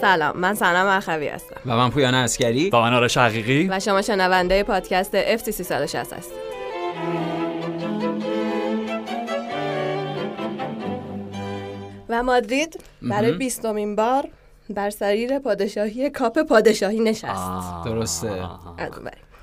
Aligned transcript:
سلام 0.00 0.36
من 0.36 0.54
سنم 0.54 0.86
اخوی 0.86 1.28
هستم. 1.28 1.56
و 1.66 1.76
من 1.76 1.90
پویان 1.90 2.14
اسکری 2.14 2.70
و 2.70 2.80
من 2.80 2.94
آرش 2.94 3.16
حقیقی. 3.16 3.68
و 3.70 3.80
شما 3.80 4.02
شنونده 4.02 4.62
پادکست 4.62 5.36
FT 5.36 5.50
360 5.50 6.12
هستید. 6.12 6.52
و 12.08 12.22
مادرید 12.22 12.80
برای 13.02 13.32
بیستمین 13.32 13.96
بار 13.96 14.28
بر 14.70 14.90
سریر 14.90 15.38
پادشاهی 15.38 16.10
کاپ 16.10 16.38
پادشاهی 16.42 17.00
نشست. 17.00 17.84
درسته. 17.84 18.48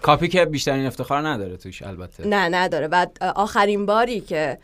کاپی 0.01 0.27
که 0.27 0.45
بیشترین 0.45 0.85
افتخار 0.85 1.27
نداره 1.27 1.57
توش 1.57 1.81
البته 1.81 2.27
نه 2.27 2.49
نداره 2.49 2.87
و 2.87 3.05
آخرین 3.35 3.85
باری 3.85 4.19
که 4.21 4.57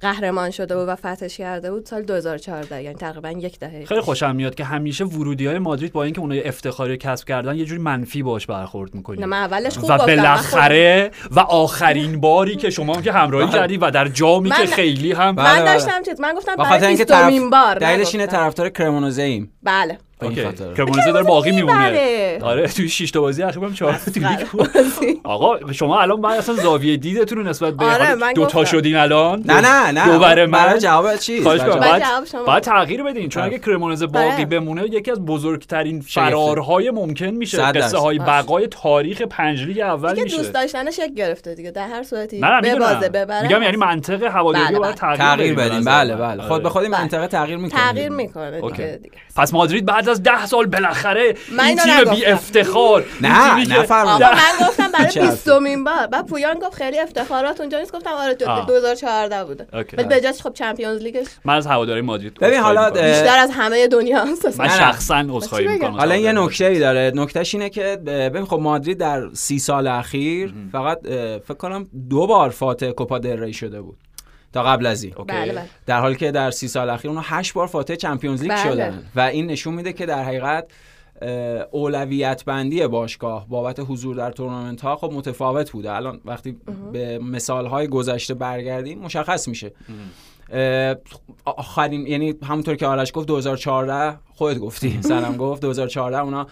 قهرمان 0.00 0.50
شده 0.50 0.76
بود 0.76 0.88
و 0.88 0.96
فتحش 0.96 1.36
کرده 1.36 1.70
بود 1.70 1.86
سال 1.86 2.02
2014 2.02 2.82
یعنی 2.82 2.94
تقریبا 2.96 3.30
یک 3.30 3.58
دهه 3.58 3.84
خیلی 3.84 4.00
خوشم 4.00 4.36
میاد 4.36 4.54
که 4.54 4.64
همیشه 4.64 5.04
ورودی 5.04 5.46
های 5.46 5.58
مادرید 5.58 5.92
با 5.92 6.02
اینکه 6.04 6.20
اونها 6.20 6.38
افتخاری 6.44 6.96
کسب 6.96 7.28
کردن 7.28 7.56
یه 7.56 7.64
جوری 7.64 7.80
منفی 7.80 8.22
باش 8.22 8.46
برخورد 8.46 8.90
نه 8.90 8.96
می‌کنی 8.96 9.24
من 9.24 9.36
اولش 9.36 9.78
خوب 9.78 9.90
و. 9.90 9.92
من 9.92 9.98
بالاخره 10.06 11.10
و 11.30 11.40
آخرین 11.40 12.20
باری 12.20 12.56
که 12.56 12.70
شما 12.70 12.94
هم 12.94 13.02
که 13.02 13.12
همراهی 13.12 13.46
بله. 13.46 13.54
کردی 13.54 13.76
و 13.76 13.90
در 13.90 14.08
جامی 14.08 14.50
که 14.50 14.58
من- 14.60 14.66
خیلی 14.66 15.12
هم 15.12 15.34
خودم- 15.34 15.44
بله، 15.44 15.58
من 15.58 15.64
بله. 15.64 15.72
داشتم 15.74 16.02
چیز 16.02 16.20
من 16.20 16.34
گفتم 16.34 16.56
برای 16.56 16.86
اینکه 16.86 17.04
بیستمین 17.04 17.50
بار 17.50 17.74
دلیلش 17.78 18.14
اینه. 18.14 18.26
طرفدار 18.26 18.68
کرمونوزه 18.68 19.22
ایم 19.22 19.52
بله 19.62 19.98
به 20.28 20.38
این 20.38 20.46
اوکی. 20.46 20.92
خاطر. 21.02 21.12
داره 21.12 21.24
باقی 21.24 21.50
میمونه. 21.50 22.38
آره 22.42 22.68
توی 22.68 22.88
6 22.88 23.10
تا 23.10 23.20
بازی 23.20 23.42
اخیر 23.42 23.64
هم 23.64 23.74
4 23.74 23.92
تا. 23.92 24.00
آقا 25.24 25.72
شما 25.72 26.00
الان 26.00 26.20
بعد 26.20 26.38
اصلا 26.38 26.54
زاویه 26.54 26.96
دیدتون 26.96 27.38
رو 27.38 27.44
نسبت 27.44 27.74
به 27.74 27.84
آره، 27.84 28.14
من 28.14 28.32
دو 28.32 28.46
تا. 28.46 28.64
شدین 28.64 28.96
الان 28.96 29.42
نه 29.46 29.60
نه 29.60 29.90
نه 29.90 30.12
دو 30.12 30.18
برای 30.18 30.46
من 30.46 30.78
جواب 30.78 31.16
چی. 31.16 31.40
باید 32.46 32.62
تغییر 32.62 33.02
بدین 33.02 33.28
چون 33.28 33.42
اگه 33.42 33.58
کرمونزه 33.58 34.06
باقی 34.06 34.26
آره. 34.26 34.44
بمونه 34.44 34.84
یکی 34.84 35.10
از 35.10 35.24
بزرگترین. 35.24 36.00
فرارهای 36.00 36.90
ممکن 36.90 37.26
میشه. 37.26 37.62
قصه 37.62 37.98
های. 37.98 38.18
بقای 38.18 38.66
تاریخ 38.66 39.22
پنج 39.22 39.62
لیگ 39.62 39.78
اول 39.78 40.10
دیگه 40.10 40.24
میشه 40.24 40.36
دوست 40.36 40.54
داشتنش 40.54 40.98
یک 40.98 41.14
گرفته 41.14 41.54
دیگه 41.54 41.70
در 41.70 41.88
هر 41.88 42.02
صورتی 42.02 42.40
نه 42.40 42.46
نه 42.48 42.60
ببازه 42.60 42.94
می‌دونم 42.94 43.12
ببره 43.12 43.42
میگم 43.42 43.62
یعنی 43.62 43.76
منطق 43.76 44.22
هواداری 44.22 44.64
بله، 44.64 44.74
رو 44.74 44.80
باید 44.80 45.00
بله. 45.00 45.16
تغییر, 45.16 45.54
به 45.54 45.64
نظر 45.64 45.90
بله 45.90 46.14
من. 46.14 46.20
بله 46.20 46.42
آره. 46.42 46.48
خود 46.48 46.62
به 46.62 46.68
خود 46.68 46.82
این 46.82 46.90
بله. 46.90 47.00
منطقه 47.00 47.26
تغییر 47.26 47.58
می‌کنه 47.58 47.80
تغییر 47.80 48.08
می‌کنه 48.08 48.60
دیگه 49.02 49.16
پس 49.36 49.54
مادرید 49.54 49.86
بعد 49.86 50.08
از 50.14 50.22
ده 50.22 50.46
سال 50.46 50.66
بالاخره 50.66 51.34
من 51.52 51.64
این 51.64 51.76
تیم. 51.76 52.10
بی 52.10 52.24
افتخار 52.26 53.04
نه، 53.20 53.78
نفرمایید. 53.78 54.22
آقا 54.22 54.34
من 54.34 54.66
گفتم 54.68 54.92
برای 54.92 55.10
چه 55.10 55.20
حرفی؟ 55.20 55.32
بیستمین 55.32 55.84
بار 55.84 56.06
بعد 56.06 56.26
پویان 56.26 56.58
گفت 56.58 56.74
خیلی 56.74 56.98
افتخارات 56.98 57.60
اونجا 57.60 57.78
نیست 57.80 57.92
گفتم 57.92 58.10
آره 58.10 58.34
تو- 58.34 58.50
آه. 58.50 58.66
2014 58.66 59.44
بوده. 59.44 59.66
ولی 59.72 60.08
به 60.08 60.20
جاش 60.20 60.40
خب 60.42 60.52
چمپیونز 60.52 61.02
لیگش 61.02 61.26
من 61.44 61.54
از 61.54 61.66
هواداری 61.66 62.00
مادرید 62.00 62.34
ببین، 62.34 62.60
حالا، 62.60 62.90
بیشتر 62.90 63.38
از 63.38 63.50
همه 63.52 63.88
دنیا 63.88 64.24
هست 64.24 64.60
من 64.60 64.66
نه، 64.66 64.72
نه. 64.72 64.78
شخصا 64.78 65.24
عذرخواهی؟ 65.28 65.66
می‌کنم 65.68 65.90
حالا 65.90 66.16
یه 66.16 66.28
هواداری 66.30 66.46
نکته 66.46 66.64
ای 66.64 66.78
داره 66.78 67.12
نکتهش 67.14 67.54
اینه 67.54 67.70
که 67.70 67.82
ببین 68.06 68.44
خب 68.44 68.58
مادرید 68.58 68.98
در 68.98 69.28
سی 69.32 69.58
سال 69.58 69.86
اخیر 69.86 70.54
فقط 70.72 70.98
فکر 71.48 71.54
کنم 71.54 71.86
دو 72.10 72.26
بار 72.26 72.50
فاتح 72.50 72.90
کوپا 72.90 73.18
دل 73.18 73.40
ری 73.40 73.52
شده 73.52 73.80
بود 73.80 73.96
تا 74.54 74.62
قبل 74.62 74.86
از 74.86 75.02
این. 75.02 75.14
اوکی. 75.16 75.32
بله 75.32 75.52
بله. 75.52 75.64
در 75.86 76.00
حالی 76.00 76.16
که 76.16 76.30
در 76.30 76.50
سی 76.50 76.68
سال 76.68 76.90
اخیر 76.90 77.10
اونها 77.10 77.38
هشت 77.38 77.54
بار 77.54 77.66
فاتح 77.66 77.94
چمپیونز 77.94 78.42
لیگ 78.42 78.52
بله. 78.52 78.62
شدن 78.62 79.02
و 79.16 79.20
این 79.20 79.46
نشون 79.46 79.74
میده 79.74 79.92
که 79.92 80.06
در 80.06 80.24
حقیقت 80.24 80.66
اولویت 81.70 82.44
بندی 82.44 82.86
باشگاه 82.86 83.48
بابت 83.48 83.80
حضور 83.88 84.16
در 84.16 84.30
تورنمنت 84.30 84.80
ها 84.80 84.96
خب 84.96 85.12
متفاوت 85.12 85.70
بوده. 85.70 85.92
الان 85.92 86.20
وقتی 86.24 86.56
به 86.92 87.18
مثال 87.18 87.66
های 87.66 87.88
گذشته 87.88 88.34
برگردیم 88.34 88.98
مشخص 88.98 89.48
میشه. 89.48 89.72
اه، 90.52 90.94
آخرین 91.44 92.06
یعنی 92.06 92.34
همونطور 92.42 92.76
که 92.76 92.86
آرش 92.86 93.12
گفت 93.14 93.26
2014 93.26 94.18
خودت 94.34 94.58
گفتی 94.58 94.98
سلام 95.02 95.36
گفت 95.36 95.62
2014 95.62 96.18
اونا 96.18 96.46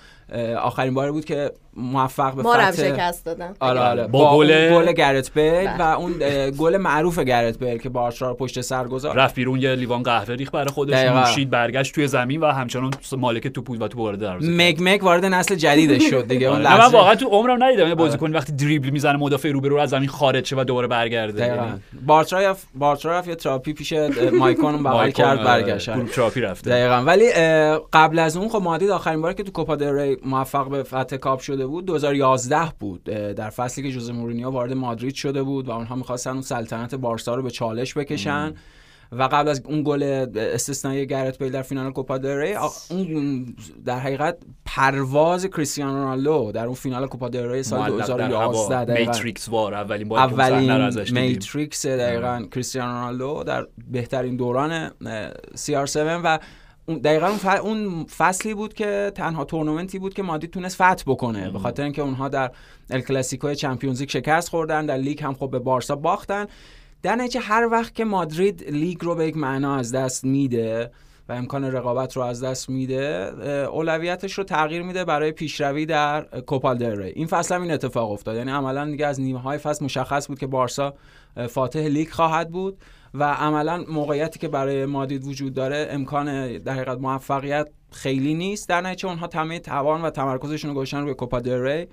آخرین 0.60 0.94
باری 0.94 1.12
بود 1.12 1.24
که 1.24 1.52
موفق 1.76 2.34
به 2.34 2.42
ما 2.42 2.52
فتح 2.52 2.72
شکست 2.72 3.24
دادن. 3.26 3.54
آره 3.60 3.80
آره. 3.80 4.06
با 4.06 4.18
با, 4.24 4.36
گل- 4.38 4.50
اون 4.50 4.84
گل 4.84 4.92
گرت 4.92 5.32
بیل 5.34 5.44
بله. 5.66 5.76
و 5.78 5.98
اون 5.98 6.14
اه، 6.20 6.50
گل 6.50 6.76
معروف 6.76 7.18
گرت 7.18 7.58
بیل 7.58 7.78
که 7.78 7.88
بارسا 7.88 8.28
رو 8.28 8.34
پشت 8.34 8.60
سر 8.60 8.84
گذاشت. 8.84 9.16
رفت 9.16 9.34
بیرون 9.34 9.58
یه 9.60 9.74
لیوان 9.74 10.02
قهوه 10.02 10.34
ریخ 10.34 10.50
برای 10.50 10.66
خودش. 10.70 10.94
نوشید 10.94 11.50
برگشت 11.50 11.94
توی 11.94 12.06
زمین 12.06 12.40
و 12.40 12.46
همچنان 12.46 12.90
مالک 13.18 13.48
توپ 13.48 13.64
بود 13.64 13.82
و 13.82 13.88
توپ 13.88 14.00
وارد 14.00 14.18
دروازه. 14.18 14.50
مگ 14.50 14.76
مگ 14.80 15.04
وارد 15.04 15.24
نسل 15.24 15.54
جدیدش 15.54 16.10
شد 16.10 16.28
دیگه. 16.28 16.46
اون 16.46 16.56
آره. 16.56 16.64
نه 16.68 16.70
من 16.74 16.80
لحظه 16.80 16.96
واقعا 16.96 17.14
تو 17.14 17.26
عمرم 17.26 17.62
ندیدم 17.64 17.88
یه 17.88 17.94
بازیکن 17.94 18.32
وقتی 18.32 18.52
دریبل 18.52 18.90
می‌زنه 18.90 19.16
مدافع 19.18 19.50
رو 19.50 19.60
به 19.60 19.68
رو 19.68 19.76
از 19.78 19.90
زمین 19.90 20.08
خارج 20.08 20.46
شه 20.46 20.56
و 20.56 20.64
دوباره 20.64 20.86
برگرده. 20.86 21.46
یعنی 21.46 21.60
بارترا 22.06 22.40
رفت 22.50 22.66
بارترا 22.74 23.18
رفت 23.18 23.28
یه 23.28 23.34
تراپی 23.34 23.72
پیش 23.72 23.92
مایکون 24.32 24.74
اون 24.74 24.82
بغل 24.82 25.10
کرد 25.10 25.38
آره، 25.38 25.44
برگشت. 25.44 25.90
تراپی 26.06 26.40
رفته. 26.40 26.70
دقیقا. 26.70 27.02
ولی 27.06 27.24
قبل 27.92 28.18
از 28.18 28.36
اون 28.36 28.48
خب 28.48 28.62
مادرید 28.62 28.90
آخرین 28.90 29.22
باری 29.22 29.34
که 29.34 29.42
تو 29.42 29.52
کوپا 29.52 29.76
دل 29.76 29.88
ری 29.88 30.16
موفق 30.24 30.68
به 30.68 30.82
فتح 30.82 31.16
کاپ 31.16 31.40
شده 31.40 31.66
بود 31.66 31.84
2011 31.84 32.72
بود 32.80 33.04
در 33.04 33.50
فصلی 33.50 33.84
که 33.84 33.90
جوزه 33.90 34.12
مورینیو 34.12 34.50
وارد 34.50 34.72
مادرید 34.72 35.14
شده 35.14 35.42
بود 35.42 35.68
و 35.68 35.70
اونها 35.70 35.96
می‌خواستن 35.96 36.30
اون 36.30 36.42
سلطنت 36.42 36.94
بارسا 36.94 37.34
رو 37.34 37.42
به 37.42 37.50
چالش 37.50 37.94
بکشن 37.94 38.54
و 39.12 39.22
قبل 39.22 39.48
از 39.48 39.62
اون 39.64 39.82
گل 39.86 40.26
استثنایی 40.36 41.06
گرت 41.06 41.38
بیل 41.38 41.52
در 41.52 41.62
فینال 41.62 41.92
کوپا 41.92 42.18
دل 42.18 42.56
اون 42.90 43.46
در 43.84 43.98
حقیقت 43.98 44.38
پرواز 44.66 45.46
کریستیانو 45.46 45.94
رونالدو 45.94 46.52
در 46.52 46.64
اون 46.64 46.74
فینال 46.74 47.06
کوپا 47.06 47.28
دل 47.28 47.50
ری 47.50 47.62
سال 47.62 47.80
معلق 47.80 48.06
در 48.08 48.28
2011 48.28 48.74
هوا. 48.76 48.84
دقیقاً. 48.84 49.10
متریکس 49.10 49.48
وار 49.48 49.74
اولین 49.74 50.08
بار 50.08 50.18
اولین 50.18 50.70
ازش. 50.70 51.12
متریکس 51.12 51.86
دقیقا 51.86 52.44
کریستیانو 52.52 52.92
رونالدو 52.92 53.44
در 53.44 53.66
بهترین 53.90 54.36
دوران 54.36 54.90
CR7 55.54 55.96
و 55.96 56.38
دقیقا 56.88 57.26
اون, 57.26 57.38
ف- 57.38 57.60
اون 57.60 58.04
فصلی 58.04 58.54
بود 58.54 58.74
که 58.74 59.12
تنها 59.14 59.44
تورنمنتی 59.44 59.98
بود 59.98 60.14
که 60.14 60.22
مادرید 60.22 60.50
تونست 60.50 60.74
فتح 60.74 61.04
بکنه. 61.06 61.50
به 61.50 61.58
خاطر 61.58 61.82
اینکه 61.82 62.02
اونها 62.02 62.28
در 62.28 62.50
ال 62.90 63.00
کلاسیکو 63.00 63.54
چمپیونز 63.54 64.00
لیگ 64.00 64.08
شکست 64.08 64.48
خوردن 64.48 64.86
در 64.86 64.96
لیگ 64.96 65.22
هم 65.22 65.34
خب 65.34 65.50
به 65.50 65.58
بارسا 65.58 65.96
باختن. 65.96 66.46
در 67.02 67.16
نتیجه 67.16 67.40
هر 67.40 67.68
وقت 67.72 67.94
که 67.94 68.04
مادرید 68.04 68.70
لیگ 68.70 69.04
رو 69.04 69.14
به 69.14 69.26
یک 69.26 69.36
معنا 69.36 69.76
از 69.76 69.92
دست 69.92 70.24
میده 70.24 70.90
و 71.28 71.32
امکان 71.32 71.64
رقابت 71.64 72.16
رو 72.16 72.22
از 72.22 72.44
دست 72.44 72.70
میده 72.70 73.32
اولویتش 73.72 74.32
رو 74.32 74.44
تغییر 74.44 74.82
میده 74.82 75.04
برای 75.04 75.32
پیشروی 75.32 75.86
در 75.86 76.26
اه، 76.32 76.40
کوپا 76.40 76.74
دل 76.74 77.02
این 77.14 77.26
فصل 77.26 77.54
هم 77.54 77.62
این 77.62 77.70
اتفاق 77.70 78.10
افتاد. 78.10 78.36
یعنی 78.36 78.50
عملا 78.50 78.90
دیگه 78.90 79.06
از 79.06 79.20
نیمه 79.20 79.40
های 79.40 79.58
فصل 79.58 79.84
مشخص 79.84 80.28
بود 80.28 80.38
که 80.38 80.46
بارسا 80.46 80.94
فاتح 81.48 81.80
لیگ 81.80 82.08
خواهد 82.10 82.50
بود. 82.50 82.78
و 83.14 83.24
عملا 83.24 83.84
موقعیتی 83.88 84.38
که 84.38 84.48
برای 84.48 84.86
مادرید 84.86 85.24
وجود 85.24 85.54
داره 85.54 85.88
امکان 85.90 86.58
در 86.58 86.72
حقیقت 86.72 86.98
موفقیت 86.98 87.68
خیلی 87.90 88.34
نیست. 88.34 88.68
در 88.68 88.80
نتیجه 88.80 89.08
اونها 89.08 89.26
تمام 89.26 89.58
توان 89.58 90.02
و 90.02 90.10
تمرکزشون 90.10 90.70
رو 90.70 90.76
گذاشتن 90.76 91.00
روی 91.00 91.14
کوپا 91.14 91.40
دل 91.40 91.84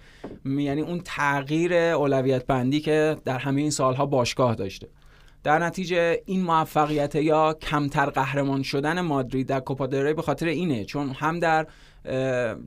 یعنی 0.45 0.81
اون 0.81 1.01
تغییر 1.05 1.73
اولویت 1.73 2.45
بندی 2.45 2.79
که 2.79 3.17
در 3.25 3.37
همه 3.37 3.61
این 3.61 3.71
سالها 3.71 4.05
باشگاه 4.05 4.55
داشته. 4.55 4.87
در 5.43 5.59
نتیجه 5.59 6.21
این 6.25 6.43
موفقیت 6.43 7.15
یا 7.15 7.53
کمتر 7.53 8.05
قهرمان 8.05 8.63
شدن 8.63 9.01
مادرید 9.01 9.47
در 9.47 9.59
کوپا 9.59 9.87
دل 9.87 10.01
ری 10.03 10.13
به 10.13 10.21
خاطر 10.21 10.45
اینه. 10.45 10.85
چون 10.85 11.09
هم 11.09 11.39
در 11.39 11.67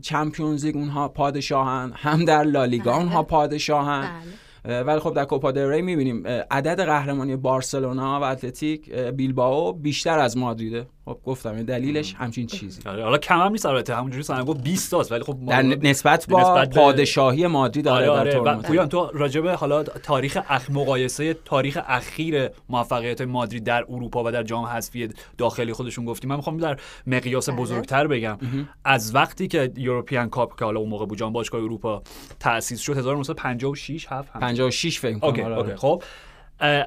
چمپیونز 0.02 0.64
لیگ 0.64 0.76
اونها 0.76 1.08
پادشاهن 1.08 1.92
هم 1.96 2.24
در 2.24 2.42
لالیگا 2.42 2.92
بله. 2.92 3.00
اونها 3.00 3.22
پادشاهن. 3.22 4.00
بله. 4.00 4.32
ولی 4.64 5.00
خب 5.00 5.14
در 5.14 5.24
کوپا 5.24 5.50
ری 5.50 5.82
می‌بینیم 5.82 6.26
عدد 6.50 6.80
قهرمانی 6.80 7.36
بارسلونا 7.36 8.20
و 8.20 8.22
اتلتیک 8.24 8.90
اه، 8.92 9.10
بیلبائو 9.10 9.72
بیشتر 9.72 10.18
از 10.18 10.36
مادریده. 10.36 10.86
خب 11.04 11.18
گفتم 11.24 11.54
این 11.54 11.64
دلیلش 11.64 12.14
همچین 12.14 12.46
چیزی. 12.46 12.88
آره، 12.88 13.04
حالا 13.04 13.18
کم 13.18 13.40
هم 13.40 13.52
نیست 13.52 13.66
البته 13.66 13.94
همونجوری 13.94 14.22
سن 14.22 14.44
گفت 14.44 14.62
20 14.62 14.90
تاست 14.90 15.12
ولی 15.12 15.22
خب 15.22 15.36
در 15.48 15.62
نسبت 15.62 16.26
با 16.28 16.40
نسبت 16.40 16.74
پادشاهی 16.74 17.46
مادرید 17.46 17.88
آره 17.88 18.08
آره, 18.08 18.32
در 18.32 18.38
آره 18.38 18.86
تو 18.86 19.10
راجب 19.14 19.48
حالا 19.48 19.82
تاریخ 19.82 20.38
اخ 20.48 20.70
مقایسه 20.70 21.34
تاریخ 21.34 21.78
اخیر 21.86 22.48
موفقیت 22.68 23.20
مادرید 23.20 23.64
در 23.64 23.84
اروپا 23.88 24.24
و 24.24 24.32
در 24.32 24.42
جام 24.42 24.64
حذفی 24.64 25.08
داخلی 25.38 25.72
خودشون 25.72 26.04
گفتیم. 26.04 26.30
من 26.30 26.36
می‌خوام 26.36 26.56
در 26.56 26.76
مقیاس 27.06 27.48
بله. 27.48 27.58
بزرگتر 27.58 28.06
بگم. 28.06 28.38
از 28.84 29.14
وقتی 29.14 29.48
که 29.48 29.72
یوروپیان 29.76 30.28
کاپ 30.28 30.58
که 30.58 30.64
حالا 30.64 30.80
اون 30.80 30.88
موقع 30.88 31.06
بود 31.06 31.18
جام 31.18 31.32
باشگاه 31.32 31.62
اروپا 31.62 32.02
تأسیس 32.40 32.80
شد 32.80 32.96
1956 32.96 34.06
7 34.12 34.32
56 34.32 34.98
فکر 34.98 35.18
کنم 35.18 35.52
آره،. 35.52 35.76
خب. 35.76 36.02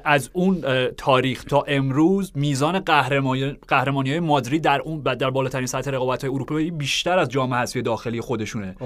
از 0.04 0.30
اون 0.32 0.60
تاریخ 0.96 1.44
تا 1.44 1.64
امروز 1.68 2.32
میزان 2.34 2.78
قهرمانی 2.78 3.56
قهرمانی 3.68 4.10
های 4.10 4.20
مادرید 4.20 4.62
در 4.62 4.80
اون 4.80 5.00
در 5.00 5.30
بالاترین 5.30 5.66
سطح 5.66 5.90
رقابت 5.90 6.24
های 6.24 6.34
اروپایی 6.34 6.70
بیشتر 6.70 7.18
از 7.18 7.28
جام 7.28 7.54
حذفی 7.54 7.82
داخلی 7.82 8.20
خودشونه. 8.20 8.76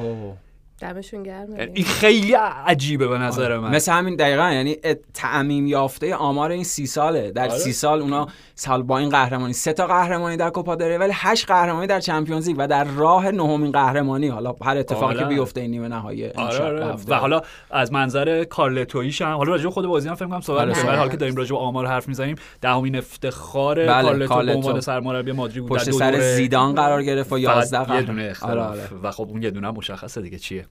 دمشون 0.81 1.23
گرم 1.23 1.57
یعنی 1.57 1.73
این 1.75 1.85
خیلی 1.85 2.33
عجیبه 2.67 3.09
به 3.09 3.19
نظر 3.19 3.59
من 3.59 3.75
مثل 3.75 3.93
همین 3.93 4.17
دقیقا 4.17 4.53
یعنی 4.53 4.77
تعمیم 5.15 5.67
یافته 5.67 6.15
آمار 6.15 6.51
این 6.51 6.65
سی 6.65 6.87
ساله 6.87 7.31
در 7.31 7.49
آره. 7.49 7.59
سی 7.59 7.73
سال 7.73 8.01
اونا 8.01 8.29
سال 8.55 8.83
با 8.83 8.99
این 8.99 9.09
قهرمانی 9.09 9.53
سه 9.53 9.73
تا 9.73 9.87
قهرمانی 9.87 10.37
در 10.37 10.51
کوپا 10.51 10.75
داره 10.75 10.99
ولی 10.99 11.13
هشت 11.15 11.47
قهرمانی 11.47 11.87
در 11.87 12.01
چمپیونز 12.01 12.49
لیگ 12.49 12.57
و 12.59 12.69
در 12.69 12.85
راه 12.85 13.31
نهمین 13.31 13.73
قهرمانی 13.73 14.29
حالا 14.29 14.55
هر 14.63 14.77
اتفاقی 14.77 15.15
که 15.15 15.21
کاملا. 15.21 15.37
بیفته 15.37 15.61
این 15.61 15.71
نیمه 15.71 15.89
نهایی 15.89 16.29
آره 16.29 16.65
آره. 16.65 16.97
و 17.09 17.15
حالا 17.15 17.43
از 17.71 17.93
منظر 17.93 18.45
کارلتویش 18.45 19.23
هم 19.23 19.37
حالا 19.37 19.51
راجع 19.51 19.65
به 19.65 19.71
خود 19.71 19.87
بازی 19.87 20.09
هم 20.09 20.15
فکر 20.15 20.27
کنم 20.27 20.41
صحبت 20.41 20.61
آره، 20.61 20.87
ولی 20.87 20.97
حالا 20.97 21.09
که 21.09 21.17
داریم 21.17 21.37
راجع 21.37 21.51
به 21.51 21.59
آمار 21.59 21.87
حرف 21.87 22.09
می‌زنیم 22.09 22.37
دهمین 22.61 22.97
افتخار 22.97 23.87
بله، 23.87 24.03
کارلتو 24.03 24.19
به 24.19 24.27
کارلتو. 24.27 24.59
عنوان 24.59 24.81
سرمربی 24.81 25.33
مادرید 25.33 25.67
بود 25.67 25.79
در 25.79 25.85
پشت 25.85 25.91
سر. 25.91 26.21
زیدان 26.21 26.75
قرار 26.75 27.03
گرفت 27.03 27.33
و 27.33 27.39
11 27.39 27.79
فقط 27.79 27.89
یه 27.89 27.95
قهرمان 27.95 28.05
دونه 28.05 28.23
آره 28.23 28.31
اختلاف 28.31 28.71
آره 28.71 29.01
و 29.03 29.11
خب 29.11 29.29
اون 29.31 29.43
یه 29.43 29.51
دونه 29.51 29.71
مشخصه 29.71 30.21
دیگه 30.23 30.39
چیه. 30.39 30.67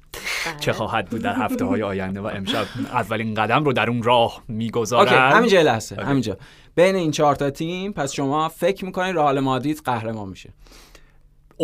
چه 0.59 0.73
خواهد 0.73 1.09
بود 1.09 1.21
در 1.21 1.35
هفته 1.35 1.65
های 1.65 1.83
آینده 1.83 2.21
و 2.21 2.25
امشب 2.25 2.65
اولین 2.93 3.33
قدم 3.33 3.63
رو 3.63 3.73
در 3.73 3.89
اون 3.89 4.03
راه 4.03 4.33
اوکی 4.35 4.53
می‌گذارن 4.53 5.31
همینجا 5.31 5.61
لحظه. 5.61 5.95
همینجا. 5.95 6.37
بین 6.75 6.95
این 6.95 7.11
چهار 7.11 7.35
تا 7.35 7.49
تیم 7.49 7.93
پس 7.93 8.11
شما 8.11 8.49
فکر 8.49 8.85
می‌کنید 8.85 9.15
رئال 9.15 9.39
مادرید 9.39 9.81
قهرمان 9.85 10.29
میشه. 10.29 10.49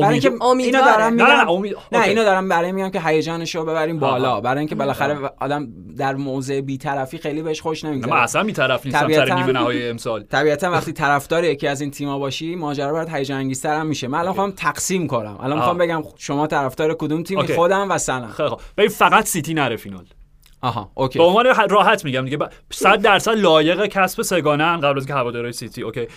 برای 0.02 0.14
اینکه 0.14 0.32
اینو. 0.60 0.82
دارم 0.82 1.02
نه 1.02 1.10
نه 1.12 1.12
میگم 1.12 1.26
نه 1.26 1.50
امید 1.50 1.76
نه. 1.92 2.02
اینو 2.02 2.24
دارم 2.24 2.50
برای 2.50 2.72
میگم 2.72 2.90
که 2.90 3.02
هیجانش 3.02 3.56
رو 3.56 3.66
ببریم 3.66 4.00
بالا. 4.00 4.42
برای 4.42 4.60
اینکه 4.60 4.76
بالاخره 4.76 5.18
آدم 5.40 5.68
در 5.98 6.16
موضع 6.16 6.62
بیطرفی 6.62 7.18
خیلی 7.18 7.42
بهش 7.42 7.62
خوش 7.62 7.84
نه، 7.84 7.90
من 7.90 7.96
نمیگذره 7.96 8.22
اصلا 8.22 8.44
بی‌طرف 8.44 8.86
نیستم 8.86 9.00
سر 9.00 9.06
طبیعتاً. 9.08 9.36
نیمه 9.36 9.52
نهایی 9.52 9.88
امسال 9.88 10.24
طبیعتا 10.32 10.72
وقتی 10.72 10.92
طرفدار 10.92 11.44
یکی 11.44 11.68
از 11.68 11.82
این 11.82 11.92
تیم‌ها 11.92 12.20
باشی 12.20 12.56
ماجرا 12.56 12.94
برات 12.94 13.14
هیجان 13.14 13.38
انگیزتر 13.38 13.76
هم 13.80 13.86
میشه 13.86 14.08
من 14.08 14.20
الان 14.20 14.32
می‌خوام 14.32 14.52
تقسیم 14.52 15.08
کنم 15.08 15.38
الان 15.40 15.58
می‌خوام. 15.58 15.78
بگم 15.78 16.04
شما 16.18 16.48
طرفدار 16.48 16.94
کدوم 16.94 17.24
تیمی 17.24 17.42
اوکی. 17.42 17.54
خودم 17.56 17.92
و 17.92 17.98
سنم 17.98 18.28
خیلی 18.38 18.50
خب 18.50 18.60
ببین 18.78 18.90
فقط 18.90 19.26
سیتی 19.26 19.54
نره 19.54 19.76
فینال 19.76 20.06
آها 20.62 20.92
اوکی 20.96 21.20
به 21.20 21.26
عنوان 21.26 21.46
راحت 21.70 22.06
میگم 22.06 22.26
دیگه 22.26 22.38
100 22.72 23.02
درصد 23.02 23.32
لایق 23.32 23.86
کسب 23.86 24.22
سه‌گانه 24.22 24.64
ان 24.64 24.78
قبل 24.78 24.98
از 24.98 25.04
اینکه 25.04 25.14
هواداری 25.14 25.52
سیتی 25.52 25.82
اوکی 25.82 26.08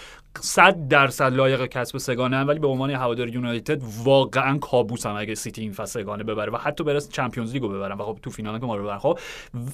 100 0.41 0.89
درصد 0.89 1.35
لایق 1.35 1.67
کسب 1.67 1.99
سه‌گانه 1.99 2.37
ان 2.37 2.47
ولی 2.47 2.59
به 2.59 2.67
عنوان 2.67 2.91
هواداری 2.91 3.31
یونایتد 3.31 3.83
واقعا 4.05 4.59
کابوسم 4.59 5.15
اگه 5.15 5.35
سیتی 5.35 5.63
این 5.63 5.73
فصل 5.73 6.01
سه‌گانه 6.01 6.25
ببره 6.25 6.53
و 6.53 6.57
حتی 6.57 6.85
برسه 6.85 7.09
چمپیونز 7.09 7.53
لیگو 7.53 7.69
ببرن. 7.69 7.99
و 7.99 8.05
خب 8.05 8.19
تو 8.23 8.31
فینال 8.31 8.59
که 8.59 8.67
ما 8.67 8.77
رو 8.77 8.83
ببرن. 8.83 8.99
خب 8.99 9.19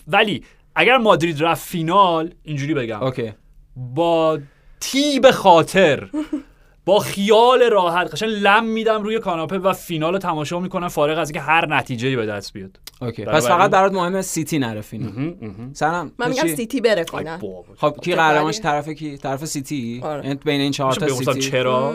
ولی 0.09 0.45
اگر 0.75 0.97
مادرید 0.97 1.43
رفت 1.43 1.69
فینال 1.69 2.35
اینجوری 2.43 2.75
بگم. 2.75 3.03
اوکی. 3.03 3.33
با 3.77 4.39
طیب 4.81 5.31
خاطر 5.31 6.09
با 6.85 6.99
خیال 6.99 7.63
راحت 7.63 8.13
قشنگ 8.13 8.31
لم 8.31 8.65
میدم 8.65 9.03
روی 9.03 9.19
کاناپه 9.19 9.59
و 9.59 9.73
فینال 9.73 10.13
رو 10.13 10.19
تماشا 10.19 10.61
می‌کنم. 10.61 10.89
فارغ 10.89 11.19
از 11.19 11.29
اینکه 11.29 11.41
هر 11.41 11.67
نتیجه 11.75 12.17
به 12.17 12.27
دست 12.27 12.53
بیاد. 12.53 12.81
اوکی. 13.03 13.25
پس 13.25 13.47
فقط 13.47 13.71
برات 13.71 13.93
مهمه 13.93 14.23
سیتی 14.23 14.59
نره 14.59 14.81
فینال. 14.81 15.35
سنم 15.73 16.13
من 16.19 16.29
میگم؟ 16.29 16.55
سیتی 16.55 16.81
بره 16.81 17.05
ای 17.15 17.25
بابا. 17.25 17.65
خب 17.77 17.97
کی 18.03 18.15
قهرمانش؟ 18.15 18.61
طرف 18.61 18.89
کی؟ 18.89 19.19
طرف 19.19 19.45
سیتی؟ 19.45 20.01
آره. 20.05 20.25
یعنی 20.25 20.39
بین 20.45 20.61
این 20.61 20.73
چهار 20.73 20.93
تا 20.93 21.09
سیتی؟ 21.09 21.41
چرا؟ 21.41 21.95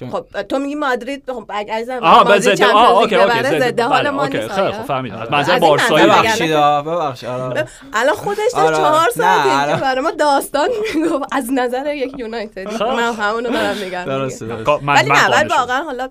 خب 0.00 0.42
تو 0.42 0.58
میگی 0.58 0.74
مادرید 0.74 1.30
خب 1.32 1.52
عزیزم 1.52 1.98
آها 2.02 2.24
به 2.24 2.30
مادرید 2.30 2.54
ضد 2.56 2.62
آه 2.62 2.72
چمپیونز 2.72 3.02
اوکی 3.02 3.16
اوکی 3.16 3.60
ضد 3.60 3.80
حال 3.80 4.00
بله، 4.00 4.10
ما 4.10 4.22
اوکی 4.24 4.38
نیست 4.38 4.50
خیلی؟ 4.52 4.72
خب 4.72 4.82
فهمیدم 4.82 5.34
این 5.48 5.58
بارسایی 5.58 6.04
ببخشید 6.06 6.52
آه، 6.52 6.84
ببخشید 6.84 7.28
آره. 7.28 7.64
الان 7.92 8.14
خودش 8.14 8.38
داشت 8.38 8.56
آره. 8.56 8.76
چهار 8.76 9.10
ساعت 9.10 9.38
اینجا 9.46 9.58
الان- 9.60 9.80
برای 9.80 10.00
ما 10.00 10.10
داستان 10.10 10.68
می‌گفت 10.94 11.24
از 11.32 11.48
نظر 11.52 11.94
یک 11.94 12.18
یونایتدی 12.18 12.66
خب. 12.76 12.84
من 12.84 13.12
همونو 13.14 13.50
دارم 13.50 13.76
میگم. 13.76 14.28
خب، 14.64 14.80
من 14.82 14.94
ولی 14.94 15.10
نه. 15.10 15.54
واقعا 15.58 15.82
حالا 15.82 16.08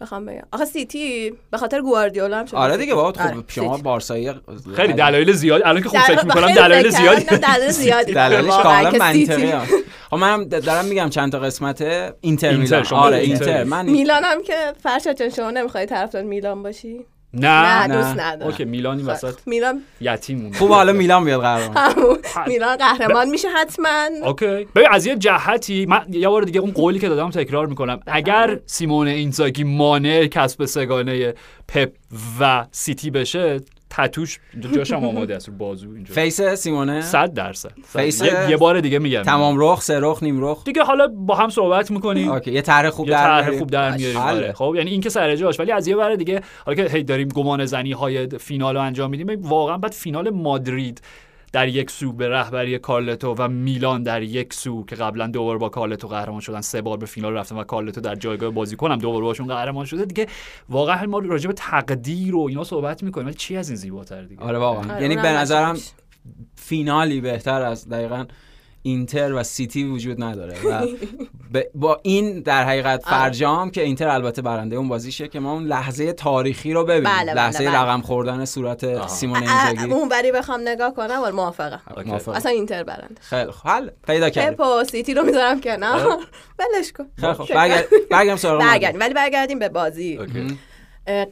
بخوام 0.00 0.24
بگم 0.26 0.42
آخه 0.52 0.64
سیتی 0.64 1.32
به 1.50 1.58
خاطر 1.58 1.80
گواردیولا 1.80 2.38
هم 2.38 2.46
شده 2.46 2.56
آره. 2.56 2.76
دیگه 2.76 2.94
بابا 2.94 3.08
آره، 3.24 3.34
خب 3.34 3.44
شما 3.48 3.70
سیتی. 3.70 3.82
بارسایی 3.82 4.30
خیلی 4.76 4.92
دلایل 4.92 5.32
زیاد 5.32 5.62
الان 5.64 5.82
که 5.82 5.88
خوب 5.88 6.00
فکر 6.00 6.24
می‌کنم 6.24 6.52
دلایل 6.54 6.90
کردم، 6.90 7.36
دلایل 7.36 7.70
زیادی 7.82 8.12
دلایلش 8.12 8.48
کاملا. 8.48 8.90
منطقیه 8.98 9.58
خب 10.10 10.16
منم 10.16 10.44
دارم 10.44 10.84
میگم 10.84 11.10
چند 11.10 11.32
تا 11.32 11.38
قسمت 11.38 11.82
اینتر 12.20 12.56
میلان 12.56 12.82
شما 12.82 12.98
آره 12.98 13.16
اینتر. 13.16 13.64
من 13.64 13.86
میلان 13.86 14.24
هم 14.24 14.42
که 14.42 14.72
فرشاد 14.82 15.16
جان 15.16 15.28
شما 15.30 15.50
نمی‌خوای 15.50 15.86
طرفدار 15.86 16.22
میلان 16.22 16.62
باشی 16.62 17.06
نه 17.40 17.86
نه. 17.86 17.96
دوست 17.96 18.20
ندارم. 18.20 18.50
اوکی 18.50 18.64
میلان 18.64 18.96
این 18.98 19.06
وسط. 19.06 19.34
میلان. 19.46 19.82
یتیم 20.00 20.38
مونده 20.38 20.58
خوب 20.58 20.70
حالا 20.70 20.92
میلان 20.92 21.24
بیاد 21.24 21.40
قهرمان. 21.40 21.76
همون. 21.96 22.18
میلان 22.46 22.76
قهرمان 22.76 23.28
میشه 23.28 23.48
حتما. 23.48 24.08
اوکی. 24.24 24.46
ببین 24.46 24.88
از 24.90 25.06
یه 25.06 25.16
جهتی 25.16 25.86
من 25.86 26.06
یه 26.10 26.28
بار 26.28 26.42
دیگه 26.42 26.60
اون 26.60 26.70
قولی 26.70 26.98
که 26.98 27.08
دادم 27.08 27.30
تکرار 27.30 27.66
می‌کنم. 27.66 28.00
اگر 28.06 28.60
سیمون 28.66 29.08
اینزاگی 29.08 29.64
مانع 29.64 30.26
کسب 30.26 30.64
سه‌گانه 30.64 31.34
پپ 31.68 31.92
و 32.40 32.66
سیتی 32.70 33.10
بشه 33.10 33.60
تتوش 33.90 34.38
اینجا 34.52 34.70
جاش 34.70 34.92
هم 34.92 35.04
آماده 35.04 35.36
است 35.36 35.50
بازو 35.50 35.90
اینجا 35.94 36.14
face 36.14 36.40
سیمونه 36.42 37.00
100 37.00 37.34
درصد 37.34 37.72
صد. 37.86 38.00
face- 38.00 38.22
یه, 38.22 38.50
یه 38.50 38.56
بار 38.56 38.80
دیگه 38.80 38.98
میگم 38.98 39.22
تمام 39.22 39.56
رخ 39.58 39.80
سه 39.82 40.00
رخ 40.00 40.22
نیم 40.22 40.44
رخ 40.44 40.64
دیگه 40.64 40.82
حالا 40.84 41.06
با 41.06 41.34
هم 41.34 41.48
صحبت 41.50 41.90
می‌کنیم 41.90 42.28
اوکی 42.28 42.52
یه 42.52 42.62
طرح 42.62 42.90
خوب 42.90 43.06
یه 43.06 43.12
در 43.12 43.22
طرح 43.22 43.40
میاریم. 43.40 43.58
خوب 43.58 43.70
در 43.70 43.96
میاریم 43.96 44.18
حله. 44.18 44.36
آره. 44.36 44.52
خب 44.52 44.72
یعنی 44.76 44.90
این 44.90 45.00
که 45.00 45.08
سر 45.08 45.36
جاش 45.36 45.60
ولی 45.60 45.72
از 45.72 45.88
یه 45.88 45.96
ور 45.96 46.14
دیگه 46.16 46.40
حالا 46.66 46.82
که 46.84 46.90
هی 46.96 47.02
داریم 47.02 47.28
گمانه 47.28 47.66
زنی 47.66 47.92
های 47.92 48.26
فینال 48.28 48.74
رو 48.74 48.80
انجام 48.82 49.10
میدیم 49.10 49.42
واقعا 49.42 49.78
بعد 49.78 49.92
فینال 49.92 50.30
مادرید 50.30 51.00
در 51.56 51.68
یک 51.68 51.90
سو 51.90 52.12
به 52.12 52.28
رهبری 52.28 52.78
کارلتو 52.78 53.34
و 53.38 53.48
میلان 53.48 54.02
در 54.02 54.22
یک 54.22 54.54
سو 54.54 54.84
که 54.84 54.96
قبلا 54.96 55.26
دو 55.26 55.44
بار 55.44 55.58
با 55.58 55.68
کارلتو 55.68 56.08
قهرمان 56.08 56.40
شدن 56.40 56.60
سه 56.60 56.82
بار 56.82 56.98
به 56.98 57.06
فینال 57.06 57.32
رفتن 57.32 57.56
و 57.56 57.64
کارلتو 57.64 58.00
در 58.00 58.14
جایگاه 58.14 58.50
بازیکن 58.50 58.92
هم 58.92 58.98
دو 58.98 59.12
بار 59.12 59.22
باشون 59.22 59.46
قهرمان 59.46 59.84
شده 59.84 60.04
دیگه. 60.04 60.26
واقعا 60.68 61.06
ما 61.06 61.18
راجع 61.18 61.46
به 61.46 61.52
تقدیر 61.52 62.36
و 62.36 62.40
اینا 62.40 62.64
صحبت 62.64 63.02
می‌کنیم 63.02 63.26
ولی 63.26 63.34
چی 63.34 63.56
از 63.56 63.68
این 63.68 63.76
زیباتر 63.76 64.22
دیگه؟ 64.22 64.42
آره 64.42 64.58
واقعا. 64.58 64.92
آره، 64.92 65.02
یعنی 65.02 65.16
به 65.16 65.28
نظرم. 65.28 65.76
فینالی 66.56 67.20
بهتر 67.20 67.62
از 67.62 67.88
دقیقا 67.88 68.24
اینتر 68.86 69.32
و 69.32 69.42
سیتی 69.42 69.84
وجود 69.84 70.22
نداره 70.22 70.54
و 70.70 70.86
با 71.74 72.00
این 72.02 72.40
در 72.40 72.64
حقیقت. 72.64 73.02
فرجام 73.04 73.70
که 73.70 73.82
اینتر 73.82 74.08
البته 74.08 74.42
برنده 74.42 74.76
اون 74.76 74.88
بازیشه 74.88 75.28
که 75.28 75.40
ما 75.40 75.52
اون 75.52 75.64
لحظه 75.64 76.12
تاریخی 76.12 76.72
رو 76.72 76.84
ببینیم. 76.84 77.04
بله، 77.04 77.32
بله، 77.32 77.34
لحظه 77.34 77.58
بله. 77.58 77.78
رقم 77.78 78.00
خوردن 78.00 78.44
صورت 78.44 79.06
سیمون 79.08 79.42
اینزاگی 79.42 79.92
اون 79.92 80.08
بری 80.08 80.32
بخوام 80.32 80.60
نگاه 80.64 80.94
کنم 80.94 81.20
ولی 81.22 81.32
موافقم. 81.32 81.80
اصلا 82.34 82.52
اینتر 82.52 82.82
برنده. 82.84 83.14
خیلی 83.20 83.50
خوب. 83.50 83.70
حل. 83.70 83.90
پیدا 84.06 84.26
پپ 84.28 84.32
کردیم. 84.34 84.66
و 84.66 84.84
سیتی 84.84 85.14
رو 85.14 85.22
می‌ذارم 85.22 85.60
کنار. 85.60 86.18
ولش 86.58 86.92
کن. 86.92 87.06
خیلی 87.20 87.32
خوب. 87.32 87.46
برگرد- 87.48 87.86
برگردیم 88.10 88.36
سراغ 88.36 88.60
برگردیم. 88.60 89.00
ولی 89.00 89.14
برگردیم 89.14 89.58
به 89.58 89.68
بازی. 89.68 90.16
اوکی. 90.16 90.58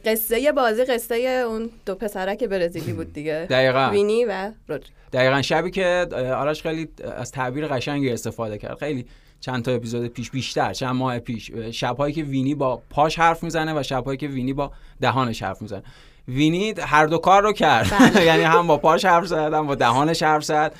قصه 0.05 0.51
بازی 0.51 0.85
قصه 0.85 1.15
اون 1.15 1.69
دو 1.85 1.95
پسرک 1.95 2.43
برزیلی 2.43 2.93
بود 2.93 3.13
دیگه. 3.13 3.45
دقیقاً. 3.49 3.89
وینی 3.91 4.25
و 4.25 4.51
رودری 4.67 4.89
دقیقا. 5.13 5.41
شبی 5.41 5.71
که 5.71 6.07
آرش 6.37 6.61
خیلی 6.61 6.89
از 7.17 7.31
تعبیر 7.31 7.67
قشنگی 7.67 8.09
استفاده 8.09 8.57
کرد. 8.57 8.77
خیلی 8.77 9.05
چند 9.39 9.65
تا 9.65 9.71
اپیزود 9.71 10.07
پیش 10.07 10.31
بیشتر 10.31 10.73
چند 10.73 10.95
ماه 10.95 11.19
پیش. 11.19 11.51
شبهایی 11.71 12.13
که 12.13 12.23
وینی 12.23 12.55
با 12.55 12.81
پاش 12.89 13.19
حرف 13.19 13.43
می‌زنه 13.43 13.79
و 13.79 13.83
شبهایی 13.83 14.17
که 14.17 14.27
وینی 14.27 14.53
با 14.53 14.71
دهانش 15.01 15.43
حرف 15.43 15.61
می‌زنه. 15.61 15.83
وینی 16.27 16.73
هر 16.79 17.05
دو 17.05 17.17
کار 17.17 17.43
رو 17.43 17.53
کرد. 17.53 17.91
یعنی 18.25 18.43
هم 18.43 18.67
با 18.67 18.77
پاش 18.77 19.05
حرف 19.05 19.25
زد 19.25 19.53
هم 19.53 19.67
با 19.67 19.75
دهانش 19.75 20.23
حرف 20.23 20.43
زد. 20.43 20.75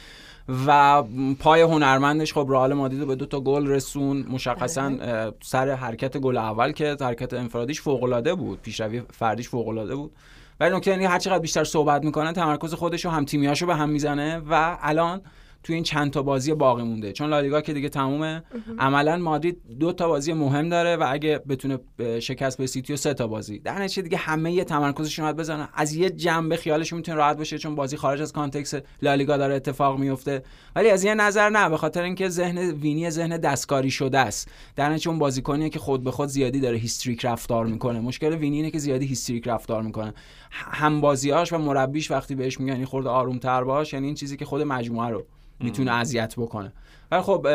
و 0.68 1.04
پای 1.40 1.62
هنرمندش 1.62 2.34
خب 2.34 2.48
رئال 2.50 2.74
مادرید 2.74 3.02
رو 3.02 3.08
به 3.08 3.16
دو 3.16 3.26
تا 3.26 3.40
گل 3.40 3.68
رسوند. 3.68 4.26
مشخصا 4.30 4.92
اه، 5.02 5.32
سر 5.42 5.72
حرکت 5.72 6.18
گل 6.18 6.38
اول 6.38 6.72
که 6.72 6.98
حرکت 7.02 7.34
انفرادیش 7.34 7.82
فوق 7.82 8.04
العاده 8.04 8.36
بود. 8.36 8.62
پیشروی 8.62 9.02
فردیش 9.12 9.50
فوق 9.50 9.68
العاده 9.68 9.96
بود. 9.96 10.12
ولی 10.60 10.76
نکته 10.76 10.92
اینه 10.92 11.08
هر 11.08 11.20
چقدر 11.20 11.40
بیشتر 11.40 11.64
صحبت 11.64 12.04
می‌کنه 12.04 12.34
تمرکز 12.34 12.74
خودش 12.74 13.06
و 13.06 13.10
هم 13.10 13.26
تیمیاشو 13.26 13.66
به 13.66 13.76
هم 13.76 13.90
می‌زنه 13.90 14.42
و 14.50 14.78
الان 14.82 15.22
تو 15.66 15.74
این 15.74 15.84
چند 15.84 16.12
تا 16.12 16.24
بازی 16.24 16.54
باقی 16.54 16.84
مونده. 16.84 17.12
چون 17.12 17.30
لالیگا 17.30 17.62
که 17.62 17.74
دیگه 17.74 17.90
تمومه. 17.90 18.44
عملا 18.80 19.18
مادرید 19.18 19.62
دو 19.80 19.94
تا 19.94 20.08
بازی 20.08 20.34
مهم 20.34 20.70
داره 20.70 20.96
و 20.96 21.06
اگه 21.10 21.38
بتونه 21.50 21.80
شکست 22.20 22.58
بده 22.58 22.68
سیتی 22.68 22.94
و 22.94 22.96
سه 22.96 23.14
تا 23.14 23.28
بازی. 23.28 23.60
در 23.60 23.82
نتیجه 23.82 24.02
دیگه 24.02 24.18
همه‌ی 24.18 24.64
تمرکزشون 24.64 25.26
باید 25.26 25.36
بذارن. 25.36 25.68
از 25.74 25.96
یه 25.96 26.10
جنبه 26.10 26.56
خیالشون 26.56 26.98
می‌تونه 26.98 27.18
راحت 27.18 27.38
باشه 27.38 27.58
چون 27.58 27.76
بازی 27.76 27.98
خارج 27.98 28.22
از 28.22 28.34
context 28.34 28.82
لالیگا 29.02 29.38
داره 29.38 29.56
اتفاق 29.56 30.00
میفته. 30.00 30.44
ولی 30.76 30.90
از 30.90 31.04
یه 31.04 31.16
نظر 31.16 31.50
نه 31.50 31.70
به 31.70 31.78
خاطر 31.78 32.04
اینکه 32.04 32.30
ذهن 32.30 32.58
وینی 32.58 33.10
ذهن 33.10 33.38
دستکاری 33.38 33.92
شده 33.92 34.20
است. 34.20 34.52
در 34.76 34.90
نتیجه 34.90 35.10
اون 35.10 35.20
بازیکنیه 35.20 35.70
که 35.70 35.80
خود 35.80 36.04
به 36.04 36.12
خود 36.12 36.30
زیادی 36.30 36.60
داره 36.60 36.78
هیستریک 36.78 37.26
رفتار 37.26 37.66
می‌کنه. 37.66 38.00
مشکل 38.00 38.36
وینی 38.36 38.56
اینه 38.56 38.72
که 38.72 38.80
زیادی 38.80 39.06
هیستریک 39.06 39.48
رفتار 39.48 39.82
می‌کنه. 39.82 40.14
هم 40.52 41.02
بازیاش 41.02 41.54
و 41.54 41.58
مربیش 41.58 42.12
وقتی 42.12 42.36
بهش 42.36 42.60
میگن 42.60 42.76
این 42.76 42.86
خورده 42.86 43.10
آرومتر 43.10 43.64
باش 43.64 43.94
یعنی 43.94 44.06
این 44.06 44.16
چیزی 44.16 44.38
که 44.38 44.46
خود 44.46 44.62
مجموعه 44.62 45.10
رو 45.10 45.26
می‌تونه 45.60 45.92
اذیت 45.92 46.36
بکنه. 46.38 46.74
ولی 47.12 47.22
خب 47.22 47.48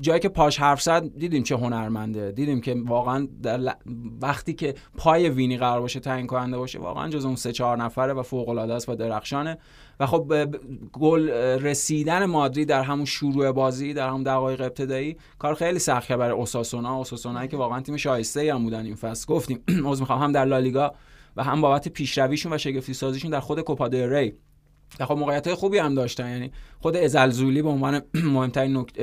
جایی 0.00 0.20
که 0.20 0.28
پاش 0.28 0.60
حرف 0.60 0.82
زد 0.82 1.18
دیدیم 1.18 1.42
چه 1.42 1.56
هنرمنده. 1.56 2.32
دیدیم 2.32 2.60
که 2.60 2.76
واقعا 2.86 3.28
در 3.42 3.56
ل- 3.56 3.70
وقتی 4.22 4.52
که 4.52 4.74
پای 4.96 5.28
وینی 5.28 5.56
قرار 5.56 5.80
باشه 5.80 6.00
تعیین 6.00 6.26
کننده 6.26 6.58
باشه 6.58 6.78
واقعا 6.78 7.08
جز 7.08 7.24
اون 7.24 7.36
سه 7.36 7.52
چهار 7.52 7.76
نفره 7.76 8.12
و 8.12 8.22
فوق 8.22 8.48
العاده 8.48 8.74
است 8.74 8.88
و 8.88 8.94
درخشانه. 8.94 9.58
و 10.00 10.06
خب 10.06 10.46
گل 10.92 11.30
رسیدن 11.60 12.24
مادرید 12.24 12.68
در 12.68 12.82
همون 12.82 13.04
شروع 13.04 13.52
بازی 13.52 13.94
در 13.94 14.08
همون 14.08 14.22
دقایق 14.22 14.60
ابتدایی 14.60 15.16
کار 15.38 15.54
خیلی 15.54 15.78
سخت 15.78 16.08
کرد 16.08 16.18
برای 16.18 16.32
اوساسونا. 16.32 16.96
اوساسونایی 16.96 17.48
که 17.48 17.56
واقعا 17.56 17.80
تیم 17.80 17.96
شایسته 17.96 18.40
ای 18.40 18.48
هم 18.48 18.62
بودن 18.62 18.84
این 18.84 18.94
فصل. 18.94 19.34
گفتیم 19.34 19.62
عذر 19.84 20.00
می‌خوام 20.00 20.22
هم 20.22 20.32
در 20.32 20.44
لالیگا 20.44 20.94
و 21.36 21.44
هم 21.44 21.60
بابت 21.60 21.88
پیشرویشون 21.88 22.52
و 22.52 22.58
شگفتی 22.58 22.94
سازیشون 22.94 23.30
در 23.30 23.40
خود 23.40 23.60
کوپا 23.60 23.86
ری. 23.86 24.34
و 25.00 25.06
خب 25.06 25.16
موقعیت 25.16 25.46
های 25.46 25.56
خوبی 25.56 25.78
هم 25.78 25.94
داشتن. 25.94 26.30
یعنی 26.30 26.52
خود 26.80 26.96
ازلزولی 26.96 27.62
به 27.62 27.68
عنوان 27.68 28.02
مهمترین 28.34 28.76
نکت... 28.76 28.94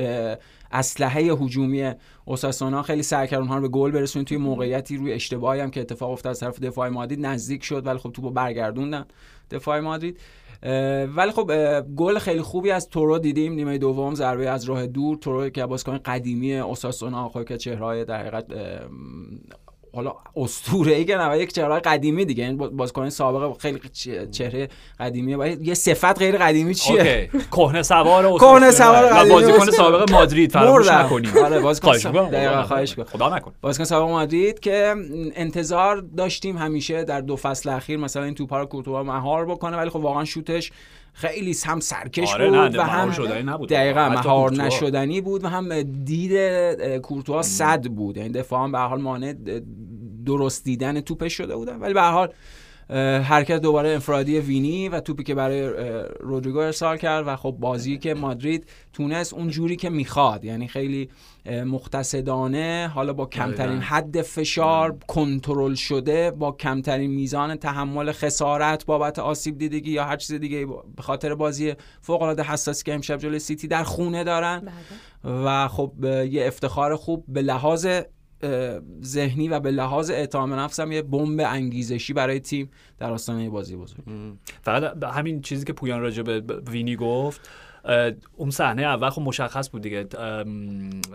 اسلحه 0.72 1.22
هجومی 1.22 1.92
اوساسونا 2.24 2.82
خیلی 2.82 3.02
سعی 3.02 3.28
کرد 3.28 3.38
اونها 3.38 3.56
رو 3.56 3.62
به 3.62 3.68
گل 3.68 3.90
برسونه. 3.90 4.24
توی 4.24 4.36
موقعیتی 4.36 4.96
روی 4.96 5.12
اشتباهی 5.12 5.60
هم 5.60 5.70
که 5.70 5.80
اتفاق 5.80 6.10
افتاد 6.10 6.30
از 6.30 6.40
طرف 6.40 6.60
دفاع 6.60 6.88
مادرید 6.88 7.26
نزدیک 7.26 7.64
شد 7.64 7.86
ولی 7.86 7.98
خب 7.98 8.12
توپو 8.12 8.30
برگردوندن 8.30 9.04
دفاع 9.50 9.80
مادرید. 9.80 10.20
ولی 11.16 11.30
خب 11.30 11.80
گل 11.96 12.18
خیلی 12.18 12.42
خوبی 12.42 12.70
از 12.70 12.88
تورو 12.88 13.18
دیدیم. 13.18 13.52
نیمه 13.52 13.78
دوم 13.78 14.14
ضربه 14.14 14.50
از 14.50 14.64
راه 14.64 14.86
دور. 14.86 15.16
تورو 15.16 15.48
که 15.48 15.66
بازیکن 15.66 15.98
قدیمی 15.98 16.56
اوساسونا 16.56 17.28
خب 17.28 17.44
که 17.44 17.56
چهرهای 17.56 18.04
در 18.04 18.20
حقیقت 18.20 18.46
حالا 19.96 20.14
اسطوره 20.36 20.94
ای 20.94 21.04
که 21.04 21.16
نه 21.16 21.38
یک 21.38 21.52
چهره 21.52 21.80
قدیمی 21.80 22.24
دیگه. 22.24 22.44
این 22.44 22.56
بازیکن 22.56 23.08
سابق 23.08 23.60
خیلی 23.60 23.80
چهره 24.30 24.68
قدیمیه 25.00 25.36
و 25.36 25.46
یه 25.46 25.74
صفت 25.74 26.18
غیر 26.18 26.36
قدیمی 26.36 26.74
چیه؟ 26.74 27.30
کهنه 27.52 27.82
سوار 27.82 28.38
کهنه 28.38 28.70
سوار 28.70 29.06
قدیمی. 29.06 29.34
بازیکن 29.34 29.70
سابق 29.70 30.12
مادرید. 30.12 30.52
فراموش 30.52 30.88
نکنیم. 30.88 31.38
آره 31.44 31.60
بازیکن 31.60 31.92
دقیقاً 31.92 32.62
خواهش 32.62 32.94
خدا 33.00 33.36
نکنه. 33.36 33.54
بازیکن 33.60 33.84
سابق 33.84 34.10
مادرید 34.10 34.60
که 34.60 34.94
انتظار 35.34 36.04
داشتیم 36.16 36.56
همیشه 36.58 37.04
در 37.04 37.20
دو 37.20 37.36
فصل 37.36 37.68
اخیر 37.68 37.96
مثلا 37.96 38.22
این 38.22 38.34
توپا 38.34 38.58
رو 38.58 38.66
کورتوا 38.66 39.02
مهار 39.02 39.46
بکنه 39.46 39.76
ولی 39.76 39.90
خب 39.90 39.96
واقعا 39.96 40.24
شوتش 40.24 40.72
خیلی 41.18 41.56
هم 41.66 41.80
سرکش 41.80 42.34
آره 42.34 42.50
بود 42.50 42.76
و 42.76 42.82
هم 42.82 43.50
نبود. 43.50 43.68
دقیقا 43.68 44.08
مهار 44.08 44.52
نشدنی 44.52 45.20
بود 45.20 45.44
و 45.44 45.48
هم 45.48 45.82
دید 45.82 46.32
کورتوا 46.98 47.42
صد 47.42 47.86
بود. 47.86 48.16
یعنی 48.16 48.28
دفاع 48.28 48.64
هم 48.64 48.72
به 48.72 48.78
حال 48.78 49.00
مانع 49.00 49.34
درست 50.26 50.64
دیدن 50.64 51.00
توپش 51.00 51.32
شده 51.32 51.56
بودن. 51.56 51.76
ولی 51.76 51.94
به 51.94 52.02
حال 52.02 52.32
حرکت 53.24 53.60
دوباره 53.60 53.88
انفرادی 53.88 54.38
وینی 54.38 54.88
و 54.88 55.00
توپی 55.00 55.22
که 55.22 55.34
برای 55.34 55.68
رودریگو 56.20 56.58
ارسال 56.58 56.96
کرد 56.96 57.24
و 57.26 57.36
خب 57.36 57.56
بازی 57.60 57.98
که 57.98 58.14
مادرید 58.14 58.66
تونست 58.92 59.34
اون 59.34 59.48
جوری 59.48 59.76
که 59.76 59.90
می‌خواد. 59.90 60.44
یعنی 60.44 60.68
خیلی 60.68 61.10
مقتصدانه 61.46 62.90
حالا 62.94 63.12
با 63.12 63.26
کمترین 63.26 63.78
حد 63.78 64.22
فشار 64.22 64.98
کنترل 65.06 65.74
شده 65.74 66.30
با 66.30 66.52
کمترین 66.52 67.10
میزان 67.10 67.56
تحمل 67.56 68.12
خسارت 68.12 68.86
بابت 68.86 69.18
آسیب 69.18 69.58
دیدگی 69.58 69.90
یا 69.90 70.04
هر 70.04 70.16
چیز 70.16 70.36
دیگه 70.36 70.66
به 70.96 71.02
خاطر 71.02 71.34
بازی 71.34 71.74
فوق 72.00 72.22
العاده 72.22 72.42
حساسی 72.42 72.84
که 72.84 72.94
امشب 72.94 73.16
جلوی 73.16 73.38
سیتی 73.38 73.68
در 73.68 73.82
خونه 73.82 74.24
دارن. 74.24 74.60
بله. 74.60 74.72
و 75.44 75.68
خب 75.68 75.92
یه 76.04 76.46
افتخار 76.46 76.96
خوب 76.96 77.24
به 77.28 77.42
لحاظ 77.42 77.86
ذهنی 79.04 79.48
و 79.48 79.60
به 79.60 79.70
لحاظ 79.70 80.10
اعتماد 80.10 80.58
نفس 80.58 80.80
هم 80.80 80.92
یه 80.92 81.02
بمب 81.02 81.40
انگیزشی 81.40 82.12
برای 82.12 82.40
تیم 82.40 82.70
در 82.98 83.12
آستانه 83.12 83.50
بازی 83.50 83.76
بزرگ. 83.76 84.04
فقط 84.62 85.04
همین 85.04 85.40
چیزی 85.40 85.64
که 85.64 85.72
پویان 85.72 86.00
راجع 86.00 86.22
به 86.22 86.60
وینی 86.70 86.96
گفت 86.96 87.50
اون 88.36 88.50
صحنه 88.50 88.82
اول 88.82 89.10
خب 89.10 89.22
مشخص 89.22 89.70
بود 89.70 89.82
دیگه. 89.82 90.06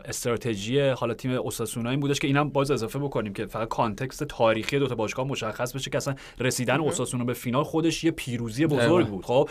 استراتژی 0.06 0.80
حالا 0.80 1.14
تیم 1.14 1.32
اوساسونا 1.32 1.90
این 1.90 2.00
بودش 2.00 2.20
که 2.20 2.28
اینم 2.28 2.50
باز 2.50 2.72
اضافه 2.72 3.00
بکنیم 3.00 3.34
که 3.34 3.46
فقط 3.46 3.68
context 3.68 4.24
تاریخی 4.24 4.80
دو 4.80 4.88
تا 4.88 4.96
باشگاه 4.96 5.28
مشخص 5.28 5.76
بشه 5.76 5.90
که 5.90 5.98
اصلا 5.98 6.16
رسیدن 6.40 6.80
اوساسونا 6.80 7.24
به 7.24 7.34
فینال 7.34 7.64
خودش 7.64 8.04
یه 8.04 8.12
پیروزی 8.12 8.66
بزرگ 8.66 9.08
بود. 9.08 9.26
خب 9.26 9.50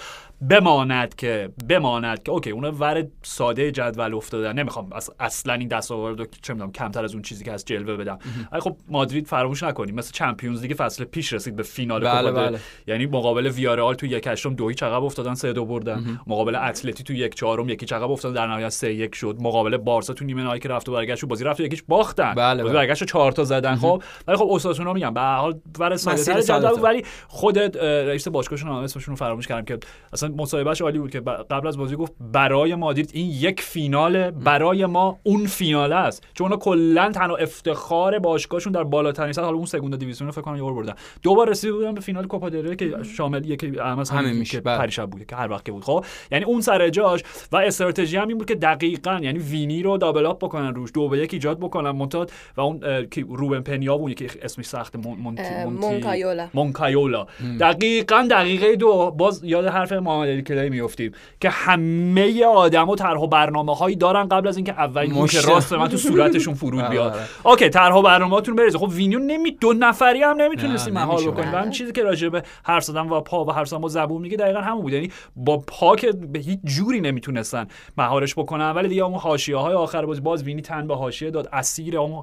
بماند 0.50 1.15
که 1.15 1.50
بماند 1.69 2.23
که 2.23 2.33
okay 2.33 2.50
اون 2.50 2.65
ور 2.65 3.07
ساده 3.23 3.71
جدول 3.71 4.15
افتادن. 4.15 4.59
نمی‌خوام 4.59 4.91
اصلا 5.21 5.55
این 5.55 5.69
دستاورد 5.69 6.21
رو 6.21 6.27
چه 6.43 6.53
می‌دونم 6.53 6.73
کمتر 6.73 7.05
از 7.05 7.12
اون 7.12 7.23
چیزی 7.23 7.45
که 7.45 7.53
از 7.53 7.65
جلوه 7.65 7.97
بدم. 7.97 8.19
ولی 8.53 8.61
خب 8.61 8.77
مادرید 8.89 9.27
فراموش 9.27 9.62
نکنیم. 9.62 9.95
مثل 9.95 10.12
چمپیونز 10.12 10.62
لیگ 10.62 10.75
فصل 10.77 11.05
پیش 11.05 11.33
رسید 11.33 11.57
به 11.57 11.62
فینال 11.62 12.00
بله 12.05 12.33
بله. 12.33 12.59
یعنی 12.87 13.07
مقابل 13.07 13.47
ویارال 13.47 13.95
تو 13.95 14.07
یک 14.07 14.27
هشتم 14.27 14.55
دو 14.55 14.69
هیچ 14.69 14.83
عقب 14.83 15.05
افتادن 15.05 15.35
سه 15.35 15.53
دو 15.53 15.65
بردن. 15.65 16.21
مقابل 16.27 16.55
اتلتی 16.55 17.10
تو 17.11 17.17
یک 17.17 17.35
چهارم 17.35 17.69
یکی 17.69 17.87
چقدر 17.87 18.12
افتاد 18.12 18.35
در 18.35 18.47
نهایت 18.47 18.69
سه 18.69 18.95
یک 18.95 19.14
شد. 19.14 19.37
مقابل 19.40 19.76
بارسا 19.76 20.14
تو 20.14 20.25
نیمه 20.25 20.43
نهایی 20.43 20.61
که 20.61 20.69
رفت 20.69 20.88
و 20.88 20.93
برگشت 20.93 21.25
بازی 21.25 21.45
رفت 21.45 21.61
و 21.61 21.62
یکیش 21.62 21.83
باختن. 21.88 22.35
بله 22.35 22.64
بله. 22.64 22.73
برگشت 22.73 23.05
چهار 23.05 23.33
تا 23.33 23.45
زدن. 23.45 23.76
خب 23.76 24.02
ولی 24.29 24.37
خب 24.37 24.45
اوساسونا 24.45 24.93
میگم 24.93 25.14
به 25.14 25.21
هر 25.21 25.37
حال 25.37 25.61
برای 25.79 25.97
ساده 25.97 26.69
ولی 26.69 27.05
خودت 27.29 27.76
رئیس 27.76 28.29
باشگاهشون 28.29 28.69
هم 28.69 28.75
اسمشون 28.75 29.12
رو 29.12 29.17
فراموش 29.17 29.47
کردم 29.47 29.64
که 29.64 29.79
اصلا 30.12 30.35
مصاحبهش 30.37 30.81
عالی 30.81 30.99
بود 30.99 31.11
که 31.11 31.21
قبل 31.21 31.67
از 31.67 31.79
بازی 31.79 31.97
گفت 31.97 32.12
برای 32.21 32.75
مادرید 32.75 33.11
این 33.14 33.31
یک 33.31 33.61
فینال 33.61 34.31
برای 34.31 34.87
ما 34.87 35.19
اون 35.23 35.47
فینال 35.47 35.93
است. 35.93 36.26
چون 36.35 36.47
اونا 36.47 36.57
کلا 36.57 37.12
تنها 37.12 37.37
افتخار 37.37 38.19
باشگاهشون 38.19 38.73
در 38.73 38.85
بالاترین 38.85 39.33
سطح 39.33 39.45
حالا 39.45 39.57
اون 39.57 39.67
سگوندا 39.67 39.97
دیویزیون 39.97 40.31
فکر 40.31 40.40
کنم 40.40 40.57
یه 40.57 40.62
بردن. 40.62 40.95
دو 41.23 41.35
بار 41.35 41.49
رسیده 41.49 41.73
بودن 41.73 41.95
به 41.95 42.00
فینال 42.00 42.26
کوپا 42.26 42.49
دل 42.49 42.75
که 42.75 42.97
شامل 43.17 43.45
یکی 43.45 43.73
همین 44.12 44.33
میشه. 44.33 44.61
پریشب 44.61 45.11
بود 45.11 45.26
که 45.26 45.37
هر 45.37 45.50
وقت 45.50 45.71
بود. 45.71 45.85
خب 45.85 46.05
یعنی 46.33 46.45
اون 46.45 46.61
سر 46.61 46.88
جاش 47.00 47.23
و 47.52 47.57
استراتژی 47.57 48.16
هم 48.16 48.28
این 48.28 48.38
بود 48.38 48.49
که 48.49 48.54
دقیقا 48.54 49.19
یعنی 49.23 49.38
وینی 49.38 49.83
رو 49.83 49.99
دابل 49.99 50.26
اپ 50.26 50.45
بکنن 50.45 50.75
روش 50.75 50.90
دو 50.95 51.09
به 51.09 51.19
یک 51.19 51.35
ایجاد 51.35 51.59
بکنن 51.59 51.90
مونتاد 51.90 52.33
و 52.57 52.61
اون 52.61 52.80
که 53.11 53.25
روبن 53.28 53.61
پنیا 53.61 53.99
بود 53.99 54.14
که 54.14 54.26
اسمش 54.42 54.66
سخت 54.66 54.97
مونکایولا. 54.97 56.49
مونکایولا. 56.54 57.26
دقیقا 57.61 58.28
دقیقه 58.30 58.76
دو 58.76 59.11
باز 59.11 59.45
یاد 59.45 59.66
حرف 59.66 59.92
محمد 59.92 60.28
علی 60.28 60.42
کلی 60.42 60.71
میافتیم 60.71 61.12
که 61.40 61.50
همه 61.50 62.45
آدما 62.45 62.97
طرح 62.97 63.26
برنامه 63.26 63.75
هایی 63.75 63.97
دارن 63.97 64.28
قبل 64.28 64.49
از 64.49 64.57
اینکه 64.57 64.73
اولین 64.73 65.26
که 65.26 65.40
راست 65.40 65.73
من 65.73 65.88
تو 65.88 65.97
صورتشون 65.97 66.54
فرود 66.54 66.80
آره، 66.80 66.90
بیاد. 66.90 67.12
آره. 67.12 67.23
اوکی 67.45 67.69
طرح 67.69 68.02
برنامه‌تون 68.02 68.57
بریزه. 68.57 68.78
خب 68.78 68.88
وینیو 68.88 69.19
نمی 69.19 69.50
دو 69.50 69.73
نفری 69.73 70.23
هم 70.23 70.40
نمی‌تونستیم 70.40 70.95
مهار 70.95 71.30
بکنیم. 71.30 71.54
همین 71.54 71.71
چیزی 71.71 71.92
که 71.92 72.02
راجع 72.02 72.28
به 72.28 72.42
هر 72.64 72.80
زدن 72.80 73.09
و 73.09 73.21
پا 73.21 73.45
و 73.45 73.50
هر 73.50 73.64
زدن 73.64 73.80
با 73.80 73.88
زبون 73.88 74.23
میگه 74.23 74.37
دقیقا 74.37 74.61
همون 74.61 74.83
بود. 74.83 74.92
یعنی 74.92 75.11
با 75.37 75.59
پا 75.59 75.97
که 75.97 76.12
به 76.12 76.38
هیچ 76.38 76.59
جوری 76.81 77.01
نمی‌تونستن 77.01 77.67
مهارش 77.99 78.35
بکنن. 78.35 78.71
ولی 78.71 78.89
دیگه 78.89 79.03
اون 79.03 79.19
حاشیه 79.19 79.57
های 79.57 79.75
آخر 79.75 80.07
بازی 80.07 80.21
باز 80.21 80.43
وینی 80.43 80.63
تن 80.63 80.87
به 80.87 80.97
حاشیه 80.97 81.31
داد. 81.31 81.49
اسیر 81.53 81.99
اون 81.99 82.23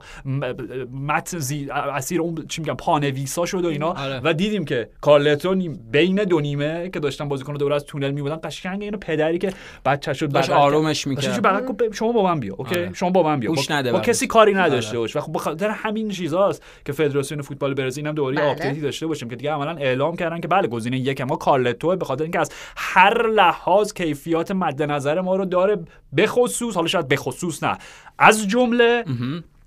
متن 1.08 1.40
زی... 1.40 1.68
اسیر 1.72 2.22
اون 2.22 2.46
چی 2.48 2.62
میگم 2.62 2.76
پانویسا 2.76 3.46
شد 3.46 3.66
و 3.66 3.68
اینا. 3.68 3.94
آره. 3.94 4.22
و 4.24 4.34
دیدیم 4.34 4.66
که 4.66 4.90
کارلتو 5.02 5.56
بین 5.92 6.16
دو 6.16 6.40
نیمه 6.40 6.90
که 6.90 7.00
داشتن 7.00 7.28
بازیکن 7.28 7.54
دور 7.54 7.74
از 7.74 7.86
تونل 7.86 8.12
میبودن 8.12 8.40
قشنگ 8.44 8.82
اینو 8.82 8.98
پدری 8.98 9.38
که 9.38 9.54
بچه‌شو 9.86 10.32
بعد 10.32 10.52
آرومش 10.52 11.08
می‌کرد. 11.08 11.94
شما 11.94 12.12
با 12.12 12.24
من 12.24 12.40
بیا 12.40 12.56
okay؟ 12.58 12.76
آره. 12.76 12.94
شما 12.94 13.10
با 13.10 13.24
من 13.24 13.40
بیا. 13.40 13.52
با, 13.52 13.92
با 13.92 14.00
کسی 14.00 14.28
کاری 14.28 14.54
نداشته 14.54 14.98
باش 14.98 15.16
و 15.16 15.20
خب 15.20 15.34
بخاطر 15.34 15.70
همین 15.70 16.10
چیزاست 16.10 16.64
که 16.86 16.92
فدراسیون 16.92 17.42
فوتبال 17.42 17.74
برزیل 17.74 18.08
هم 18.08 18.16
دوباره 18.16 18.36
بله. 18.36 18.46
update 18.46 18.77
ی 18.77 18.82
داشته 18.82 19.08
باشیم 19.08 19.30
که 19.30 19.36
دیگه 19.36 19.52
عملا 19.52 19.72
اعلام 19.72 20.16
کردن 20.16 20.40
که 20.40 20.48
بله 20.48 20.68
گزینه 20.68 20.98
یک 20.98 21.22
ما 21.22 21.36
کارلتو 21.36 21.96
به 21.96 22.06
خاطر 22.06 22.24
اینکه 22.24 22.40
از 22.40 22.52
هر 22.78 23.28
لحاظ 23.28 23.94
کیفیات 23.94 24.47
مد 24.52 24.84
نظر 24.84 25.22
ما 25.22 25.36
رو 25.36 25.46
داره 25.46 25.78
به 26.14 26.28
خصوص 26.28 26.76
حالا 26.76 26.88
شاید 26.88 27.08
به 27.08 27.16
خصوص 27.16 27.64
نه 27.64 27.78
از 28.20 28.48
جمله 28.48 29.04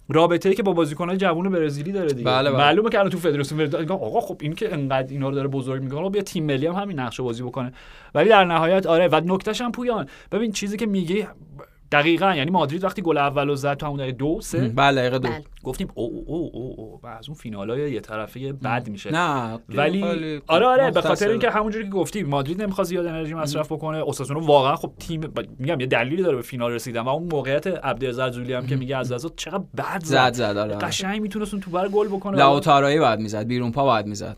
رابطه 0.08 0.48
ای 0.48 0.54
که 0.54 0.62
با 0.62 0.72
بازیکنان 0.72 1.18
جوان 1.18 1.48
برزیلی 1.48 1.92
داره 1.92 2.12
دیگه. 2.12 2.24
بله 2.30 2.50
بله. 2.50 2.58
معلومه 2.58 2.90
که 2.90 2.98
الان 2.98 3.10
تو 3.10 3.18
فدراسیون 3.18 3.90
آقا 3.90 4.20
خب 4.20 4.36
این 4.40 4.54
که 4.54 4.72
انقدر 4.72 5.12
اینا 5.12 5.28
رو 5.28 5.34
داره 5.34 5.48
بزرگ 5.48 5.82
می‌کنه 5.82 6.10
بیا 6.10 6.22
تیم 6.22 6.44
ملی 6.44 6.66
هم 6.66 6.74
همین 6.74 7.00
نقشه 7.00 7.22
بازی 7.22 7.42
بکنه. 7.42 7.72
ولی 8.14 8.28
در 8.28 8.44
نهایت 8.44 8.86
آره 8.86 9.08
و 9.08 9.20
نکتهش 9.24 9.60
هم 9.60 9.72
پویان. 9.72 10.06
ببین 10.32 10.52
چیزی 10.52 10.76
که 10.76 10.86
میگه 10.86 11.28
دقیقا 11.92 12.34
یعنی 12.34 12.50
مادرید 12.50 12.84
وقتی 12.84 13.02
گل 13.02 13.18
اول 13.18 13.54
زد 13.54 13.74
تو 13.74 13.86
همون 13.86 13.98
دقیقه 13.98 14.16
دو 14.16 14.40
سه؟ 14.40 14.68
بله 14.68 15.00
دقیقه 15.00 15.18
دو. 15.18 15.28
بله. 15.28 15.44
گفتیم 15.64 15.88
او 15.94 16.24
او 16.26 16.50
او 16.54 16.74
او 16.78 17.00
و 17.02 17.06
از 17.06 17.28
اون 17.28 17.34
فینالای 17.34 17.92
یه 17.92 18.00
طرفه 18.00 18.52
بد 18.52 18.88
میشه. 18.88 19.12
نه 19.12 19.58
ولی 19.68 20.40
آره 20.46 20.66
آره 20.66 20.90
به 20.90 21.00
خاطر 21.00 21.28
اینکه 21.28 21.50
همونجوری 21.50 21.84
که 21.84 21.90
گفتی 21.90 22.22
مادرید 22.22 22.62
نمی‌خواد 22.62 22.86
زیاد 22.86 23.06
انرژی 23.06 23.34
مصرف 23.34 23.72
بکنه 23.72 23.98
اوساسونا 23.98 24.40
واقعا 24.40 24.76
خب 24.76 24.92
تیم 24.98 25.20
میگم 25.58 25.80
یه 25.80 25.86
دلیلی 25.86 26.22
داره 26.22 26.36
به 26.36 26.42
فینال 26.42 26.72
رسیدن 26.72 27.00
و 27.00 27.08
اون 27.08 27.28
موقعیت 27.32 27.66
عبدالعزیز 27.66 28.34
زولی 28.34 28.52
هم 28.52 28.66
که 28.66 28.76
میگه 28.76 28.96
از 28.96 29.12
لحظه 29.12 29.28
چقدر 29.36 29.64
بد 29.78 30.04
زد. 30.04 30.32
زد 30.32 30.56
آره 30.56 30.74
قشنگ 30.74 31.20
می‌تونست 31.20 31.54
اون 31.54 31.62
تو 31.62 31.70
بر 31.70 31.88
گل 31.88 32.08
بکنه. 32.08 32.36
لاوتارایی 32.36 32.98
بعد 32.98 33.20
می‌زد 33.20 33.46
بیرون 33.46 33.72
پا 33.72 33.86
بعد 33.86 34.06
می‌زد. 34.06 34.36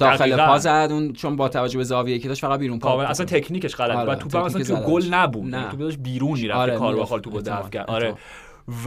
داخل 0.00 0.46
پا 0.46 0.58
زد 0.58 0.88
اون 0.90 1.12
چون 1.12 1.36
با 1.36 1.48
توجه 1.48 1.78
به 1.78 1.84
زاویه 1.84 2.18
که 2.18 2.28
داشت 2.28 2.40
فقط 2.40 2.60
بیرون 2.60 2.78
پا 2.78 3.02
اصلا 3.02 3.26
تکنیکش 3.26 3.76
غلط. 3.76 3.98
بود 3.98 4.08
آره، 4.08 4.18
توپ 4.18 4.36
اصلا 4.36 4.62
تو 4.62 4.76
گل 4.76 5.04
نبود. 5.10 5.50
داشت 5.78 5.98
بیرون 5.98 6.32
می‌رفت 6.32 6.58
آره، 6.58 6.76
کار 6.76 6.96
با 6.96 7.18
توپو 7.18 7.40
دفع 7.40 7.68
کرد. 7.68 7.90
آره. 7.90 8.14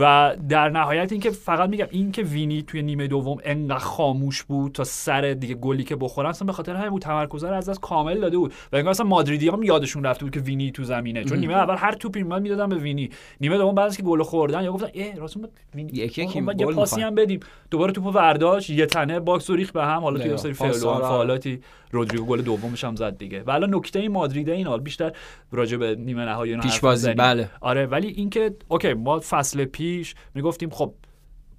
و 0.00 0.36
در 0.48 0.68
نهایت 0.68 1.12
اینکه 1.12 1.30
فقط 1.30 1.70
میگم 1.70 1.86
این 1.90 2.12
که 2.12 2.22
وینی 2.22 2.62
توی 2.62 2.82
نیمه 2.82 3.06
دوم 3.06 3.38
انقدر 3.44 3.78
خاموش 3.78 4.42
بود 4.42 4.72
تا 4.72 4.84
سر 4.84 5.20
دیگه 5.20 5.54
گلی 5.54 5.84
که 5.84 5.96
بخورن 5.96 6.28
اصلا 6.28 6.46
به 6.46 6.52
خاطر 6.52 6.74
همین 6.74 6.90
بود 6.90 7.02
تمرکز 7.02 7.44
رو 7.44 7.54
از 7.54 7.68
دست 7.68 7.80
کامل 7.80 8.20
داده 8.20 8.38
بود. 8.38 8.52
و 8.72 8.76
انگار 8.76 8.90
اصلا 8.90 9.06
مادریدی 9.06 9.48
هم 9.48 9.62
یادشون 9.62 10.04
رفته 10.04 10.24
بود 10.24 10.34
که 10.34 10.40
وینی 10.40 10.70
تو 10.70 10.84
زمینه. 10.84 11.24
چون 11.24 11.38
نیمه 11.38 11.54
اول 11.54 11.76
هر 11.78 11.92
توپی 11.92 12.22
میاد 12.22 12.42
می‌دادن 12.42 12.68
به 12.68 12.76
وینی. 12.76 13.10
نیمه 13.40 13.58
دوم 13.58 13.74
بعد 13.74 13.96
که 13.96 14.02
گل 14.02 14.22
خوردن 14.22 14.64
یا 14.64 14.72
گفتن 14.72 14.88
راست 15.16 15.36
وینی. 15.74 15.92
یکی 15.92 16.22
یکی 16.22 16.44
یه 16.58 16.66
پاسی 16.66 17.00
هم 17.00 17.14
بدیم. 17.14 17.40
دوباره 17.70 17.92
توپو 17.92 18.10
ورداش 18.10 18.70
یه 18.70 18.86
تنه 18.86 19.20
باکس 19.20 19.50
و 19.50 19.56
ریخ 19.56 19.72
به 19.72 19.84
هم. 19.84 20.02
حالا 20.02 20.18
توی 20.18 20.36
سری 20.36 20.52
فعل 20.52 20.72
فعالاتی 20.72 21.60
رودریگو 21.92 22.26
گل 22.26 22.42
دومش 22.42 22.84
هم 22.84 22.96
زد 22.96 23.18
دیگه. 23.18 23.42
و 23.42 23.50
الان 23.50 23.74
نکته 23.74 23.98
این 23.98 24.12
مادرید 24.12 24.50
این 24.50 24.66
حال 24.66 24.80
بیشتر 24.80 25.12
راجع 25.52 25.76
به 25.76 25.94
نیمه 25.94 26.24
نهایی 26.24 26.56
پیش 26.56 26.80
بازی 26.80 27.12
بله. 27.12 27.50
آره 27.60 27.86
ولی 27.86 28.08
اینکه 28.08 28.54
اوکی 28.68 28.94
ما 28.94 29.20
فصل 29.20 29.64
پیش 29.64 30.14
می‌گفتیم 30.34 30.70
خب 30.70 30.94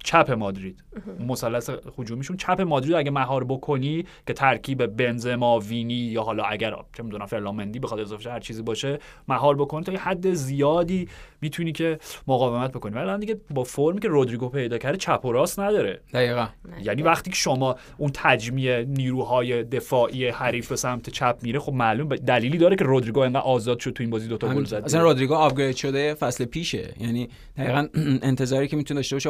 چپ 0.04 0.30
مادرید. 0.30 0.84
مثلث 1.28 1.70
هجومیشون 1.98 2.36
چپ 2.36 2.60
مادرید 2.60 2.94
اگه 2.94 3.10
مهار 3.10 3.44
بکنی 3.44 4.04
که 4.26 4.32
ترکیب 4.32 4.86
بنزما 4.86 5.58
وینی 5.58 5.94
یا 5.94 6.22
حالا 6.22 6.42
اگر 6.44 6.74
چه 6.96 7.02
می‌دونم 7.02 7.26
فرلامندی 7.26 7.78
بخواد 7.78 8.00
اضافه 8.00 8.22
شه، 8.22 8.30
هر 8.30 8.40
چیزی 8.40 8.62
باشه 8.62 8.98
مهار 9.28 9.56
بکنی 9.56 9.84
تا 9.84 9.92
یه 9.92 9.98
حد 9.98 10.32
زیادی 10.32 11.08
می‌تونی 11.40 11.72
که 11.72 11.98
مقاومت 12.26 12.72
بکنی. 12.72 12.92
ولی 12.92 13.02
الان 13.02 13.20
دیگه 13.20 13.40
با 13.50 13.64
فرمی 13.64 14.00
که 14.00 14.08
رودریگو 14.08 14.48
پیدا 14.48 14.78
کرده 14.78 14.96
چپ 14.96 15.24
و 15.24 15.32
راست 15.32 15.60
نداره. 15.60 16.00
دقیقا. 16.12 16.46
یعنی 16.82 17.02
وقتی 17.02 17.30
که 17.30 17.36
شما 17.36 17.76
اون 17.98 18.10
تجمیع 18.14 18.84
نیروهای 18.84 19.64
دفاعی 19.64 20.28
حریف 20.28 20.68
به 20.68 20.76
سمت 20.76 21.10
چپ 21.10 21.38
میره 21.42 21.60
خب 21.60 21.72
معلوم 21.72 22.16
دلیلی 22.16 22.58
داره 22.58 22.76
که 22.76 22.84
رودریگو 22.84 23.20
انقدر 23.20 23.40
آزاد 23.40 23.78
شد 23.78 23.90
تو 23.90 24.02
این 24.02 24.10
بازی 24.10 24.28
دوتا 24.28 24.54
گل 24.54 24.64
زد. 24.64 24.82
اصلا 24.84 25.02
رودریگو 25.02 25.34
آپگرید 25.34 25.76
شده 25.76 26.14
فصل 26.14 26.44
پیشه. 26.44 26.94
یعنی 27.00 27.28
دقیقا 27.56 27.88
انتظاری 28.22 28.68
که 28.68 28.76
می‌تونه 28.76 28.98
داشته 28.98 29.16
باشه 29.16 29.28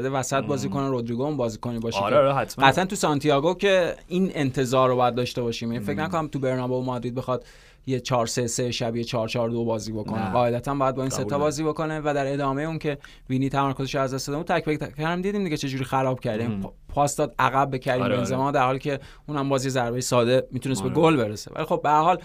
والورده 0.00 0.18
وسط 0.18 0.44
بازی 0.44 0.68
کنه 0.68 0.88
رودریگو 0.88 1.22
اون 1.22 1.36
بازی 1.36 1.58
کنه 1.58 1.78
باشه 1.78 1.98
آره 1.98 2.16
آره 2.16 2.34
حتما. 2.34 2.66
قطعا 2.66 2.84
تو 2.84 2.96
سانتیاگو 2.96 3.54
که 3.54 3.96
این 4.08 4.30
انتظار 4.34 4.88
رو 4.88 4.96
باید 4.96 5.14
داشته 5.14 5.42
باشیم. 5.42 5.72
یعنی 5.72 5.84
فکر 5.84 5.96
نکنم 5.96 6.28
تو 6.28 6.38
برنابو 6.38 6.74
و 6.74 6.82
مادرید 6.84 7.14
بخواد 7.14 7.44
یه 7.86 8.00
4 8.00 8.26
3 8.26 8.46
3 8.46 8.70
شبیه 8.70 9.04
4 9.04 9.28
4 9.28 9.50
2 9.50 9.64
بازی 9.64 9.92
بکنه. 9.92 10.26
نه. 10.26 10.32
قاعدتا 10.32 10.74
باید 10.74 10.94
با 10.94 11.02
این 11.02 11.10
سه 11.10 11.24
تا. 11.24 11.38
بازی 11.38 11.62
بکنه 11.64 12.00
و 12.04 12.12
در 12.14 12.32
ادامه 12.32 12.62
اون 12.62 12.78
که 12.78 12.98
وینی 13.30 13.48
تمرکزش 13.48 13.94
از 13.94 14.14
دست 14.14 14.26
داد 14.26 14.36
اون 14.36 14.44
تک 14.44 14.64
به 14.64 14.76
تک 14.76 15.00
هم 15.00 15.22
دیدیم 15.22 15.44
دیگه 15.44 15.56
چجوری 15.56 15.84
خراب 15.84 16.20
کرد 16.20 16.40
یعنی 16.40 16.62
پا- 16.62 16.72
پاس 16.88 17.16
داد 17.16 17.34
عقب 17.38 17.70
به 17.70 17.78
کریم 17.78 18.02
آره، 18.02 18.12
آره. 18.12 18.16
بنزما 18.20 18.50
در 18.50 18.64
حالی 18.64 18.78
که 18.78 19.00
اونم 19.28 19.48
بازی 19.48 19.70
ضربه 19.70 20.00
ساده 20.00 20.46
می‌تونست 20.50 20.82
به 20.82 20.88
آره. 20.88 20.96
گل 20.98 21.16
برسه. 21.16 21.50
ولی 21.54 21.64
خب 21.64 21.80
به 21.82 21.88
هر 21.88 22.00
حال 22.02 22.18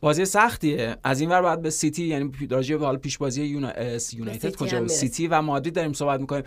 بازی 0.00 0.24
سختیه. 0.24 0.96
از 1.04 1.20
این 1.20 1.30
ور 1.30 1.42
بعد 1.42 1.62
به 1.62 1.70
سیتی 1.70 2.04
یعنی 2.04 2.32
راجع 2.50 2.76
به 2.76 2.84
حال 2.86 2.96
پیش 2.96 3.18
بازی 3.18 3.42
یونایتد 3.44 4.56
کجا 4.56 4.78
هم. 4.78 4.86
سیتی 4.86 5.26
و 5.28 5.42
مادرید 5.42 5.74
داریم 5.74 5.92
صحبت 5.92 6.20
می‌کنیم. 6.20 6.42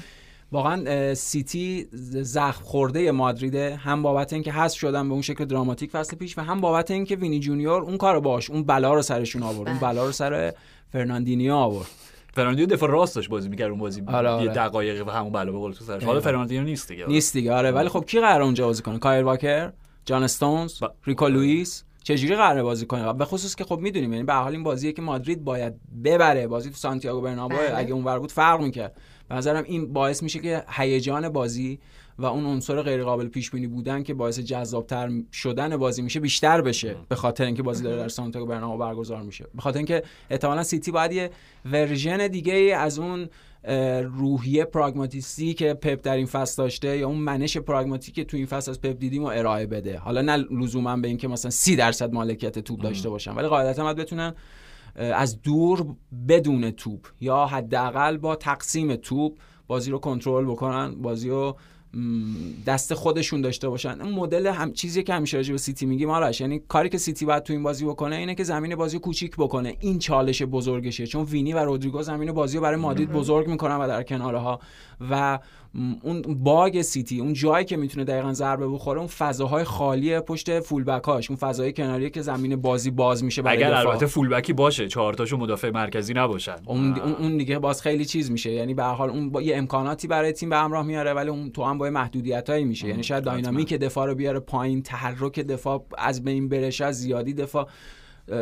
واقعا 0.56 1.14
سیتی 1.14 1.88
زخم 2.22 2.64
خورده 2.64 3.12
مادریده. 3.12 3.76
هم 3.76 4.02
بابت 4.02 4.34
اینکه 4.34 4.52
حذف 4.52 4.78
شدن 4.78 5.08
به 5.08 5.14
اون 5.14 5.22
شکل 5.22 5.46
دراماتیک 5.46 5.92
فصل 5.92 6.18
پیش 6.18 6.38
و 6.38 6.42
هم 6.42 6.62
بابت 6.62 6.92
اینکه 6.92 7.16
وینی 7.16 7.40
جونیور 7.40 7.82
اون 7.82 7.98
کارو 7.98 8.22
باش 8.22 8.50
اون 8.50 8.64
بلا 8.64 8.94
رو 8.94 9.02
سرشون 9.02 9.44
آورد 9.44 9.70
اون 9.70 9.78
بله. 9.80 9.90
بلا 9.92 10.06
رو 10.06 10.12
سر 10.12 10.54
فرناندینیو 10.90 11.54
آورد. 11.54 11.88
فرناندینیو 12.34 12.76
دفاع 12.76 12.90
راست 12.90 13.16
داشت 13.16 13.30
بازی 13.30 13.50
می‌کرد 13.50 13.70
اون 13.70 13.80
بازی 13.80 14.04
آره، 14.08 14.30
آره. 14.30 14.44
یه 14.44 14.50
دقایقی 14.52 15.02
و 15.02 15.10
همون 15.12 15.32
بلا 15.32 15.52
به 15.52 15.58
قول 15.58 15.74
تو 15.74 15.86
سرش 15.86 16.04
حالا. 16.04 16.20
فرناندینیو 16.20 16.64
نیست 16.64 16.88
دیگه. 16.88 17.06
نیست 17.08 17.34
دیگه 17.34 17.54
آره. 17.54 17.72
ولی 17.72 17.90
خب 17.90 18.06
کی 18.06 18.20
قرار 18.20 18.42
اونجا 18.42 18.66
بازی 18.66 18.82
کنه؟ 18.84 19.00
کایر 19.00 19.24
واکر 19.24 19.72
جان 20.06 20.24
استونز 20.24 20.84
و- 20.84 20.88
ریکو 21.06 21.28
لوئیس. 21.28 21.84
چجوری 22.04 22.36
قراره 22.36 22.64
بازی 22.64 22.86
کنه؟ 22.86 23.06
و 23.06 23.14
به 23.14 23.26
خصوص 23.26 23.56
که 23.56 23.64
خب 23.64 23.80
می‌دونیم 23.80 24.14
یعنی 24.14 24.24
به 24.26 24.34
هر 24.34 24.42
حال 24.42 24.52
این 24.52 24.64
بازیه 24.64 24.92
که 24.92 25.02
مادرید 25.02 25.44
باید 25.44 25.74
ببره. 26.04 26.48
بازی 26.48 26.70
تو 26.70 26.76
سانتیاگو 26.76 27.22
برنابو 27.22 27.56
بله. 27.56 27.72
اگه 27.78 27.94
اونور 27.94 28.20
بود 28.20 28.32
فرق 28.32 28.62
می‌کرد. 28.62 28.96
به 29.30 29.36
نظرم 29.36 29.64
این 29.64 29.94
باعث 29.94 30.24
میشه 30.24 30.40
که 30.40 30.64
هیجان 30.70 31.30
بازی 31.30 31.80
و 32.20 32.26
اون 32.26 32.46
عنصر 32.46 32.82
غیر 32.82 33.04
قابل 33.04 33.28
پیش 33.28 33.52
بینی 33.52 33.68
بودن 33.68 34.04
که 34.04 34.14
باعث 34.14 34.40
جذابتر 34.40 35.10
شدن 35.32 35.78
بازی 35.78 36.02
میشه 36.02 36.20
بیشتر 36.20 36.62
بشه. 36.62 36.96
به 37.10 37.16
خاطر 37.16 37.46
اینکه 37.46 37.64
بازی 37.64 37.84
داره 37.84 37.98
در 37.98 38.08
سانتیاگو 38.08 38.48
برنابو 38.48 38.78
برگزار 38.78 39.22
میشه. 39.22 39.46
به 39.56 39.62
خاطر 39.62 39.78
اینکه 39.78 40.04
احتمالا 40.30 40.64
سیتی 40.64 40.92
باید 40.92 41.12
یه 41.12 41.30
version 41.66 42.28
دیگه 42.28 42.54
ای 42.54 42.72
از 42.72 43.00
اون 43.00 43.30
روحیه 44.04 44.66
پراگماتیستی 44.66 45.54
که 45.54 45.74
پپ 45.74 46.02
در 46.04 46.16
این 46.16 46.26
فصل 46.26 46.64
داشته 46.64 46.98
یا 46.98 47.08
اون 47.08 47.18
منش 47.18 47.58
پراگماتیک 47.58 48.16
که 48.16 48.24
تو 48.24 48.38
این 48.38 48.46
فصل 48.46 48.72
از 48.72 48.82
پپ 48.82 49.00
دیدیم 49.00 49.24
و 49.24 49.28
ارائه 49.28 49.66
بده. 49.66 49.98
حالا 49.98 50.22
نه 50.22 50.38
لزوما 50.38 50.98
به 50.98 51.08
اینکه 51.08 51.28
مثلا 51.28 51.52
سی 51.52 51.76
درصد 51.76 52.14
مالکیت 52.14 52.60
توپ 52.60 52.82
داشته 52.82 53.10
باشن 53.10 53.32
ولی 53.32 53.48
قاعدتا 53.48 53.84
باید 53.84 53.98
بتونن 53.98 54.34
از 54.96 55.42
دور 55.42 55.86
بدون 56.28 56.72
توپ 56.72 57.08
یا 57.22 57.46
حداقل 57.46 58.18
با 58.18 58.36
تقسیم 58.36 58.96
توپ 58.96 59.38
بازی 59.68 59.92
رو 59.92 59.98
کنترل 60.00 60.46
بکنن 60.46 60.96
بازی 61.02 61.30
رو 61.30 61.58
دست 62.66 62.94
خودشون 62.94 63.42
داشته 63.42 63.70
باشن. 63.70 64.02
اون 64.02 64.14
مدل 64.14 64.48
هم 64.48 64.74
چیزی 64.74 65.04
که 65.04 65.14
همیشه 65.14 65.38
راجع 65.38 65.52
به 65.52 65.58
سیتی 65.58 65.86
میگیم 65.86 66.10
آرش 66.10 66.42
یعنی 66.42 66.62
کاری 66.68 66.90
که 66.90 66.98
سیتی 66.98 67.26
باید 67.26 67.44
تو 67.44 67.54
این 67.54 67.64
بازی 67.64 67.86
بکنه 67.86 68.16
اینه 68.16 68.36
که 68.36 68.44
زمین 68.44 68.76
بازی 68.76 69.00
کوچیک 69.00 69.36
بکنه. 69.38 69.78
این 69.80 70.00
چالش 70.00 70.42
بزرگشه 70.42 71.08
چون 71.08 71.24
وینی 71.24 71.54
و 71.54 71.60
رودریگو 71.60 72.02
زمین 72.02 72.32
بازی 72.32 72.58
رو 72.58 72.64
برای 72.64 72.80
مادرید 72.80 73.12
بزرگ 73.12 73.48
می‌کنن 73.48 73.76
و 73.76 73.88
در 73.88 74.04
کنارها. 74.04 74.60
و 75.12 75.40
اون 76.02 76.22
باگ 76.22 76.82
سیتی 76.82 77.20
اون 77.20 77.34
جایی 77.34 77.66
که 77.66 77.78
می‌تونه 77.78 78.06
دقیقا 78.06 78.34
ضربه 78.34 78.68
بخوره 78.68 79.00
اون 79.00 79.08
فضاهای 79.08 79.64
خالی 79.64 80.20
پشت 80.20 80.60
فولبک 80.60 81.04
هاش 81.04 81.30
اون 81.30 81.38
فضای 81.38 81.74
کناری 81.74 82.10
که 82.10 82.22
زمین 82.22 82.56
بازی 82.56 82.92
باز 82.92 83.24
میشه 83.24 83.42
برای 83.42 83.64
اگر. 83.64 83.74
البته 83.74 84.06
فولبکی 84.06 84.54
باشه 84.54 84.88
چهار 84.88 85.14
تاشو 85.14 85.38
مدافع 85.38 85.70
مرکزی 85.70 86.14
نباشن. 86.14 86.56
اون, 86.66 87.00
اون 87.00 87.38
دیگه 87.38 87.60
باز 87.60 87.82
خیلی 87.82 88.06
چیز 88.06 88.32
میشه. 88.32 88.52
یعنی 88.52 88.74
به 88.74 88.84
حال 88.84 89.10
اون 89.10 89.30
با 89.30 89.42
یه 89.42 89.58
امکاناتی 89.58 90.08
برای 90.08 90.32
تیم 90.32 90.50
به 90.50 90.58
همراه 90.58 90.86
میاره 90.86 91.14
ولی 91.14 91.30
اون 91.30 91.52
تو 91.52 91.64
هم 91.64 91.78
با 91.78 91.90
محدودیتایی 91.90 92.66
میشه. 92.66 92.88
یعنی 92.88 93.04
شاید 93.04 93.24
داینامیک 93.24 93.74
دفاع 93.74 94.08
رو 94.08 94.16
بیاره 94.16 94.40
پایین 94.40 94.82
تحرک 94.82 95.40
دفاع 95.40 95.86
از 95.98 96.24
بین 96.24 96.70
شاید 96.70 96.92
زیادی 96.92 97.34
دفاع. 97.34 97.68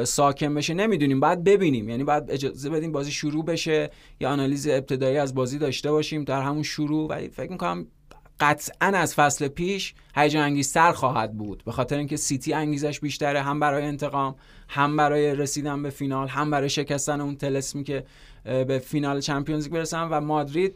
ساکن 0.04 0.54
بشه 0.54 0.74
نمی‌دونیم 0.74 1.20
بعد 1.20 1.44
ببینیم. 1.44 1.90
یعنی 1.90 2.04
بعد 2.04 2.32
اجازه 2.32 2.70
بدیم 2.70 2.92
بازی 2.92 3.12
شروع 3.12 3.46
بشه 3.46 3.90
یا 4.20 4.30
آنالیز 4.30 4.68
ابتدایی 4.68 5.18
از 5.18 5.36
بازی 5.36 5.58
داشته 5.58 5.92
باشیم 5.92 6.24
در 6.24 6.42
همون 6.42 6.64
شروع. 6.64 7.10
ولی 7.10 7.30
فکر 7.30 7.52
می‌کنم 7.52 7.88
قطعا 8.40 8.88
از 8.88 9.16
فصل 9.16 9.48
پیش 9.48 9.94
هیجان 10.16 10.44
انگیزتر 10.44 10.92
خواهد 10.92 11.38
بود. 11.38 11.64
به 11.66 11.72
خاطر 11.72 11.98
اینکه 11.98 12.18
سیتی 12.18 12.54
انگیزش 12.54 13.00
بیشتره 13.00 13.42
هم 13.42 13.60
برای 13.60 13.84
انتقام 13.84 14.36
هم 14.70 14.98
برای 14.98 15.36
رسیدن 15.36 15.84
به 15.84 15.90
فینال 15.90 16.28
هم 16.28 16.52
برای 16.52 16.70
شکستن 16.70 17.22
اون 17.22 17.36
تلسمی 17.36 17.84
که 17.84 18.06
به 18.44 18.82
فینال 18.86 19.22
چمپیونز 19.22 19.64
لیگ 19.64 19.74
برسن 19.74 20.08
و 20.10 20.22
مادرید 20.22 20.76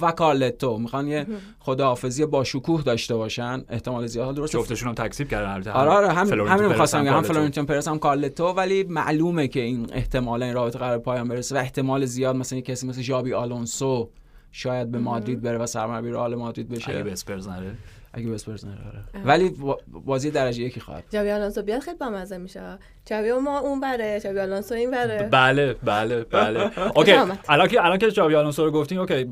اه، 0.00 0.08
و 0.08 0.12
کارلتو 0.12 0.78
می‌خوان 0.78 1.06
یه 1.06 1.26
خداحافظی 1.58 2.26
با 2.26 2.44
شکوه 2.44 2.82
داشته 2.82 3.16
باشن. 3.16 3.64
احتمال 3.68 4.06
زیاد. 4.06 4.34
درسته 4.34 4.58
جفتشون 4.58 4.88
هم 4.88 4.94
تکذیب 4.94 5.28
کردن 5.28 5.50
البته. 5.50 5.72
آره 5.72 5.90
آره 5.90 6.12
هم 6.12 6.26
همین 6.26 6.46
پرز 6.46 6.62
می‌خواستم 6.62 7.06
هم. 7.06 7.22
فلورنتین 7.22 7.66
پرز 7.66 7.88
هم 7.88 7.98
کارلتو. 7.98 8.46
ولی 8.46 8.82
معلومه 8.82 9.48
که 9.48 9.60
این 9.60 9.86
احتمالا 9.92 10.44
این 10.44 10.54
رابطه 10.54 10.78
قرار 10.78 10.98
پایان 10.98 11.28
برسه 11.28 11.54
و 11.54 11.58
احتمال 11.58 12.04
زیاد 12.04 12.36
مثلا 12.36 12.56
یه 12.56 12.62
کسی 12.62 12.86
مثل 12.86 13.02
ژابی 13.02 13.32
آلونسو 13.32 14.08
شاید 14.52 14.90
به 14.90 14.98
مادرید 14.98 15.42
بره 15.42 15.58
و 15.58 15.66
سرمربی 15.66 16.10
رئال 16.10 16.34
مادرید 16.34 16.68
بشه. 16.68 16.90
اگه 16.90 17.02
به 17.02 17.12
اسپرز 17.12 17.48
نره. 17.48 17.74
اگه 18.14 18.28
به 18.28 18.34
اسپرز 18.34 18.64
نره 18.64 18.78
آره. 18.86 19.24
ولی 19.26 19.48
با- 19.50 19.78
بازی 19.88 20.30
درجه 20.30 20.62
یکی 20.62 20.80
خواهد. 20.80 21.04
ژابی 21.10 21.30
آلونسو 21.30 21.62
بیاد 21.62 21.80
خیلی 21.80 21.96
بامزه 21.96 22.38
میشه. 22.38 22.78
ژابی 23.06 23.32
ما 23.32 23.58
اون 23.58 23.80
بره 23.80 24.20
ژابی 24.20 24.38
آلونسو 24.38 24.74
این 24.74 24.90
بره. 24.90 25.28
بله 25.32 25.74
بله 25.84 26.24
بله. 26.24 26.70
okay. 26.96 27.12
الان 27.48 27.68
که 27.68 27.84
الان 27.84 27.98
که 27.98 28.10
ژابی 28.10 28.34
آلونسو 28.34 28.64
رو 28.64 28.70
گفتین 28.70 28.98
okay 28.98 29.26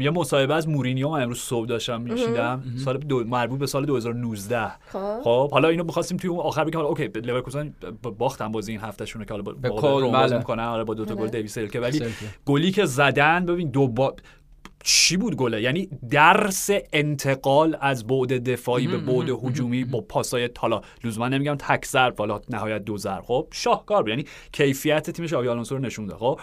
یه 0.00 0.10
مصاحبه 0.10 0.54
از 0.54 0.68
مورینیو 0.68 1.08
من 1.08 1.22
امروز 1.22 1.38
صبح 1.38 1.66
داشتم 1.66 2.00
می‌شنیدم. 2.00 2.62
سال 2.84 2.98
دو 2.98 3.24
مربوط 3.24 3.58
به 3.60 3.66
سال 3.66 3.84
2019 3.86 4.66
خب. 4.92 5.20
خب 5.24 5.50
حالا 5.50 5.68
اینو 5.68 5.84
می‌خواستیم 5.84 6.16
توی 6.18 6.30
اون 6.30 6.40
آخر 6.40 6.64
بگیم 6.64 6.76
حالا 6.76 6.88
okay 6.88 7.06
لورکوزن 7.06 7.74
باختن 8.18 8.52
بازی 8.52 8.72
این 8.72 8.80
هفته 8.80 9.04
شونه 9.06 9.24
که 9.24 9.30
حالا 9.30 9.42
با 9.42 9.52
با- 9.52 10.00
بازی 10.00 10.10
بله. 10.28 10.38
می‌کنن. 10.38 10.62
آره 10.64 10.84
با 10.84 10.94
دو 10.94 11.04
تا 11.04 11.14
بله. 11.14 11.24
گل 11.24 11.30
دیویس 11.30 11.54
سلکه 11.54 11.80
ولی. 11.80 12.02
گلی 12.46 12.70
که 12.70 12.84
زدن 12.84 13.46
ببین 13.46 13.68
دو 13.70 13.88
با 13.88 14.14
چی 14.88 15.16
بود 15.16 15.36
گله 15.36 15.62
یعنی 15.62 15.88
درس 16.10 16.70
انتقال 16.92 17.76
از 17.80 18.06
بعد 18.06 18.50
دفاعی 18.50 18.86
به 18.86 18.98
بعد 18.98 19.28
هجومی 19.28 19.84
با 19.84 20.00
پاسای 20.00 20.50
حالا 20.58 20.80
لزوما 21.04 21.28
نمیگم 21.28 21.54
تک 21.54 21.86
ضرب 21.86 22.18
حالا 22.18 22.40
نهایت 22.48 22.84
دو 22.84 22.96
ضرب. 22.98 23.24
خب 23.24 23.48
شاهکار 23.52 24.02
بود. 24.02 24.08
یعنی 24.08 24.24
کیفیت 24.52 25.10
تیم 25.10 25.26
ژابی 25.26 25.48
آلونسو 25.48 25.76
رو 25.76 25.80
نشون 25.80 26.06
داد. 26.06 26.18
خب 26.18 26.40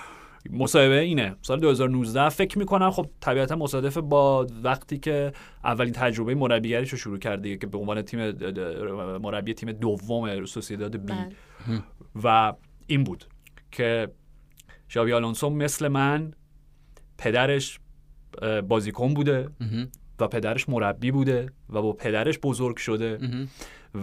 مصاحبه 0.49 0.99
اینه. 0.99 1.35
سال 1.41 1.59
2019 1.59 2.29
فکر 2.29 2.59
می‌کنم 2.59 2.91
خب 2.91 3.05
طبیعتا 3.21 3.55
مصادف 3.55 3.97
با 3.97 4.47
وقتی 4.63 4.97
که 4.97 5.31
اولین 5.63 5.93
تجربه 5.93 6.35
مربیگریش 6.35 6.89
رو 6.89 6.97
شروع 6.97 7.17
کرده 7.19 7.57
که 7.57 7.67
به 7.67 7.77
عنوان 7.77 8.01
تیم 8.01 8.31
مربی 9.17 9.53
تیم 9.53 9.71
دوم 9.71 10.45
سوسیداد 10.45 10.97
بی. 10.97 11.13
بله. 11.13 11.83
و 12.23 12.53
این 12.87 13.03
بود 13.03 13.25
که 13.71 14.11
شاوی 14.87 15.13
آلونسو 15.13 15.49
مثل 15.49 15.87
من 15.87 16.33
پدرش 17.17 17.79
بازیکن 18.67 19.13
بوده. 19.13 19.47
و 20.19 20.27
پدرش 20.27 20.69
مربی 20.69 21.11
بوده 21.11 21.49
و 21.69 21.81
با 21.81 21.93
پدرش 21.93 22.39
بزرگ 22.39 22.77
شده. 22.77 23.19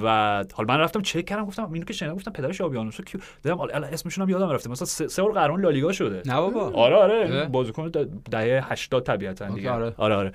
و 0.03 0.07
حالا 0.55 0.75
من 0.75 0.81
رفتم 0.81 1.01
چک 1.01 1.25
کردم 1.25 1.45
گفتم 1.45 1.73
اینو 1.73 1.85
که 1.85 1.93
شنیدم 1.93 2.15
گفتم 2.15 2.31
پدرش 2.31 2.61
آلونسو 2.61 3.03
کیو؟ 3.03 3.21
دیدم 3.43 3.61
اسمشون 3.61 4.25
هم 4.25 4.31
یادم 4.31 4.49
رفته. 4.51 4.71
مثلا 4.71 4.87
سه 4.87 5.09
سه 5.09 5.23
بار 5.23 5.33
قهرمان 5.33 5.61
لالیگا 5.61 5.93
شده. 5.93 6.23
نه 6.27 6.37
بابا. 6.37 6.71
آره 6.71 6.97
آره. 6.97 7.49
بازیکن 7.49 7.91
دهه 8.31 8.73
80 8.73 9.03
طبیعتا 9.03 9.49
دیگه. 9.49 9.71
آره. 9.71 9.95
آره 9.97 10.15
آره. 10.15 10.33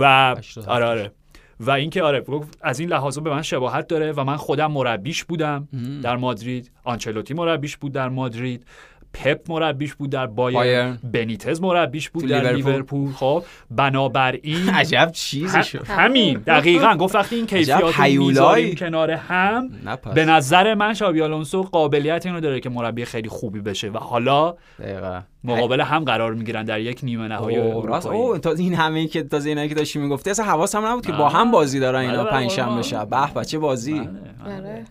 و 0.00 0.34
80 0.38 0.68
آره 0.68 0.84
آره. 0.84 1.12
و 1.60 1.70
اینکه 1.70 2.02
آره 2.02 2.20
گفت 2.20 2.58
از 2.60 2.80
این 2.80 2.88
لحاظا 2.88 3.20
به 3.20 3.30
من 3.30 3.42
شباهت 3.42 3.86
داره 3.86 4.12
و 4.12 4.24
من 4.24 4.36
خودم 4.36 4.72
مربیش 4.72 5.24
بودم. 5.24 5.68
در 6.02 6.16
مادرید. 6.16 6.70
آنچلوتی 6.84 7.34
مربیش 7.34 7.76
بود 7.76 7.92
در 7.92 8.08
مادرید. 8.08 8.66
پپ 9.14 9.50
مربیش 9.50 9.94
بود 9.94 10.10
در 10.10 10.26
بایر 10.26 10.56
بایرن. 10.56 10.98
بنیتز 11.12 11.60
مربیش 11.60 12.10
بود 12.10 12.26
در 12.26 12.52
لیورپول. 12.52 12.72
لیورپول 12.72 13.12
خب 13.12 13.44
بنابراین 13.70 14.68
عجب 14.80 15.10
چیزی 15.12 15.62
شد 15.62 15.86
همین 15.86 16.38
دقیقا 16.38 16.94
گفت 16.94 17.14
وقتی 17.14 17.36
این 17.36 17.46
کیفیات. 17.46 18.00
می‌ذاریم 18.00 18.74
کنار 18.74 19.10
هم 19.10 19.70
نه 19.84 19.96
پس 19.96 20.14
به 20.14 20.24
نظر 20.24 20.74
من 20.74 20.94
شابی 20.94 21.22
آلونسو 21.22 21.62
قابلیت 21.62 22.26
اینو 22.26 22.40
داره 22.40 22.60
که 22.60 22.70
مربی 22.70 23.04
خیلی 23.04 23.28
خوبی 23.28 23.60
بشه 23.60 23.88
و 23.88 23.98
حالا 23.98 24.54
دقیقا 24.78 25.20
مقابل 25.44 25.80
هم 25.80 26.04
قرار 26.04 26.34
می‌گیرن 26.34 26.64
در 26.64 26.80
یک 26.80 27.00
نیمه 27.02 27.28
نهایی 27.28 27.56
راست 27.84 28.06
اوه 28.06 28.38
تا 28.38 28.50
این 28.52 28.74
همه 28.74 29.06
که 29.06 29.22
تازه 29.22 29.48
اینایی 29.48 29.68
که 29.68 29.74
داشتی 29.74 29.98
می‌گفتی 29.98 30.30
اصلا 30.30 30.44
حواسم 30.44 30.86
نبود 30.86 31.06
که 31.06 31.12
با. 31.12 31.28
هم 31.28 31.50
بازی 31.50 31.80
دارن 31.80 32.00
اینا 32.00 32.22
بله، 32.24 32.30
پنج 32.30 32.50
شنبه. 32.50 32.82
شب 32.82 33.08
به 33.08 33.40
بچه 33.40 33.58
بازی 33.58 34.00
بله. 34.00 34.56
آره 34.56 34.84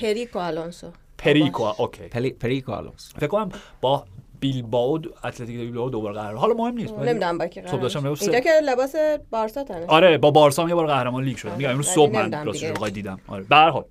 پریکو 0.00 0.38
آلونسو 0.38 0.86
پریکو 1.18 1.62
اوکی. 1.78 2.02
پلی 2.02 2.30
پری 2.30 2.60
کارلوس 2.60 3.12
فکر 3.16 3.26
کنم 3.26 3.48
با 3.80 4.04
بیلباو 4.40 4.98
اتلتیک 5.24 5.56
بیلباو 5.56 5.90
دوباره 5.90 6.14
قهرمان 6.14 6.36
حالا 6.38 6.54
مهم 6.54 6.74
نیست 6.74 6.94
نمی‌دونم 6.94 7.38
با 7.38 7.46
کی 7.46 7.62
صبح 7.66 7.80
داشتم 7.80 8.00
قرار 8.00 8.12
لباس- 8.14 8.22
اینجا 8.22 8.40
که 8.40 8.50
لباس 8.64 8.94
بارسا 9.30 9.64
تنه. 9.64 9.86
آره 9.86 10.18
با 10.18 10.30
بارسا 10.30 10.62
هم 10.62 10.68
یه 10.68 10.74
بار 10.74 10.86
قهرمان 10.86 11.24
لیگ 11.24 11.36
شد. 11.36 11.48
میگم 11.56 11.70
امروز 11.70 11.86
صبح 11.86 12.12
من 12.12 12.44
راستش. 12.46 12.64
رو 12.80 12.88
دیدم. 12.88 13.18
آره. 13.28 13.44
به 13.44 13.56
هر 13.56 13.68
حال. 13.70 13.84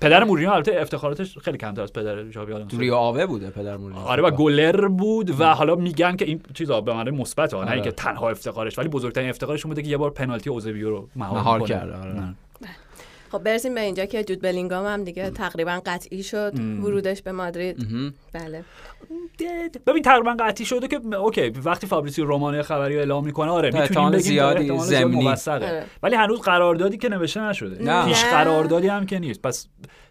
پدر 0.00 0.24
مورینیو 0.24 0.52
البته 0.52 0.80
افتخاراتش 0.80 1.38
خیلی 1.38 1.58
کمتر 1.58 1.82
از 1.82 1.92
پدر 1.92 2.30
ژاوی 2.30 2.52
آلونسو. 2.52 2.78
ریو 2.78 2.94
آوه 2.94 3.26
بوده 3.26 3.50
پدر 3.50 3.76
مورینیو. 3.76 4.02
آره 4.02 4.22
و 4.22 4.30
گلر 4.30 4.88
بود 4.88 5.40
و 5.40 5.44
حالا 5.54 5.74
میگن 5.74 6.16
که 6.16 6.24
این 6.24 6.40
چیزا 6.54 6.80
به 6.80 6.94
معنی 6.94 7.10
مثبت 7.10 7.54
ها 7.54 7.60
نه 7.60 7.66
آره. 7.66 7.74
اینکه 7.74 7.92
تنها 7.92 8.30
افتخارش 8.30 8.78
ولی 8.78 8.88
بزرگترین 8.88 9.28
افتخارش 9.30 9.64
اون 9.66 9.70
بوده 9.74 9.82
که 9.82 9.88
یه 9.88 9.96
بار 9.96 10.10
پنالتی 10.10 10.50
اوزبیو 10.50 10.90
رو 10.90 11.08
مهار, 11.16 11.38
مهار 11.38 11.58
کنه. 11.58 11.68
کرده، 11.68 11.96
آره. 11.96 12.12
نه. 12.12 12.34
خب 13.32 13.38
برسیم 13.38 13.74
به 13.74 13.80
اینجا 13.80 14.04
که 14.04 14.24
جود 14.24 14.42
بلینگام 14.42 14.86
هم 14.86 15.04
دیگه 15.04 15.30
تقریبا 15.30 15.82
قطعی 15.86 16.22
شد 16.22 16.52
ورودش 16.58 17.22
به 17.22 17.32
مادرید. 17.32 17.86
بله 18.32 18.64
ببین 19.86 20.02
تقریبا 20.02 20.36
قطعی 20.40 20.66
شده 20.66 20.88
که 20.88 21.16
اوکی 21.16 21.50
وقتی 21.50 21.86
فابریسی 21.86 22.22
رومانه 22.22 22.62
خبری 22.62 22.94
رو 22.94 23.00
اعلام 23.00 23.24
می‌کنه 23.24 23.50
آره 23.50 23.70
می‌تونیم 23.80 24.18
زیادی. 24.18 24.70
موثقه. 25.04 25.68
آره. 25.68 25.84
ولی 26.02 26.16
هنوز 26.16 26.40
قراردادی 26.40 26.98
که 26.98 27.08
نوشته 27.08 27.40
نشده 27.40 27.82
نه. 27.82 28.06
پیش. 28.06 28.24
قراردادی 28.24 28.88
هم 28.88 29.06
که 29.06 29.18
نیست 29.18 29.42
پس 29.42 29.68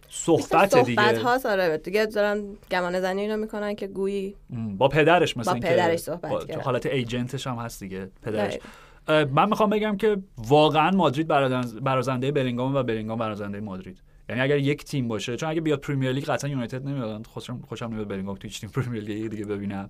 صحبت 0.10 0.76
دیگه 0.78 1.16
صحبت 1.16 1.46
ها 1.46 1.52
آره 1.52 1.78
دیگه 1.78 2.06
دارن 2.06 2.44
گمان 2.72 3.02
زنی 3.02 3.22
اینو 3.22 3.38
می‌کنن 3.38 3.76
که 3.76 3.88
گویی 3.88 4.36
با 4.78 4.88
پدرش 4.88 5.38
مثلا 5.38 5.54
با 5.54 5.60
پدرش 5.60 6.00
صحبت 6.00 6.32
با 6.32 6.46
کرد. 6.46 6.62
حالت 6.62 6.86
ایجنتش 6.86 7.48
هم 7.48 7.56
هست 7.56 7.80
دیگه 7.80 8.10
پدرش 8.24 8.58
من 9.08 9.50
می‌خوام 9.50 9.70
بگم 9.70 9.98
که 9.98 10.18
واقعا 10.38 10.92
مادرید 10.92 11.28
برازن- 11.28 11.80
برازنده 11.80 12.32
بلینگام 12.32 12.76
و 12.76 12.84
بلینگام 12.84 13.20
برازنده 13.20 13.60
مادرید. 13.60 14.02
یعنی 14.30 14.42
اگر 14.42 14.58
یک 14.58 14.84
تیم 14.84 15.08
باشه 15.08 15.36
چون 15.36 15.50
اگه 15.50 15.62
بیاد 15.62 15.80
پرمیر 15.80 16.12
لیگ 16.12 16.24
قطعا 16.26 16.50
یونایتد 16.50 16.88
نمیاد. 16.88 17.28
خوشم 17.28 17.60
خوشم 17.68 17.86
نمیاد 17.86 18.08
بلینگام 18.08 18.36
تو 18.36 18.48
هیچ 18.48 18.62
تیم 18.62 18.70
پرمیر 18.70 19.04
لیگ 19.04 19.32
دیگه 19.32 19.46
ببینم. 19.46 19.90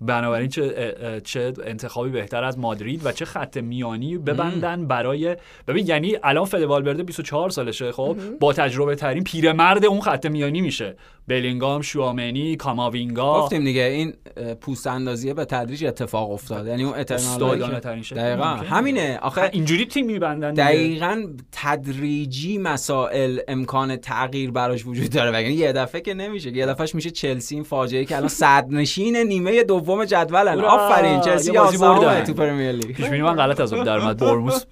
بنابراین 0.00 0.48
چه 0.48 1.20
چه 1.24 1.52
انتخابی 1.64 2.10
بهتر 2.10 2.44
از 2.44 2.58
مادرید 2.58 3.06
و 3.06 3.12
چه 3.12 3.24
خط 3.24 3.56
میانی 3.56 4.18
ببندن 4.18 4.86
برای 4.86 5.36
ببین 5.68 5.86
یعنی 5.86 6.16
الان 6.22 6.44
فد 6.44 6.62
والورده 6.62 7.02
24 7.02 7.50
سالشه 7.50 7.92
خب؟ 7.92 8.16
با 8.40 8.52
تجربه 8.52 8.94
ترین 8.94 9.24
پیرمرد 9.24 9.84
اون 9.84 10.00
خط 10.00 10.26
میانی 10.26 10.60
میشه. 10.60 10.96
بلینگام 11.28 11.82
شوامنی 11.82 12.56
کاماوینگا. 12.56 13.42
گفتیم 13.42 13.64
دیگه 13.64 13.82
این 13.82 14.14
پوست 14.60 14.86
اندازیه 14.86 15.34
به 15.34 15.44
تدریج 15.44 15.84
اتفاق 15.84 16.30
افتاد 16.30 16.66
یعنی 16.66 16.84
اون 16.84 16.94
اترنال 16.98 17.72
دقیقا. 18.16 18.44
همینه. 18.44 19.18
آخه 19.22 19.50
اینجوری 19.52 19.86
تیم 19.86 20.06
میبندن. 20.06 20.54
دقیقا 20.54 21.26
تدریجی 21.52 22.58
مسائل 22.58 23.38
امکان 23.48 23.96
تغییر 23.96 24.50
براش 24.50 24.86
وجود 24.86 25.10
داره. 25.10 25.30
وگرنه 25.30 25.52
یه 25.52 25.72
دفعه 25.72 26.00
که 26.00 26.14
نمیشه. 26.14 26.56
یه 26.56 26.66
دفعهش 26.66 26.94
میشه 26.94 27.10
چلسی 27.10 27.54
این 27.54 27.64
فاجعه 27.64 28.04
که 28.04 28.16
الان 28.16 28.28
صدرنشین 28.28 29.16
نیمه 29.16 29.62
دوم 29.62 30.04
جدولن! 30.04 30.60
آفرین. 30.60 31.20
چلسی 31.20 31.52
بازی 31.52 31.76
11 31.76 31.78
بردن. 31.78 32.24
تو 32.24 32.34
پرمیر 32.34 32.72
لیگ. 32.72 32.96
پیش 32.96 33.06
من 33.06 33.36
غلط 33.36 33.60
از 33.60 33.72
اون 33.72 33.84
در 33.84 33.98
اومد. 33.98 34.16
برموس 34.16 34.64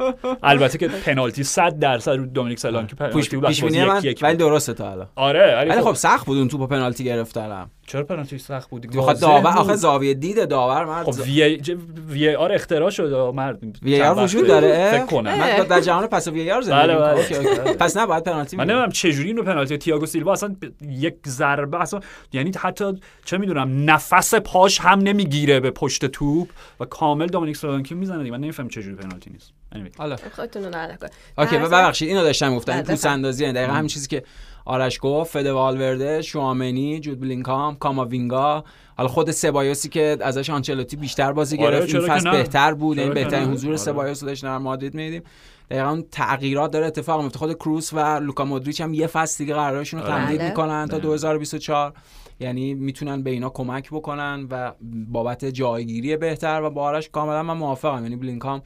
البته 0.42 0.78
که 0.78 0.88
پنالتی 0.88 1.44
100 1.44 1.78
درصد 1.78 2.10
رو 2.10 2.26
دومینیک 2.26 2.58
سالانکی 2.58 2.96
پنالتی 2.96 3.36
بود 3.36 4.22
ولی. 4.22 4.36
درسته 4.36 4.74
تا 4.74 4.90
الان. 4.92 5.08
آره 5.16 5.56
ولی 5.56 5.70
ولی 5.70 5.80
خب 5.80 5.86
خب 5.90 5.94
سخت 5.94 6.26
بود. 6.26 6.39
اون 6.40 6.48
توپ 6.48 6.70
پنالتی 6.70 7.04
گرفتنم 7.04 7.70
چرا 7.86 8.04
پنالتی 8.04 8.38
سخت 8.38 8.70
بود 8.70 8.86
بخاطر 8.96 9.26
واضح 9.26 9.42
داور. 9.42 9.58
آخه 9.58 9.74
زاویه 9.76 10.14
دید 10.14 10.48
داور 10.48 10.84
مرد 10.84 11.10
خب 11.10 11.20
وی 11.20 11.58
ج- 11.58 11.76
وی 12.08 12.34
آر 12.34 12.52
اختراع 12.52 12.90
شده 12.90 13.30
مرد 13.30 13.58
وی 13.82 14.02
آر. 14.02 14.24
وجود 14.24 14.46
داره 14.46 14.90
فکر 14.90 15.06
کنم 15.06 15.38
من 15.38 15.64
در 15.64 15.80
جهان 15.80 16.06
پس 16.06 16.28
وی 16.28 16.50
آر 16.50 16.62
زندگی 16.62 16.86
بله،. 16.88 16.96
بله. 16.98 17.18
okay. 17.18 17.74
پس 17.74 17.96
نه 17.96 18.06
باید 18.06 18.24
پنالتی 18.24 18.56
من. 18.56 18.64
نمی‌دونم 18.64 18.90
چه 18.90 19.12
جوری 19.12 19.28
اینو 19.28 19.42
پنالتی 19.42 19.78
تیاگو 19.78 20.06
سیلوا 20.06 20.32
اصلا 20.32 20.48
ب- 20.62 20.82
یک 20.90 21.14
ضربه 21.26 21.80
اصلا 21.80 22.00
یعنی 22.32 22.52
حتی 22.58 22.84
چه 23.24 23.38
می‌دونم 23.38 23.90
نفس 23.90 24.34
پاش 24.34 24.80
هم 24.80 24.98
نمی‌گیره 24.98 25.60
به 25.60 25.70
پشت 25.70 26.06
توپ 26.06 26.48
و 26.80 26.84
کامل 26.84 27.26
دومینیک 27.26 27.56
سولانکی 27.56 27.94
می‌زنه 27.94 28.18
دیگه 28.18 28.30
من 28.30 28.40
نمیفهمم 28.40 28.68
چه 28.68 28.82
جوری 28.82 28.96
پنالتی 28.96 29.30
نیست. 29.30 29.52
حالا 29.98 30.16
خودتون 30.36 30.64
رو 30.64 30.70
نرده 30.70 30.96
کن 30.96 31.06
okay 31.38 31.58
ببخشید 31.58 32.08
اینو 32.08 32.22
داشتم 32.22 32.54
گفتم 32.54 32.72
این 32.72 32.82
بله، 32.82 32.90
پوست 32.90 33.06
اندازی 33.06 33.52
دقیقا 33.52 33.72
همین 33.72 33.88
چیزی 33.88 34.08
که 34.08 34.22
آرش 34.64 34.98
گفت 35.02 35.30
فد 35.30 35.46
والورده 35.46 36.22
شوامنی 36.22 37.00
جود 37.00 37.20
بلینگام 37.20 37.76
کاماوینگا 37.76 38.64
حالا 38.96 39.08
خود 39.08 39.30
سبایوسی 39.30 39.88
که 39.88 40.16
ازش 40.20 40.50
آنچلوتی 40.50 40.96
بیشتر 40.96 41.32
بازی 41.32 41.56
آره، 41.56 41.78
گرفت 41.78 41.94
این 41.94 42.08
فصل؟ 42.08 42.30
بهتر 42.30 42.74
بود 42.74 42.98
این 42.98 43.08
که 43.08 43.14
بهترین؟ 43.14 43.48
حضور 43.48 43.70
آره. 43.70 43.76
سبایوس 43.76 44.22
رو 44.22 44.28
داشت 44.28 44.42
در 44.42 44.58
مادرید 44.58 44.94
میدیم 44.94 45.22
دقیقا 45.70 45.88
اون 45.88 46.04
تغییرات 46.10 46.70
داره 46.70 46.86
اتفاق 46.86 47.22
میفته 47.22 47.38
خود 47.38 47.54
کروس 47.54 47.92
و 47.92 47.98
لوکا 47.98 48.44
مودریچ 48.44 48.80
هم 48.80 48.94
یه 48.94 49.06
فصل 49.06 49.44
دیگه 49.44 49.54
قرارشون 49.54 50.00
رو 50.00 50.06
آره. 50.06 50.14
تمدید 50.14 50.38
بله. 50.38 50.48
می‌کنن 50.48 50.86
تا 50.86 50.96
بله. 50.96 51.06
2024 51.06 51.92
یعنی 52.40 52.74
می‌تونن 52.74 53.22
به 53.22 53.30
اینا 53.30 53.50
کمک 53.50 53.90
بکنن 53.90 54.46
و 54.50 54.72
بابت 55.08 55.44
جایگیری 55.44 56.16
بهتر 56.16 56.62
و 56.62 56.70
با 56.70 56.82
آرش 56.82 57.08
کاملا 57.08 57.42
من 57.42 57.56
موافقم 57.56 58.02
یعنی 58.02 58.16
بلینگام 58.16 58.62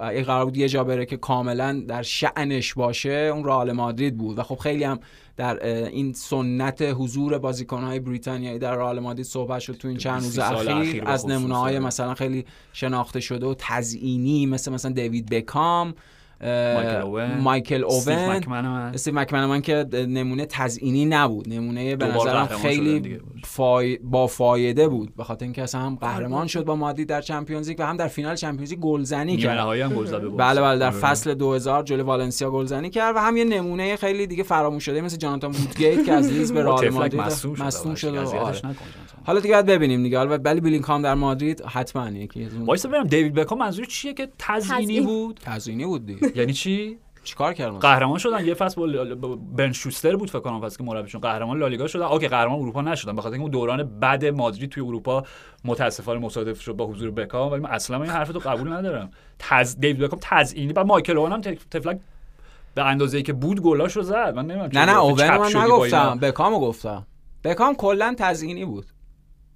اگه 0.00 0.22
قرار 0.22 0.44
بود 0.44 0.56
یه 0.56 0.68
جا 0.68 0.84
بره 0.84 1.06
که 1.06 1.16
کاملا 1.16 1.84
در 1.88 2.02
شانش 2.02 2.74
باشه 2.74 3.30
اون 3.34 3.44
رئال 3.44 3.72
مادرید 3.72 4.18
بود 4.18 4.38
و 4.38 4.42
خب 4.42 4.58
خیلی 4.58 4.84
هم 4.84 4.98
در 5.36 5.66
این 5.66 6.12
سنت 6.12 6.82
حضور 6.82 7.38
بازیکنهای 7.38 8.00
بریتانیایی 8.00 8.58
در 8.58 8.76
رئال 8.76 9.00
مادرید 9.00 9.26
صحبت 9.26 9.60
شد 9.60 9.72
تو 9.72 9.88
این 9.88 9.96
چند 9.96 10.22
روز 10.22 10.36
20 10.36 10.48
سال 10.48 10.68
اخیر 10.68 10.88
اخیر 10.88 11.04
از 11.06 11.20
خصوص، 11.20 11.30
نمونه 11.30 11.56
های 11.58 11.76
آره. 11.76 11.86
مثلا 11.86 12.14
خیلی 12.14 12.44
شناخته 12.72 13.20
شده 13.20 13.46
و 13.46 13.54
تزئینی 13.58 14.46
مثل 14.46 14.72
مثلا 14.72 14.90
دیوید 14.90 15.30
بکام 15.30 15.94
مایکل 16.40 17.02
اوون. 17.02 17.38
مایکل 17.38 17.84
اوون. 17.84 18.66
استیو 18.66 19.14
مکمنمن 19.14 19.60
که 19.60 19.86
نمونه 19.92 20.46
تزئینی 20.46 21.04
نبود. 21.04 21.48
نمونه 21.48 21.96
به 21.96 22.06
نظرم 22.06 22.46
خیلی. 22.46 23.18
فای... 23.44 23.96
با 23.96 24.26
فایده 24.26 24.88
بود. 24.88 25.16
به 25.16 25.24
خاطر 25.24 25.44
اینکه 25.44 25.62
اصلا 25.62 25.80
هم 25.80 25.94
قهرمان 25.94 26.46
شد 26.46 26.64
با 26.64 26.76
مادرید 26.76 27.08
در 27.08 27.20
چمپیونز 27.20 27.68
لیگ 27.68 27.80
و 27.80 27.82
هم 27.82 27.96
در 27.96 28.08
فینال 28.08 28.36
چمپیونز 28.36 28.70
لیگ 28.70 28.80
گلزنی 28.80 29.36
کرد. 29.36 29.58
نهایی 29.58 29.82
هم 29.82 29.94
گل 29.94 30.04
زده 30.04 30.28
بود. 30.28 30.38
بله 30.38 30.60
بله 30.60 30.78
در 30.78 30.86
آره. 30.86 30.96
فصل 30.96 31.34
2000 31.34 31.82
جلوی 31.82 32.02
والنسیا 32.02 32.50
گلزنی 32.50 32.90
کرد 32.90 33.16
و 33.16 33.18
هم 33.18 33.36
یه 33.36 33.44
نمونه 33.44 33.96
خیلی 33.96 34.26
دیگه 34.26 34.42
فراموش 34.42 34.84
شده 34.84 35.00
مثل 35.00 35.16
جاناتان 35.16 35.50
وودگیت 35.50 36.04
که 36.04 36.12
از 36.12 36.32
لیدز 36.32 36.52
به 36.52 36.62
رئال 36.62 36.88
مادرید 36.88 37.20
مصدوم 37.20 37.94
شد 37.94 38.16
آره. 38.16 38.60
حالا 39.26 39.40
دیگه 39.40 39.54
باید 39.54 39.66
ببینیم 39.66 40.02
دیگه. 40.02 40.18
حالا 40.18 40.38
ولی 40.44 40.60
بلینگام 40.60 41.02
در 41.02 41.14
مادرید 41.14 41.62
حتما 41.62 42.10
یکی 42.10 42.44
از 42.44 42.54
اون 42.54 42.66
وایسا 42.66 42.88
ببینم 42.88 43.06
دیوید 43.06 43.34
بکام 43.34 43.58
منظور 43.58 43.84
چیه 43.84 44.14
که 44.14 44.28
تزیینی 44.38 44.82
تزیین. 44.82 45.04
بود؟ 45.04 45.40
تزئینی 45.44 45.84
بود 45.84 46.06
دیگه. 46.06 46.23
یعنی 46.34 46.52
چی؟ 46.52 46.98
چیکار 47.24 47.52
کردن 47.52 47.78
قهرمان 47.78 48.18
شدن. 48.18 48.44
یه 48.46 48.54
فصل 48.54 49.14
با 49.14 49.36
برند 49.36 49.72
شوستر 49.72 50.16
بود 50.16 50.30
فکر 50.30 50.40
کنم 50.40 50.60
فصل 50.60 50.76
که 50.76 50.84
مربیشون 50.84 51.20
قهرمان 51.20 51.58
لالیگا 51.58 51.86
شدن. 51.86 52.04
okay 52.04 52.28
قهرمان 52.28 52.58
اروپا 52.58 52.82
نشدن. 52.82 53.16
به 53.16 53.22
خاطر 53.22 53.32
اینکه 53.32 53.42
اون 53.42 53.50
دوران 53.50 54.00
بد 54.00 54.24
مادرید 54.24 54.70
توی 54.70 54.82
اروپا 54.82 55.24
متاسفانه 55.64 56.20
مصادف 56.20 56.60
شد 56.60 56.72
با 56.72 56.86
حضور 56.86 57.10
بکام. 57.10 57.52
ولی 57.52 57.62
من 57.62 57.70
اصلا 57.70 58.02
این 58.02 58.12
حرفتو 58.12 58.38
قبول 58.38 58.72
ندارم. 58.72 59.10
تز 59.38 59.76
دیوید 59.76 59.98
بکام 59.98 60.18
تزیینی. 60.22 60.72
بعد 60.72 60.86
مایکل 60.86 61.18
اوون 61.18 61.32
هم 61.32 61.42
طف- 61.42 61.68
طفلک 61.70 62.00
به 62.74 62.84
اندازه‌ای 62.84 63.22
که 63.22 63.32
بود 63.32 63.60
گلاشو 63.60 64.02
زد. 64.02 64.32
من 64.36 64.46
نمی‌دونم 64.46 64.70
نه 64.72 64.92
نه 64.92 64.98
اوون 64.98 65.28
من. 65.38 65.56
نگفتم. 65.56 66.18
بکامو 66.18 66.60
گفتم. 66.60 67.06
بکام 67.44 67.74
کلا 67.74 68.14
تزئینی 68.18 68.64
بود. 68.64 68.86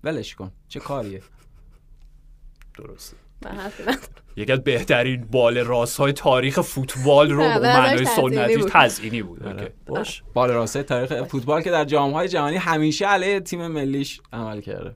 ولش 0.05 0.35
کن. 0.35 0.53
چه 0.69 0.81
کاریه؟ 0.81 1.23
درسته. 2.79 3.17
یکی 4.39 4.53
از 4.53 4.65
بهترین 4.65 5.25
بال 5.31 5.59
راست 5.59 6.01
های 6.01 6.13
تاریخ 6.13 6.61
فوتبال 6.61 7.31
رو 7.31 7.43
به 7.43 7.59
معنای 7.59 8.05
سنتی 8.05 8.57
بود. 8.57 8.71
تزیینی 8.73 9.23
بود 9.23 9.43
آره. 9.43 9.53
اوکی. 9.53 9.71
باش 9.87 10.23
بال 10.35 10.51
راسته 10.51 10.83
تاریخ 10.83 11.23
فوتبال 11.23 11.63
که 11.63 11.71
در 11.71 11.85
جام‌های 11.85 12.29
جهانی 12.29 12.57
همیشه 12.57 13.07
علیه 13.07 13.41
تیم 13.41 13.67
ملیش 13.67 14.21
عمل 14.33 14.61
کرده 14.61 14.95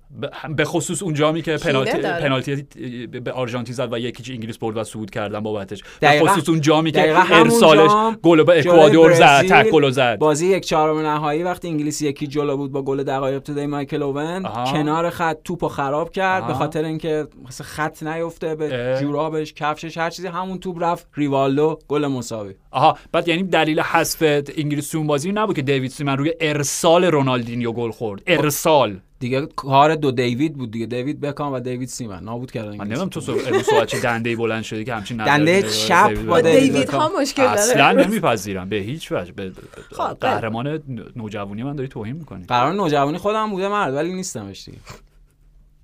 به 0.56 0.64
خصوص 0.64 1.02
اون 1.02 1.14
جامی 1.14 1.42
که 1.42 1.56
پنالتی. 1.56 1.98
پنالتی 1.98 2.66
به 3.06 3.32
آرژانتین 3.32 3.74
زد 3.74 3.92
و 3.92 3.98
یکیچ 3.98 4.30
انگلیس 4.30 4.58
برد 4.58 4.76
و 4.76 4.84
صعود 4.84 5.10
کردن 5.10 5.40
بابتش 5.40 5.82
به. 6.00 6.20
خصوص 6.20 6.48
اون 6.48 6.60
جامی 6.60 6.92
که 6.92 7.32
ارسالش 7.32 7.90
جام 7.90 8.18
گل 8.22 8.42
به 8.42 8.58
اکوادور 8.58 9.12
زد 9.12 9.20
برزیل 9.20 9.50
تک 9.50 9.70
گل 9.70 9.90
زد 9.90 10.18
بازی 10.18 10.46
یک 10.46 10.64
چهارم 10.66 10.98
نهایی 10.98 11.42
وقتی 11.42 11.68
انگلیس 11.68 12.02
یکی 12.02 12.26
جلو 12.26 12.56
بود 12.56 12.72
با 12.72 12.82
گل 12.82 13.02
دقایق 13.02 13.36
ابتدایی 13.36 13.66
مایکل 13.66 14.02
اوون. 14.02 14.42
کنار 14.42 15.10
خط 15.10 15.38
توپو 15.44 15.68
خراب 15.68 16.10
کرد. 16.10 16.46
به 16.46 16.54
خاطر 16.54 16.84
اینکه 16.84 17.26
خط 17.62 18.02
نیفته 18.02 18.54
به 18.54 18.92
اه. 18.92 19.00
جوراب 19.00 19.31
جورابش 19.32 19.52
کفشش 19.54 19.98
هر 19.98 20.10
چیزی 20.10 20.28
همون 20.28 20.58
توپ 20.58 20.82
رفت. 20.82 21.06
ریوالدو 21.14 21.78
گل 21.88 22.06
مساوی. 22.06 22.54
آها 22.70 22.98
بعد 23.12 23.28
یعنی 23.28 23.42
دلیل 23.42 23.80
حذف 23.80 24.22
انگلیس 24.56 24.94
اون 24.94 25.06
بازی 25.06 25.32
نبود 25.32 25.56
که 25.56 25.62
دیوید 25.62 25.90
سیمن 25.90 26.16
روی 26.16 26.32
ارسال 26.40 27.04
رونالدینیو 27.04 27.72
گل 27.72 27.90
خورد. 27.90 28.22
ارسال. 28.26 29.00
دیگه 29.18 29.46
کار 29.56 29.94
دو 29.94 30.10
دیوید 30.10 30.54
بود 30.56 30.70
دیگه. 30.70 30.86
دیوید 30.86 31.20
بکام 31.20 31.52
و 31.52 31.60
دیوید 31.60 31.88
سیمن. 31.88 32.24
نابود 32.24 32.50
کردن 32.50 32.76
من. 32.76 32.84
نمی‌دونم 32.86 33.08
تو 33.08 33.20
سو- 33.20 33.38
صحبت 33.62 33.88
چه 33.88 34.00
دنده 34.00 34.30
ای 34.30 34.36
بلند 34.36 34.62
شده 34.62 34.84
که 34.84 34.94
همچین 34.94 35.16
دنده. 35.24 35.62
چپ 35.62 36.08
دیوید 36.08 36.26
با. 36.26 36.40
دیوید 36.40 36.90
ها 36.90 37.10
مشکل 37.20 37.42
داره. 37.42 37.60
اصلا 37.60 37.92
نمیپذیرم. 37.92 38.68
به 38.68 38.76
هیچ 38.76 39.12
وجه. 39.12 39.32
به 39.32 39.48
به- 39.48 39.54
خب، 39.92 40.16
قهرمان 40.20 40.82
نوجوانی 41.16 41.62
من 41.62 41.76
داری 41.76 41.88
توهین 41.88 42.16
می‌کنی. 42.16 42.44
قرار 42.44 42.72
نوجوانی 42.72 43.18
خودم 43.18 43.50
بوده 43.50 43.68
مرد 43.68 43.94
ولی 43.94 44.12
نیستمش 44.14 44.64
دیگه. 44.64 44.78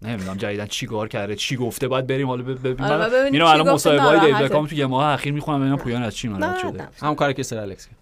نمی‌دونم 0.02 0.36
جدیدن 0.36 0.66
چی 0.66 0.86
کار 0.86 1.08
کرده 1.08 1.34
چی 1.34 1.56
گفته 1.56 1.88
باید 1.88 2.06
بریم 2.06 2.26
حالا 2.26 2.42
ببینیم. 2.42 2.80
آره، 2.80 3.30
میرم 3.30 3.46
چی 3.46 3.52
الان 3.52 3.74
مصاحبه 3.74 4.02
های 4.02 4.20
دیوید. 4.20 4.42
بکام 4.50 4.66
تو 4.66 4.74
یه 4.74 4.86
ماه 4.86 5.12
اخیر 5.12 5.32
می‌خونم 5.32 5.60
ببینم 5.60 5.76
پویان 5.76 6.02
از 6.02 6.16
چی 6.16 6.28
ناراحت 6.28 6.58
شده. 6.58 6.88
هم 7.02 7.14
کاری 7.14 7.34
که 7.34 7.42
سر 7.42 7.58
الکس 7.58 7.86
کرد. 7.86 7.96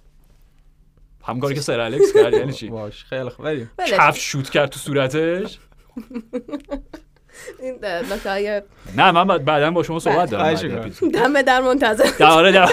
هم 1.24 1.40
کاری 1.40 1.54
که 1.54 1.60
سر 1.60 1.80
الکس 1.80 2.12
کرد 2.12 2.32
یعنی 2.32 2.52
چی؟ 2.52 2.68
باش 2.68 3.04
خیلی 3.04 3.28
خوب. 3.28 3.44
بریم 3.44 3.70
ولش 3.78 3.92
کف 3.92 4.18
شوت 4.18 4.50
کرد 4.50 4.68
تو 4.70 4.78
صورتش؟ 4.78 5.58
این 7.62 7.74
های 8.26 8.62
نه 8.96 9.10
من 9.10 9.26
بعد- 9.26 9.44
بعدا 9.44 9.70
با 9.70 9.82
شما 9.82 9.98
صحبت 9.98 10.30
دارم. 10.30 10.54
دم 11.12 11.42
در 11.42 11.60
منتظر. 11.60 12.04
در 12.18 12.26
آره 12.26 12.52
در 12.52 12.68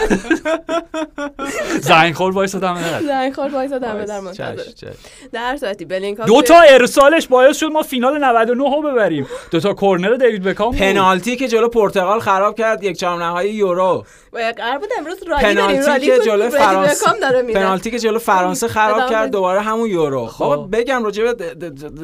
زنگ 1.80 2.14
خور 2.14 2.32
وایس 2.34 2.52
دادم 2.56 3.00
زنگ 3.08 3.34
خورد 3.34 3.54
وایسا 3.54 3.80
دم 3.80 4.06
در 4.06 4.20
منتظر. 4.20 4.56
چش 4.56 4.74
چش 4.74 4.88
در 5.32 5.58
صورتی 5.58 5.86
بلینکام 5.86 6.26
دو 6.26 6.42
تا 6.42 6.60
ارسالش 6.62 7.28
باعث 7.28 7.58
شد 7.58 7.66
ما 7.66 7.82
فینال 7.82 8.24
99 8.24 8.64
رو 8.64 8.82
ببریم. 8.82 9.28
دو 9.52 9.60
تا 9.60 9.74
کرنر 9.74 10.16
دیوید 10.16 10.44
بکام. 10.44 10.76
پنالتی 10.76 11.36
که 11.36 11.48
جلو 11.48 11.68
پرتغال 11.68 12.20
خراب 12.20 12.58
کرد 12.58 12.84
یک 12.84 12.98
چهارم 12.98 13.24
نهایی 13.24 13.54
یورو 13.54 14.06
قرار 14.34 14.78
بود 14.78 14.90
امروز 14.98 15.24
رالی 15.28 15.44
پنالتی 15.44 16.06
که 16.08 16.20
جلو 16.20 16.50
فرانسه 16.50 17.06
پنالتی 17.54 17.92
که 17.92 18.00
جلو 18.00 18.20
فرانسه 18.20 18.68
خراب 18.68 19.10
کرد. 19.10 19.32
دوباره 19.32 19.62
همون 19.62 19.90
یورو. 19.90 20.28
خب. 20.28 20.40
بابا 20.40 20.58
بگم 20.72 21.04
راجع 21.04 21.34
به 21.34 21.56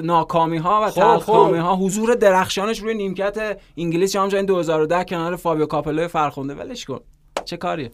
ناکامی 0.04 0.58
ها 0.58 0.82
و 0.84 0.90
خب، 0.90 1.02
تلخکامی 1.02 1.60
خب. 1.60 1.66
ها 1.66 1.76
حضور 1.76 2.14
درخشانش 2.50 2.80
روی 2.80 2.94
نیمکت 2.94 3.58
انگلیس 3.78 4.14
جام 4.14 4.30
جهانی 4.30 4.48
2010 4.48 5.04
کنار 5.04 5.36
فابیو 5.36 5.66
کاپلو 5.66 6.08
فرخنده. 6.08 6.54
ولش 6.54 6.86
کن. 6.86 7.00
چه 7.46 7.58
کاریه؟ 7.58 7.92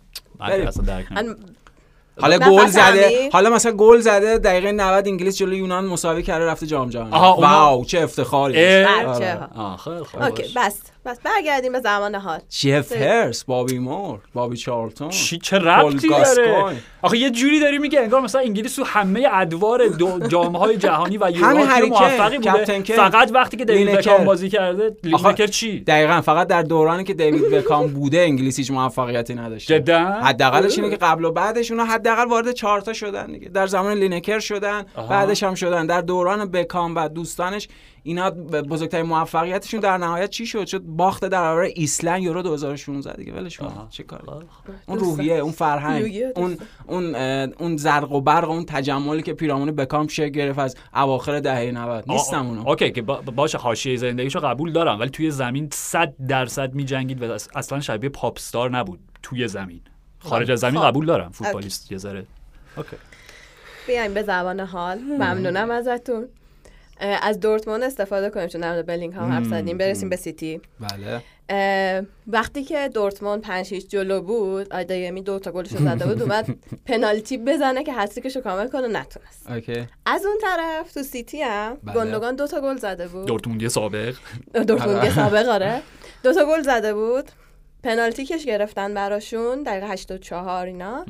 حالا 2.21 2.37
گل 2.37 2.67
زده. 2.67 3.29
حالا 3.33 3.49
مثلا 3.49 3.71
گل 3.71 3.99
زده 3.99 4.37
دقیقه 4.37 4.71
90 4.71 5.07
انگلیس 5.07 5.37
جلو 5.37 5.53
یونان 5.53 5.85
مساوی 5.85 6.23
کرده 6.23 6.45
رفته 6.45 6.67
جام 6.67 6.89
جهانی. 6.89 7.11
wow 7.41 7.85
چه 7.85 7.99
افتخاری 8.01 8.75
آره. 8.85 9.33
ها. 9.33 9.49
آه 9.55 9.77
خیلی 9.77 10.03
خوب. 10.03 10.21
okay. 10.21 10.53
بس. 10.55 10.79
بس 11.05 11.19
برگردیم 11.19 11.71
به 11.71 11.79
زمان 11.79 12.15
حال. 12.15 12.39
جف 12.49 12.91
هرست 12.91 13.43
بابی 13.43 13.79
مور 13.79 14.19
بابی 14.33 14.57
چارلتون. 14.57 15.09
چی 15.09 15.37
چه 15.37 15.57
ربطی 15.59 16.07
داره. 16.09 16.75
آخه 17.01 17.17
یه 17.17 17.29
جوری 17.29 17.59
داری 17.59 17.77
میگه 17.77 17.99
انگار 17.99 18.21
مثلا 18.21 18.41
انگلیس 18.41 18.75
تو 18.75 18.83
همه 18.83 19.27
ادوار 19.31 19.87
جام 20.27 20.55
های 20.55 20.77
جهانی 20.77 21.17
و 21.17 21.31
یورو 21.35 21.57
موفقی 21.87 22.37
بوده. 22.37 22.81
فقط 22.83 23.31
وقتی 23.33 23.57
که 23.57 23.65
دیوید. 23.65 23.97
بکام 23.97 24.25
بازی 24.25 24.49
کرده 24.49 24.95
آخه- 25.13 25.25
لینکر 25.27 25.47
چی؟ 25.47 25.79
دقیقا 25.79 26.21
فقط 26.21 26.47
در 26.47 26.61
دورانی 26.61 27.03
که 27.03 27.13
دیوید 27.13 27.49
بکام 27.49 27.87
بوده 27.87 28.19
انگلیس 28.19 28.57
هیچ 28.59 28.71
موفقیتی 28.71 29.35
نداشته. 29.35 29.79
جدا؟ 29.79 29.99
حداقلش 29.99 30.77
اینه 30.77 30.89
که 30.89 30.97
قبل 30.97 31.25
و 31.25 31.31
بعدش 31.31 31.71
اونا 31.71 31.85
حداقل 31.85 32.27
وارد 32.27 32.51
چهارتا 32.51 32.93
شدن 32.93 33.25
دیگه. 33.31 33.49
در 33.49 33.67
زمان 33.67 33.97
لینکر 33.97 34.39
شدن. 34.39 34.83
بعدش 35.09 35.43
هم 35.43 35.55
شدن. 35.55 35.85
در 35.85 36.01
دوران 36.01 36.51
بکام 36.51 36.95
و 36.95 37.07
دوستانش 37.07 37.67
اینا 38.07 38.29
بزرگترین 38.29 39.05
موفقیتشون 39.05 39.79
در 39.79 39.97
نهایت 39.97 40.29
چی 40.29 40.45
شد؟ 40.45 40.65
شد 40.65 40.81
باخت 40.81 41.21
در 41.25 41.29
برابر 41.41 41.61
ایسلند 41.61 42.21
یورو 42.23 42.41
2016 42.41 43.13
دیگه. 43.15 43.33
ولش 43.33 43.57
کن. 43.57 43.87
چه 43.89 44.03
کاری 44.03 44.23
اون. 44.87 44.99
روحیه 44.99 45.33
اون 45.35 45.51
فرهنگ 45.51 46.21
اون 46.35 46.57
اون 46.87 47.15
اون 47.59 47.77
زرق 47.77 48.11
و 48.11 48.21
برق 48.21 48.49
اون 48.49 48.65
تجملی 48.65 49.21
که 49.21 49.33
پیرامون 49.33 49.71
بکام 49.71 50.07
شکل 50.07 50.29
گرفت 50.29 50.59
از 50.59 50.75
اواخر 50.95 51.39
دهه 51.39 51.71
90 51.71 52.03
نیستم 52.07 52.47
اونا 52.47 52.63
okay 52.63 52.91
که 52.91 53.01
با- 53.01 53.21
باشه 53.21 53.57
حاشیه 53.57 53.97
زندگیشو 53.97 54.39
قبول 54.39 54.71
دارم 54.73 54.99
ولی 54.99 55.09
توی 55.09 55.31
زمین 55.31 55.69
100 55.73 56.13
درصد 56.27 56.73
میجنگید 56.73 57.21
و 57.23 57.37
اص- 57.37 57.49
اصلا 57.55 57.79
شبیه 57.79 58.09
pop 58.09 58.33
star 58.38 58.71
نبود 58.71 58.99
توی 59.23 59.47
زمین. 59.47 59.81
خارج 60.19 60.51
از 60.51 60.59
زمین 60.59 60.79
خب. 60.81 60.87
قبول 60.87 61.05
دارم 61.05 61.29
فوتبالیست 61.31 61.91
یه 61.91 61.97
ذره. 61.97 62.25
okay. 62.77 62.95
بیایم 63.87 64.13
به 64.13 64.23
زمان 64.23 64.59
حال. 64.59 64.97
ممنونم 64.99 65.71
ازتون. 65.71 66.27
از 66.99 67.39
دورتموند 67.39 67.84
استفاده 67.84 68.29
کنیم 68.29 68.47
چون 68.47 68.62
در 68.62 68.71
مورد 68.71 68.86
بلینگام 68.85 69.31
حرف 69.31 69.45
زدیم. 69.45 69.77
برسیم 69.77 70.10
به 70.10 70.15
سیتی. 70.15 70.62
بله. 70.79 71.21
وقتی 72.27 72.63
که 72.63 72.89
دورتموند 72.93 73.41
5 73.41 73.65
6 73.65 73.88
جلو 73.88 74.21
بود 74.21 74.73
آدیمی 74.73 75.21
دو 75.21 75.39
تا 75.39 75.51
گلش 75.51 75.69
زده 75.69 76.05
بود 76.05 76.21
اومد 76.21 76.55
پنالتی 76.88 77.38
بزنه 77.38 77.84
که 77.84 77.93
هت‌تریکش 77.93 78.35
رو 78.36 78.41
کامل 78.41 78.67
کنه 78.67 78.88
نتونست. 78.88 79.49
okay. 79.49 79.88
از 80.05 80.25
اون 80.25 80.38
طرف 80.41 80.93
تو 80.93 81.03
سیتی 81.03 81.41
هم 81.41 81.77
بله. 81.84 81.95
گندوگان 81.95 82.35
دو 82.36 82.47
تا 82.47 82.62
گل 82.62 82.77
زده 82.77 83.08
بود. 83.08 83.25
دورتموندی 83.25 83.69
سابق. 83.69 84.15
دورتموند 84.53 84.97
آره. 84.97 85.05
یه 85.05 85.15
سابق 85.15 85.49
آره. 85.49 85.81
دو 86.23 86.34
تا 86.34 86.45
گل 86.45 86.62
زده 86.62 86.93
بود. 86.93 87.31
پنالتی 87.84 88.25
کش 88.25 88.45
گرفتن 88.45 88.93
براشون 88.93 89.63
دقیقه 89.63 89.88
84 89.88 90.65
اینا. 90.65 91.05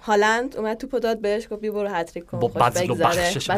هالند 0.00 0.56
اومد 0.56 0.76
توپو 0.76 0.98
داد 0.98 1.20
بهش 1.20 1.46
گفت 1.50 1.60
بی 1.60 1.70
برو 1.70 1.88
هت‌تریک 1.88 2.26
کن 2.26 2.38
با 2.38 2.48
بذل 2.48 2.86
بگذره. 2.86 3.06
بخشش. 3.06 3.48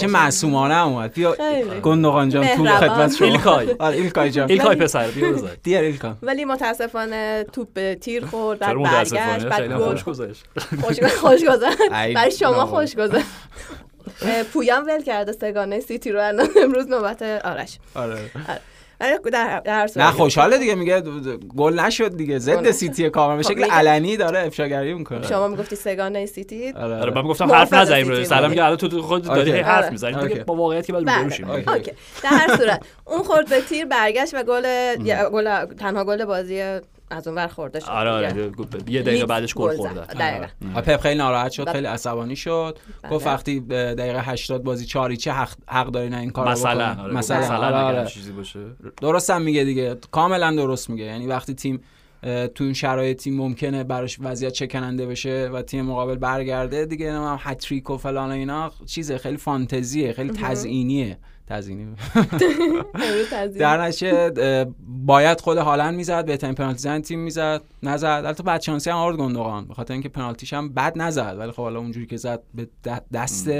چه 0.00 0.06
معصومانه 0.06 0.86
اومد. 0.86 1.12
بیا. 1.12 1.36
گندوگان 1.82 2.28
جان 2.28 2.46
تو. 2.56 2.66
خدمت 2.66 3.14
شما. 3.16 3.28
ایلکای. 3.28 3.76
آره 3.78 3.96
ایلکای 3.96 4.30
جان. 4.30 4.48
ایلکای 4.50 4.68
ولی- 4.68 4.80
پسر 4.80 5.08
بیا 5.10 5.32
بزن. 5.32 5.48
dear 5.62 5.82
ایلکای 5.82 6.12
ولی 6.22 6.44
متاسفانه 6.44 7.44
توپ 7.52 7.68
به 7.74 7.94
تیر 8.00 8.26
خورد 8.26 8.58
بعد 8.58 8.82
برگشت 8.82 9.44
بعد 9.46 9.76
خوش 9.76 10.04
گذشت. 10.04 10.44
خوش 10.82 11.00
خوش 11.00 11.44
گذشت. 11.44 11.80
ای 11.92 12.14
برای 12.14 12.30
شما. 12.30 12.66
خوش 12.66 12.96
گذشت. 12.96 13.26
پویان 14.52 14.84
ول 14.84 15.02
کرده 15.02 15.32
سگانه 15.32 15.80
سیتی 15.80 16.12
رو 16.12 16.24
الان 16.26 16.48
امروز 16.62 16.86
نوبت 16.88 17.22
آرش. 17.22 17.78
آره. 17.94 18.14
ولی 18.14 18.58
در 19.00 19.60
در 19.60 19.80
هر 19.80 19.86
صورت 19.86 20.06
نه 20.06 20.12
خوشحاله 20.12 20.58
دیگه 20.58 20.74
میگه 20.74 21.00
گل 21.56 21.80
نشد 21.80 22.16
دیگه 22.16 22.38
ضد. 22.38 22.70
سیتی 22.70 23.10
کامل 23.10 23.36
به 23.36 23.42
خب 23.42 23.52
شکل 23.52 23.64
علنی 23.64 24.16
داره 24.16 24.46
افشاگری 24.46 24.94
می‌کنه 24.94 25.26
شما 25.26 25.48
می‌گفتی 25.48 25.76
سگانه 25.76 26.26
سیتی 26.26 26.72
آره 26.72 26.96
آره 26.96 27.14
من 27.14 27.22
گفتم 27.22 27.52
حرف 27.52 27.72
نزنیم 27.72 28.04
سیتی 28.04 28.18
رو 28.18 28.24
سلام. 28.24 28.50
میگه 28.50 28.64
الان 28.64 28.76
تو 28.76 29.02
خود 29.02 29.24
داری 29.24 29.50
حرف 29.50 29.82
آره. 29.82 29.90
می‌زنی. 29.90 30.28
دیگه 30.28 30.44
با 30.44 30.54
واقعیت 30.54 30.86
که 30.86 30.92
بعد 30.92 31.04
بله. 31.04 31.16
روبرو 31.16 31.30
شیم 31.30 31.50
اوکی. 31.50 31.70
اوکی 31.70 31.92
در 32.22 32.30
هر 32.30 32.56
صورت 32.56 32.82
اون 33.04 33.22
خورد 33.22 33.48
به 33.48 33.60
تیر 33.60 33.86
برگشت 33.86 34.34
و 34.34 34.42
گل 34.42 34.94
گل 35.32 35.64
تنها 35.64 36.04
گل 36.04 36.24
بازی 36.24 36.62
از 37.10 37.28
اون 37.28 37.36
ور 37.36 37.46
خورده 37.46 37.80
شد 37.80 37.88
آره. 37.88 38.10
آره 38.10 38.50
یه 38.88 39.02
دقیقه 39.02 39.26
بعدش 39.26 39.54
گل. 39.54 39.76
خورده 39.76 40.00
دقیقاً. 40.00 40.46
آره. 40.74 40.82
پپ 40.82 41.00
خیلی 41.00 41.14
ناراحت 41.18 41.50
شد 41.50 41.64
بله. 41.64 41.72
خیلی 41.72 41.86
عصبانی 41.86 42.36
شد 42.36 42.78
بله. 43.02 43.12
گفت 43.12 43.26
وقتی 43.26 43.60
به 43.60 43.94
دقیقه 43.98 44.22
80 44.22 44.62
بازی 44.62 44.86
چاری 44.86 45.16
چه 45.16 45.32
حق, 45.32 45.52
حق 45.68 45.86
داری 45.86 46.08
نه 46.08 46.18
این 46.18 46.30
کارو 46.30 46.50
مثلا 46.50 46.96
آره 47.02 47.14
مثلا 47.14 47.38
مثلا 47.38 47.66
آره، 47.66 47.98
آره. 47.98 48.06
چیزی 48.06 48.32
باشه 48.32 48.60
درست 49.00 49.30
هم 49.30 49.42
میگه 49.42 49.64
دیگه 49.64 49.96
کاملا 50.10 50.50
درست 50.56 50.90
میگه 50.90 51.04
یعنی 51.04 51.26
وقتی 51.26 51.54
تیم 51.54 51.80
تو 52.54 52.64
این 52.64 52.72
شرایطی 52.72 53.30
ممکنه 53.30 53.84
براش 53.84 54.18
وضعیت 54.20 54.52
چکننده 54.52 55.06
بشه 55.06 55.50
و 55.52 55.62
تیم 55.62 55.84
مقابل 55.84 56.16
برگرده 56.16 56.84
دیگه 56.86 57.06
نمی‌دونم 57.06 57.38
هتریک 57.40 57.90
و 57.90 57.96
فلان 57.96 58.28
و 58.30 58.32
اینا 58.32 58.72
چیزه 58.86 59.18
خیلی 59.18 59.36
فانتزیه 59.36 60.12
خیلی 60.12 60.30
تزیینیه 60.30 61.18
تزیینی 61.46 61.86
تزیین. 63.30 63.58
در 63.58 63.82
نتیجه 63.82 64.32
اه، 64.36 64.66
باید 65.06 65.40
خود 65.40 65.58
هالند 65.58 65.94
می‌زد 65.94 66.26
بهترین 66.26 66.54
پنالتی 66.54 66.78
زن 66.78 67.00
تیم 67.00 67.18
می‌زد 67.20 67.62
نزد 67.82 68.22
البته 68.24 68.42
بعد 68.42 68.62
شانسی 68.62 68.90
هم 68.90 68.96
آورد 68.96 69.16
گندوقان 69.16 69.64
به 69.64 69.74
خاطر 69.74 69.92
اینکه 69.92 70.08
پنالتیش 70.08 70.52
هم 70.52 70.74
بد 70.74 70.92
نزد 70.96 71.36
ولی 71.38 71.50
خب 71.50 71.62
حالا 71.62 71.78
اونجوری 71.78 72.06
که 72.06 72.16
زد 72.16 72.42
به 72.54 72.68
دست 73.12 73.50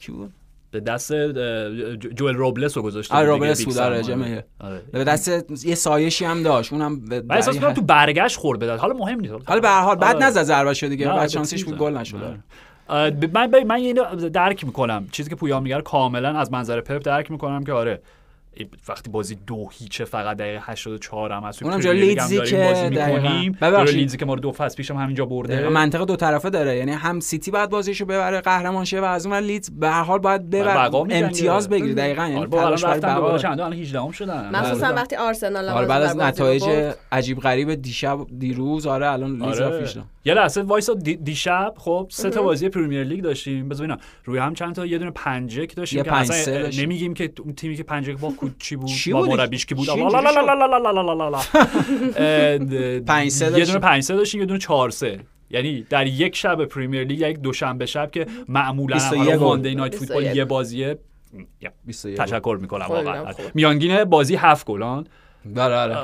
کی 0.00 0.12
بود 0.12 0.32
به 0.70 0.80
دست 0.80 1.12
جوئل 1.96 2.34
روبلس 2.34 2.76
رو 2.76 2.82
گذاشته 2.82 3.14
آره، 3.14 3.26
روبلس 3.26 3.64
بود، 3.64 3.78
آره، 3.78 4.02
جمعه. 4.02 4.44
آره. 4.60 4.82
به 4.92 5.04
دست 5.04 5.30
یه 5.64 5.74
سایشی 5.74 6.24
هم 6.24 6.42
داشت 6.42 6.72
اونم 6.72 7.00
به 7.00 7.22
من 7.28 7.36
احساس 7.36 7.54
می‌کنم 7.54 7.72
تو 7.72 7.82
برگشت 7.82 8.36
خورد 8.36 8.58
بداد 8.58 8.78
حالا 8.78 8.94
مهم 8.94 9.20
نیست 9.20 9.34
حالا 9.46 9.60
به 9.60 9.68
هر 9.68 9.80
حال 9.80 9.96
بد 9.96 10.16
آره. 10.16 10.26
نزد 10.26 10.42
ضربه 10.42 10.74
شد 10.74 10.88
دیگه 10.88 11.06
بعد 11.08 11.28
شانسیش 11.28 11.64
بود. 11.64 11.78
گل 11.78 11.96
نشد 11.96 12.16
آره. 12.16 12.38
من 13.34 13.64
من 13.66 13.74
اینو 13.74 14.04
درک 14.28 14.64
می‌کنم. 14.64 15.06
چیزی 15.12 15.30
که 15.30 15.36
پویا 15.36 15.60
میگه 15.60 15.80
کاملا 15.80 16.38
از 16.38 16.52
منظر 16.52 16.80
پپ 16.80 17.02
درک 17.02 17.30
می‌کنم 17.30 17.64
که 17.64 17.72
آره 17.72 18.02
وقتی 18.88 19.10
بازی 19.10 19.38
دو 19.46 19.68
هیچه 19.72 20.04
فقط 20.04 20.36
دقیقه 20.36 20.60
84 20.62 21.32
هم 21.32 21.42
هست 21.42 21.62
اونم 21.62 21.80
جای 21.80 22.00
لیدزی 22.00 22.40
که 22.42 22.90
می‌کنیم. 22.90 23.56
لیدزی 23.84 24.16
که 24.16 24.24
ما 24.26 24.34
رو 24.34 24.40
دو 24.40 24.52
فصل 24.52 24.76
پیشم 24.76 24.94
هم 24.94 25.02
همینجا 25.02 25.26
برده. 25.26 25.68
منطقه 25.68 26.04
دو 26.04 26.16
طرفه 26.16 26.50
داره. 26.50 26.76
یعنی 26.76 26.92
هم 26.92 27.20
سیتی 27.20 27.50
باید 27.50 27.70
بازیشو 27.70 28.04
ببره 28.04 28.40
قهرمان 28.40 28.84
شه 28.84 29.00
و 29.00 29.04
از 29.04 29.26
اون 29.26 29.36
لیدز 29.36 29.70
به 29.70 29.88
هر 29.88 30.02
حال 30.02 30.18
باید 30.18 30.50
ببره 30.50 30.94
امتیاز 30.94 31.68
بگیره. 31.68 31.94
دقیقاً. 31.94 32.22
یعنی 32.22 32.36
آره، 32.36 32.48
تلاش 32.48 32.84
باید 32.84 33.00
ببره 33.00 33.38
چون 33.38 33.60
الان 33.60 33.72
18 33.72 34.00
ام 34.00 34.10
شدن. 34.10 34.50
مخصوصا 34.56 34.86
آره. 34.86 34.96
وقتی 34.96 35.16
آرسنال 35.16 35.68
آره، 35.68 35.86
بعد 35.86 36.02
از 36.02 36.16
نتایج 36.16 36.92
عجیب 37.12 37.40
غریب 37.40 37.74
دیشب 37.74 38.18
دیروز 38.38 38.86
آره 38.86 39.10
الان 39.10 39.30
لیدز 39.30 39.60
18 39.60 40.02
یه 40.24 40.34
لحظه 40.34 40.62
وایسا 40.62 40.90
دیشب 41.24 41.74
خب 41.76 42.06
سه 42.10 42.30
تا 42.30 42.42
بازی 42.42 42.68
پرمیر 42.68 43.04
لیگ 43.04 43.22
داشتیم. 43.22 43.68
بذار 43.68 43.82
اینا 43.82 43.98
روی 44.24 44.38
هم 44.38 44.54
چند 44.54 44.74
تا؟ 44.74 44.86
یه 44.86 44.98
دونه 44.98 45.10
پنج 45.10 45.43
یک 45.43 45.76
داشتیم 45.76 46.02
که 46.02 46.10
پنج 46.10 46.30
اصلا 46.30 46.82
نمیگیم 46.82 47.14
که 47.14 47.32
اون 47.44 47.54
تیمی 47.54 47.76
که 47.76 47.82
پنج 47.82 48.00
یک 48.00 48.18
با 48.18 48.30
کود 48.30 48.54
چی 48.58 48.76
بود؟ 48.76 48.90
با 49.12 49.26
مربیش 49.26 49.66
کی 49.66 49.74
بود؟ 49.74 49.88
پنج 53.06 53.28
سه 53.28 53.58
یه 53.58 53.64
دونه 53.64 53.78
پنج 53.78 54.02
سه 54.02 54.16
داشتیم 54.16 54.40
یه 54.40 54.46
دونه 54.46 54.60
چهار 54.60 54.90
سه 54.90 55.20
یعنی 55.50 55.86
در 55.90 56.06
یک 56.06 56.36
شب 56.36 56.64
پریمیر 56.64 57.04
لیگ 57.04 57.20
یک 57.20 57.38
دوشنبه 57.38 57.86
شب 57.86 58.10
که 58.10 58.26
معمولا 58.48 58.98
حالا 58.98 59.38
Monday 59.38 59.74
Night 59.74 59.94
Football 59.94 60.36
یه 60.36 60.44
بازیه 60.44 60.98
تشکر 62.16 62.58
می‌کنم 62.60 62.86
واقعا. 62.88 63.32
میانگین 63.54 64.04
بازی 64.04 64.36
هفت 64.36 64.66
گله 64.66 64.86
الان. 64.86 65.06
آره 65.56 65.74
آره. 65.76 65.96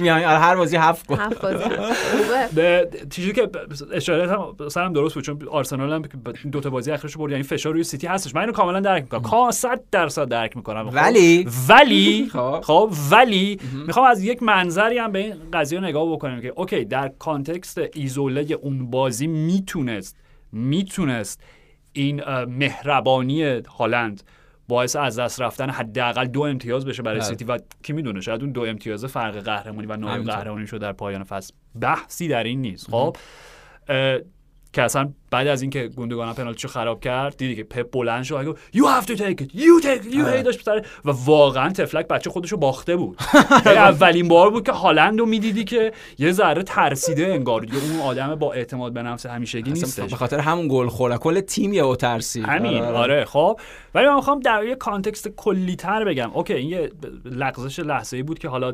میان 0.00 0.24
آره، 0.24 0.38
هر 0.38 0.56
بازی 0.56 0.76
هفت 0.76 1.06
گل. 1.06 1.16
هفت 1.16 1.40
بازی 1.42 1.64
به 2.54 2.88
چیزی 3.12 3.32
که 3.32 3.48
اشاره 3.92 4.30
هم 4.32 4.68
سرم 4.68 4.92
درست 4.92 5.14
بود 5.14 5.24
چون 5.24 5.48
آرسنال 5.50 5.92
هم 5.92 6.02
دو 6.52 6.60
تا 6.60 6.70
بازی 6.70 6.90
اخیرش 6.90 7.16
برد 7.16 7.30
یعنی 7.32 7.42
فشار 7.42 7.72
روی 7.72 7.84
سیتی 7.84 8.06
هستش. 8.06 8.34
من 8.34 8.40
اینو 8.40 8.52
کاملا 8.52 8.80
درک 8.80 9.02
می‌کنم. 9.02 9.22
کا 9.22 9.50
100 9.50 9.80
درصد 9.90 10.28
درک 10.28 10.56
می‌کنم. 10.56 10.90
ولی- 10.92 11.48
ولی؟ 11.68 12.26
خب. 12.32 12.60
خب 12.64 12.92
ولی؟ 13.10 13.58
می‌خوام 13.86 14.06
از 14.06 14.24
یک 14.24 14.42
منظری 14.42 14.98
هم 14.98 15.12
به 15.12 15.18
این 15.18 15.34
قضیه 15.52 15.80
نگاه 15.80 16.12
بکنیم 16.12 16.40
که 16.40 16.52
اوکی 16.56 16.84
در 16.84 17.08
context 17.18 17.80
ایزوله 17.94 18.46
اون 18.62 18.90
بازی 18.90 19.26
می‌تونست 19.26 20.16
می‌تونست 20.52 21.40
این 21.92 22.22
مهربانی 22.44 23.42
هالند 23.78 24.22
باعث 24.68 24.96
از 24.96 25.18
دست 25.18 25.40
رفتن 25.40 25.70
حداقل 25.70 26.26
دو 26.26 26.42
امتیاز 26.42 26.86
بشه 26.86 27.02
برای 27.02 27.18
بله. 27.18 27.28
سیتی 27.28 27.44
و 27.44 27.58
کی 27.82 27.92
می‌دونه 27.92 28.20
شاید 28.20 28.42
اون 28.42 28.52
دو 28.52 28.60
امتیاز 28.60 29.04
فرق 29.04 29.36
قهرمانی 29.36 29.86
و 29.86 29.96
نایب. 29.96 30.24
قهرمانی 30.24 30.66
شد 30.66 30.78
در 30.78 30.92
پایان 30.92 31.24
فصل 31.24 31.54
بحثی 31.80 32.28
در 32.28 32.44
این 32.44 32.60
نیست 32.60 32.90
خب 32.90 33.16
که 34.76 34.82
اصلا 34.82 35.12
بعد 35.30 35.46
از 35.46 35.62
اینکه 35.62 35.88
گوندوگان 35.88 36.34
پنالتیشو 36.34 36.68
خراب 36.68 37.00
کرد 37.00 37.36
دیدی 37.36 37.56
که 37.56 37.64
پپ 37.64 37.90
بلند 37.90 38.24
شد 38.24 38.44
گفت 38.44 38.72
to 39.06 39.16
take 39.16 39.42
it 39.42 39.50
you 39.54 39.82
take 39.82 40.04
it 40.04 40.14
you 40.14 40.24
آره. 40.24 40.36
هی 40.36 40.42
داشت 40.42 40.62
سر 40.62 40.86
و 41.04 41.10
واقعا 41.10 41.72
تفلک 41.72 42.08
بچه 42.08 42.30
خودشو 42.30 42.56
باخته 42.56 42.96
بود. 42.96 43.18
یعنی 43.66 43.78
اولین 43.78 44.28
بار 44.28 44.50
بود 44.50 44.66
که 44.66 44.72
هالند 44.72 45.18
رو 45.18 45.26
می‌دیدی 45.26 45.64
که 45.64 45.92
یه 46.18 46.32
ذره 46.32 46.62
ترسیده 46.62 47.26
انگار 47.26 47.60
دیگه. 47.60 47.74
اون 47.90 48.00
آدم 48.00 48.34
با 48.34 48.52
اعتماد 48.52 48.92
به 48.92 49.02
نفس 49.02 49.26
همیشگی 49.26 49.70
نیستش. 49.70 50.10
به 50.10 50.16
خاطر 50.16 50.38
همون 50.38 50.68
گل 50.68 50.88
خورد 50.88 51.16
کل 51.16 51.40
تیم 51.40 51.72
یه 51.72 51.96
ترسی 51.96 52.40
همین. 52.40 52.82
آره 52.82 53.24
خب. 53.24 53.60
ولی 53.94 54.06
من 54.06 54.14
می‌خوام 54.14 54.40
در 54.40 54.64
یه 54.64 54.74
context 54.74 55.28
کلی 55.28 55.76
تر 55.76 56.04
بگم. 56.04 56.30
اوکی 56.34 56.54
این 56.54 56.68
یه 56.68 56.90
لغزش 57.24 57.78
لحظه 57.78 58.16
ای 58.16 58.22
بود 58.22 58.38
که 58.38 58.48
حالا 58.48 58.72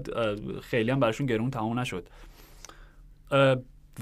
خیلی 0.61 0.91
هم 0.91 1.01
براشون 1.01 1.27
گرون 1.27 1.51
تموم 1.51 1.79
نشد. 1.79 2.09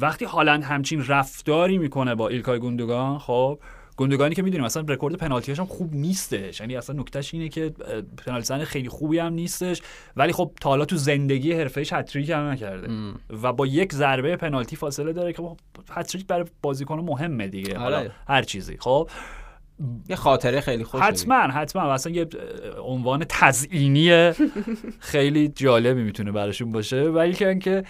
وقتی 0.01 0.25
هالند 0.25 0.65
همچین 0.65 1.07
رفتاری 1.07 1.79
می‌کنه 1.79 2.15
با 2.15 2.29
ایلکای 2.29 2.59
گوندوگان 2.59 3.19
خب 3.19 3.59
گوندوگانی 3.97 4.35
که 4.35 4.43
می‌دونیم 4.43 4.65
اصلا 4.65 4.85
رکورد 4.89 5.15
پنالتیاش 5.15 5.59
هم 5.59 5.67
خوب 5.67 5.95
نیستش. 5.95 6.61
یعنی 6.61 6.77
اصلا 6.77 7.01
نکتهش 7.01 7.35
اینه 7.35 7.49
که 7.49 7.71
پنالتی 8.27 8.47
زن 8.47 8.65
خیلی 8.65 8.89
خوبی 8.89 9.19
هم 9.19 9.33
نیستش. 9.33 9.83
ولی 10.17 10.33
خب 10.33 10.53
تا 10.61 10.71
حالا 10.71 10.85
تو 10.85 10.97
زندگی 10.97 11.53
حرفه‌ایش 11.53 11.93
هتریک 11.93 12.31
هم 12.31 12.49
نکرده. 12.49 12.89
و 13.43 13.53
با 13.53 13.67
یک 13.67 13.93
ضربه 13.93 14.37
پنالتی 14.37 14.77
فاصله 14.77 15.13
داره 15.13 15.33
که 15.33 15.43
خب 15.43 15.57
هتریک 15.91 16.27
برای 16.27 16.45
بازیکن 16.63 16.99
مهمه 16.99 17.49
دیگه. 17.49 17.79
حالا 17.79 17.99
آره. 17.99 18.11
هر 18.29 18.43
چیزی. 18.43 18.77
خب 18.81 19.11
یه 20.09 20.17
خاطره 20.17 20.61
خیلی 20.61 20.85
خوش 20.85 21.01
حتما 21.01 21.35
حتما. 21.35 21.83
و 21.83 21.87
اصلا 21.87 22.13
یه 22.13 22.27
عنوان 22.83 23.25
تزئینی 23.29 24.33
خیلی 24.99 25.49
جالبی 25.49 26.03
می‌تونه 26.03 26.33
براشون 26.33 26.73
باشه. 26.73 27.03
ولی 27.03 27.33
که 27.33 27.49
اینکه 27.49 27.85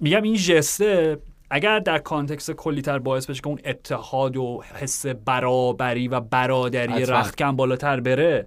میگم 0.00 0.22
این 0.22 0.36
ژسته 0.36 1.18
اگر 1.50 1.78
در 1.78 1.98
context 1.98 2.50
کلیتر 2.52 2.98
باعث 2.98 3.26
بشه 3.26 3.40
که 3.40 3.48
اون 3.48 3.58
اتحاد 3.64 4.36
و 4.36 4.62
حس 4.74 5.06
برابری 5.06 6.08
و 6.08 6.20
برادری. 6.20 7.06
رختکن 7.06 7.56
بالاتر 7.56 8.00
بره 8.00 8.46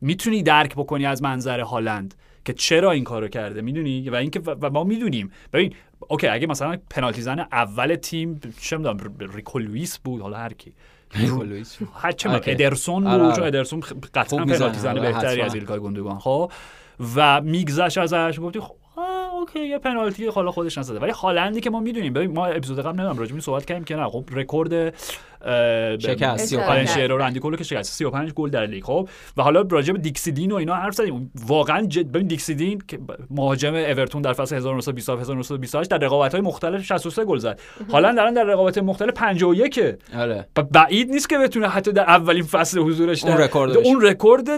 می‌تونی 0.00 0.42
درک 0.42 0.74
بکنی 0.74 1.06
از 1.06 1.22
منظر 1.22 1.60
هالند 1.60 2.14
که 2.44 2.52
چرا 2.52 2.90
این 2.90 3.04
کارو 3.04 3.28
کرده 3.28 3.62
می‌دونی 3.62 4.10
و 4.10 4.14
اینکه 4.14 4.40
و 4.40 4.70
ما 4.70 4.84
می‌دونیم 4.84 5.32
ببین 5.52 5.74
اوکی 6.08 6.26
اگه 6.28 6.46
مثلا 6.46 6.78
پنالتی 6.90 7.22
زن 7.22 7.40
اول 7.40 7.94
تیم 7.94 8.40
چه 8.60 8.76
می‌دونم 8.76 8.98
ریکو 9.34 9.58
لوئیس 9.58 9.98
بود 9.98 10.22
حالا 10.22 10.36
هر 10.36 10.52
کی. 10.52 10.72
هر 11.94 12.12
چه. 12.12 12.30
ادرسون 12.30 13.06
آره، 13.06 13.18
بود 13.18 13.26
آره. 13.26 13.36
چون 13.36 13.46
ادرسون 13.46 13.82
خ- 13.82 13.92
قطعا 14.14 14.44
پنالتی 14.44 14.88
آره، 14.88 15.00
بهتری. 15.00 15.40
از 15.40 15.54
ایلکای 15.54 15.78
گوندوگان 15.78 16.18
خب 16.18 16.52
و 17.16 17.40
میگذشت 17.40 17.98
ازش 17.98 18.38
گفتی 18.42 18.60
خب 18.60 18.74
اوکی 19.34 19.66
یه 19.66 19.78
پنالتی 19.78 20.26
حالا 20.26 20.50
خودش 20.50 20.78
نزده. 20.78 20.98
ولی 20.98 21.12
هالندی 21.12 21.60
که 21.60 21.70
ما 21.70 21.80
می‌دونیم 21.80 22.12
ببین 22.12 22.32
ما 22.32 22.46
اپیزود 22.46 22.80
قبل 22.80 23.00
نمی‌دونم 23.00 23.22
این 23.30 23.40
صحبت 23.40 23.64
کردیم 23.64 23.84
که 23.84 23.96
نه 23.96 24.08
خب 24.08 24.24
رکورد 24.32 24.94
شکست، 25.98 26.46
35. 26.46 26.70
آلن 26.70 26.86
شیرر 26.86 27.12
و 27.12 27.22
اندی 27.22 27.40
کول 27.40 27.51
رو 27.51 27.56
که 27.56 27.64
شکست. 27.64 27.92
35 27.92 28.32
گل 28.32 28.50
در 28.50 28.66
لیگ. 28.66 28.84
خب؟ 28.84 29.08
و 29.36 29.42
حالا 29.42 29.64
راجع 29.70 29.92
به 29.92 29.98
دیکسی 29.98 30.34
دین 30.34 30.52
و 30.52 30.54
اینا 30.54 30.74
حرف 30.74 30.94
زدیم. 30.94 31.32
واقعا 31.46 31.86
جد 31.86 32.12
ببین 32.12 32.26
دیکسی 32.26 32.63
دین 32.63 32.82
که 32.88 32.98
مهاجم 33.30 33.74
اورتون 33.74 34.22
در 34.22 34.32
فصل 34.32 34.56
1927 34.56 35.20
1928 35.20 35.90
در 35.90 35.98
رقابت‌های 35.98 36.40
مختلف 36.40 36.84
63 36.84 37.24
گل 37.24 37.38
زد. 37.38 37.60
هالند 37.92 38.18
الان 38.18 38.34
در 38.34 38.44
رقابت 38.44 38.78
مختلف 38.78 39.14
51 39.14 39.80
آره. 40.16 40.46
بعید 40.72 41.10
نیست 41.10 41.28
که 41.28 41.38
بتونه 41.38 41.68
حتی 41.68 41.92
در 41.92 42.02
اولین 42.02 42.42
فصل 42.44 42.78
حضورش 42.78 43.24
اون 43.24 43.36
رکوردش. 43.36 43.86
اون 43.86 44.02
رکورد 44.02 44.48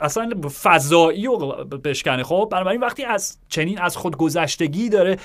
اصلا 0.00 0.30
فضایی 0.62 1.26
رو 1.26 1.36
بشکنه. 1.64 2.22
خب؟ 2.22 2.48
بنابراین 2.52 2.80
وقتی 2.80 3.04
از 3.04 3.38
چنین 3.48 3.80
از 3.80 3.96
خود 4.00 4.16
گذشتگی 4.16 4.88
داره 4.88 5.16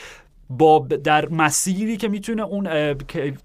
با 0.49 0.79
در 1.03 1.29
مسیری 1.29 1.97
که 1.97 2.07
می‌تونه 2.07 2.43
اون 2.43 2.93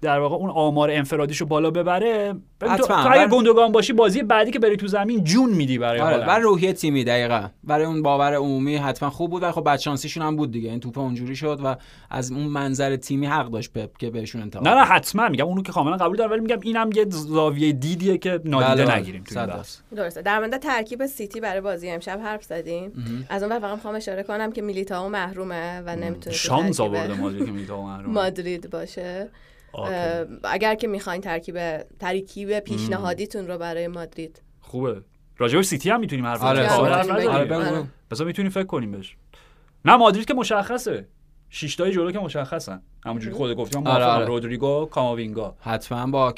در 0.01 0.19
واقع 0.19 0.35
اون 0.35 0.49
آمار 0.49 0.91
انفرادیشو 0.91 1.45
بالا 1.45 1.71
ببره 1.71 2.33
تو, 2.67 2.69
حتما. 2.69 3.27
تو 3.27 3.35
گندگان 3.35 3.71
باشی 3.71 3.93
بازی 3.93 4.23
بعدی 4.23 4.51
که 4.51 4.59
بری 4.59 4.77
تو 4.77 4.87
زمین 4.87 5.23
جون 5.23 5.49
میدی 5.49 5.77
برای 5.77 5.99
آره. 5.99 6.17
برای 6.17 6.43
روحیه 6.43 6.73
تیمی 6.73 7.03
دقیقا. 7.03 7.47
برای 7.63 7.85
اون 7.85 8.01
باور 8.01 8.35
عمومی 8.35 8.75
حتما 8.75 9.09
خوب 9.09 9.31
بود 9.31 9.43
و 9.43 9.51
خب 9.51 9.63
بدشانسیشون 9.63 10.23
هم 10.23 10.35
بود 10.35 10.51
دیگه. 10.51 10.69
این 10.69 10.79
توپ 10.79 10.97
اونجوری 10.97 11.35
شد 11.35 11.59
و 11.63 11.75
از 12.09 12.31
اون 12.31 12.43
منظر 12.43 12.95
تیمی 12.95 13.25
حق 13.25 13.49
داشت 13.49 13.73
پپ 13.73 13.97
که 13.97 14.09
بهشون 14.09 14.41
انتقاد 14.41 14.67
نه 14.67 14.75
نه 14.75 14.81
حتما. 14.81 15.29
میگم 15.29 15.45
اونو 15.45 15.61
که 15.61 15.71
کاملا 15.71 15.97
قبول 15.97 16.17
دارم 16.17 16.31
ولی 16.31 16.41
میگم 16.41 16.59
اینم 16.61 16.89
یه 16.95 17.05
زاویه 17.09 17.71
دیدیه 17.71 18.17
که 18.17 18.41
نادیده 18.45 18.85
بله، 18.85 18.95
نگیریم 18.95 19.23
تو. 19.23 19.47
درسته. 19.95 20.21
در 20.21 20.39
مورد 20.39 20.57
ترکیب 20.57 21.05
سیتی 21.05 21.39
برای 21.39 21.61
بازی 21.61 21.89
امشب 21.89 22.19
حرف 22.23 22.43
زدیم. 22.43 22.91
از 23.29 23.43
اون 23.43 23.59
فقط 23.59 23.75
می‌خوام 23.75 23.95
اشاره 23.95 24.23
کنم 24.23 24.51
که 24.51 24.61
میلیتائو 24.61 25.09
محرومه 25.09 25.81
و 25.85 25.95
نمی‌تونه 25.95 26.19
تو 26.19 26.31
شانس 26.31 26.79
آورده 26.79 27.13
مادرید 27.13 27.45
که 27.45 27.51
میلیتائو 27.51 27.81
محرومه. 27.81 28.13
مادرید 28.13 28.69
باشه. 28.69 29.29
اگر 30.43 30.75
که 30.75 30.87
می‌خواین 30.87 31.21
ترکیب 31.21 31.77
ترکیب 31.99 32.59
پیشنهادیتون 32.59 33.47
رو 33.47 33.57
برای 33.57 33.87
مادرید. 33.87 34.41
خوبه. 34.59 35.01
راجع 35.37 35.61
سیتی 35.61 35.89
هم 35.89 35.99
می‌تونیم 35.99 36.25
حرف 36.25 36.43
آره، 36.43 36.63
بزنیم. 36.65 36.79
آره، 36.81 37.43
می‌تونیم. 37.43 37.51
آره. 37.51 37.83
بذار 38.11 38.27
می‌تونیم 38.27 38.51
فکر 38.51 38.63
کنیم 38.63 38.91
بهش. 38.91 39.17
نه 39.85 39.95
مادرید 39.95 40.25
که 40.25 40.33
مشخصه. 40.33 41.07
شیشتای 41.49 41.91
جلو 41.91 42.11
که 42.11 42.19
مشخصن. 42.19 42.81
همونجوری 43.05 43.35
خود 43.35 43.53
گفتیم 43.53 43.87
آره، 43.87 44.03
آره 44.03 44.13
آره. 44.13 44.25
رودریگو 44.25 44.85
کاماوینگا. 44.85 45.55
حتما 45.59 46.11
با 46.11 46.33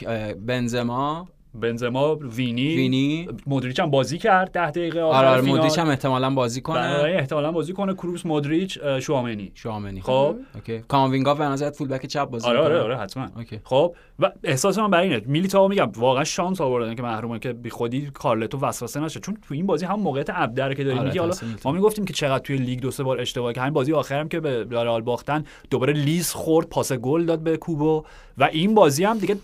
بنزما. 0.46 1.28
بنزما 1.56 2.16
وینی 2.16 2.76
وینی. 2.76 3.28
مودریچ 3.48 3.80
هم 3.80 3.90
بازی 3.92 4.18
کرد 4.18 4.52
ده 4.52 4.72
دقیقه 4.72 5.02
آخر 5.02 5.18
آره 5.18 5.28
آره. 5.28 5.42
مودریچ 5.42 5.80
هم 5.80 5.88
احتمالاً 5.90 6.30
بازی 6.30 6.62
کنه. 6.62 6.80
بنابراین 6.80 7.18
احتمالاً 7.18 7.52
بازی 7.52 7.74
کنه. 7.74 7.94
کروس 7.94 8.26
مودریچ 8.26 8.80
اه، 8.84 9.00
شوامنی. 9.00 9.52
شوامنی 9.56 10.02
خب. 10.02 10.36
اوکی. 10.56 10.80
کاماوینگا 10.80 11.34
به 11.34 11.44
نظرت 11.44 11.76
فول 11.76 11.88
بک 11.88 12.06
چپ 12.06 12.26
بازی 12.30 12.48
آره 12.48 12.60
آره؟ 12.60 12.80
آره 12.80 12.98
حتما. 12.98 13.28
اوکی. 13.38 13.60
خب. 13.64 13.96
و 14.20 14.32
احساس 14.44 14.78
من 14.78 14.90
بر 14.90 15.00
اینه. 15.00 15.22
میلیتائو 15.26 15.68
میگم 15.68 15.92
واقعا 15.96 16.24
شانس 16.24 16.62
آوردن 16.62 16.96
که 16.96 17.02
محرومه 17.02 17.40
که 17.40 17.54
بی 17.54 17.70
خودی 17.70 18.12
کارلتو 18.14 18.58
وسوسه 18.58 19.00
نشه. 19.00 19.20
چون 19.20 19.38
تو 19.48 19.54
این 19.54 19.66
بازی 19.66 19.86
هم 19.86 20.00
موقعیت 20.00 20.30
ابدر 20.34 20.74
که 20.74 20.84
داری 20.84 20.98
آره، 20.98 21.08
میگی 21.08 21.20
حالا. 21.20 21.34
ما 21.66 21.72
می‌گفتیم 21.72 22.06
که 22.06 22.14
چقدر 22.14 22.44
توی 22.44 22.58
لیگ 22.58 22.80
دو 22.80 22.92
سه 22.92 23.04
بار 23.04 23.22
اشتباه 23.22 23.54
که 23.54 23.62
همین 23.62 23.74
بازی 23.74 23.94
آخرم 23.94 24.30
که 24.30 24.40
به 24.40 24.68
رئال 24.72 25.02
باختن 25.02 25.44
دوباره 25.70 25.94
لیز 25.94 26.32
خورد 26.32 26.70
پاس 26.70 26.94
گل 26.94 27.26
داد 27.26 27.40
به 27.40 27.58
کوبو. 27.58 28.04
و 28.38 28.44
این 28.44 28.76
بازی 28.76 29.04
هم 29.04 29.18
دیگه 29.18 29.36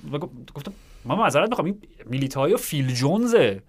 گفتم 0.56 0.72
ما 1.06 1.16
معذرت 1.16 1.50
می‌خوام 1.50 1.66
این 1.66 1.82
میلیتائو 2.06 2.58
فیل 2.58 2.88
جونزه. 2.88 3.62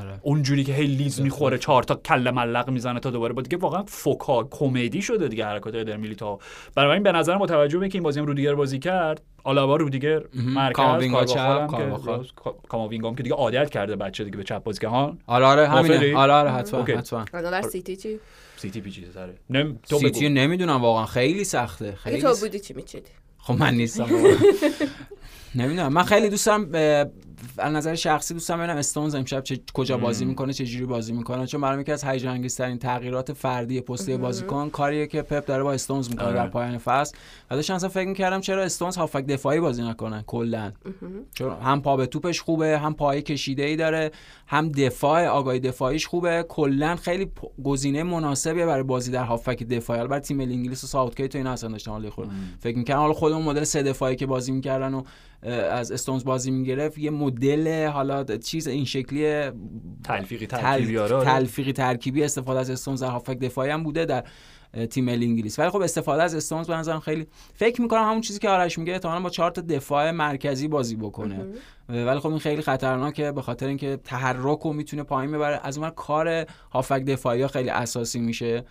آره. 0.00 0.18
اونجوری 0.22 0.64
که 0.64 0.72
هی 0.72 0.86
لیز 0.86 1.20
می‌خوره 1.20 1.58
چهار 1.58 1.82
تا 1.82 1.94
کله 1.94 2.30
معلق 2.30 2.70
می‌زنه 2.70 3.00
تا 3.00 3.10
دوباره 3.10 3.32
با 3.32 3.42
دیگه 3.42 3.56
واقعا 3.56 3.82
فوکا 3.82 4.44
کمدی 4.50 5.02
شده 5.02 5.28
دیگه 5.28 5.44
حرکات 5.44 5.76
در 5.76 5.96
میلیتائو 5.96 6.38
بنابراین 6.74 7.02
به 7.02 7.12
نظر 7.12 7.38
با 7.38 7.46
توجه 7.46 7.78
به 7.78 7.82
اینکه 7.82 7.96
این 7.96 8.02
بازی 8.02 8.20
هم 8.20 8.26
رودیگر 8.26 8.54
بازی 8.54 8.78
کرد. 8.78 9.22
آلابا 9.44 9.76
رودیگر 9.76 10.22
مرکز 10.34 10.76
کاماوینگا 10.76 11.24
کارواخال 11.24 12.24
چپ، 12.24 12.74
هم 12.74 12.88
که 12.88 13.16
که 13.16 13.22
دیگه 13.22 13.34
عادت 13.34 13.70
کرده 13.70 13.96
بچه 13.96 14.24
دیگه 14.24 14.36
به 14.36 14.44
چپ 14.44 14.62
بازی 14.62 14.80
که 14.80 14.88
ها 14.88 15.16
آره 15.26 15.46
آره؟ 15.46 15.68
همینه. 15.68 16.16
آره 16.16 16.32
آره 16.32 16.50
حتما 16.50 16.80
اوکی. 16.80 16.92
حتما. 16.92 17.24
ور 17.32 17.62
سیتی 17.62 17.96
چی؟ 17.96 18.20
سیتی 18.56 18.80
پیچیده 18.80 19.12
تره 19.12 19.34
نم 19.50 19.78
تو 19.88 19.98
سیتی 19.98 20.28
نمی‌دونم 20.28 20.82
واقعا. 20.82 21.06
خیلی 21.06 21.44
سخته 21.44 21.92
خیلی 21.92 22.22
تو 22.22 22.34
بودی 22.40 22.60
چی 22.60 22.74
میچیدی؟ 22.74 23.10
خب 23.48 23.58
من 23.58 23.74
نیستم. 23.74 24.06
نمی‌دونم 25.54 25.92
من 25.92 26.02
خیلی 26.02 26.28
دوست 26.28 26.46
دارم 26.46 26.70
اه، 26.74 27.04
از 27.58 27.72
نظر 27.72 27.94
شخصی 27.94 28.34
دوستم 28.34 28.58
ببینم 28.58 28.76
استونز 28.76 29.14
امشب 29.14 29.42
چه 29.42 29.60
کجا 29.74 29.96
بازی 29.96 30.24
می‌کنه 30.24 30.52
چه 30.52 30.64
جوری 30.64 30.86
بازی 30.86 31.12
می‌کنه. 31.12 31.46
چون 31.46 31.60
برام 31.60 31.80
یکی 31.80 31.92
از 31.92 32.04
هیجان 32.04 32.32
انگیزترین 32.32 32.78
تغییرات 32.78 33.32
فردی 33.32 33.80
پستی 33.80 34.16
بازیکن 34.16 34.70
کاریه 34.70 35.06
که 35.06 35.22
پپ 35.22 35.46
داره 35.46 35.62
با 35.62 35.72
استونز 35.72 36.10
می‌کنه 36.10 36.26
آره. 36.26 36.34
در 36.34 36.48
پایان 36.48 36.78
فصل. 36.78 37.16
و 37.50 37.54
داشتم 37.54 37.74
اصلا 37.74 37.88
فکر 37.88 38.08
می‌کردم 38.08 38.40
چرا 38.40 38.62
استونز 38.62 38.96
هافک 38.96 39.26
دفاعی 39.26 39.60
بازی 39.60 39.82
نکنه 39.82 40.24
کلا. 40.26 40.72
چون 41.34 41.52
هم 41.62 41.82
پا 41.82 41.96
به 41.96 42.06
توپش 42.06 42.40
خوبه 42.40 42.78
هم 42.78 42.94
پای 42.94 43.22
کشیده 43.22 43.62
ای 43.62 43.76
داره 43.76 44.10
هم 44.46 44.68
دفاع 44.68 45.26
آگاهی 45.26 45.60
دفاعیش 45.60 46.06
خوبه. 46.06 46.44
کلا 46.48 46.96
خیلی 46.96 47.30
گزینه 47.64 48.02
مناسبیه 48.02 48.66
برای 48.66 48.82
بازی 48.82 49.10
در 49.10 49.24
هافک 49.24 49.62
دفاعی. 49.62 50.00
البته 50.00 50.20
تیم 50.20 50.36
ملی 50.36 50.54
انگلیس 50.54 50.84
و 50.84 50.86
ساوتگیت 50.86 51.34
و 51.34 51.38
اینا 51.38 51.52
اصلا 51.52 51.70
داشتن 51.70 51.90
حالا 51.90 52.10
خود 52.10 52.30
فکر 52.60 52.78
می‌کردم 52.78 53.00
حالا 53.00 53.12
خودمون 53.12 53.42
مدل 53.42 53.64
سه 53.64 53.82
دفاعی 53.82 54.16
که 54.16 54.26
بازی 54.26 54.52
می‌کردن 54.52 54.94
و 54.94 55.02
از 55.42 55.92
استونز 55.92 56.24
بازی 56.24 56.50
می‌گرفت. 56.50 56.98
یه 56.98 57.10
مدل 57.10 57.86
حالا 57.86 58.24
چیز 58.24 58.68
این 58.68 58.84
شکلی 58.84 59.50
تلفیقی 60.04 60.46
تل... 60.46 60.60
ترکیبی 60.60 60.98
آره. 60.98 61.24
تلفیقی 61.24 61.72
ترکیبی 61.72 62.24
استفاده 62.24 62.60
از 62.60 62.70
استونز 62.70 63.02
در 63.02 63.08
هافک 63.08 63.38
دفاعی 63.38 63.70
هم 63.70 63.82
بوده 63.82 64.04
در 64.04 64.24
تیم 64.90 65.04
ملی 65.04 65.26
انگلیس. 65.26 65.58
ولی 65.58 65.70
خب 65.70 65.80
استفاده 65.80 66.22
از 66.22 66.34
استونز 66.34 66.66
به 66.66 66.76
نظرم 66.76 67.00
خیلی 67.00 67.26
فکر 67.54 67.82
می‌کنم 67.82 68.02
همون 68.02 68.20
چیزی 68.20 68.38
که 68.38 68.48
آرش 68.48 68.78
میگه 68.78 68.92
احتمالاً 68.92 69.20
با 69.20 69.30
چهار 69.30 69.50
تا 69.50 69.60
دفاع 69.60 70.10
مرکزی 70.10 70.68
بازی 70.68 70.96
بکنه. 70.96 71.46
ولی 71.88 72.20
خب 72.20 72.28
این 72.28 72.38
خیلی 72.38 72.62
خطرناکه 72.62 73.32
به 73.32 73.42
خاطر 73.42 73.66
اینکه 73.66 73.98
تحرک 74.04 74.58
رو 74.58 74.72
می‌تونه 74.72 75.02
پایین 75.02 75.32
ببره. 75.32 75.60
از 75.62 75.78
اون 75.78 75.90
کار 75.90 76.46
هافبک 76.72 77.04
دفاعی 77.04 77.42
ها 77.42 77.48
خیلی 77.48 77.70
اساسی 77.70 78.20
میشه. 78.20 78.64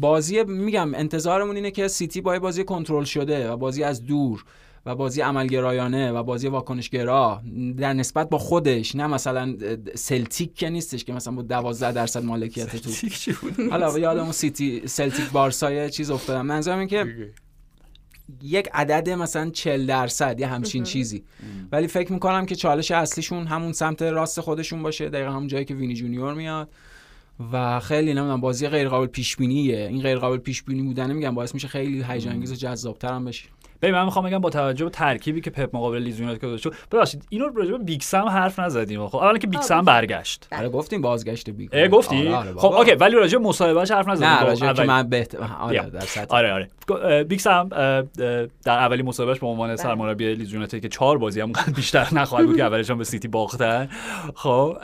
بازی 0.00 0.44
میگم 0.44 0.94
انتظارمون 0.94 1.56
اینه 1.56 1.70
که 1.70 1.88
سیتی 1.88 2.20
با 2.20 2.38
بازی 2.38 2.64
کنترل 2.64 3.04
شده 3.04 3.50
و 3.50 3.56
بازی 3.56 3.82
از 3.82 4.04
دور 4.04 4.44
و 4.86 4.94
بازی 4.94 5.20
عملگرایانه 5.20 6.12
و 6.12 6.22
بازی 6.22 6.48
واکنشگرا 6.48 7.42
در 7.78 7.92
نسبت 7.92 8.28
با 8.28 8.38
خودش 8.38 8.96
نه 8.96 9.06
مثلا 9.06 9.56
سلتیک 9.94 10.54
که 10.54 10.70
نیستش 10.70 11.04
که 11.04 11.12
مثلا 11.12 11.34
با 11.34 11.42
12 11.42 11.92
درصد 11.92 12.24
مالکیت 12.24 12.76
تو. 12.76 12.90
چی 12.90 13.10
چی 13.10 13.32
بود؟ 13.32 13.70
حالا 13.70 13.98
یادمون 13.98 14.32
سیتی 14.32 14.82
سلتیک 14.86 15.30
بارسای 15.30 15.90
چیز 15.90 16.10
افتادم. 16.10 16.46
منظورم 16.46 16.78
این 16.78 16.88
که 16.88 17.32
یک 18.42 18.68
عدد 18.74 19.10
مثلا 19.10 19.50
40 19.50 19.86
درصد 19.86 20.40
یا 20.40 20.48
همچین 20.48 20.84
چیزی. 20.84 21.24
ولی 21.72 21.86
فکر 21.86 22.12
می‌کنم 22.12 22.46
که 22.46 22.54
چالش 22.54 22.90
اصلیشون 22.90 23.46
همون 23.46 23.72
سمت 23.72 24.02
راست 24.02 24.40
خودشون 24.40 24.82
باشه 24.82 25.08
دقیقا 25.08 25.30
همون 25.30 25.46
جایی 25.46 25.64
که 25.64 25.74
وینی 25.74 25.94
جونیور 25.94 26.34
میاد. 26.34 26.68
و 27.52 27.80
خیلی 27.80 28.14
نمی‌دونم 28.14 28.40
بازی 28.40 28.68
غیر 28.68 28.88
قابل 28.88 29.06
پیش 29.06 29.36
بینیه 29.36 29.86
این 29.90 30.02
غیر 30.02 30.18
قابل 30.18 30.36
پیش 30.36 30.62
بینی 30.62 30.82
بودن 30.82 31.12
میگم 31.12 31.34
باعث 31.34 31.54
میشه 31.54 31.68
خیلی 31.68 32.04
هیجان 32.08 32.32
انگیز 32.32 32.52
و 32.52 32.54
جذاب‌تر 32.54 33.12
هم 33.12 33.24
بشه. 33.24 33.44
ببین 33.82 33.94
من 33.94 34.04
می‌خوام 34.04 34.24
بگم 34.26 34.38
با 34.38 34.50
توجه 34.50 34.84
به 34.84 34.90
ترکیبی 34.90 35.40
که 35.40 35.50
پپ 35.50 35.76
مقابل 35.76 35.98
لیدز 35.98 36.20
یونایتد 36.20 36.44
گذاشت 36.44 36.68
ببخشید 36.92 37.24
اینو 37.28 37.48
راجع 37.54 37.70
به 37.72 37.78
بیگ 37.78 38.06
سم 38.06 38.24
حرف 38.24 38.58
نزدیم 38.58 39.06
خب 39.08 39.16
اولا 39.16 39.38
که 39.38 39.46
بیگ 39.46 39.68
سم 39.68 39.82
برگشت. 39.82 40.48
آره 40.52 40.68
گفتیم 40.68 41.00
بازگشت 41.02 41.50
بیگ 41.50 41.73
سم 41.73 41.88
گفتی؟ 41.90 42.28
آره، 42.28 42.36
آره 42.36 42.54
خب. 42.60 42.72
اوکی 42.72 42.90
ولی 42.92 43.16
راجع 43.16 43.38
به 43.38 43.44
مصاحبهش 43.44 43.90
حرف 43.90 44.08
نزدیم. 44.08 44.28
نه 44.28 44.40
با 44.42 44.48
راجع 44.48 44.60
که 44.60 44.80
اول- 44.82 44.86
من 44.86 45.08
بیا. 45.08 45.24
آره 45.60 45.90
در 45.90 46.00
سطح. 46.00 46.34
آره 46.36 46.52
آره. 46.52 46.68
اه، 46.90 46.96
اه، 46.98 48.02
در 48.64 48.78
اولین 48.78 49.02
مصاحبه‌ش 49.02 49.38
به 49.38 49.46
عنوان 49.46 49.76
سرمربی 49.76 50.34
لیدز 50.34 50.52
یونایتد 50.52 50.80
که 50.80 50.88
چهار 50.88 51.18
بازی 51.18 51.40
هم 51.40 51.52
بیشتر 51.76 52.08
نخواهد 52.12 52.46
بود 52.46 52.56
که 52.56 52.62
اولش 52.62 52.90
هم 52.90 52.98
به 52.98 53.04
سیتی 53.04 53.28
باختن. 53.28 53.88
خب 54.34 54.76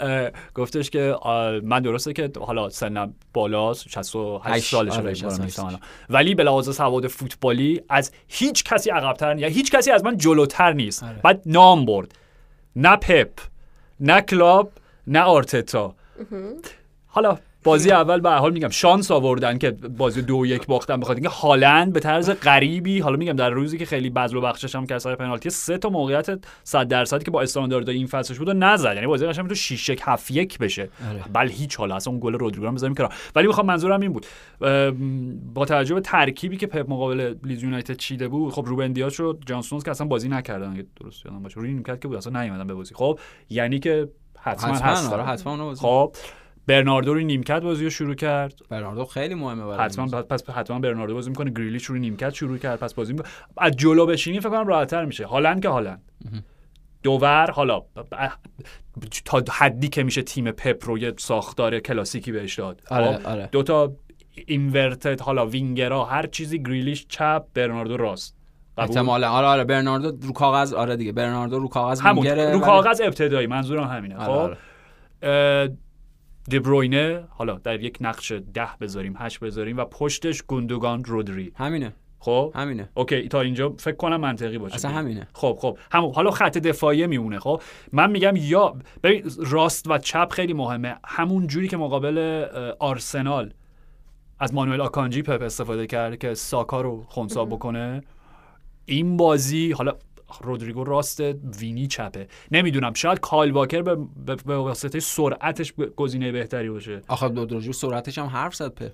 گفتش 0.54 0.90
که 0.90 1.16
من 1.62 1.82
درسته 1.82 2.12
که 2.12 2.30
حالا 2.40 2.68
سنم 2.68 3.14
بالاست 3.32 3.88
68 3.88 4.56
هشت، 4.56 4.70
سالشه 4.70 5.00
آره، 5.00 5.12
فکر 5.14 5.20
کنم 5.22 5.30
68. 5.30 5.58
احتمالاً. 5.58 5.78
ولی 6.10 6.34
به 6.34 6.42
لحاظ 6.44 6.76
سواد 6.76 7.06
فوتبالی 7.06 7.80
از 7.88 8.12
هیچ 8.28 8.64
کسی 8.64 8.87
عقبتر 8.90 9.34
نیست. 9.34 9.56
هیچ 9.56 9.70
کسی 9.70 9.90
از 9.90 10.04
من 10.04 10.16
جلوتر 10.16 10.72
نیست. 10.72 11.02
آره. 11.02 11.20
بعد 11.24 11.42
نام 11.46 11.84
برد. 11.84 12.14
نه 12.76 12.96
پپ 12.96 13.30
نه 14.00 14.20
کلاب 14.20 14.72
نه 15.06 15.20
آرتتا. 15.20 15.94
حالا 17.06 17.38
بازی 17.68 17.90
اول 17.90 18.20
به 18.20 18.30
حال 18.30 18.52
میگم 18.52 18.68
شانس 18.68 19.10
آوردن 19.10 19.58
که 19.58 19.70
بازی 19.70 20.22
دو 20.22 20.46
یک 20.46 20.66
باختن 20.66 21.00
بخاطر 21.00 21.14
اینکه 21.14 21.28
هالند 21.28 21.92
به 21.92 22.00
طرز 22.00 22.30
غریبی 22.30 22.98
حالا 22.98 23.16
میگم 23.16 23.32
در 23.32 23.50
روزی 23.50 23.78
که 23.78 23.86
خیلی 23.86 24.10
بذل 24.10 24.36
و 24.36 24.40
بخشش 24.40 24.74
هم 24.74 24.86
کرد 24.86 25.16
پنالتی 25.16 25.50
سه 25.50 25.78
تا 25.78 25.88
موقعیت 25.88 26.44
100 26.64 26.88
درصدی 26.88 27.24
که 27.24 27.30
با 27.30 27.42
استانداردهای 27.42 27.96
این 27.96 28.06
فصلش 28.06 28.38
بود 28.38 28.48
و 28.48 28.52
نزد. 28.52 28.94
یعنی 28.94 29.06
بازی 29.06 29.26
قشنگ 29.26 29.48
تو 29.48 29.54
6 29.54 29.88
1 29.88 30.00
7 30.04 30.30
1 30.30 30.58
بشه. 30.58 30.88
آره. 31.10 31.24
بل 31.32 31.48
هیچ 31.48 31.76
حالا 31.76 31.96
اصلا 31.96 32.12
اون 32.12 32.20
گل 32.22 32.34
رودریگو 32.34 32.66
رو 32.66 32.72
بذاریم 32.72 32.94
کنار. 32.94 33.14
ولی 33.34 33.46
می‌خوام 33.46 33.66
منظورم 33.66 34.00
این 34.00 34.12
بود. 34.12 34.26
با 35.54 35.64
توجه 35.64 35.94
به 35.94 36.00
ترکیبی 36.00 36.56
که 36.56 36.66
پپ 36.66 36.90
مقابل 36.90 37.34
لیز 37.44 37.62
یونایتد 37.62 37.96
چیده 37.96 38.28
بود 38.28 38.52
خب 38.52 38.64
روبن 38.66 38.92
دیاش 38.92 39.20
و 39.20 39.38
جانسونز 39.46 39.82
که 39.84 39.90
اصلا 39.90 40.06
بازی 40.06 40.28
نکردن. 40.28 40.72
اگه 40.72 40.86
درست 41.00 41.26
یادم 41.26 41.42
باشه. 41.42 41.60
روی 41.60 41.72
نیمکت 41.72 42.00
که 42.00 42.08
بود 42.08 42.16
اصلا 42.16 42.42
نیومدن 42.42 42.66
به 42.66 42.74
بازی. 42.74 42.94
خب 42.94 43.18
یعنی 43.50 43.78
که 43.78 44.08
حتما, 44.38 44.74
حتما 44.74 45.12
آره 45.12 45.24
حتما 45.24 45.64
بازی 45.64 45.80
خب 45.80 46.12
برناردو 46.68 47.14
روی 47.14 47.24
نیمکت 47.24 47.60
بازی 47.60 47.84
رو 47.84 47.90
شروع 47.90 48.14
کرد. 48.14 48.60
برناردو 48.68 49.04
خیلی 49.04 49.34
مهمه 49.34 49.66
برای 49.66 49.84
حتما 49.84 50.22
پس 50.22 50.50
حتما 50.50 50.78
برناردو 50.78 51.14
بازی 51.14 51.30
می‌کنه. 51.30 51.50
گریلیش 51.50 51.84
روی 51.84 52.00
نیمکت 52.00 52.34
شروع 52.34 52.58
کرد 52.58 52.78
پس 52.78 52.94
بازی 52.94 53.12
می‌کنه. 53.12 53.28
از 53.56 53.72
جلو 53.76 54.06
بشینی 54.06 54.40
فکر 54.40 54.48
کنم 54.48 54.66
راحت‌تر 54.66 55.04
میشه. 55.04 55.26
هالند 55.26 55.62
که 55.62 55.68
هالند. 55.68 56.02
دوور 57.02 57.50
حالا 57.50 57.82
تا 59.24 59.42
حدی 59.52 59.88
که 59.88 60.02
میشه 60.02 60.22
تیم 60.22 60.50
پپ 60.50 60.84
رو 60.84 60.98
یه 60.98 61.14
ساختار 61.16 61.80
کلاسیکی 61.80 62.32
بهش 62.32 62.58
داد. 62.58 62.82
آره 62.90 63.18
خب؟ 63.18 63.26
آره 63.26 63.48
دو 63.52 63.62
تا 63.62 63.92
اینورتد 64.46 65.20
حالا 65.20 65.46
وینگرا 65.46 66.04
هر 66.04 66.26
چیزی 66.26 66.62
گریلیش 66.62 67.06
چپ 67.08 67.44
برناردو 67.54 67.96
راست؟ 67.96 68.36
احتمالا. 68.78 69.30
آره 69.30 69.46
آره 69.46 69.64
برناردو 69.64 70.26
رو 70.26 70.32
کاغذ 70.32 70.72
آره 70.72 70.96
دیگه. 70.96 71.12
برناردو 71.12 71.58
رو 71.58 71.68
کاغذ 71.68 72.00
همون. 72.00 72.26
رو 72.26 72.60
کاغذ 72.60 73.00
ابتدایی 73.00 73.46
منظورم 73.46 73.84
همینه. 73.84 74.16
آره، 74.16 74.24
خب 74.26 74.58
آره. 75.22 75.76
دبروینه 76.50 77.24
حالا 77.30 77.54
در 77.54 77.80
یک 77.80 77.98
نقش 78.00 78.32
ده 78.32 78.68
بذاریم 78.80 79.14
هشت 79.18 79.40
بذاریم 79.40 79.76
و 79.76 79.84
پشتش 79.84 80.42
گوندوگان 80.42 81.04
رودری. 81.04 81.52
همینه. 81.56 81.94
خب؟ 82.20 82.52
همینه. 82.54 82.88
اوکی 82.94 83.28
تا 83.28 83.40
اینجا 83.40 83.74
فکر 83.78 83.96
کنم 83.96 84.20
منطقی 84.20 84.58
باشه. 84.58 84.74
اصلا 84.74 84.90
همینه. 84.90 85.28
خب 85.32 85.58
خب. 85.60 85.78
همون 85.92 86.14
حالا 86.14 86.30
خط 86.30 86.58
دفاعی 86.58 87.06
میمونه 87.06 87.38
خب؟ 87.38 87.62
من 87.92 88.10
میگم 88.10 88.32
یا 88.36 88.76
ببین 89.02 89.30
راست 89.38 89.90
و 89.90 89.98
چپ 89.98 90.28
خیلی 90.32 90.52
مهمه. 90.52 90.96
همون 91.04 91.46
جوری 91.46 91.68
که 91.68 91.76
مقابل 91.76 92.46
آرسنال 92.78 93.52
از 94.40 94.54
مانوئل 94.54 94.80
آکانجی 94.80 95.22
پپ 95.22 95.42
استفاده 95.42 95.86
کرد 95.86 96.18
که 96.18 96.34
ساکا 96.34 96.80
رو 96.80 97.04
خونسا 97.08 97.44
بکنه 97.44 98.00
این 98.84 99.16
بازی 99.16 99.72
حالا 99.72 99.92
رودریگو 100.42 100.84
راست 100.84 101.20
وینی 101.60 101.86
چپه. 101.86 102.28
نمی‌دونم 102.50 102.94
شاید 102.94 103.20
کایل 103.20 103.50
واکر 103.50 103.82
به, 103.82 103.96
به, 104.46 104.56
واسطه 104.56 105.00
سرعتش 105.00 105.72
گزینه 105.96 106.32
بهتری 106.32 106.70
باشه. 106.70 107.02
آخه 107.08 107.28
دو 107.28 107.44
درجو 107.44 107.72
سرعتش 107.72 108.18
هم 108.18 108.26
حرف 108.26 108.54
زد 108.54 108.74
پپ. 108.74 108.92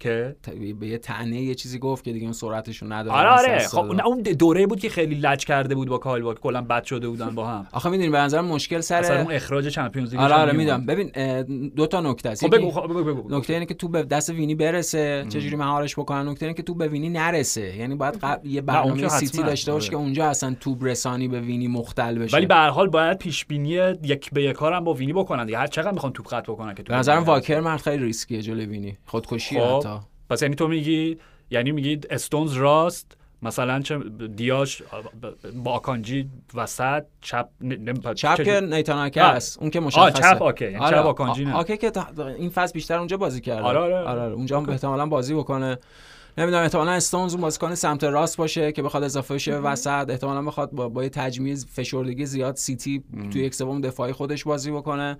که 0.00 0.36
به 0.80 0.86
یه 0.86 0.98
تنه 0.98 1.40
یه 1.40 1.54
چیزی 1.54 1.78
گفت 1.78 2.04
که 2.04 2.12
دیگه 2.12 2.24
اون 2.24 2.32
سرعتش 2.32 2.76
رو 2.76 2.92
نداره 2.92 3.16
آره 3.16 3.30
آره. 3.30 3.58
خب 3.58 4.06
اون 4.06 4.22
دوره 4.22 4.66
بود 4.66 4.80
که 4.80 4.88
خیلی 4.88 5.14
لج 5.14 5.44
کرده 5.44 5.74
بود 5.74 5.88
با 5.88 5.98
کایل 5.98 6.22
واکر 6.22 6.40
کلا 6.40 6.62
بد 6.62 6.84
شده 6.84 7.08
بودن 7.08 7.34
با 7.34 7.46
هم. 7.46 7.66
آخه 7.72 7.88
می‌دونی 7.88 8.10
به 8.10 8.18
نظرم 8.18 8.44
مشکل 8.44 8.80
سر 8.80 9.02
سر 9.02 9.18
اون 9.18 9.32
اخراج 9.32 9.68
چمپیونز 9.68 10.10
لیگ 10.10 10.20
آره 10.20 10.34
آره 10.34 10.52
می‌دونم. 10.52 10.86
ببین 10.86 11.10
دو 11.68 11.86
تا 11.86 12.00
نکته 12.00 12.28
است. 12.28 12.46
خب 12.46 12.56
بگو 12.56 12.70
خب 12.70 12.88
بگو 12.88 13.04
بگو. 13.04 13.36
نکته 13.36 13.52
اینه 13.52 13.66
که 13.66 13.74
تو 13.74 13.88
به 13.88 14.02
دست 14.02 14.30
وینی 14.30 14.54
برسه 14.54 15.26
چجوری 15.28 15.56
مهارش 15.56 15.98
بکنن. 15.98 16.28
نکته 16.28 16.46
اینه 16.46 16.56
که 16.56 16.62
تو 16.62 16.74
به 16.74 16.88
وینی 16.88 17.08
نرسه. 17.08 17.76
یعنی 17.76 17.94
باید 17.94 18.18
قبل 18.22 18.48
یه 18.48 18.60
برنامه 18.60 19.08
سیتی. 19.08 19.42
داشته 19.42 19.72
باشه 19.72 19.86
آره. 19.86 19.90
که 19.90 19.96
اونجا 19.96 20.26
اصلا 20.26 20.56
توپ 20.60 20.84
رسانی 20.84 21.28
به 21.28 21.40
وینی 21.40 21.68
مختل 21.68 22.18
بشه. 22.18 22.36
ولی 22.36 22.46
به 22.46 22.54
هر 22.54 22.68
حال 22.68 22.88
باید 22.88 23.18
پیش 23.18 23.44
بینی 23.44 23.68
یک 24.02 24.30
به 24.30 24.42
یک 24.42 24.56
هم 24.62 24.84
با 24.84 24.94
وینی 24.94 25.12
بکنن 25.12 25.46
دیگه. 25.46 25.58
هر 25.58 25.66
چقدر 25.66 25.92
می‌خوان 25.92 26.12
توپ 26.12 26.34
قطع 26.34 26.52
بکنن 26.52 26.74
که 26.74 26.82
به 26.82 26.94
نظرم. 26.94 27.24
واکر 27.24 27.60
مرد 27.60 27.80
خیلی 27.80 28.04
ریسکیه 28.04 28.42
جلوی 28.42 28.66
وینی. 28.66 28.98
خودکشی 29.06 29.60
خب. 29.60 29.85
پس 30.30 30.42
یعنی 30.42 30.54
تو 30.54 30.68
میگی 30.68 31.16
یعنی 31.50 31.72
میگی 31.72 32.00
استونز 32.10 32.52
راست 32.52 33.16
مثلا 33.42 33.80
چه 33.80 33.98
دیاش 34.36 34.82
با 35.64 35.70
آکانجی 35.72 36.28
وسط 36.54 37.04
چپ 37.20 37.48
ن- 37.60 37.90
ن- 37.90 38.14
چپ 38.14 38.42
که 38.42 38.60
نیتاناکه 38.60 39.22
آه. 39.22 39.28
است 39.28 39.58
اون 39.60 39.70
که 39.70 39.80
مشخصه. 39.80 40.22
چپ 40.22 40.42
آکه 40.42 40.64
یعنی 40.64 40.76
آره، 40.84 40.96
چپ 40.96 41.06
آکانجی 41.06 41.44
نه. 41.44 41.54
آکه 41.54 41.76
که 41.76 41.92
این 42.38 42.50
فصل 42.50 42.72
بیشتر 42.72 42.98
اونجا 42.98 43.16
بازی 43.16 43.40
کرده. 43.40 43.62
آره، 43.62 43.78
آره. 43.78 43.96
آره, 43.98 44.22
اونجا 44.32 44.60
هم 44.60 44.68
احتمالاً 44.70 45.06
بازی 45.06 45.34
بکنه. 45.34 45.78
نمی‌دونم 46.38 46.62
احتمالاً 46.62 46.90
استونز 46.90 47.32
اون 47.32 47.40
بازیکن 47.42 47.74
سمت 47.74 48.04
راست 48.04 48.36
باشه 48.36 48.72
که 48.72 48.82
بخواد 48.82 49.02
اضافه 49.02 49.34
بشه 49.34 49.50
به 49.52 49.60
وسط. 49.60 50.06
احتمالاً 50.10 50.42
بخواد 50.42 50.70
با, 50.70 50.88
با 50.88 51.02
یه 51.02 51.08
تجمیع 51.08 51.56
فشردگی 51.56 52.26
زیاد 52.26 52.56
سیتی 52.56 53.04
توی 53.32 53.42
یک 53.42 53.54
سوم 53.54 53.80
دفاعی 53.80 54.12
خودش 54.12 54.44
بازی 54.44 54.70
بکنه. 54.70 55.18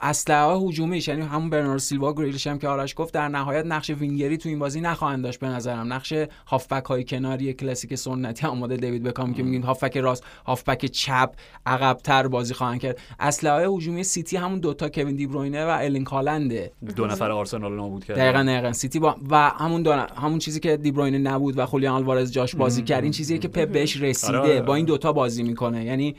اسلحه 0.00 0.56
هجومیش 0.56 1.08
یعنی 1.08 1.22
همون 1.22 1.50
برناردو 1.50 1.78
سیلوا 1.78 2.10
و 2.10 2.14
گریلیش 2.14 2.46
هم 2.46 2.58
که 2.58 2.68
آرش 2.68 2.94
گفت 2.96 3.14
در 3.14 3.28
نهایت 3.28 3.66
نقش 3.66 3.90
وینگری 3.90 4.36
تو 4.36 4.48
این 4.48 4.58
بازی 4.58 4.80
نخواهند 4.80 5.24
داشت 5.24 5.40
به 5.40 5.46
نظرم. 5.46 5.92
نقش 5.92 6.14
هافبک 6.46 6.84
های 6.84 7.04
کناری 7.04 7.52
کلاسیک 7.52 7.94
سنتی 7.94 8.46
آماده 8.46 8.76
دیوید 8.76 9.02
بکام 9.02 9.34
که 9.34 9.42
میگین 9.42 9.62
هافبک 9.62 9.96
راست 9.96 10.24
هافبک 10.46 10.86
چپ 10.86 11.30
عقبتر 11.66 12.28
بازی 12.28 12.54
خواهند 12.54 12.80
کرد. 12.80 12.98
اسلحه 13.20 13.68
هجومی 13.68 14.04
سیتی 14.04 14.36
همون 14.36 14.58
دوتا 14.58 14.88
کوین 14.88 15.16
دیبروینه 15.16 15.64
و 15.64 15.68
ارلینگ 15.68 16.06
هالنده 16.06 16.72
دو 16.96 17.06
نفر 17.06 17.30
آرسنال 17.30 17.76
نابود 17.76 18.04
کرد 18.04 18.16
دقیقا 18.16 18.42
دقیقا. 18.42 18.72
سیتی 18.72 18.98
با 18.98 19.16
و 19.30 19.50
همون 19.50 19.82
دو 19.82 19.92
همون 19.92 20.38
چیزی 20.38 20.60
که 20.60 20.76
دیبروینه 20.76 21.18
نبود 21.18 21.58
و 21.58 21.66
خولیان 21.66 21.94
آلوارز 21.94 22.32
جاش 22.32 22.56
بازی 22.56 22.82
کرد 22.82 23.02
این 23.02 23.12
چیزیه 23.12 23.38
که 23.38 23.48
پپ 23.48 23.72
بهش 23.72 23.96
رسیده. 23.96 24.38
آره، 24.38 24.60
با 24.60 24.74
این. 24.74 24.88
دوتا 24.88 25.12
بازی 25.12 25.42
می‌کنه. 25.42 25.84
یعنی 25.84 26.16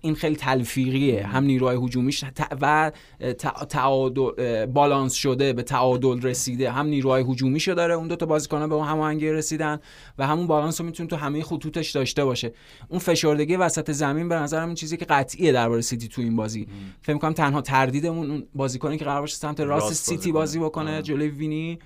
این 0.00 0.14
خیلی 0.14 0.36
تلفیقیه. 0.36 1.26
هم 1.26 1.44
نیروهای 1.44 1.76
هجومیش 1.76 2.24
و 2.60 2.92
تعادل 3.68 4.66
بالانس 4.66 5.14
شده 5.14 5.52
به 5.52 5.62
تعادل 5.62 6.22
رسیده. 6.22 6.70
هم 6.70 6.86
نیروهای 6.86 7.24
هجومیشو 7.28 7.74
داره 7.74 7.94
اون 7.94 8.08
دو 8.08 8.16
تا 8.16 8.26
بازیکن 8.26 8.68
به 8.68 8.74
اون 8.74 8.86
هماهنگی 8.86 9.30
رسیدن 9.30 9.80
و 10.18 10.26
همون 10.26 10.46
بالانس 10.46 10.80
رو 10.80 10.86
می‌تونه 10.86 11.08
تو 11.08 11.16
همه 11.16 11.42
خطوطش 11.42 11.90
داشته 11.90 12.24
باشه. 12.24 12.52
اون 12.88 12.98
فشردگی 12.98 13.56
وسط 13.56 13.90
زمین 13.90 14.28
به 14.28 14.34
نظرم 14.34 14.66
این 14.66 14.74
چیزی 14.74 14.96
که 14.96 15.04
قطعیه 15.04 15.52
درباره 15.52 15.80
سیتی 15.80 16.08
تو 16.08 16.22
این 16.22 16.36
بازی. 16.36 16.68
فکر 17.02 17.12
می‌کنم 17.12 17.32
تنها 17.32 17.60
تردیدمون 17.60 18.30
اون 18.30 18.46
بازیکنی 18.54 18.98
که 18.98 19.04
قرار 19.04 19.20
باشه 19.20 19.36
سمت 19.36 19.60
راست, 19.60 19.92
سیتی 19.92 20.32
بازی 20.32 20.58
بکنه 20.58 21.02
جلوی 21.02 21.28
وینی 21.28 21.78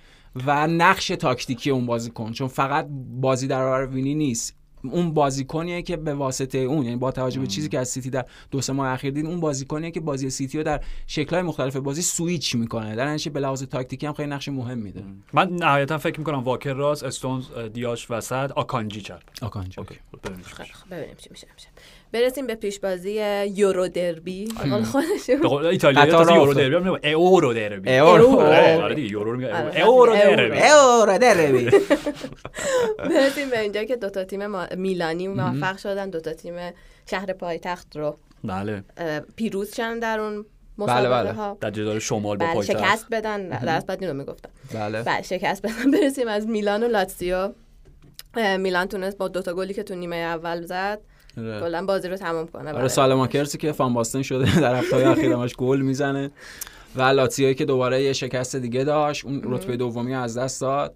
و 0.46 0.66
نقش 0.66 1.08
تاکتیکی 1.08 1.70
اون 1.70 1.86
بازیکن. 1.86 2.32
چون 2.32 2.48
فقط 2.48 2.88
بازی 3.20 3.46
در 3.46 3.86
وینی 3.86 4.14
نیست. 4.14 4.63
اون 4.90 5.14
بازیکنیه 5.14 5.82
که 5.82 5.96
به 5.96 6.14
واسطه 6.14 6.58
اون 6.58 6.84
یعنی 6.84 6.96
با 6.96 7.12
توجه 7.12 7.40
به 7.40 7.46
چیزی 7.46 7.68
که 7.68 7.78
از 7.78 7.88
سیتی 7.88 8.10
در 8.10 8.24
دو 8.50 8.60
سه 8.60 8.72
ماه 8.72 8.88
اخیر 8.88 9.10
دید 9.10 9.26
اون 9.26 9.40
بازیکنیه 9.40 9.90
که 9.90 10.00
بازی 10.00 10.30
سیتی 10.30 10.58
رو 10.58 10.64
در 10.64 10.80
شکل‌های 11.06 11.42
مختلف 11.42 11.76
بازی 11.76 12.02
سویچ 12.02 12.54
می‌کنه. 12.54 12.94
در 12.96 13.06
نتیجه 13.06 13.30
به 13.30 13.40
لحاظ 13.40 13.62
تاکتیکی 13.62 14.06
هم 14.06 14.12
خیلی 14.12 14.30
نقش 14.30 14.48
مهم 14.48 14.78
میده. 14.78 15.04
من 15.32 15.48
نهایتا 15.48 15.98
فکر 15.98 16.18
می‌کنم 16.18 16.38
واکر 16.38 16.72
راست 16.72 17.02
استونز 17.02 17.44
دیاش 17.72 18.10
وسط 18.10 18.50
آکانجی 18.50 19.00
چپ 19.00 19.22
آکانجی. 19.42 19.80
اوکی. 19.80 19.94
ببینیم 20.90 21.16
چی 21.16 21.28
میشه. 21.30 21.46
برسیم 22.14 22.46
به 22.46 22.54
پیش 22.54 22.80
بازی 22.80 23.12
یورو 23.54 23.88
دربی 23.88 24.48
به 24.62 25.36
به 25.36 25.48
قول 25.48 25.66
ایتالیا 25.66 26.06
تا 26.06 26.36
یورو 26.36 26.54
دربی 26.54 26.74
هم 26.74 27.16
اورو 27.16 27.54
دربی 27.54 27.98
اورو. 27.98 28.40
آره 28.40 28.94
دیگه 28.94 29.08
یورو 29.08 29.36
میگه 29.36 29.86
اورو 29.88 30.12
دربی 30.14 30.58
اورو 30.58 31.18
دربی 31.18 31.70
برسیم 32.98 33.50
به 33.50 33.60
اینجا 33.60 33.84
که 33.84 33.96
دو 33.96 34.10
تا 34.10 34.24
تیم 34.24 34.40
میلانی 34.76 35.28
موفق 35.28 35.76
شدن. 35.76 36.10
دو 36.10 36.20
تا 36.20 36.32
تیم 36.32 36.54
شهر 37.10 37.32
پایتخت 37.32 37.96
رو. 37.96 38.18
بله. 38.44 38.84
پیروز 39.36 39.74
شدن 39.74 39.98
در 39.98 40.20
اون 40.20 40.46
بله 40.78 41.08
بله. 41.08 41.54
در 41.60 41.70
جدال 41.70 41.98
شمال 41.98 42.36
با 42.36 42.46
بله 42.46 42.54
پایتخت. 42.54 42.78
شکست 42.78 43.06
بدن. 43.10 43.48
در 43.48 43.80
بعد 43.80 44.02
اینو 44.02 44.14
می‌گفتم. 44.14 44.50
بله. 44.74 45.02
بله 45.02 45.22
شکست 45.22 45.62
بدن. 45.62 45.90
برسیم 45.90 46.28
از 46.28 46.46
میلان 46.46 46.82
و 46.82 46.88
لاتسیو 46.88 47.52
میلان 48.58 48.86
تونست 48.88 49.18
با 49.18 49.28
دوتا 49.28 49.54
گلی 49.54 49.74
که 49.74 49.82
تو 49.82 49.94
نیمه 49.94 50.16
اول 50.16 50.62
زد 50.62 51.00
کلا 51.36 51.84
بازی 51.86 52.08
رو 52.08 52.16
تمام 52.16 52.46
کنه 52.46 52.72
آره 52.72 52.88
سالماکرسی 52.88 53.58
که 53.58 53.72
فان 53.72 53.94
باستن 53.94 54.22
شده 54.22 54.60
در 54.60 54.74
هفته 54.74 54.96
اخیر 54.96 55.32
همش 55.32 55.54
گل 55.56 55.80
می‌زنه. 55.80 56.30
و 56.96 57.02
لاتزیو 57.02 57.52
که 57.52 57.64
دوباره 57.64 58.02
یه 58.02 58.12
شکست 58.12 58.56
دیگه 58.56 58.84
داشت 58.84 59.24
اون 59.24 59.40
رتبه 59.44 59.76
دومی 59.76 60.14
از 60.14 60.38
دست 60.38 60.60
داد. 60.60 60.94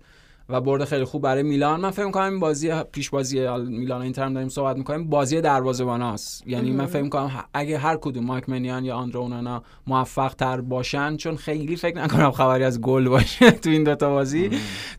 و 0.48 0.60
برد 0.60 0.84
خیلی 0.84 1.04
خوب 1.04 1.22
برای 1.22 1.42
میلان. 1.42 1.80
من 1.80 1.90
فکر 1.90 2.04
می‌کنم 2.04 2.30
این 2.30 2.40
بازی 2.40 2.72
پیش 2.92 3.10
بازی 3.10 3.48
میلان 3.58 4.02
اینتر 4.02 4.28
داریم 4.28 4.48
صحبت 4.48 4.76
می‌کنیم 4.76 5.08
بازی 5.08 5.40
دروازه‌باناست 5.40 6.46
یعنی 6.46 6.70
من 6.70 6.86
فکر 6.86 7.02
می‌کنم 7.02 7.44
اگه 7.54 7.78
هر 7.78 7.96
کدوم 7.96 8.24
مایک 8.24 8.48
منیان 8.48 8.84
یا 8.84 8.96
آندرونانا 8.96 9.62
موفق 9.86 10.34
تر 10.34 10.60
باشن 10.60 11.16
چون 11.16 11.36
خیلی 11.36 11.76
فکر 11.76 11.96
نکنم 11.96 12.30
خبری 12.30 12.64
از 12.64 12.80
گل 12.80 13.08
باشه 13.08 13.50
تو 13.62 13.70
این 13.70 13.84
دوتا 13.84 14.10
بازی. 14.10 14.50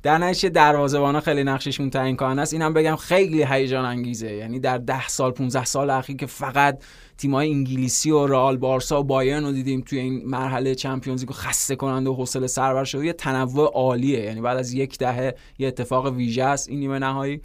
در 0.04 0.18
نتیجه 0.18 0.50
دروازه‌بانا 0.50 1.20
خیلی 1.20 1.44
نقششون 1.44 1.90
تعیین 1.90 2.16
کننده 2.16 2.42
است. 2.42 2.54
اینم 2.54 2.74
بگم 2.74 2.96
خیلی 2.96 3.44
هیجان 3.44 3.86
انگیزه. 3.86 4.32
یعنی 4.32 4.60
در 4.60 4.78
10 4.78 5.08
سال 5.08 5.32
15 5.32 5.66
سال 5.66 5.90
اخیر 5.90 6.16
که 6.16 6.26
فقط 6.26 6.84
تیمای 7.20 7.52
انگلیسی 7.52 8.12
و 8.12 8.28
رئال 8.28 8.58
بارسا 8.58 9.00
و 9.00 9.04
بایرن 9.04 9.44
رو 9.44 9.52
دیدیم 9.52 9.82
توی 9.82 10.00
این 10.00 10.26
مرحله 10.26 10.76
چمپیونز 10.76 11.22
لیگ 11.22 11.32
خسته 11.32 11.76
کننده 11.76 12.10
و 12.10 12.14
حوصله 12.14 12.48
سربر 12.48 12.84
شده. 12.84 13.06
یه 13.06 13.14
تنوع 13.14 13.72
عالیه. 13.74 14.20
یعنی 14.20 14.42
بعد 14.42 14.58
از 14.58 14.74
یک 14.74 14.98
دهه 14.98 15.36
یه 15.60 15.68
اتفاق 15.68 16.06
ویژه 16.06 16.44
است 16.44 16.70
این 16.70 16.80
نیمه 16.80 17.00
نهایی. 17.00 17.42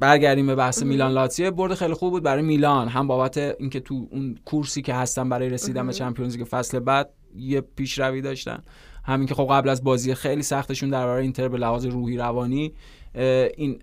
برگردیم 0.00 0.46
به 0.46 0.54
بحث 0.54 0.82
میلان 0.82 1.12
لاتزیو 1.12 1.50
برد 1.50 1.74
خیلی 1.74 1.94
خوب 1.94 2.10
بود 2.10 2.22
برای 2.22 2.42
میلان. 2.42 2.88
هم 2.88 3.06
بابت 3.06 3.38
اینکه 3.38 3.80
تو 3.80 4.06
اون 4.10 4.38
کورسی 4.44 4.82
که 4.82 4.94
هستن 4.94 5.28
برای 5.28 5.48
رسیدن 5.48 5.86
به 5.86 5.92
چمپیونز 5.92 6.36
لیگ 6.36 6.46
فصل 6.50 6.78
بعد 6.78 7.10
یه 7.36 7.60
پیشروی 7.60 8.20
داشتن. 8.20 8.62
همین 9.04 9.28
که 9.28 9.34
خب 9.34 9.46
قبل 9.50 9.68
از 9.68 9.84
بازی 9.84 10.14
خیلی 10.14 10.42
سختشون 10.42 10.90
در 10.90 11.06
برای 11.06 11.22
اینتر 11.22 11.48
به 11.48 11.58
لحاظ 11.58 11.86
روحی 11.86 12.16
روانی 12.16 12.72
این 13.56 13.78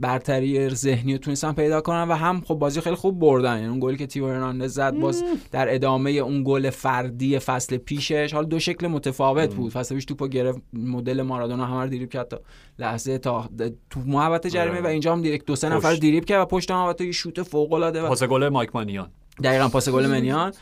برتری 0.00 0.68
ذهنی 0.68 1.12
رو 1.12 1.18
تونستن 1.18 1.52
پیدا 1.52 1.80
کنن 1.80 2.08
و 2.08 2.12
هم 2.12 2.40
خب 2.40 2.54
بازی 2.54 2.80
خیلی 2.80 2.96
خوب 2.96 3.18
بردن. 3.18 3.56
یعنی 3.56 3.68
اون 3.68 3.80
گلی 3.80 3.96
که 3.96 4.06
تیو 4.06 4.28
هرناندز 4.28 4.74
زد 4.74 4.94
باز 4.94 5.24
در 5.52 5.74
ادامه 5.74 6.10
اون 6.10 6.42
گل 6.46 6.70
فردی 6.70 7.38
فصل 7.38 7.76
پیشش 7.76 8.32
حالا 8.32 8.46
دو 8.46 8.58
شکل 8.58 8.86
متفاوت 8.86 9.54
بود. 9.54 9.72
فصل 9.72 9.94
پیش 9.94 10.04
توپو 10.04 10.28
گرفت 10.28 10.60
مدل 10.72 11.22
مارادونا 11.22 11.66
همه 11.66 11.82
رو 11.82 11.88
دیریب 11.88 12.10
کرد 12.10 12.28
تا 12.28 12.40
لحظه 12.78 13.18
تا 13.18 13.48
تو 13.90 14.00
محوطه 14.06 14.50
جریمه 14.50 14.80
و 14.80 14.86
اینجا 14.86 15.12
هم 15.12 15.22
دیرک 15.22 15.44
دو 15.46 15.56
سه 15.56 15.68
نفر 15.68 15.94
دیریب 15.94 16.24
کرد 16.24 16.42
و 16.42 16.44
پشت 16.44 16.70
محوطه 16.70 17.04
یه 17.06 17.12
شوت 17.12 17.42
فوق 17.42 17.72
العاده 17.72 18.02
پاس 18.02 18.22
گل 18.22 18.48
مایک 18.48 18.70
مانیان 18.74 19.10
دقیقاً 19.44 19.68
پاس 19.68 19.88
گل 19.88 20.06
منیان. 20.06 20.52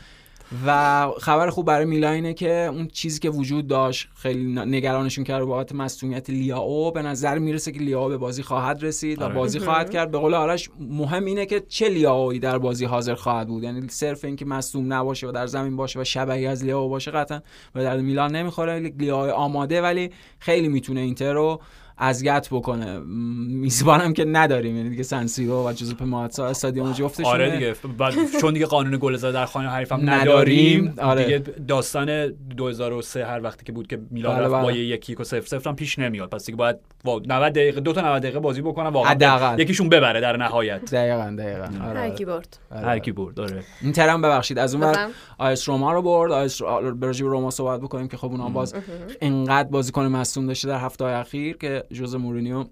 و 0.65 1.07
خبر 1.19 1.49
خوب 1.49 1.65
برای 1.65 1.85
میلان 1.85 2.13
اینه 2.13 2.33
که 2.33 2.51
اون 2.51 2.87
چیزی 2.87 3.19
که 3.19 3.29
وجود 3.29 3.67
داشت 3.67 4.07
خیلی 4.15 4.43
نگرانشون 4.45 5.23
کرد 5.23 5.43
بابت 5.43 5.75
مصونیت 5.75 6.29
لیاو 6.29 6.91
به 6.91 7.01
نظر 7.01 7.37
می‌رسه 7.37 7.71
که 7.71 7.79
لیاو 7.79 8.09
به 8.09 8.17
بازی 8.17 8.43
خواهد 8.43 8.83
رسید 8.83 9.21
و 9.21 9.23
آره. 9.23 9.33
بازی 9.33 9.59
خواهد 9.59 9.89
کرد. 9.89 10.11
به 10.11 10.17
قول 10.17 10.33
آرش 10.33 10.69
مهم 10.79 11.25
اینه 11.25 11.45
که 11.45 11.59
چه 11.59 11.89
لیاوی 11.89 12.39
در 12.39 12.57
بازی 12.57 12.85
حاضر 12.85 13.15
خواهد 13.15 13.47
بود. 13.47 13.63
یعنی 13.63 13.87
صرف 13.89 14.25
اینکه 14.25 14.45
مصدوم 14.45 14.93
نباشه 14.93 15.27
و 15.27 15.31
در 15.31 15.47
زمین 15.47 15.75
باشه 15.75 15.99
و 15.99 16.03
شبیه 16.03 16.49
از 16.49 16.63
لیاو 16.63 16.89
باشه 16.89 17.11
قطعا 17.11 17.41
به 17.73 17.83
درد 17.83 17.99
میلان 17.99 18.35
نمی‌خوره. 18.35 18.79
لیاو 18.79 19.29
آماده 19.29 19.81
ولی 19.81 20.11
خیلی 20.39 20.67
می‌تونه 20.67 20.99
اینتر 20.99 21.33
رو 21.33 21.61
اذیت 21.99 22.47
بکنه. 22.51 22.99
میزبانم 23.47 24.13
که 24.13 24.25
نداریم. 24.25 24.77
یعنی 24.77 24.89
دیگه 24.89 25.03
سنسیرو 25.03 25.67
و 25.69 25.73
جوزپه 25.73 26.05
ماتسا 26.05 26.45
استادیوم 26.47 26.91
جفتشونه. 26.91 27.29
آره 27.29 27.51
دیگه. 27.51 27.75
بعد 27.97 28.13
چون 28.41 28.53
دیگه 28.53 28.65
قانون 28.65 28.97
گل 29.01 29.15
زدن 29.15 29.31
در 29.31 29.45
خانه 29.45 29.69
حریفم 29.69 30.09
نداریم. 30.09 30.93
آره. 31.01 31.23
دیگه 31.23 31.37
داستان 31.67 32.27
2003 32.27 33.25
هر 33.25 33.41
وقتی 33.43 33.65
که 33.65 33.71
بود 33.71 33.87
که 33.87 33.99
میلان 34.11 34.35
بله 34.35 34.43
رفت 34.43 34.51
با 34.51 34.61
بله. 34.67 34.77
یکی 34.77 35.15
و 35.15 35.23
0 35.23 35.41
0 35.41 35.73
پیش 35.73 35.99
نمیاد. 35.99 36.29
پس 36.29 36.45
دیگه 36.45 36.55
باید 36.55 36.77
90 37.05 37.53
دقیقه 37.53 37.81
دو 37.81 37.93
تا 37.93 38.01
90 38.01 38.21
دقیقه 38.21 38.39
بازی 38.39 38.61
بکنن 38.61 38.87
واقعا 38.87 39.55
یکیشون 39.57 39.89
ببره 39.89 40.21
در 40.21 40.37
نهایت. 40.37 40.91
دقیقاً 40.91 41.35
دقیقاً. 41.39 41.87
آره 41.89 41.99
هر 41.99 42.09
کی 42.09 42.25
برد. 42.25 42.59
هر 42.71 42.99
کی 42.99 43.11
برد 43.11 43.39
آره. 43.39 43.63
این 43.81 43.91
ترم 43.91 44.21
ببخشید. 44.21 44.59
از 44.59 44.75
اون 44.75 44.83
ور 44.83 45.07
آیس 45.37 45.69
روما 45.69 45.93
رو 45.93 46.01
برد. 46.01 46.31
آیس 46.31 46.61
برژی 46.95 47.23
روما 47.23 47.51
صحبت 47.51 47.81
بکنیم 47.81 48.07
که 48.07 48.17
خب 48.17 48.27
اونها 48.27 48.49
باز 48.49 48.73
اینقدر 49.21 49.69
بازیکن 49.69 50.05
مصدوم 50.05 50.47
داشته 50.47 50.67
در 50.67 50.77
هفته 50.79 51.05
اخیر 51.05 51.57
که 51.57 51.83
جوز 51.91 52.15
مورینیو 52.15 52.65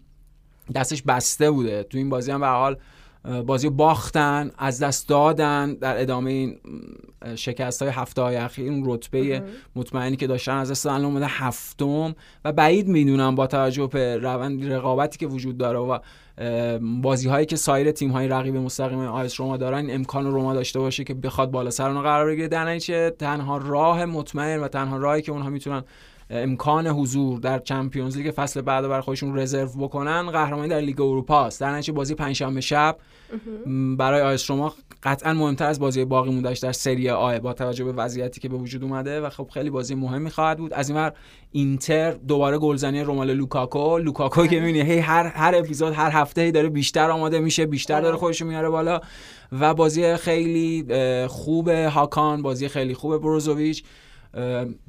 دستش 0.76 1.04
بسته 1.04 1.52
بوده. 1.52 1.84
تو 1.84 1.98
این 1.98 2.10
بازی 2.10 2.32
هم 2.32 2.40
به 2.40 2.48
حال 2.48 2.78
بازی 3.46 3.70
باختن 3.70 4.52
از 4.58 4.80
دست 4.80 5.10
دادن 5.10 5.74
در 5.74 6.02
ادامه 6.02 6.32
این 6.32 6.58
شکست 7.36 7.82
های 7.82 7.92
هفته 7.92 8.22
های 8.22 8.36
اخیر 8.36 8.72
اون 8.72 8.84
رتبه 8.86 9.44
مطمئنی 9.76 10.16
که 10.16 10.28
داشتن 10.28 10.58
از 10.58 10.72
دست 10.72 10.86
الان 10.86 11.06
اومده 11.06 11.26
هفتم. 11.30 12.16
و 12.46 12.52
بعید 12.52 12.88
می‌دونم 12.88 13.36
با 13.36 13.48
توجه 13.48 13.88
به 13.88 14.18
روند 14.18 14.72
رقابتی 14.72 15.18
که 15.18 15.28
وجود 15.28 15.58
داره 15.58 15.80
و 15.80 16.00
بازی 17.02 17.30
هایی 17.30 17.46
که 17.46 17.56
سایر 17.56 17.92
تیم 17.92 18.12
های 18.12 18.28
رقیب 18.28 18.56
مستقیم 18.56 19.00
آیس 19.00 19.40
روما 19.40 19.58
دارن 19.58 19.90
امکان 19.90 20.26
روما 20.26 20.54
داشته 20.54 20.80
باشه 20.80 21.04
که 21.04 21.14
بخواد 21.14 21.52
بالا 21.52 21.70
سر 21.70 21.94
قرار 21.94 22.28
بگیره. 22.28 22.48
در 22.48 23.10
تنها 23.10 23.58
راه 23.58 24.06
مطمئن 24.06 24.60
و 24.60 24.68
تنها 24.68 24.98
راهی 24.98 25.22
که 25.22 25.32
اونها 25.32 25.50
می‌تونن 25.50 25.84
امکان 26.30 26.88
حضور 26.88 27.40
در 27.40 27.60
چمپیونز 27.60 28.18
لیگ 28.18 28.34
فصل 28.36 28.62
بعد 28.62 28.88
برای 28.88 29.02
خودشون 29.02 29.40
رزرو 29.40 29.70
بکنن 29.80 30.32
قهرمانی 30.32 30.70
در 30.70 30.80
لیگ 30.80 31.02
اروپا 31.02 31.46
است. 31.46 31.62
در 31.62 31.72
نتیجه 31.72 31.94
بازی 31.94 32.16
پنجشنبه 32.16 32.62
شب 32.62 32.98
برای 33.98 34.22
آیس 34.22 34.52
قطعا 35.04 35.34
مهمتر 35.34 35.66
از 35.66 35.80
بازی 35.80 36.06
باقی 36.06 36.32
موندهش 36.32 36.60
در 36.60 36.72
سری 36.72 37.10
آ 37.10 37.40
با 37.40 37.54
توجه 37.54 37.84
به 37.84 37.92
وضعیتی 37.92 38.42
که 38.42 38.50
به 38.50 38.58
وجود 38.58 38.84
اومده 38.84 39.22
و 39.22 39.30
خب 39.30 39.50
خیلی 39.54 39.70
بازی 39.70 39.96
مهمی 39.96 40.30
خواهد 40.30 40.58
بود. 40.58 40.74
از 40.74 40.90
اینور 40.90 41.14
اینتر 41.52 42.12
دوباره 42.12 42.58
گلزنی 42.58 43.02
روملو 43.02 43.34
لوکاکو. 43.34 43.98
لوکاکو 43.98 44.48
که 44.48 44.60
می‌بینی 44.60 44.82
هی 44.82 45.00
هر 45.00 45.28
هر 45.28 45.56
اپیزود 45.56 45.94
هر 45.94 46.12
هفته 46.12 46.42
هی 46.42 46.52
داره 46.52 46.70
بیشتر 46.70 47.10
آماده 47.10 47.40
میشه 47.40 47.66
بیشتر 47.66 48.02
داره 48.02 48.18
خودش 48.18 48.42
میاره 48.42 48.70
بالا 48.70 49.00
و 49.52 49.74
بازی 49.74 50.16
خیلی 50.16 50.86
خوب 51.28 51.68
هاکان 51.70 52.42
بازی 52.42 52.68
خیلی 52.68 52.94
خوب 52.94 53.18
بروزوویچ. 53.18 53.84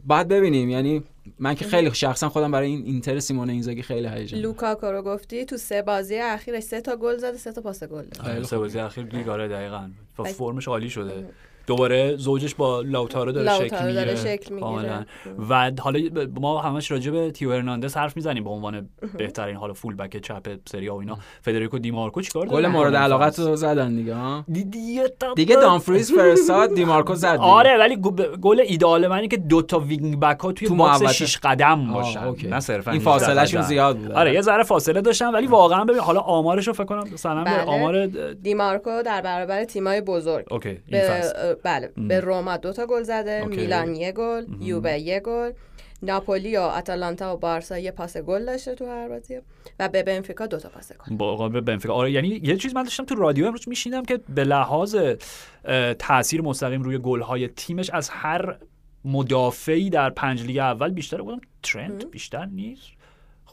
بعد 0.07 0.29
ببینیم. 0.29 0.71
یعنی 0.71 1.03
من 1.39 1.55
که 1.55 1.65
خیلی 1.65 1.95
شخصا 1.95 2.29
خودم 2.29 2.51
برای 2.51 2.69
این 2.69 2.85
اینتر 2.85 3.21
سیمون 3.21 3.51
اینزاگی 3.51 3.83
خیلی 3.83 4.09
هیجان 4.09 4.41
لوکاکو 4.41 4.87
رو 4.87 5.03
گفتی 5.03 5.45
تو 5.45 5.57
سه 5.57 5.83
بازی 5.83 6.17
اخیرش 6.19 6.63
سه 6.63 6.81
تا 6.81 6.97
گل 6.97 7.17
زده 7.17 7.37
سه 7.37 7.53
تا 7.53 7.61
پاس 7.61 7.85
گل 7.85 8.05
داده 8.05 8.43
سه 8.43 8.59
بازی 8.59 8.79
اخیر 8.79 9.05
دیگه 9.05 9.31
آره 9.31 9.49
دقیقاً 9.49 9.91
فرمش 10.25 10.69
عالی 10.69 10.91
شده. 10.91 11.25
دوباره 11.67 12.17
زوجش 12.17 12.55
با 12.55 12.81
لاوتارو 12.81 13.33
داره 13.33 13.47
لاوتارو 13.47 13.69
شکل 13.69 13.87
می‌گیره 13.87 14.17
شکل 14.17 14.55
می‌گیره. 14.55 14.61
کاملا. 14.61 15.05
و 15.49 15.73
حالا 15.81 16.01
ما 16.41 16.61
همش 16.61 16.91
راجع 16.91 17.11
به 17.11 17.31
تئو 17.31 17.53
هرناندز 17.53 17.97
حرف 17.97 18.17
می‌زنیم 18.17 18.45
به 18.45 18.51
عنوان 18.51 18.89
بهترین 19.19 19.57
حالا 19.57 19.73
full 19.73 19.95
back 19.95 20.17
چپ 20.17 20.47
سری 20.69 20.84
آ 20.84 20.89
و 20.89 20.95
اینا 20.95 21.19
فدریکو 21.43 21.79
دیمارکو 21.79 22.21
چیکار 22.21 22.47
گل 22.47 22.67
مورد 22.67 23.19
فصل؟ 23.19 23.49
رو 23.49 23.57
زدن 23.57 23.97
دیگه 23.97 24.15
ها 24.15 24.45
دیگه 25.35 25.57
دامفریز 25.57 26.13
فرستاد 26.13 26.75
دیمارکو 26.75 27.15
زد 27.15 27.33
دیگه. 27.33 27.43
آره 27.43 27.79
ولی 27.79 27.97
گل 28.41 28.61
ایدئال 28.61 29.07
من 29.07 29.17
اینه 29.17 29.29
که 29.29 29.37
دو 29.37 29.63
تا 29.63 29.79
wing 29.79 30.21
back 30.21 30.41
ها 30.41 30.53
توی 30.53 30.69
تو 30.69 30.75
box 30.75 31.03
محوطه. 31.03 31.13
6 31.13 31.39
قدم 31.43 31.93
باشن. 31.93 32.35
نه 32.49 32.61
صرفا 32.61 32.91
این 32.91 33.01
18 33.01 33.19
فاصلهشون 33.19 33.61
قدم. 33.61 33.69
زیاد 33.69 33.99
بود 33.99 34.13
آره 34.13 34.35
یه 34.35 34.41
ذره 34.41 34.63
فاصله 34.63 35.01
داشتن 35.01 35.35
ولی 35.35 35.47
واقعا 35.47 35.85
ببین 35.85 36.01
حالا 36.01 36.21
آمارش 36.21 36.67
رو 36.67 36.73
فکر 36.73 36.85
کنم 36.85 37.05
مثلا 37.13 37.45
بله. 37.45 37.65
آمار 37.65 38.07
دیمارکو 38.43 39.03
در 39.03 39.21
برابر 39.21 39.65
تیمای 39.65 40.01
بزرگ 40.01 40.47
OK 40.51 40.69
این 40.69 40.81
به 40.91 41.01
فصل 41.01 41.55
بله 41.63 41.93
به 41.97 42.21
روما 42.21 42.57
دو 42.57 42.73
تا 42.73 42.87
گل 42.87 43.03
زده 43.03 43.41
OK. 43.43 43.57
میلان 43.57 43.95
یه 43.95 44.13
گل 44.13 44.47
یووه 44.61 44.99
یه 44.99 45.21
گل. 45.21 45.51
ناپولی 46.03 46.57
و 46.57 46.61
آتالانتا 46.61 47.35
و 47.35 47.39
بارسا 47.39 47.79
یه 47.79 47.91
پاس 47.91 48.17
گل 48.17 48.47
داشته 48.47 48.75
تو 48.75 48.87
هر 48.87 49.09
بازی. 49.09 49.39
و 49.81 49.89
به 49.89 50.03
بنفیکا 50.03 50.47
دو 50.47 50.59
تا 50.59 50.69
پاس 50.69 50.93
گل. 50.93 51.17
با 51.17 51.35
مقابل 51.35 51.61
بنفیکا. 51.61 51.95
آره 51.95 52.13
یعنی 52.13 52.41
یه 52.43 52.57
چیز 52.57 52.75
من 52.75 52.83
داشتم 52.83 53.05
تو 53.05 53.15
رادیو 53.15 53.47
امروز 53.47 53.69
میشیندم 53.69 54.05
که 54.05 54.21
به 54.35 54.45
لحاظ 54.45 54.97
تاثیر 55.99 56.43
مستقیم 56.43 56.83
روی 56.83 56.99
گل‌های 56.99 57.49
تیمش 57.49 57.91
از 57.91 58.09
هر 58.09 58.57
مدافعی 59.05 59.91
در 59.91 60.11
پنج 60.11 60.43
لیگ 60.43 60.59
اول 60.59 60.91
بیشتر 60.91 61.23
بودم 61.23 61.41
ترنت 61.63 62.07
بیشتر 62.07 62.47
نیست؟ 62.47 62.89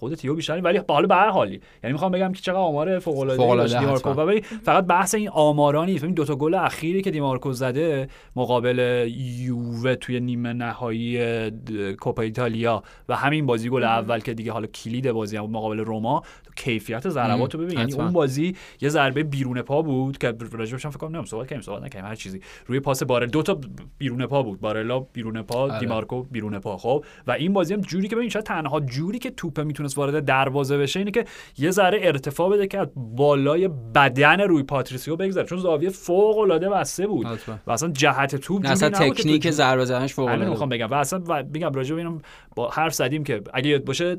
خود 0.04 0.14
تیو 0.16 0.36
بیشتر. 0.36 0.62
ولی 0.62 0.82
حالا 0.90 1.08
به 1.08 1.16
هر 1.16 1.30
حالی 1.30 1.62
یعنی 1.84 1.94
می‌خوام 1.94 2.12
بگم 2.12 2.32
که 2.32 2.42
چقدر 2.42 2.58
آمار 2.58 3.00
فوق 3.00 3.20
العاده 3.20 3.80
دیمارکو. 3.80 4.10
و 4.10 4.22
ولی 4.22 4.42
فقط 4.42 4.86
بحث 4.86 5.16
این 5.16 5.30
آمارا 5.30 5.86
نیست 5.86 6.04
ببین 6.04 6.16
دو 6.16 6.26
تا 6.26 6.36
گل 6.36 6.54
اخیری 6.54 7.02
که 7.02 7.12
دیمارکو 7.12 7.52
زده 7.52 8.08
مقابل 8.36 9.08
یووه 9.18 9.96
توی 9.96 10.20
نیمه 10.20 10.54
نهایی 10.54 11.52
کوپا 12.00 12.22
ایتالیا 12.22 12.84
و 13.10 13.16
همین 13.16 13.46
بازی 13.46 13.70
گل 13.70 13.84
اول 13.84 14.20
که 14.20 14.34
دیگه 14.34 14.52
حالا 14.52 14.68
کلید 14.68 15.12
بازی 15.12 15.38
هم 15.38 15.46
مقابل 15.46 15.80
روما 15.80 16.24
کیفیت 16.56 17.10
ضربات 17.10 17.56
رو 17.56 17.62
ببین 17.62 17.80
یعنی. 17.80 17.94
اون 17.94 18.12
بازی 18.12 18.56
یه 18.82 18.90
ضربه 18.90 19.24
بیرون 19.24 19.62
پا 19.62 19.82
بود 19.82 20.18
که 20.18 20.34
راجبش 20.52 20.86
هم 20.86 20.92
فکر 20.92 21.00
کنم 21.00 21.26
صحبت 21.26 21.48
کردیم 21.48 21.62
صحبت 21.62 21.84
نکردیم 21.84 22.10
هر 22.10 22.16
چیزی 22.16 22.42
روی 22.66 22.80
پاس 22.80 23.04
بارلا 23.04 23.28
دو 23.28 23.44
تا 23.44 23.60
بیرون 23.98 24.26
پا 24.26 24.44
بود 24.44 24.60
بارلا 24.60 25.00
بیرون 25.00 25.42
پا 25.42 25.60
آره. 25.60 25.80
دیمارکو 25.80 26.24
بیرون 26.24 26.60
پا 26.60 26.78
خب 26.78 27.06
و 27.28 27.32
این 27.32 27.54
بازی 27.54 27.74
هم 27.74 27.82
جوری 27.82 28.08
که 28.08 28.16
ببین 28.16 28.30
شاید 28.30 28.46
تنها 28.46 28.80
جوری 28.80 29.20
که 29.20 29.32
توپ 29.32 29.60
می‌تونست 29.60 29.98
وارد 29.98 30.26
دروازه 30.26 30.78
بشه 30.78 31.00
اینه 31.00 31.12
که 31.12 31.26
یه 31.58 31.72
ذره 31.72 32.00
ارتفاع 32.02 32.50
بده 32.50 32.68
که 32.68 32.88
بالای 32.96 33.68
بدن 33.68 34.42
روی 34.42 34.64
پاتریسیو 34.64 35.16
بگذره 35.16 35.46
چون 35.46 35.58
زاویه 35.58 35.90
فوق 35.90 36.38
العاده 36.38 36.70
بسته 36.70 37.08
بود 37.08 37.26
حتما. 37.26 37.58
و 37.68 37.72
اصلا 37.72 37.90
جهت 37.90 38.36
توپ 38.36 38.66
اصلا 38.66 38.90
تکنیک 38.90 39.50
ضربه 39.52 39.86
زدنش 39.86 40.14
فوق 40.14 40.28
العاده 40.28 40.50
می‌خوام. 40.50 40.70
بگم 40.70 40.88
و 40.92 40.94
اصلا 40.94 41.44
میگم 41.54 41.74
راجع 41.74 41.96
به 41.96 42.02
اینم 42.02 42.22
با 42.56 42.70
حرف 42.70 42.94
زدیم 42.94 43.24
که 43.24 43.42
اگه 43.54 43.70
یاد 43.70 43.84
باشه 43.84 44.18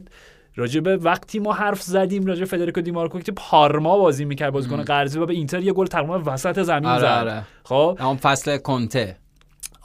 راجع 0.56 0.80
به 0.80 0.96
وقتی 0.96 1.38
ما 1.38 1.52
حرف 1.52 1.82
زدیم 1.82 2.26
راجع 2.26 2.44
فدریکو 2.44 2.80
دیمارکو 2.80 3.20
که 3.20 3.32
پارما 3.32 3.98
بازی 3.98 4.24
می‌کرد 4.24 4.52
بازیکن 4.52 4.82
قرضی 4.82 5.18
و 5.18 5.26
به 5.26 5.34
اینتر 5.34 5.60
یه 5.60 5.72
گل 5.72 5.86
تقریبا 5.86 6.22
وسط 6.26 6.62
زمین 6.62 6.86
آره، 6.86 7.00
زد. 7.00 7.06
آره. 7.06 7.42
خب؟ 7.64 7.98
اون 8.00 8.16
فصل 8.16 8.56
کونته. 8.56 9.16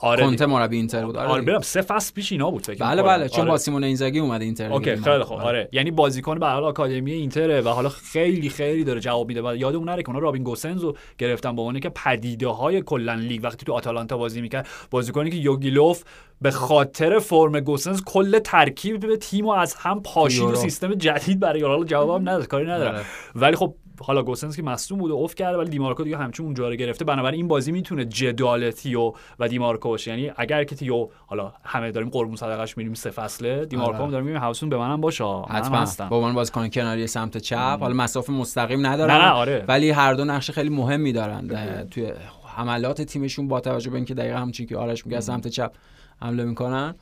آره 0.00 0.24
کونته. 0.24 0.46
مربی 0.46 0.76
اینتر 0.76 1.06
بود 1.06 1.16
آره 1.16 1.28
آره 1.28 1.58
سه 1.62 1.82
فصل 1.82 2.14
پیش 2.14 2.32
اینا 2.32 2.50
بود 2.50 2.66
فکر 2.66 2.84
بله. 2.84 3.02
بله 3.02 3.28
چون 3.28 3.40
آره. 3.40 3.50
با 3.50 3.58
سیمون 3.58 3.84
اینزاگی 3.84 4.18
اومده 4.18 4.44
اینتر. 4.44 4.72
OK 4.72 4.96
خیلی 4.96 5.22
خوب 5.22 5.38
آره 5.38 5.68
یعنی 5.72 5.90
بازیکن 5.90 6.38
به 6.38 6.46
هر 6.46 6.52
حال 6.52 6.64
آکادمی 6.64 7.12
اینتره 7.12 7.60
و 7.60 7.68
حالا 7.68 7.88
خیلی 7.88 8.48
خیلی 8.48 8.84
داره 8.84 9.00
جواب 9.00 9.28
میده 9.28 9.42
و 9.42 9.56
یادمون 9.56 9.88
نره 9.88 10.02
که 10.02 10.08
اونا 10.08 10.18
رابین 10.18 10.42
گوسنز 10.42 10.82
رو 10.82 10.96
گرفتن 11.18 11.56
به 11.56 11.62
عنوان 11.62 11.80
که 11.80 11.88
پدیده 11.88 12.48
های 12.48 12.82
کلا 12.82 13.14
لیگ 13.14 13.40
وقتی 13.44 13.66
تو 13.66 13.72
آتالانتا 13.72 14.16
بازی 14.16 14.40
می‌کرد 14.40 14.68
بازیکنی 14.90 15.30
که 15.30 15.36
یوگی 15.36 15.74
لوو 15.74 16.02
به 16.40 16.50
خاطر 16.50 17.18
فرم 17.18 17.60
گوسنز 17.60 18.02
کل 18.06 18.38
ترکیب 18.38 19.16
تیم 19.16 19.44
رو 19.44 19.50
از 19.50 19.74
هم 19.74 20.02
پاشید 20.02 20.42
و. 20.42 20.54
سیستم 20.54 20.94
جدید 20.94 21.40
برای 21.40 21.62
حالا 21.62 21.84
جوابم 21.84 22.28
نداد 22.28 22.46
کاری 22.46 22.66
نداره 22.66 22.88
آره. 22.88 23.04
ولی 23.34 23.56
خب 23.56 23.74
حالا 24.02 24.22
گوسنز 24.22 24.56
که 24.56 24.62
مصدوم 24.62 24.98
بود 24.98 25.10
و 25.10 25.14
اوف 25.14 25.34
کرده 25.34 25.58
ولی 25.58 25.70
دیمارکو 25.70 26.04
دیگه 26.04 26.16
همچون 26.16 26.46
اونجا 26.46 26.68
رو 26.68 26.74
گرفته. 26.74 27.04
بنابراین 27.04 27.36
این 27.36 27.48
بازی 27.48 27.72
می‌تونه 27.72 28.04
جدال 28.04 28.70
تیو 28.70 29.12
و 29.38 29.48
دیمارکو 29.48 29.88
باشه. 29.88 30.10
یعنی 30.10 30.32
اگر 30.36 30.64
که 30.64 30.76
تیو 30.76 31.08
حالا 31.26 31.52
همه 31.64 31.90
داریم 31.90 32.08
قربون 32.08 32.36
صدقش 32.36 32.76
میریم 32.76 32.94
سه 32.94 33.10
فصله 33.10 33.64
دیمارکو 33.64 33.94
آره. 33.94 34.04
هم 34.04 34.10
داریم 34.10 34.26
میگیم 34.26 34.40
حواستون 34.40 34.68
به 34.68 34.76
منم 34.76 35.00
باشه. 35.00 35.24
حتما. 35.48 35.76
هستم. 35.76 36.08
با 36.08 36.16
عنوان 36.16 36.34
بازیکن 36.34 36.68
کناری 36.68 37.06
سمت 37.06 37.36
چپ. 37.36 37.78
حالا 37.80 37.94
مسافه 37.94 38.32
مستقیم 38.32 38.86
ندارن. 38.86 39.14
نه، 39.14 39.24
نه، 39.24 39.30
آره. 39.30 39.64
ولی 39.68 39.90
هر 39.90 40.14
دو 40.14 40.24
نقش 40.24 40.50
خیلی 40.50 40.68
مهمی 40.68 41.12
دارن. 41.12 41.48
توی 41.90 42.12
حملات 42.56 43.02
تیمشون 43.02 43.48
با 43.48 43.60
توجه 43.60 43.90
به 43.90 43.96
اینکه 43.96 44.14
دقیقا 44.14 44.38
همچین 44.38 44.66
که 44.66 44.76
آرش 44.76 45.06
میگه 45.06 45.20
سمت 45.20 45.48
چپ 45.48 45.72
حمله 46.22 46.44
می‌کنن. 46.44 46.94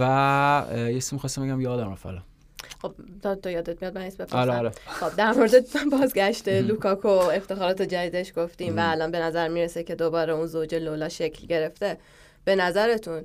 و 0.00 0.64
یه 0.72 0.96
اسم 0.96 1.16
خواستم 1.16 1.42
بگم 1.42 1.60
یادم 1.60 1.90
رفت 1.90 2.35
خب 2.82 2.94
تا 3.22 3.34
تو 3.34 3.50
یادت 3.50 3.82
میاد 3.82 3.98
من 3.98 4.04
اسم 4.04 4.26
آره 4.32 4.52
آره 4.52 4.70
خب 4.86 5.16
در 5.16 5.32
مورد 5.32 5.52
بازگشت 6.00 6.48
لوکاکو 6.48 7.08
افتخارات 7.08 7.82
جدیدش 7.82 8.32
گفتیم 8.36 8.76
و 8.76 8.80
الان 8.82 9.10
به 9.10 9.18
نظر 9.18 9.48
می‌رسه 9.48 9.82
که 9.82 9.94
دوباره 9.94 10.32
اون 10.32 10.46
زوج 10.46 10.74
لولا 10.74 11.08
شکل 11.08 11.46
گرفته 11.46 11.98
به 12.44 12.56
نظرتون 12.56 13.22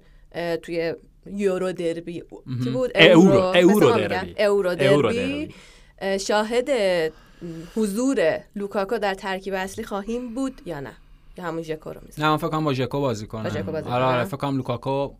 توی 0.61 0.93
یورو 1.25 1.71
دربی 1.71 2.23
چی 2.63 2.69
بود 2.69 2.97
اورو. 2.97 3.49
مثل 3.49 3.59
اورو 3.63 3.89
ما 3.89 3.95
میگن. 3.95 4.07
دربی. 4.07 4.43
اورو 4.43 4.75
دربی 4.75 5.01
دربی. 5.01 5.53
اه، 6.01 6.17
شاهد 6.17 6.69
حضور 7.75 8.39
لوکاکو 8.55 8.97
در 8.97 9.13
ترکیب 9.13 9.53
اصلی 9.53 9.83
خواهیم 9.83 10.35
بود 10.35 10.61
یا 10.65 10.79
نه 10.79 10.91
یا 11.37 11.43
همون 11.43 11.61
ژکو 11.61 11.89
رو 11.89 12.01
می‌ذاریم؟ 12.05 12.25
نه 12.25 12.31
من 12.31 12.37
فکر 12.37 12.47
کنم 12.47 12.63
با 12.63 12.73
ژکو 12.73 12.99
بازی 12.99 13.27
کنم 13.27 13.61
با 13.61 13.77
آره 13.77 14.03
آره. 14.03 14.23
فکر 14.23 14.37
کنم 14.37 14.57
لوکاکو 14.57 15.11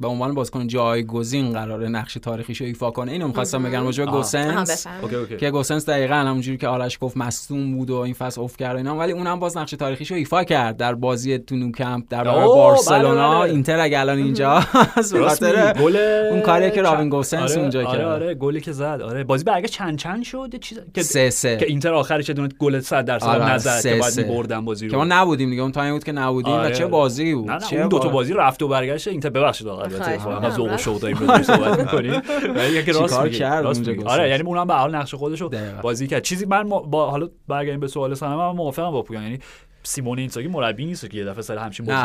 به 0.00 0.08
عنوان 0.08 0.34
بازیکن 0.34 0.66
جایگزین 0.66 1.52
قراره 1.52 1.88
نقش 1.88 2.14
تاریخیشو 2.14 2.64
ایفا 2.64 2.90
کنه 2.90 3.12
اینو 3.12 3.26
می‌خواستم 3.28 3.62
بگم 3.62 3.84
راجع 3.84 4.04
به 4.04 4.10
گوسنس 4.10 4.70
بفرمایید. 4.86 5.04
OK 5.04 5.16
OK 5.16 5.36
که 5.36 5.50
گوسنس 5.50 5.88
دقیقا 5.88 6.14
همونجوری 6.14 6.58
که 6.58 6.68
آرش 6.68 6.98
گفت 7.00 7.16
مصدوم 7.16 7.76
بود 7.76 7.90
و 7.90 7.96
این 7.96 8.14
فصل 8.14 8.40
افت 8.40 8.56
کرد 8.56 8.74
و 8.74 8.76
اینا 8.76 8.96
ولی 8.96 9.12
اونم 9.12 9.40
باز 9.40 9.56
نقش 9.56 9.70
تاریخیشو 9.70 10.14
ایفا 10.14 10.44
کرد 10.44 10.76
در 10.76 10.94
بازی 10.94 11.38
تو 11.38 11.56
نوکمپ 11.56 12.04
در 12.10 12.24
برابر 12.24 12.42
اوه، 12.42 12.54
بارسلونا 12.56 13.30
بله، 13.30 13.40
بله. 13.40 13.52
اینتر 13.52 13.80
اگه 13.80 14.00
الان 14.00 14.18
اینجا 14.18 14.60
خاطر. 15.28 15.72
گل 15.72 15.96
اون 16.30 16.40
کاریه 16.40 16.70
که 16.70 16.82
رابین 16.82 17.00
چند- 17.00 17.10
گوسنس 17.10 17.50
آره، 17.50 17.60
اونجا 17.60 17.88
آره 17.88 17.98
کرد. 17.98 18.06
آره 18.06 18.34
گلی 18.34 18.60
که 18.60 18.72
زد 18.72 19.00
آره 19.04 19.24
بازی 19.24 19.44
برگشت 19.44 19.72
چند 19.72 19.98
چند 19.98 20.22
شد 20.22 20.54
چیز 20.60 20.78
که 20.94 21.02
سه 21.02 21.30
سه 21.30 21.56
که 21.56 21.66
اینتر 21.66 21.94
آخرش 21.94 22.30
دونه 22.30 22.48
گل 22.58 22.80
100 22.80 23.04
درصد 23.04 23.26
آره، 23.26 23.50
نزد 23.54 23.70
سه 23.80 23.94
که 23.94 24.00
بعد. 24.00 24.28
بردن 24.28 24.64
بازی 24.64 24.88
که 24.88 24.96
ما 24.96 25.02
رو 25.02 25.08
نبودیم 25.08 25.50
دیگه 25.50 25.62
اون 25.62 25.72
تایم 25.72 25.92
بود 25.94 26.04
که 26.04 26.12
نبودیم 26.12 26.52
و 26.52 26.56
آره، 26.56 26.74
چه 26.74 26.82
آره. 26.84 26.90
بازی 26.92 27.34
بود 27.34 27.58
چه 27.58 27.86
دو 27.86 27.98
تا 27.98 28.08
با- 28.08 28.14
بازی 28.14 28.32
رفت 28.34 28.62
و 28.62 28.68
برگشت 28.68 29.08
اینتر 29.08 29.30
ببخشید 29.42 29.68
آقا 29.68 29.82
البته. 29.82 30.50
ذوق 30.50 30.72
و 30.72 30.76
شوق 30.76 31.00
داریم 31.00 31.18
راجعش 31.18 31.46
صحبت 31.46 31.78
می‌کنیم 31.78 32.22
ولی 32.54 32.76
اینکه 32.76 32.92
راست. 32.92 33.20
گوسنس؟ 33.20 34.06
آره 34.06 34.28
یعنی 34.28 34.42
اونم 34.42 34.66
به 34.66 34.74
حال 34.74 34.94
نقش 34.94 35.14
خودش 35.14 35.40
رو. 35.40 35.50
بازی 35.82 36.06
کرد 36.06 36.22
چیزی 36.22 36.46
من 36.46 36.68
با 36.68 37.10
حالا 37.10 37.28
برگردیم 37.48 37.80
به 37.80 37.88
سوال 37.88 38.14
سنم 38.14 38.36
من 38.36 38.50
موافقم 38.50 38.90
با 38.90 39.02
پویان 39.02 39.22
یعنی 39.22 39.38
سیمون 39.84 40.18
اینزاگی 40.18 40.48
مربی 40.48 40.84
نیست 40.86 41.10
که 41.10 41.18
یه 41.18 41.24
دفعه 41.24 41.42
سر 41.42 41.58
همچین 41.58 41.86
بازی. 41.86 41.98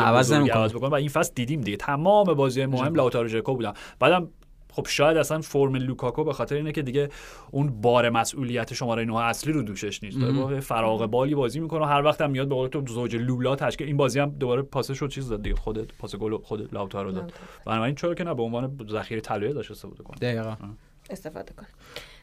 عوض 0.52 0.72
بکنه 0.74 0.90
و 0.90 0.94
این 0.94 1.08
فصل 1.08 1.32
دیدیم 1.34 1.60
دیگه 1.60 1.76
تمام 1.76 2.34
بازی 2.34 2.66
مهم 2.66 2.94
لاوتارو 2.94 3.28
ژکو 3.28 3.54
بودن 3.54 3.72
بعدم 4.00 4.28
خب 4.78 4.86
شاید 4.86 5.16
اصلا 5.16 5.40
فرم 5.40 5.74
لوکاکو 5.74 6.24
به 6.24 6.32
خاطر 6.32 6.56
اینه 6.56 6.72
که 6.72 6.82
دیگه 6.82 7.08
اون 7.50 7.80
بار 7.80 8.10
مسئولیت 8.10 8.74
شماره 8.74 9.04
9 9.04 9.18
اصلی 9.18 9.52
رو 9.52 9.62
دوشش 9.62 10.02
نیست. 10.02 10.20
داره 10.20 10.32
با 10.32 10.60
فراغ 10.60 11.06
بالی 11.06 11.34
بازی 11.34 11.60
می‌کنه 11.60 11.80
و 11.80 11.84
هر 11.84 12.02
وقت 12.04 12.20
هم 12.20 12.30
میاد 12.30 12.48
به 12.48 12.54
قول 12.54 12.68
تو 12.68 12.84
زوج 12.86 13.16
لولا 13.16 13.56
تشکیل 13.56 13.86
این 13.86 13.96
بازی 13.96 14.20
هم 14.20 14.30
دوباره 14.30 14.62
پاسش 14.62 14.98
رو 14.98 15.08
چیز 15.08 15.28
داد 15.28 15.42
دیگه 15.42 15.56
خود 15.56 15.92
پاس 15.98 16.16
گل 16.16 16.30
رو 16.30 16.38
خود 16.38 16.74
لاوتارو 16.74 17.12
داد. 17.12 17.32
بنابراین 17.66 17.94
چرا 17.94 18.14
که 18.14 18.24
نه 18.24 18.34
به 18.34 18.42
عنوان 18.42 18.78
ذخیره 18.90 19.20
طلایه 19.20 19.52
داشت 19.52 19.70
استفاده 19.70 20.02
کنه. 20.02 20.16
دقیقا. 20.16 20.56
استفاده 21.10 21.52
کنه. 21.52 21.66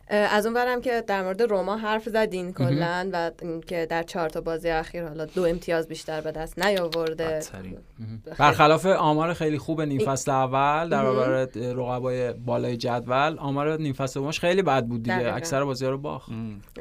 از 0.07 0.45
اون 0.45 0.55
برم 0.55 0.81
که 0.81 1.03
در 1.07 1.23
مورد 1.23 1.41
روما 1.41 1.77
حرف 1.77 2.09
زدین 2.09 2.53
کلا 2.53 3.09
و 3.13 3.31
که 3.67 3.87
در 3.89 4.03
چهار 4.03 4.29
تا 4.29 4.41
بازی 4.41 4.69
اخیر 4.69 5.07
حالا 5.07 5.25
دو 5.25 5.43
امتیاز 5.45 5.87
بیشتر 5.87 6.21
به 6.21 6.31
دست 6.31 6.59
نیاورده. 6.59 7.39
برخلاف 8.37 8.85
آمار 8.85 9.33
خیلی 9.33 9.57
خوب 9.57 9.81
نیم 9.81 10.05
فصل 10.05 10.31
اول 10.31 10.89
در 10.89 11.03
برابر 11.03 11.47
رقبای 11.55 12.33
بالای 12.33 12.77
جدول 12.77 13.35
آمار 13.39 13.77
نیم 13.77 13.93
فصل 13.93 14.19
دومش 14.19 14.39
خیلی 14.39 14.61
بد 14.61 14.85
بود 14.85 15.03
دیگه. 15.03 15.15
دقیقاً. 15.15 15.35
اکثر 15.35 15.63
بازی‌ها 15.63 15.91
رو 15.91 15.97
باخت. 15.97 16.29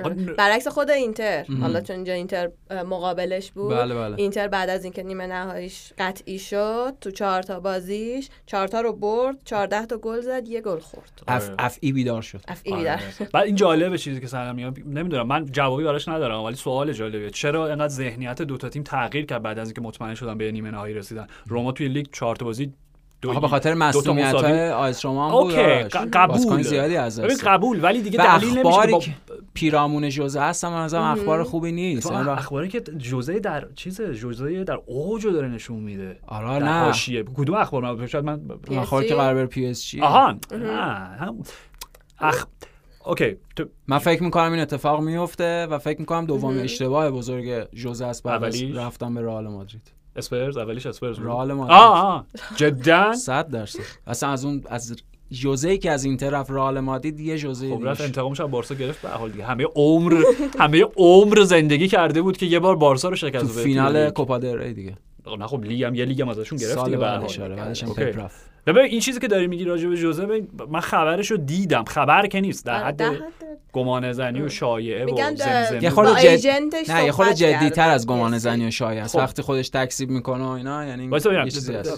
آره. 0.04 0.14
برعکس 0.14 0.68
خود 0.68 0.90
اینتر. 0.90 1.44
حالا 1.60 1.80
چون 1.80 1.96
اینجا 1.96 2.12
اینتر 2.12 2.50
مقابلش 2.70 3.52
بود. 3.52 3.74
بله، 3.74 3.94
بله. 3.94 4.14
اینتر 4.18 4.48
بعد 4.48 4.70
از 4.70 4.84
اینکه 4.84 5.02
نیمه 5.02 5.26
نهاییش 5.26 5.92
قطعی 5.98 6.38
شد 6.38 6.94
تو 7.00 7.10
چهار 7.10 7.42
تا 7.42 7.60
بازیش 7.60 8.28
چهار 8.46 8.68
تا 8.68 8.80
رو 8.80 8.92
برد 8.92 9.36
14 9.44 9.86
تا 9.86 9.96
گل 9.96 10.20
زد 10.20 10.48
یه 10.48 10.60
گل 10.60 10.78
خورد. 10.78 11.22
اف 11.28 11.50
افعی 11.58 11.92
بیدار 11.92 12.22
شد. 12.22 12.40
افعی 12.48 12.72
آره. 12.72 12.82
بیدار 12.82 12.98
بعد 13.32 13.46
این 13.46 13.54
جالبه 13.54 13.98
چیزی 13.98 14.20
که 14.20 14.26
سلام 14.26 14.56
میگم 14.56 14.74
نمی‌دونم 14.86 15.26
من 15.26 15.44
جوابی 15.44 15.84
براش 15.84 16.08
ندارم 16.08 16.42
ولی 16.42 16.56
سوال 16.56 16.92
جالبه 16.92 17.30
چرا 17.30 17.68
انقدر 17.68 17.88
ذهنیت 17.88 18.42
دو 18.42 18.56
تا 18.56 18.68
تیم 18.68 18.82
تغییر 18.82 19.26
کرد 19.26 19.42
بعد 19.42 19.58
از 19.58 19.68
اینکه 19.68 19.80
مطمئن 19.80 20.14
شدن 20.14 20.38
به 20.38 20.52
نیمه 20.52 20.70
نهایی 20.70 20.94
رسیدن؟ 20.94 21.26
روما 21.46 21.72
توی 21.72 21.88
لیگ 21.88 22.06
چهار 22.12 22.36
بازی 22.36 22.72
دو 23.24 23.30
آخه 23.30 23.40
به 23.40 23.48
خاطر 23.48 23.74
مسئولیت. 23.74 24.34
های 24.34 24.70
آیس 24.70 25.04
رومان 25.04 25.30
بود 25.30 25.54
قبول. 26.12 26.62
زیادی 26.62 26.96
از 26.96 27.20
ببین 27.20 27.36
قبول 27.44 27.84
ولی 27.84 28.02
دیگه 28.02 28.18
دلیل 28.18 28.48
نمیشه 28.48 28.68
اخباری 28.68 28.98
که 28.98 29.10
با 29.28 29.34
پیرامون 29.54 30.08
جوزه 30.08 30.40
هستم 30.40 30.68
من 30.68 30.84
نظرم 30.84 31.02
اخبار 31.02 31.42
خوبی 31.42 31.72
نیست. 31.72 32.08
تو 32.08 32.14
یعنی 32.14 32.28
اخباری 32.28 32.68
که 32.68 32.80
جوزه 32.80 33.38
در 33.40 33.66
چیز 33.76 34.00
جوزه 34.02 34.64
در 34.64 34.78
اوجو 34.86 35.30
داره 35.30 35.48
نشون 35.48 35.80
میده. 35.80 36.16
آره 36.26 36.64
نه. 36.64 36.84
حاشیه. 36.84 37.22
کدوم 37.22 37.56
اخبار؟ 37.56 37.94
من 37.94 38.06
شاید 38.06 38.24
من؟ 38.24 38.40
اخبار 38.70 39.04
که 39.04 39.14
قرار 39.14 39.34
بر 39.34 39.46
پی 39.46 39.66
اس 39.66 39.86
جی. 39.86 40.00
آها. 40.00 40.34
نه 40.52 40.82
هم 41.18 41.42
اخ 42.18 42.46
OK 43.06 43.36
تو 43.56 43.64
من 43.88 43.98
فکر 43.98 44.22
می‌کنم 44.22 44.52
این 44.52 44.60
اتفاق 44.60 45.00
میفته 45.00 45.66
و 45.66 45.78
فکر 45.78 46.00
می‌کنم 46.00 46.26
دومین 46.26 46.60
اشتباه 46.60 47.10
بزرگ 47.10 47.74
جوزه 47.74 48.06
است 48.06 48.22
بعد 48.22 48.44
از 48.44 48.54
اولیش؟ 48.54 48.76
رفتن 48.76 49.14
به 49.14 49.22
رئال 49.22 49.48
مادرید. 49.48 49.92
اسپرز؟ 50.16 50.56
اولیش 50.56 50.86
اسپرز. 50.86 51.18
رئال 51.18 51.52
مادرید. 51.52 51.78
آه 51.78 52.04
آه 52.04 52.26
جدا؟ 52.56 53.12
100 53.12 53.48
درصد. 53.48 53.80
اصلا 54.06 54.28
از 54.30 54.44
اون 54.44 54.62
از 54.70 54.96
جوزه 55.30 55.68
ای 55.68 55.78
که 55.78 55.90
از 55.90 56.04
این 56.04 56.16
طرف 56.16 56.50
رئال 56.50 56.80
مادرید 56.80 57.20
یه 57.20 57.38
جوزه 57.38 57.76
خب 57.76 57.86
رفت 57.86 58.00
انتقامش 58.00 58.40
از 58.40 58.50
بارسا 58.50 58.74
گرفت 58.74 59.02
به 59.02 59.08
هر 59.08 59.14
حال 59.14 59.30
دیگه. 59.30 59.44
همه 59.44 59.64
عمر 59.74 60.22
همه 60.58 60.84
عمر 60.96 61.42
زندگی 61.42 61.88
کرده 61.88 62.22
بود 62.22 62.36
که 62.36 62.46
یه 62.46 62.58
بار 62.58 62.76
بارسا 62.76 63.08
رو 63.08 63.16
شکست 63.16 63.46
تو 63.46 63.52
بده. 63.52 63.62
فینال 63.62 64.04
لیگ. 64.04 64.12
کوپا 64.12 64.38
دل 64.38 64.58
ری 64.58 64.74
دیگه. 64.74 64.96
نه 65.38 65.46
خب 65.46 65.64
لیگ 65.64 65.82
هم 65.82 65.94
یه 65.94 66.04
لیگ 66.04 66.22
هم 66.22 66.28
ازشون 66.28 66.58
گرفت 66.58 66.74
سال 66.74 66.84
دیگه 66.84 66.96
به 66.96 67.06
حال. 67.06 67.42
آره 67.42 67.56
بعدش 67.56 67.82
هم 67.82 67.88
okay. 67.88 68.04
پپ 68.04 68.18
رفت. 68.18 68.53
ببین 68.66 68.82
این 68.82 69.00
چیزی 69.00 69.20
که 69.20 69.28
داری 69.28 69.46
میگی 69.46 69.64
راجع 69.64 69.88
به 69.88 69.96
جوزه 69.96 70.26
ببین 70.26 70.48
من 70.70 70.80
خبرش 70.80 71.30
رو 71.30 71.36
دیدم 71.36 71.84
خبر 71.84 72.26
که 72.26 72.40
نیست 72.40 72.66
در 72.66 72.74
آره، 72.74 72.84
حد 72.84 72.96
در 72.96 73.10
حد- 73.10 73.20
گمانه 73.72 74.12
زنی 74.12 74.40
و 74.42 74.48
شایعه 74.48 75.02
و 75.02 75.06
میگن 75.06 75.34
در- 75.34 75.64
زمزمه 75.64 75.82
یه 75.82 75.90
خورده 75.90 76.20
جد... 76.22 76.26
agent 76.26 76.72
ش 76.72 76.90
نه 76.90 77.04
یه 77.04 77.12
خورده 77.12 77.34
صحبت 77.34 77.52
جدی 77.52 77.70
تر 77.70 77.76
کرده. 77.76 77.92
از 77.92 78.06
گمان 78.06 78.32
PSG. 78.32 78.36
زنی 78.36 78.66
و 78.66 78.70
شایعه 78.70 79.02
است 79.02 79.12
خب. 79.16 79.18
وقتی 79.22 79.42
خودش 79.42 79.68
تکذیب 79.68 80.10
می‌کنه 80.10 80.44
و 80.44 80.48
اینا 80.48 80.84
یعنی 80.86 81.10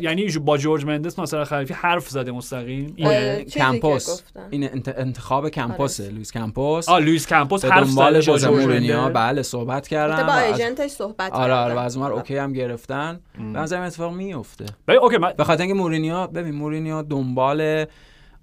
یعنی 0.01 0.39
با 0.39 0.57
جورج 0.59 0.85
مندس 0.85 1.19
مثلا 1.19 1.45
خلیفی 1.45 1.75
حرف 1.75 2.09
زده 2.09 2.33
مستقیم 2.33 2.93
این 2.97 3.07
آره. 3.07 3.45
کمپوس. 3.45 4.23
این 4.51 4.71
انت... 4.73 4.89
انتخاب 4.99 5.49
کمپوسه 5.49 6.03
آره. 6.03 6.13
لوئیس 6.13 6.33
کمپوس 6.33 6.89
آ 6.89 6.99
لوئیس 6.99 7.27
کمپوس 7.27 7.65
حرف 7.65 7.87
زده 7.89 8.13
با 8.13 8.21
جوزه 8.21 8.47
جورج 8.49 8.65
مورینیو 8.65 9.01
مندس. 9.01 9.17
بله 9.17 9.43
صحبت 9.43 9.89
کردن 9.89 10.15
البته 10.15 10.27
با 10.27 10.39
agent 10.39 10.76
ش 10.76 10.91
صحبت 10.91 11.33
آره 11.33 11.53
آره 11.55 11.73
و 11.73 11.77
کردن. 11.77 11.85
از 11.87 11.97
okay 11.97 12.37
هم 12.37 12.53
گرفتن 12.53 13.21
به 13.39 13.45
نظرم 13.45 13.83
اتفاق 13.83 14.13
میفته 14.13 14.65
ببین 14.89 15.01
okay 15.01 15.17
من 15.17 15.33
به 15.37 15.45
خاطر 15.45 15.63
اینکه 15.63 15.79
مورینیو 15.79 16.27
ببین 16.27 16.55
مورینیو 16.57 17.03
دنبال 17.03 17.61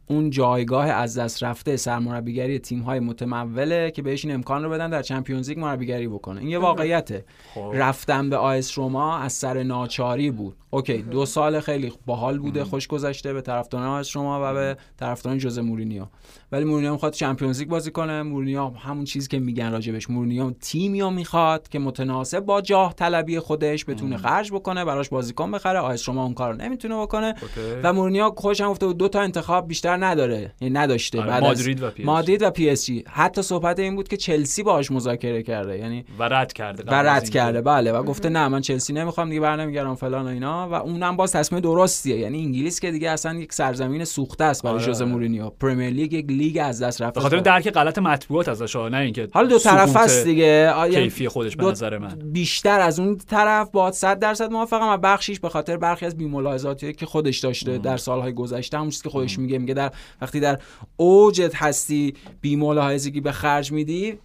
اون 0.07 0.29
جایگاه 0.29 0.85
از 0.85 1.17
دست 1.17 1.43
رفته 1.43 1.77
سرمربیگری 1.77 2.59
تیم 2.59 2.79
های 2.79 2.99
متموله 2.99 3.91
که 3.91 4.01
بهش 4.01 4.25
این 4.25 4.33
امکان 4.33 4.63
رو 4.63 4.69
بدن 4.69 4.89
در 4.89 5.01
Champions 5.01 5.49
League 5.49 5.59
مربیگری 5.59 6.07
بکنه. 6.07 6.39
این 6.39 6.49
یه 6.49 6.59
واقعیته. 6.59 7.25
خب. 7.53 7.71
رفتن 7.73 8.29
به 8.29 8.37
AS 8.37 8.77
روما 8.77 9.17
از 9.17 9.33
سر 9.33 9.63
ناچاری 9.63 10.31
بود. 10.31 10.55
okay 10.69 10.97
دو 10.97 11.25
سال 11.25 11.59
خیلی 11.59 11.93
باحال 12.05 12.39
بوده 12.39 12.63
خوش 12.63 12.87
گذشته 12.87 13.33
به 13.33 13.41
طرفداران 13.41 13.87
AS 13.87 14.15
روما 14.15 14.39
و 14.43 14.53
به 14.53 14.77
طرفداران 14.99 15.37
جوزه 15.37 15.61
مورینیو. 15.61 16.05
ولی 16.51 16.63
مورینیو 16.63 16.91
می‌خواد 16.91 17.13
Champions 17.13 17.59
League 17.59 17.69
بازی 17.69 17.91
کنه. 17.91 18.23
مورینیو 18.23 18.69
همون 18.69 19.05
چیزی 19.05 19.27
که 19.27 19.39
میگن 19.39 19.71
راجبش. 19.71 20.09
مورینیو 20.09 20.51
تیمیو 20.51 21.09
می‌خواد 21.09 21.69
که 21.69 21.79
متناسب 21.79 22.39
با 22.39 22.61
جاه 22.61 22.93
طلبی 22.93 23.39
خودش 23.39 23.85
بتونه 23.85 24.17
خرج 24.17 24.51
بکنه 24.51 24.85
براش 24.85 25.09
بازیکن 25.09 25.51
بخره. 25.51 25.79
AS 25.79 26.09
روما 26.09 26.23
اون 26.23 26.33
کارو 26.33 26.55
نمی‌تونه 26.55 27.01
بکنه. 27.01 27.27
okay. 27.27 27.79
و 27.83 27.93
مورینیو 27.93 28.31
خودش 28.37 28.61
هم 28.61 28.69
گفته 28.69 28.93
دو 28.93 29.07
تا 29.07 29.21
انتخاب 29.21 29.67
بیشتر 29.67 29.92
نداره 29.97 30.53
یعنی 30.61 30.73
نداشته 30.73 31.19
آره، 31.19 31.27
بعد 31.27 31.43
مادرید 31.43 31.83
و 31.83 31.91
PSG. 31.91 32.05
مادرید 32.05 32.41
و 32.41 32.49
PSG. 32.49 33.03
حتی 33.07 33.41
صحبت 33.41 33.79
این 33.79 33.95
بود 33.95 34.07
که 34.07 34.17
چلسی 34.17 34.63
باهاش 34.63 34.91
مذاکره 34.91 35.43
کرده 35.43 35.77
یعنی 35.77 36.05
و 36.19 36.23
رد 36.23 36.53
کرده 36.53 36.83
و 36.87 36.95
رد 36.95 37.29
کرده 37.29 37.61
بله 37.61 37.91
و 37.91 38.03
گفته 38.03 38.29
نه 38.29 38.47
من 38.47 38.61
چلسی 38.61 38.93
نمی‌خوام 38.93 39.29
دیگه 39.29 39.41
برنمیگردم 39.41 39.95
فلان 39.95 40.25
و 40.25 40.29
اینا 40.29 40.69
و 40.69 40.73
اونم 40.73 41.15
باز 41.15 41.31
تصمیم 41.31 41.61
درستیه. 41.61 42.17
یعنی 42.17 42.39
انگلیس 42.39 42.79
که 42.79 42.91
دیگه 42.91 43.09
اصلا 43.09 43.33
یک 43.33 43.53
سرزمین 43.53 44.03
سوخته 44.03 44.43
است 44.43 44.63
برای 44.63 44.75
آره. 44.75 44.83
ژوزه 44.85 45.05
مورینیو. 45.05 45.49
پرمیر 45.49 45.89
لیگ 45.89 46.13
یک 46.13 46.25
لیگ 46.29 46.59
از 46.63 46.81
دست 46.81 47.01
رفته. 47.01 47.21
خاطر 47.21 47.35
است. 47.35 47.45
درک 47.45 47.69
غلط 47.69 47.97
مطبوعات 47.97 48.49
ازش 48.49 48.75
نه 48.75 48.97
اینکه 48.97 49.27
حالا 49.33 49.47
دو 49.47 49.59
طرف 49.59 49.95
است 49.95 50.23
دیگه. 50.23 50.73
یعنی 50.77 50.95
کیفی 50.95 51.27
خودش 51.27 51.55
به 51.55 51.65
نظر 51.65 51.97
من. 51.97 52.19
بیشتر 52.23 52.79
از 52.79 52.99
اون 52.99 53.17
طرف 53.17 53.71
با 53.71 53.91
100 53.91 54.19
درصد 54.19 54.51
موافقم 54.51 54.93
و 54.93 54.97
بخشیش 54.97 55.39
به 55.39 55.49
خاطر 55.49 55.77
برخی 55.77 56.05
از 56.05 56.17
بی‌ملاحظاتی 56.17 56.93
که 56.93 57.05
خودش 57.05 57.39
داشته 57.39 57.77
در 57.77 57.97
سالهای 57.97 58.33
گذشته 58.33 58.77
همون 58.77 58.89
چیزی 58.89 59.03
که 59.03 59.09
خودش 59.09 59.39
میگه 59.39 59.57
میگه 59.57 59.73
در 59.89 59.95
وقتی 60.21 60.39
در 60.39 60.59
اوجت 60.97 61.55
هستی 61.55 62.13
بی‌ملاحظگی 62.41 63.21
به 63.21 63.31
خرج 63.31 63.71
میدی 63.71 64.17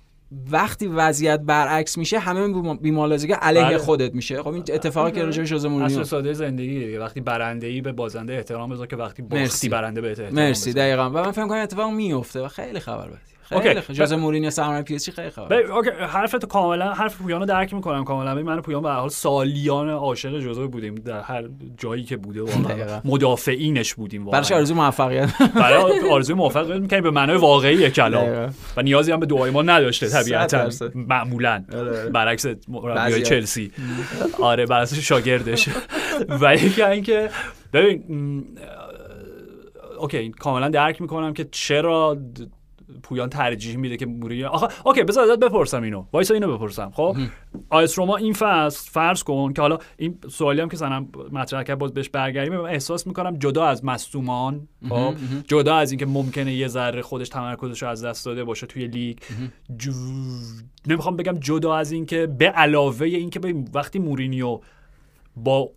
وقتی 0.50 0.86
وضعیت 0.86 1.40
برعکس 1.40 1.98
میشه 1.98 2.18
همه 2.18 2.74
بی‌ملاحظگی 2.74 3.32
علیه 3.32 3.62
بله. 3.62 3.78
خودت 3.78 4.14
میشه 4.14 4.42
خب 4.42 4.48
این 4.48 4.64
اتفاقی 4.72 5.12
که 5.12 5.24
راجع 5.24 5.40
به 5.40 5.46
ژوزه 5.46 5.68
مورینیو 5.68 6.00
اصل 6.00 6.08
ساده 6.08 6.32
زندگی 6.32 6.86
دیگه 6.86 7.00
وقتی 7.00 7.20
برنده 7.20 7.66
ای 7.66 7.80
به 7.80 7.92
بازنده 7.92 8.32
احترام 8.32 8.70
بذار 8.70 8.86
که 8.86 8.96
وقتی. 8.96 9.22
باختی 9.22 9.68
برنده 9.68 10.00
به 10.00 10.08
احترام 10.08 10.32
مرسی. 10.32 10.72
دقیقا 10.72 11.10
و 11.10 11.12
من 11.12 11.32
فکر 11.32 11.46
کنم 11.46 11.62
اتفاق 11.62 11.92
میفته 11.92 12.40
و 12.40 12.48
خیلی 12.48 12.80
خبر 12.80 13.08
بدی. 13.08 13.37
خیلی 13.48 13.80
ژوزه 13.92 14.16
مورینیو 14.16 14.50
سرمربی 14.50 14.82
PSG 14.82 15.12
خیلی 15.12 15.30
خبر 15.30 15.56
okay 15.56 15.90
حرف 15.90 16.32
تو 16.32 16.46
کاملا 16.46 16.92
حرف 16.92 17.16
پویانو 17.16 17.46
درک 17.46 17.74
می‌کنم 17.74 18.04
کاملا. 18.04 18.34
ببین 18.34 18.46
من 18.46 18.58
و 18.58 18.60
پویان 18.60 18.82
به 18.82 18.88
هر 18.88 18.94
حال 18.94 19.08
سالیان 19.08 19.90
عاشق 19.90 20.38
جوزه 20.38 20.66
بودیم. 20.66 20.94
در 20.94 21.20
هر 21.20 21.44
جایی 21.78 22.04
که 22.04 22.16
بوده 22.16 22.42
واقعا. 22.42 23.00
مدافعینش 23.04 23.94
بودیم 23.94 24.24
واقعا. 24.24 24.40
براش 24.40 24.52
آرزو 24.52 24.74
موفقیت؟ 24.74 25.30
برای 25.54 26.10
آرزوی 26.10 26.34
موفق 26.34 26.72
می‌کنیم 26.72 27.02
به 27.02 27.10
معنای 27.10 27.36
واقعی 27.36 27.90
کلام. 27.90 28.54
و 28.76 28.82
نیازی 28.82 29.12
هم 29.12 29.20
به 29.20 29.26
دعای 29.26 29.50
ما 29.50 29.62
نداشته 29.62 30.08
طبیعتا. 30.08 30.68
معمولا. 30.94 31.64
آره. 31.72 32.10
برعکس 32.10 32.46
مربیای 32.68 32.94
بعضیا. 32.94 33.20
چلسی. 33.22 33.72
آره 34.42 34.66
برعکس 34.66 34.94
شاگردش. 34.94 35.68
ولی 36.28 36.70
که 36.70 36.88
اینکه 36.88 37.30
ببین 37.72 38.04
okay 39.98 40.30
کاملا 40.30 40.68
درک 40.68 41.00
می‌کنم 41.00 41.32
که 41.32 41.48
چرا 41.50 42.16
پویان 43.02 43.28
ترجیح 43.28 43.76
میده 43.76 43.96
که 43.96 44.06
مورینیو 44.06 44.46
آخه 44.46 44.68
okay 44.86 45.02
بذار 45.02 45.24
ازت 45.24 45.38
بپرسم 45.38 45.82
اینو. 45.82 46.04
وایسا 46.12 46.34
اینو 46.34 46.56
بپرسم. 46.56 46.90
خب؟ 46.94 47.16
AS 47.70 47.98
روما 47.98 48.16
این 48.16 48.32
فصل 48.32 48.90
فرض 48.90 49.22
کن 49.22 49.52
که 49.52 49.62
حالا 49.62 49.78
این 49.96 50.18
سوالی 50.28 50.60
هم 50.60 50.68
که 50.68 50.76
سنم 50.76 51.08
مطرح 51.32 51.62
کرد 51.62 51.78
باز 51.78 51.94
بهش 51.94 52.08
برگردیم. 52.08 52.56
من 52.56 52.60
احساس 52.60 53.06
می‌کنم 53.06 53.36
جدا 53.36 53.64
از 53.64 53.84
مصدومان 53.84 54.68
خب؟ 54.88 55.14
جدا 55.46 55.76
از 55.76 55.90
اینکه 55.90 56.06
ممکنه 56.06 56.54
یه 56.54 56.68
ذره 56.68 57.02
خودش 57.02 57.28
تمرکزش 57.28 57.82
رو 57.82 57.88
از 57.88 58.04
دست 58.04 58.26
داده 58.26 58.44
باشه 58.44 58.66
توی 58.66 58.86
لیگ. 58.86 59.18
جو... 59.76 59.92
نمی‌خوام 60.86 61.16
بگم 61.16 61.38
جدا 61.38 61.74
از 61.76 61.92
اینکه 61.92 62.26
به 62.26 62.48
علاوه 62.48 63.06
اینکه 63.06 63.40
وقتی 63.74 63.98
مورینیو 63.98 64.60
با 65.44 65.70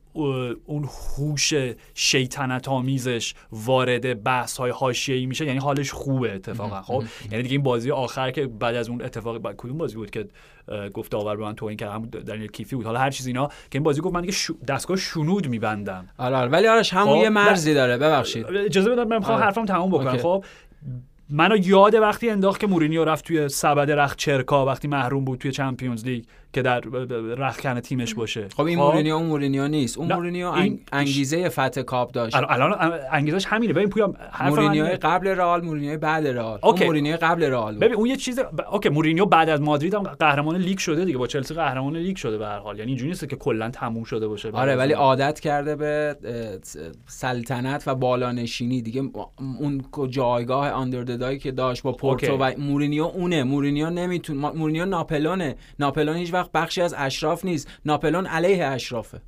اون 0.66 0.90
هوش 1.18 1.54
شیطنت 1.94 2.68
آمیزش 2.68 3.34
وارد 3.52 4.24
بحث 4.24 4.58
های 4.58 4.72
حاشیه‌ای 4.72 5.26
میشه 5.26 5.46
یعنی 5.46 5.60
حالش 5.60 5.92
خوبه 5.92 6.36
اتفاقا 6.36 6.82
خب؟ 6.82 7.04
یعنی 7.32 7.44
دیگه 7.44 7.56
این 7.56 7.64
بازی 7.64 7.92
آخر 7.92 8.32
که 8.32 8.48
بعد 8.48 8.76
از 8.76 8.90
اون 8.90 9.02
اتفاق 9.02 9.38
بعد 9.38 9.56
کدوم 9.58 9.78
بازی 9.78 9.96
بود 9.96 10.10
که 10.12 10.28
گفت 10.94 11.12
داور 11.12 11.36
به 11.36 11.44
من 11.44 11.56
توهین 11.56 11.78
کرد؟ 11.78 11.92
همون 11.92 12.10
دنیل 12.10 12.48
کیفی 12.48 12.76
بود. 12.76 12.86
حالا 12.86 13.00
هر 13.00 13.10
چیز 13.10 13.28
اینا 13.28 13.48
که 13.48 13.54
این 13.74 13.84
بازی 13.84 14.02
گفت 14.02 14.14
من 14.16 14.22
دیگه 14.22 14.34
شو- 14.34 14.58
دستگاه 14.68 14.98
شنود 14.98 15.48
میبندم. 15.48 16.08
آره 16.18 16.36
آره. 16.36 16.50
ولی 16.50 16.68
آرش 16.68 16.94
همون 16.94 17.18
خب، 17.18 17.24
یه 17.24 17.30
مرزی 17.30 17.74
داره. 17.74 17.98
ببخشید. 17.98 18.46
اجازه 18.46 18.90
بدم 18.90 19.08
من 19.08 19.18
می‌خوام 19.18 19.36
آره. 19.36 19.46
حرفم 19.46 19.66
تموم 19.66 19.90
بکنم. 19.90 20.18
خب 20.18 20.46
منو 21.30 21.58
یاد 21.58 21.94
وقتی 21.96 22.30
انداخت 22.30 22.62
که 22.62 22.68
مورینیو 22.68 23.06
رفت 23.06 23.26
توی 23.26 23.50
سبد 23.50 23.92
رخت 23.92 24.18
چرکا 24.18 24.66
وقتی 24.66 24.88
محروم 24.88 25.26
بود 25.26 25.40
توی 25.40 25.52
Champions 25.52 26.06
League 26.06 26.24
که 26.54 26.62
در 26.62 26.80
رختکن 27.38 27.80
تیمش 27.80 28.14
باشه. 28.14 28.48
خب 28.56 28.62
این 28.62 28.80
مورینیو 28.80 29.16
اون 29.16 29.26
مورینیو 29.26 29.68
نیست. 29.68 29.98
اون 29.98 30.14
مورینیو 30.14 30.52
انگ- 30.52 30.80
انگیزه 30.92 31.50
فتح 31.50 31.82
کاپ 31.82 32.12
داشت. 32.12 32.36
الان 32.36 33.00
انگیزش 33.12 33.46
همینه. 33.46 33.74
ببین 33.74 33.92
من 34.40 34.50
مورینیو. 34.50 34.86
قبل 35.02 35.28
رئال 35.28 35.66
مورینیو 35.66 35.98
بعد 35.98 36.28
رئال. 36.28 36.60
اون 36.64 36.72
okay. 36.72 36.86
مورینیو 36.86 37.18
قبل 37.22 37.44
رئال 37.44 37.78
ببین 37.78 37.96
اون 37.96 38.06
یه 38.06 38.16
چیز 38.16 38.40
ب... 38.40 38.62
okay 38.72 38.90
مورینیو 38.90 39.26
بعد 39.26 39.50
از 39.50 39.62
مادرید 39.62 39.94
هم 39.94 40.04
قهرمان 40.04 40.56
لیگ 40.56 40.78
شده 40.78 41.06
دیگه. 41.06 41.18
با 41.18 41.28
چلسی 41.28 41.54
قهرمان 41.54 41.96
لیگ 41.98 42.16
شده 42.16 42.38
به 42.38 42.46
هر 42.46 42.60
حال. 42.60 42.78
یعنی 42.78 42.92
اینجوری 42.92 43.10
نیست 43.10 43.30
که 43.30 43.36
کلا 43.36 43.70
تموم 43.70 44.04
شده 44.04 44.28
باشه. 44.28 44.52
آره 44.52 44.76
ولی. 44.76 44.94
عادت 44.94 45.40
کرده 45.40 45.76
به 45.76 46.16
سلطنت 47.08 47.84
و 47.88 47.96
بالانشینی 47.96 48.82
دیگه. 48.82 49.04
اون 49.60 49.82
جایگاه 50.10 50.70
underdog 50.70 51.32
ی 51.32 51.40
که 51.40 51.52
داشت 51.52 51.84
با 51.84 51.92
پورتو. 51.92 52.38
و 52.38 52.52
مورینیو 52.58 53.04
اونه. 53.04 53.44
مورینیو 53.44 53.90
نمی‌تونه 53.90 54.52
مورینیو 54.52 54.86
ناپلونه. 54.86 55.56
ناپلون 55.80 56.16
هیچ 56.16 56.34
وقت 56.42 56.52
بخشی 56.52 56.82
از 56.82 56.96
اشراف 56.98 57.46
نیست. 57.46 57.68
ناپلون 57.86 58.26
علیه 58.26 58.66
اشرافه. 58.66 59.22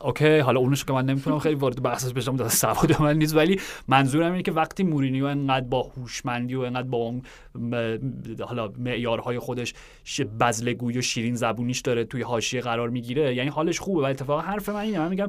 okay 0.00 0.38
حالا 0.38 0.60
اونش 0.60 0.84
که 0.84 0.92
من 0.92 1.06
نمی‌تونم 1.06 1.38
خیلی 1.38 1.54
وارد 1.54 1.82
بحثش 1.82 2.12
بشم 2.12 2.36
در 2.36 2.46
حد 2.46 2.56
سواد 2.56 3.02
من 3.02 3.18
نیست 3.18 3.36
ولی 3.36 3.60
منظورم 3.88 4.32
اینه 4.32 4.42
که 4.42 4.52
وقتی 4.52 4.82
مورینیو 4.82 5.24
انقدر 5.24 5.66
با 5.66 5.82
هوشمندی 5.82 6.54
و 6.54 6.60
انقدر 6.60 6.88
با 6.88 6.98
اون 6.98 7.22
حالا 8.40 8.72
معیارهای 8.78 9.38
خودش 9.38 9.74
بذله‌گویی 10.40 10.98
و 10.98 11.02
شیرین 11.02 11.34
زبونیش 11.34 11.80
داره 11.80 12.04
توی 12.04 12.22
حاشیه 12.22 12.60
قرار 12.60 12.90
می‌گیره 12.90 13.34
یعنی 13.34 13.50
حالش 13.50 13.80
خوبه. 13.80 14.00
و 14.00 14.04
اتفاقا 14.04 14.40
حرف 14.40 14.68
من 14.68 14.80
اینه 14.80 14.98
من 14.98 15.08
میگم 15.08 15.28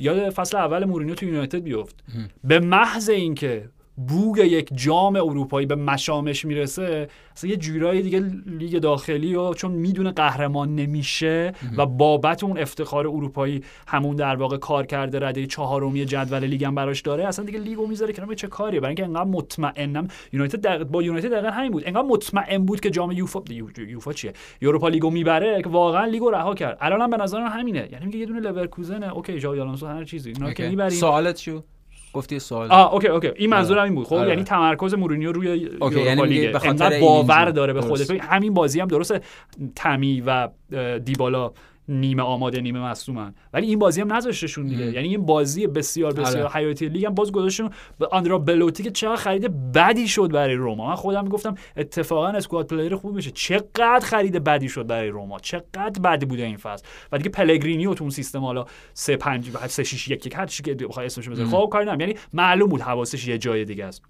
یاد 0.00 0.30
فصل 0.30 0.56
اول 0.56 0.84
مورینیو 0.84 1.14
تو 1.14 1.26
یونایتد 1.26 1.58
بیفت. 1.58 2.04
به 2.44 2.60
محض 2.60 3.08
اینکه 3.08 3.68
بوی 3.96 4.38
یک 4.38 4.68
جام 4.74 5.16
اروپایی 5.16 5.66
به 5.66 5.74
مشامش 5.74 6.44
می‌رسه 6.44 7.08
اصلا 7.36 7.50
یه 7.50 7.56
جورایی 7.56 8.02
دیگه 8.02 8.20
لیگ 8.46 8.78
داخلی 8.78 9.34
و 9.34 9.54
چون 9.54 9.70
می‌دونه 9.70 10.10
قهرمان 10.10 10.74
نمیشه 10.74 11.52
و 11.76 11.86
بابت 11.86 12.44
اون 12.44 12.58
افتخار 12.58 13.08
اروپایی 13.08 13.64
همون 13.86 14.16
در 14.16 14.36
واقع 14.36 14.56
کارکرد 14.56 15.18
رده 15.18 15.46
چهارمی 15.46 16.04
جدول 16.04 16.44
لیگ 16.44 16.64
هم 16.64 16.74
براش 16.74 17.00
داره 17.00 17.26
اصلا 17.26 17.44
دیگه 17.44 17.58
لیگو 17.58 17.86
می‌ذاره 17.86 18.12
که 18.12 18.34
چه 18.34 18.46
کاریه؟ 18.46 18.80
برای 18.80 18.90
اینکه 18.90 19.04
انقدر 19.04 19.30
مطمئنم 19.30 20.08
یونایتد 20.32 20.82
با 20.82 21.02
یونایتد 21.02 21.32
دقیقا 21.32 21.50
همین 21.50 21.70
بود. 21.70 21.82
انقدر 21.86 22.06
مطمئن 22.08 22.64
بود 22.64 22.80
که 22.80 22.90
جام 22.90 23.12
یوفا 23.12 23.40
یوفا 23.88 24.12
چیه؟ 24.12 24.32
Europa 24.60 24.88
League 24.88 25.07
و 25.07 25.10
می‌بره 25.10 25.62
که 25.62 25.68
واقعا 25.68 26.04
لیگو 26.04 26.30
رها 26.30 26.54
کرد. 26.54 26.78
الان 26.80 27.10
به 27.10 27.16
نظر 27.16 27.40
همینه. 27.40 27.88
یعنی 27.92 28.06
میگه 28.06 28.18
یه 28.18 28.26
دونه 28.26 28.40
لورکوزن 28.40 29.02
okay 29.02 29.38
جاوی 29.38 29.60
آلونسو 29.60 29.86
هر 29.86 30.04
چیزی. 30.04 30.30
اینا 30.30 30.52
که 30.52 30.68
می‌بریم. 30.68 30.98
سوالت 30.98 31.36
چی 31.36 31.62
گفتی 32.12 32.38
سوال. 32.38 32.72
آه 32.72 32.94
okay 32.94 33.08
okay. 33.08 33.30
این 33.36 33.50
منظورم 33.50 33.84
این 33.84 33.94
بود. 33.94 34.06
خب 34.06 34.28
یعنی 34.28 34.44
تمرکز 34.44 34.94
مورینیو 34.94 35.32
روی 35.32 35.68
okay 35.80 36.00
یعنی 36.00 36.48
به 36.48 36.58
خاطر 36.58 37.00
باور 37.00 37.50
داره 37.50 37.72
به 37.72 37.80
خودش. 37.80 38.10
همین 38.10 38.54
بازی 38.54 38.80
هم 38.80 38.88
درسته. 38.88 39.20
تمی 39.76 40.20
و 40.26 40.48
دیبالا. 41.04 41.52
نیمه 41.90 42.22
آماده 42.22 42.60
نیمه 42.60 42.80
مصدومن 42.80 43.34
ولی 43.52 43.66
این 43.66 43.78
بازی 43.78 44.00
هم 44.00 44.12
نذاشتشون 44.12 44.66
دیگه. 44.66 44.84
یعنی 44.84 45.08
این 45.08 45.26
بازی 45.26 45.66
بسیار 45.66 46.12
بسیار 46.12 46.46
آره. 46.46 46.54
حیاتی 46.54 46.88
لیگ 46.88 47.04
هم 47.04 47.14
باز 47.14 47.32
گذاشتون 47.32 47.70
به 47.98 48.08
آندرا 48.12 48.38
بلوتی 48.38 48.82
که 48.82 48.90
چقدر 48.90 49.16
خرید 49.16 49.72
بدی 49.72 50.08
شد 50.08 50.30
برای 50.32 50.54
روما. 50.54 50.88
من 50.88 50.94
خودم 50.94 51.24
می‌گفتم 51.24 51.54
اتفاقا 51.76 52.28
squad 52.28 52.66
player 52.66 52.96
خوب 52.96 53.14
میشه. 53.14 53.30
چقدر 53.30 54.00
خرید 54.02 54.44
بدی 54.44 54.68
شد 54.68 54.86
برای 54.86 55.08
روما. 55.08 55.38
چقدر 55.38 56.00
بدی 56.04 56.26
بوده 56.26 56.42
این 56.42 56.56
فصل. 56.56 56.84
و 57.12 57.18
دیگه 57.18 57.30
پلگرینی 57.30 57.94
تو 57.94 58.04
اون 58.04 58.10
سیستم 58.10 58.40
حالا 58.40 58.64
3 58.94 59.16
5 59.16 59.50
3 59.66 59.84
6 59.84 60.08
1 60.08 60.26
1 60.26 60.36
هر 60.36 60.46
چی 60.46 60.62
که 60.62 60.74
بخوای 60.74 61.06
اسمش 61.06 61.28
بذاری 61.28 61.48
خب 61.48 61.68
کاری 61.72 61.84
نمی‌دونم 61.84 62.08
یعنی 62.08 62.20
معلوم 62.32 62.68
بود 62.68 62.80
حواسش 62.80 63.26
یه 63.28 63.38
جای 63.38 63.64
دیگه 63.64 63.84
است. 63.84 64.02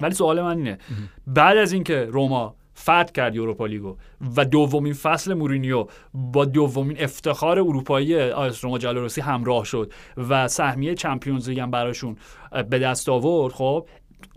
ولی 0.00 0.14
سوال 0.14 0.42
من 0.42 0.56
اینه. 0.56 0.78
بعد 1.26 1.56
از 1.56 1.72
اینکه 1.72 2.04
روما 2.04 2.54
فتح 2.78 3.12
کرد 3.14 3.38
Europa 3.38 3.66
League 3.66 3.89
و. 3.89 3.96
و 4.36 4.44
دومین 4.44 4.92
فصل 4.92 5.34
مورینیو 5.34 5.86
با 6.14 6.44
دومین 6.44 6.96
افتخار 7.00 7.58
اروپایی 7.58 8.20
AS 8.20 8.64
روما 8.64 8.78
جالوروسی 8.78 9.20
همراه 9.20 9.64
شد 9.64 9.92
و 10.16 10.48
سهمیه 10.48 10.94
Champions 10.94 11.48
League 11.48 11.60
هم 11.60 11.70
براشون 11.70 12.16
به 12.70 12.78
دست 12.78 13.08
آورد. 13.08 13.54
خب 13.54 13.88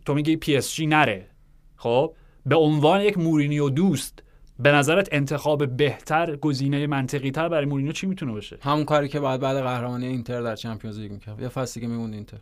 تو 0.05 0.13
میگی 0.13 0.35
PSG 0.35 0.87
نره. 0.87 1.27
خب 1.75 2.13
به 2.45 2.55
عنوان 2.55 3.01
یک 3.01 3.17
مورینیو 3.17 3.69
دوست 3.69 4.23
به 4.59 4.71
نظرت 4.71 5.09
انتخاب 5.11 5.77
بهتر 5.77 6.35
گزینه 6.35 6.87
منطقی 6.87 7.31
تر 7.31 7.49
برای 7.49 7.65
مورینیو 7.65 7.91
چی 7.91 8.07
می‌تونه 8.07 8.31
باشه؟ 8.31 8.57
همون 8.61 8.85
کاری 8.85 9.07
که 9.07 9.19
بعد 9.19 9.39
بعد 9.39 9.57
قهرمانی 9.63 10.07
اینتر 10.07 10.41
در 10.41 10.55
Champions 10.55 10.99
League 10.99 11.11
می‌کرد. 11.11 11.41
یه 11.41 11.47
فصلی 11.47 11.81
که 11.81 11.87
میموند 11.87 12.13
اینتر. 12.13 12.37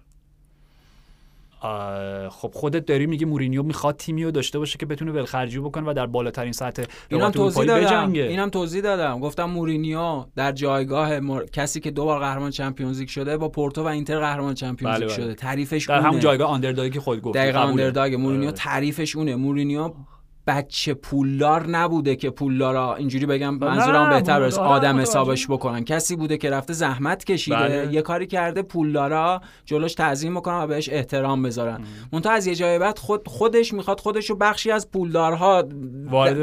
خب 2.29 2.51
خودت 2.53 2.85
داری 2.85 3.05
میگه 3.05 3.25
مورینیو 3.25 3.63
می‌خواد 3.63 3.97
تیمی 3.97 4.23
رو 4.23 4.31
داشته 4.31 4.59
باشه 4.59 4.77
که 4.77 4.85
بتونه 4.85 5.11
ولخرجی 5.11 5.59
بکنه 5.59 5.89
و 5.89 5.93
در 5.93 6.05
بالاترین 6.05 6.51
سطح 6.51 6.83
اینم 7.11 7.31
توضیح 7.31 7.65
دادم. 7.65 7.85
بجنگه. 7.85 8.23
اینم 8.23 8.49
توضیح 8.49 8.81
دادم. 8.81 9.19
گفتم 9.19 9.43
مورینیو 9.43 10.25
در 10.35 10.51
جایگاه 10.51 11.19
مر... 11.19 11.45
کسی 11.45 11.79
که 11.79 11.91
دو 11.91 12.05
بار 12.05 12.19
قهرمان 12.19 12.51
Champions 12.51 12.99
League 12.99 13.07
شده 13.07 13.37
با 13.37 13.49
پورتو 13.49 13.83
و 13.83 13.87
اینتر 13.87 14.19
قهرمان 14.19 14.53
Champions 14.53 14.95
League 14.95 15.07
بله. 15.07 15.15
بله. 15.15 15.25
شده. 15.25 15.35
تعریفش 15.35 15.85
در 15.85 16.01
همون 16.01 16.19
جایگاه 16.19 16.49
underdog 16.49 16.85
ی 16.85 16.89
که 16.89 16.99
خود 16.99 17.21
گفت 17.21 17.37
دقیقاً 17.37 17.59
underdog. 17.59 18.15
مورینیو 18.15 18.47
آره. 18.47 18.57
تعریفش 18.57 19.15
اونه. 19.15 19.35
مورینیو 19.35 19.93
بچه 20.47 20.93
پولدار 20.93 21.67
نبوده 21.67 22.15
که 22.15 22.29
پولدارا 22.29 22.95
اینجوری 22.95 23.25
بگم 23.25 23.57
منظورم 23.57 24.09
بهتر 24.09 24.39
برس 24.39 24.57
آدم 24.57 24.99
حسابش 24.99 25.47
بکنن. 25.47 25.83
کسی 25.83 26.15
بوده 26.15 26.37
که 26.37 26.49
رفته 26.49 26.73
زحمت 26.73 27.23
کشیده 27.23 27.57
بله. 27.57 27.93
یه 27.93 28.01
کاری 28.01 28.27
کرده 28.27 28.61
پولدارا 28.61 29.41
جلوش 29.65 29.93
تعظیم 29.93 30.35
بکنن 30.35 30.63
و 30.63 30.67
بهش 30.67 30.89
احترام 30.89 31.43
بذارن. 31.43 31.81
منتها 32.13 32.33
از 32.33 32.47
یه 32.47 32.55
جای 32.55 32.79
بعد 32.79 32.99
خود 32.99 33.27
خودش 33.27 33.73
می‌خواد 33.73 33.99
خودش 33.99 34.29
رو 34.29 34.35
بخشی 34.35 34.71
از 34.71 34.91
پولدارها 34.91 35.61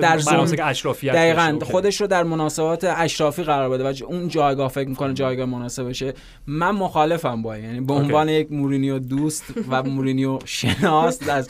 در 0.02 0.18
زون 0.18 0.61
اشرافیت 0.61 1.14
دقیقاً 1.14 1.59
خودش 1.62 2.00
رو 2.00 2.07
در 2.07 2.22
مناسبات 2.22 2.84
اشرافی 2.96 3.42
قرار 3.42 3.68
بده 3.68 3.90
و 3.90 3.92
اون 4.07 4.28
جایگاه 4.28 4.68
فکر 4.68 4.88
می‌کنه 4.88 5.14
جایگاه 5.14 5.46
مناسبشه 5.46 6.14
من 6.46 6.70
مخالفم 6.70 7.42
با 7.42 7.59
یعنی 7.59 7.80
به 7.80 7.94
عنوان 7.94 8.28
یک 8.28 8.52
مورینیو 8.52 8.98
دوست 8.98 9.44
و 9.70 9.82
مورینیو 9.82 10.38
شناس 10.44 11.28
از 11.28 11.48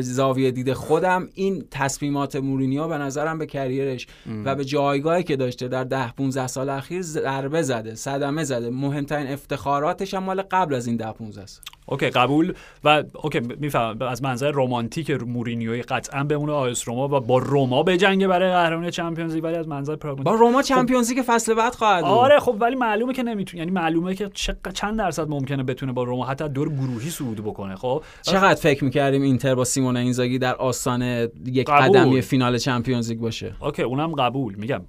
زاویه 0.00 0.50
دید 0.50 0.72
خودم 0.72 1.28
این 1.34 1.64
تصمیمات 1.90 2.36
مورینیو 2.36 2.88
به 2.88 2.98
نظرم 2.98 3.38
به 3.38 3.46
کریرش 3.46 4.06
و 4.44 4.54
به 4.54 4.64
جایگاهی 4.64 5.22
که 5.22 5.36
داشته 5.36 5.68
در 5.68 5.84
ده 5.84 6.12
15 6.12 6.46
سال 6.46 6.68
اخیر 6.68 7.02
ضربه 7.02 7.62
زده 7.62 7.94
صدمه 7.94 8.44
زده. 8.44 8.70
مهمترین 8.70 9.26
افتخاراتش 9.26 10.14
هم 10.14 10.22
مال 10.22 10.42
قبل 10.42 10.74
از 10.74 10.86
این 10.86 10.96
ده 10.96 11.12
15 11.12 11.46
سال. 11.46 11.64
okay 11.86 12.10
قبول. 12.10 12.52
و 12.84 13.04
okay 13.22 13.40
می‌فهمم 13.40 14.02
از 14.02 14.22
منظر 14.22 14.50
رمانتیک 14.54 15.10
مورینیو 15.10 15.82
قطعا 15.82 16.24
بمونه 16.24 16.52
AS 16.52 16.88
روما 16.88 17.04
و 17.08 17.20
با 17.20 17.38
روما 17.38 17.82
بجنگه 17.82 18.28
برای 18.28 18.52
قهرمانی 18.52 18.90
Champions 18.90 19.34
League 19.34 19.44
ولی 19.44 19.54
از 19.54 19.68
منظر 19.68 19.96
پراگماتیک 19.96 20.24
با 20.24 20.34
روما 20.34 20.62
Champions 20.62 21.12
League 21.12 21.24
فصل 21.26 21.54
بعد 21.54 21.74
خواهد 21.74 22.04
آره 22.04 22.40
خب 22.40 22.56
ولی 22.60 22.76
معلومه 22.76 23.12
که 23.12 23.22
نمی‌تونه. 23.22 23.58
یعنی 23.58 23.70
معلومه 23.70 24.14
که 24.14 24.30
چند 24.74 24.98
درصد 24.98 25.28
ممکنه 25.28 25.62
بتونه 25.62 25.92
با 25.92 26.02
روما 26.02 26.26
حتی 26.26 26.48
دور 26.48 26.68
گروهی 26.68 27.10
صعود 27.10 27.44
بکنه 27.44 27.76
خب؟ 27.76 28.02
چقدر 28.22 28.60
فکر 28.60 28.84
می‌کردیم 28.84 29.22
اینتر 29.22 29.54
با 29.54 29.64
سیمون 29.64 29.96
اینزاگی 29.96 30.38
در 30.38 30.54
آستانه 30.54 31.02
یک 31.46 31.70
قدمی 31.80 32.20
فینال 32.20 32.58
Champions 32.58 33.10
League 33.10 33.20
باشه. 33.20 33.54
okay 33.60 33.82
اونم 33.82 34.12
قبول. 34.12 34.54
میگم 34.54 34.80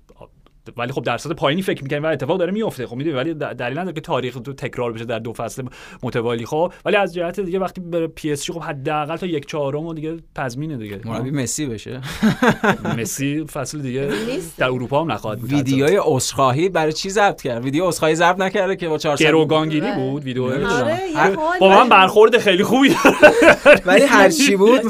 ولی 0.78 0.92
خب 0.92 1.04
درصد 1.04 1.32
پایینی 1.32 1.62
فکر 1.62 1.84
می‌کنیم 1.84 2.04
و 2.04 2.06
اتفاق 2.06 2.40
داره 2.40 2.52
میفته 2.52 2.88
خب 2.88 2.96
می‌دونی 2.96 3.16
ولی 3.16 3.34
دلیل 3.34 3.80
نداره 3.80 3.94
که 3.94 4.02
تاریخ 4.02 4.34
تو 4.34 4.54
تکرار 4.54 4.94
بشه 4.94 5.06
در 5.06 5.20
دو 5.20 5.34
فصل 5.34 5.64
متوالی. 6.04 6.46
خب 6.46 6.74
ولی 6.86 6.96
از 6.96 7.14
جهت 7.14 7.40
دیگه 7.40 7.60
وقتی 7.60 7.82
بره 7.82 8.08
پی 8.08 8.32
اس 8.32 8.52
خب 8.52 8.60
حداقل 8.60 9.18
تا 9.18 9.26
یک 9.26 9.46
چهارم 9.46 9.86
و 9.86 9.94
دیگه 9.94 10.18
تضمینه 10.36 10.78
دیگه. 10.78 11.02
مربی 11.06 11.32
مسی 11.32 11.66
بشه. 11.66 12.02
مسی 12.98 13.46
فصل 13.46 13.82
دیگه 13.82 14.10
در 14.58 14.68
اروپا 14.68 15.02
هم 15.02 15.12
نخواهد 15.12 15.40
بود. 15.40 15.54
ویدیوی 15.54 16.00
عذرخواهی 16.02 16.70
برای 16.70 16.94
چی 16.94 17.10
ضبط 17.10 17.42
کرد؟ 17.42 17.64
ویدیو 17.64 17.88
عذرخواهی 17.88 18.16
ضبط 18.16 18.40
نکرده 18.40 18.76
که 18.76 18.88
با 18.88 18.98
400 18.98 19.26
گروگانگیری 19.26 19.92
بود 19.92 20.24
ویدیو 20.24 20.44
آره، 20.44 21.38
با 21.60 21.70
من 21.70 21.90
برخورد 21.90 22.38
خیلی 22.38 22.64
خوبی 22.64 22.96
ولی 23.86 24.04
هر 24.04 24.30
چی 24.30 24.56
بود 24.62 24.82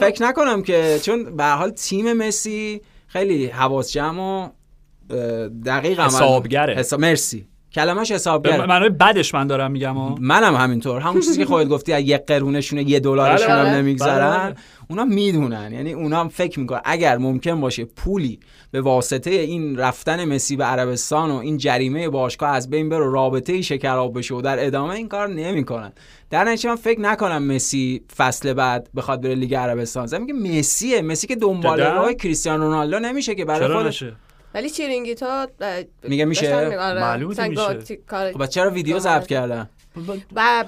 فکر 0.00 0.22
نکنم 0.22 0.62
که 0.62 0.98
چون 1.02 1.36
به 1.36 1.44
حال 1.44 1.70
تیم 1.70 2.12
مسی 2.12 2.80
خیلی 3.06 3.46
حواس 3.46 3.92
جمع 3.92 4.22
و 4.22 4.48
دقیق 5.66 6.00
حسابگره. 6.00 6.74
حساب 6.74 7.00
مرسی. 7.00 7.46
کلمش 7.72 8.12
حسابگره. 8.12 8.66
معنی 8.66 8.88
بعدش 8.88 9.34
من 9.34 9.46
دارم 9.46 9.70
میگم 9.70 10.14
منم 10.20 10.56
همینطور. 10.56 11.00
همون 11.00 11.20
چیزی 11.20 11.38
که 11.38 11.44
خودت 11.44 11.68
گفتی 11.68 11.92
از 11.92 12.02
یک 12.02 12.26
قرونشونه 12.26 12.90
یه 12.90 13.00
دلارشون 13.00 13.50
هم. 13.50 13.66
نمیگذرن 13.66 14.54
اونا 14.90 15.04
می‌دونن. 15.04 15.72
یعنی 15.72 15.92
اونا 15.92 16.20
هم 16.20 16.28
فکر 16.28 16.60
می‌کنن. 16.60 16.80
اگر 16.84 17.18
ممکن 17.18 17.60
باشه 17.60 17.84
پولی 17.84 18.40
به 18.70 18.80
واسطه 18.80 19.30
این 19.30 19.76
رفتن 19.76 20.24
مسی 20.24 20.56
به 20.56 20.64
عربستان 20.64 21.30
و 21.30 21.36
این 21.36 21.58
جریمه 21.58 22.08
باشگاه 22.08 22.50
از 22.50 22.70
بین 22.70 22.88
بره 22.88 23.10
رابطه 23.10 23.52
ای 23.52 23.62
شکراب 23.62 24.18
بشه 24.18 24.34
و 24.34 24.40
در 24.40 24.66
ادامه 24.66 24.94
این 24.94 25.08
کار 25.08 25.28
نمی‌کنن. 25.28 25.92
در 26.30 26.44
نتیجه 26.44 26.68
من 26.68 26.76
فکر 26.76 27.00
نکنم 27.00 27.42
مسی 27.42 28.02
فصل 28.16 28.52
بعد 28.52 28.88
بخواد 28.96 29.20
بره 29.20 29.34
لیگ 29.34 29.54
عربستان. 29.54 30.06
زمین 30.06 30.36
میگه 30.36 30.58
مسیه 30.58 31.02
مسی 31.02 31.26
که 31.26 31.36
دنبال 31.36 31.80
راه 31.80 32.14
کریستیانو 32.14 32.64
رونالدو 32.64 32.98
نمیشه 32.98 33.34
که 33.34 33.44
برای 33.44 33.76
خودش 33.76 34.04
ولی 34.58 34.70
چیرینگیتا 34.70 35.46
میگه 36.02 36.24
میشه؟ 36.24 36.68
معلومه 36.78 37.48
میشه. 37.48 37.78
خب 38.08 38.46
چرا 38.46 38.70
ویدیو 38.70 38.98
ضبط 38.98 39.26
کردن. 39.26 39.68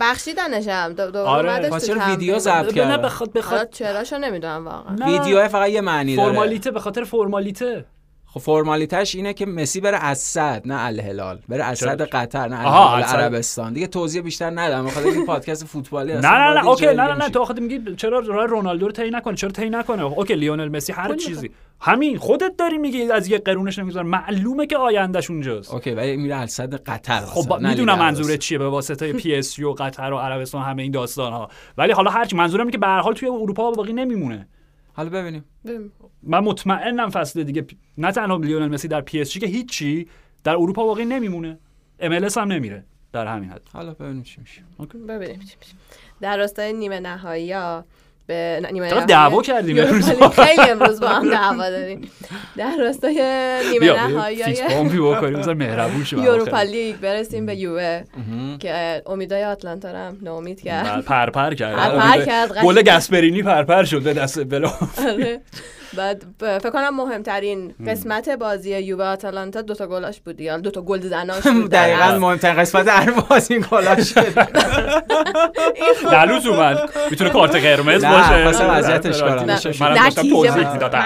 بخشیدنشم 0.01 0.95
آره. 1.17 1.81
چرا 1.81 2.01
ویدیو 2.09 2.39
ضبط 2.39 2.75
کردن. 2.75 2.91
نه 2.91 2.99
بخاطر 2.99 3.33
بخاطر 3.33 3.65
چراشو 3.65 4.19
نمی‌دونم 4.19 4.65
واقعا. 4.65 4.97
ویدیو 5.07 5.49
فقط 5.49 5.69
یه 5.69 5.81
معنی 5.81 6.17
داره. 6.17 6.29
فرمالیته 6.29 6.71
به 6.71 6.81
خاطر 6.81 7.05
فرمالیته. 7.05 7.85
خب 8.33 8.41
فرمالیتش 8.41 9.15
اینه 9.15 9.33
که 9.33 9.47
مسی 9.47 9.81
بره 9.81 10.05
از 10.05 10.19
صد 10.19 10.63
نه 10.65 10.85
الهلال. 10.85 11.39
بره 11.49 11.65
از 11.65 11.79
صد 11.79 12.03
قطر 12.03 12.49
نه 12.49 12.61
الهلال 12.61 13.03
عربستان. 13.03 13.73
دیگه 13.73 13.87
توضیح 13.87 14.23
بیشتر 14.23 14.51
ندم 14.51 14.87
بخاطر 14.87 15.09
این 15.09 15.27
پادکست 15.27 15.65
فوتبالی 15.65 16.13
نه 16.13 16.21
نه 16.21 16.55
نه 16.55 16.67
okay 16.67 16.87
نه 16.87 16.93
نه 16.93 17.15
نه 17.15 17.29
تو 17.29 17.45
خودت 17.45 17.61
میگی 17.61 17.95
چرا 17.97 18.19
راه 18.19 18.47
رونالدو 18.47 18.87
رو 18.87 18.93
طی 18.93 19.11
نکنه 19.11 19.35
چرا 19.35 19.51
طی 19.51 19.71
نکنه؟ 19.71 20.03
okay 20.03 20.35
لیونل 20.35 20.69
مسی 20.69 20.93
هر 20.93 21.17
چیزی. 21.17 21.51
همین 21.81 22.19
خودت 22.19 22.57
داری 22.59 22.79
میگی 22.79 23.03
از 23.03 23.29
یه 23.29 23.39
قرونش 23.39 23.79
نمیذار 23.79 24.03
معلومه 24.03 24.67
که 24.67 24.77
آیندهش 24.77 25.31
اونجاست. 25.31 25.75
okay 25.75 25.91
ولی 25.91 26.17
میره 26.17 26.35
از 26.35 26.51
صد 26.51 26.75
قطر 26.75 27.21
خب 27.21 27.61
می‌دونم 27.61 27.99
منظور 27.99 28.37
چیه 28.37 28.59
به 28.59 28.69
واسطه 28.69 29.13
PSG 29.13 29.59
و 29.59 29.73
قطر 29.73 30.13
و 30.13 30.19
عربستان 30.19 30.63
همه 30.63 30.83
این 30.83 30.93
داستان 30.93 31.33
ها 31.33 31.49
ولی 31.79 31.93
حالا 31.93 32.11
هر 32.11 32.25
چی 32.25 32.37
منظورم 32.37 32.71
که 32.71 32.79
به 32.79 32.87
هر 32.87 33.01
حال 33.01 33.15
توی 33.15 33.29
اروپا 33.29 33.71
باقی 33.71 33.93
نمیمونه. 33.93 34.49
حالا 34.93 35.11
ببینیم. 35.11 35.45
من 36.23 36.39
مطمئنم 36.39 37.11
فصل 37.11 37.43
دیگه 37.43 37.67
نه 37.99 38.13
تنها 38.13 38.37
لیونل 38.37 38.69
مسی 38.69 38.89
در 38.89 39.01
PSG 39.01 39.39
که 39.39 39.47
هیچی 39.47 40.09
در 40.45 40.53
اروپا 40.57 40.87
واقعی 40.87 41.05
نمیمونه. 41.05 41.59
MLS 42.01 42.13
هم 42.13 42.53
نمیره 42.53 42.85
در 43.13 43.27
همین 43.27 43.51
حد. 43.51 43.63
حالا 43.73 43.95
ببینیم 43.95 44.23
چی 44.23 44.41
میشه. 44.41 44.63
ببینیم 45.09 45.39
چی 45.39 45.57
میشه. 45.61 45.75
در 46.21 46.37
راستای 46.37 46.73
نیمه 46.73 47.01
نهایی 47.01 47.53
ها 47.53 47.85
به 48.31 48.61
نیمه 48.73 48.91
چقدر 48.91 48.95
نهایی 48.95 49.07
دعوا 49.07 49.43
کردیم 49.43 49.79
امروز. 49.79 50.11
خیلی 50.45 50.71
امروز 50.71 51.01
با 51.01 51.09
هم 51.09 51.31
دعوا 51.31 51.71
داریم 51.71 52.11
در 52.57 52.77
راستای 52.77 53.15
نیمه 53.73 54.09
نهایی 54.09 54.45
fist 54.45 54.63
bump 54.63 54.91
ی 54.91 54.99
بکنیم 54.99 55.39
بذار 55.39 55.55
مهربون 55.55 56.05
شو 56.05 56.19
یوروپا 56.19 56.63
لیگ 56.63 56.97
برسیم 56.97 57.47
به 57.47 57.57
یووه. 57.57 58.03
که 58.59 59.03
امیدای 59.07 59.45
آتلانتا 59.45 59.91
رو 59.91 59.99
هم 59.99 60.19
ناامید 60.23 60.63
کرد 60.63 61.05
پرپر 61.05 61.55
کرد 61.55 61.77
پرپر 61.77 62.25
کرد،. 62.25 62.65
گل 62.65 62.83
گاسپرینی 62.83 63.43
پرپر 63.43 63.85
شد 63.85 64.03
به 64.03 64.15
دست 64.15 64.45
بلا 64.45 64.73
آره. 65.09 65.41
بعد 65.97 66.25
فکر 66.41 66.71
کنم 66.71 66.97
مهمترین 66.97 67.75
قسمت 67.87 68.29
بازی 68.29 68.79
یووه 68.79 69.05
آتالانتا 69.05 69.63
دوتا 69.63 69.87
گلاش 69.87 70.21
بود 70.21 70.41
یا 70.41 70.59
دوتا 70.59 70.83
گل 70.83 71.01
زناش 71.01 71.43
بود. 71.47 71.71
دقیقا. 71.77 72.19
مهمترین 72.19 72.57
قسمت 72.57 72.89
هر 72.89 73.11
بازی 73.11 73.55
این 73.55 73.65
گلا 73.71 74.03
شد 74.03 74.21
دلوز 76.13 76.47
اومد. 76.47 76.91
می‌تونه 77.11 77.31
کارت 77.31 77.55
قرمز 77.57 78.05
باشه. 78.05 78.43
خواستم 78.43 78.71
اذیتش 78.71 79.23
کنم. 79.23 79.45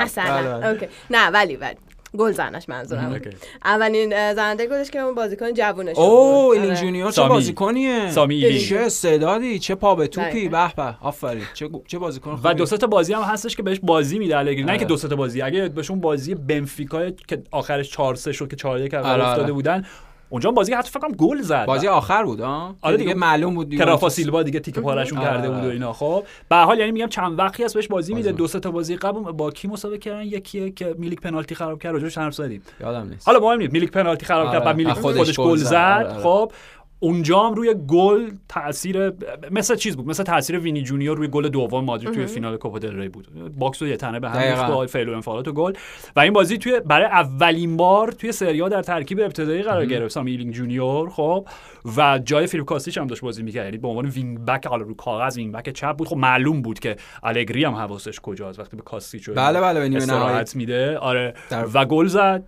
مثلا. 0.04 0.70
Okay. 0.70 0.88
نه 1.10 1.28
ولی 1.30 1.56
ولی. 1.56 1.76
گل 2.18 2.32
زنش 2.32 2.68
منظورم. 2.68 3.20
اولین 3.64 4.34
زننده 4.34 4.66
گلش 4.66 4.90
که 4.90 4.98
اون 4.98 5.14
بازیکن 5.14 5.54
جوونش 5.54 5.98
اوه. 5.98 6.50
ایلینگ 6.52 6.70
آره. 6.70 6.80
جونیور 6.80 7.10
چه. 7.10 7.28
بازیکنیه 7.28 8.10
سامی. 8.10 8.58
چه 8.58 8.76
استعدادی 8.76 9.58
چه 9.58 9.74
پا 9.74 9.94
به 9.94 10.06
توپی 10.06 10.48
به. 10.48 10.74
به 10.76 10.94
آفرین 11.00 11.44
چه 11.54 11.68
چه 11.86 11.98
بازیکن 11.98 12.40
و. 12.44 12.54
دو 12.54 12.66
سه 12.66 12.76
تا 12.76 12.86
بازی 12.86 13.12
هم 13.12 13.22
هستش 13.22 13.56
که 13.56 13.62
بهش 13.62 13.80
بازی 13.82 14.18
میده 14.18 14.38
الگری 14.38 14.62
نه 14.64 14.68
آره. 14.68 14.78
که 14.78 14.84
دو 14.84 14.96
سه 14.96 15.08
تا 15.08 15.16
بازی 15.16 15.42
اگه 15.42 15.68
بهش 15.68 15.90
اون 15.90 16.00
بازی 16.00 16.34
بنفیکا 16.34 17.10
که 17.10 17.42
آخرش 17.50 17.90
4 17.90 18.14
3 18.14 18.32
شد 18.32 18.48
که 18.48 18.56
4 18.56 18.80
1 18.80 18.94
اول 18.94 19.06
آره، 19.06 19.22
آره. 19.22 19.30
افتاده 19.30 19.52
بودن 19.52 19.84
اونجا 20.28 20.50
بازی 20.50 20.72
حتی 20.72 20.90
فکر 20.90 21.00
کنم 21.00 21.12
گل 21.12 21.40
زد 21.42 21.66
بازی 21.66 21.88
آخر 21.88 22.24
بود 22.24 22.40
ها 22.40 22.76
آره 22.82 22.96
دیگه 22.96 23.08
دیگه. 23.12 23.20
معلوم 23.26 23.54
بود 23.54 23.74
که 23.76 23.84
رافا 23.84 24.06
یوونتوس- 24.08 24.12
سیلوا 24.12 24.42
دیگه 24.42 24.60
تیکه 24.60 24.80
پارشون 24.80 25.18
آره، 25.18 25.26
کرده 25.28 25.50
بود 25.50 25.64
و. 25.64 25.68
اینا 25.68 25.92
خب 25.92 26.24
به 26.48 26.56
حال 26.56 26.78
یعنی 26.78 26.92
میگم 26.92 27.06
چند 27.06 27.38
وقتی 27.38 27.64
هست 27.64 27.74
بهش 27.74 27.88
بازی 27.88 28.14
میده. 28.14 28.32
دو 28.32 28.46
سه 28.46 28.60
تا 28.60 28.70
بازی 28.70 28.96
قبل 28.96 29.20
با 29.32 29.50
کی 29.50 29.68
مسابقه 29.68 29.98
کردن 29.98 30.22
یکیه 30.22 30.70
که 30.70 30.94
میلیک 30.98 31.20
پنالتی 31.20 31.54
خراب 31.54 31.82
کرد 31.82 31.92
راجعش 31.92 32.18
حرف 32.18 32.34
زدیم 32.34 32.62
یادم 32.80 33.08
نیست 33.08 33.28
حالا 33.28 33.40
مهم 33.40 33.58
نیست 33.58 33.72
میلیک 33.72 33.90
پنالتی 33.90 34.26
خراب 34.26 34.46
کرد 34.46 34.56
آره. 34.56 34.64
بعد 34.64 34.76
میلیک 34.76 34.92
خودش 34.94 35.40
گل 35.40 35.56
زد. 35.56 36.06
آره. 36.10 36.22
خب 36.22 36.52
اونجا 36.98 37.40
هم 37.40 37.54
روی 37.54 37.74
گل 37.88 38.30
تاثیر 38.48 39.12
مثل 39.50 39.76
چیز 39.76 39.96
بود؟ 39.96 40.06
مثل 40.06 40.22
تاثیر 40.22 40.58
وینی 40.58 40.82
جونیور 40.82 41.16
روی 41.16 41.28
گل 41.28 41.48
دوم 41.48 41.84
مادرید 41.84 42.14
توی 42.14 42.26
فینال 42.26 42.56
کوپا 42.56 42.78
دل 42.78 42.96
ری 42.96 43.08
بود. 43.08 43.28
box 43.58 43.82
رو 43.82 43.88
یه 43.88 43.96
تنه 43.96 44.20
به 44.20 44.30
هم 44.30 44.68
با 44.68 44.86
فعل 44.86 45.08
و 45.08 45.12
انفعالات 45.12 45.48
و 45.48 45.52
گل. 45.52 45.72
و 46.16 46.20
این 46.20 46.32
بازی 46.32 46.58
توی 46.58 46.80
برای 46.80 47.06
اولین 47.06 47.76
بار 47.76 48.12
توی 48.12 48.32
سریا 48.32 48.68
در 48.68 48.82
ترکیب 48.82 49.20
ابتدایی 49.20 49.62
قرار 49.62 49.86
گرفت. 49.86 50.14
سامی 50.14 50.30
ایلینگ 50.30 50.52
جونیور 50.52 51.10
خب. 51.10 51.48
و 51.96 52.20
جای 52.24 52.46
فیلیپ 52.46 52.66
کاستیچ 52.66 52.98
هم 52.98 53.06
داشت 53.06 53.22
بازی 53.22 53.42
می‌کرد 53.42 53.64
یعنی 53.64 53.78
به 53.78 53.88
عنوان 53.88 54.06
wing 54.06 54.44
back 54.44 54.66
حالا 54.66 54.82
رو 54.82 54.94
کاغذ 54.94 55.36
wing 55.36 55.54
back 55.54 55.70
چپ 55.70 55.96
بود. 55.96 56.08
خب 56.08 56.16
معلوم 56.16 56.62
بود 56.62 56.78
که 56.78 56.96
الگری 57.22 57.64
هم 57.64 57.74
حواسش 57.74 58.20
کجاست 58.20 58.58
وقتی 58.58 58.76
به 58.76 58.82
کاستیچ 58.82 59.30
بله، 59.30 59.60
بله، 59.60 59.80
به 59.80 59.88
نیمه 59.88 60.02
استراحت 60.02 60.56
میده. 60.56 60.98
آره. 60.98 61.34
و 61.74 61.84
گل 61.84 62.06
زد. 62.06 62.44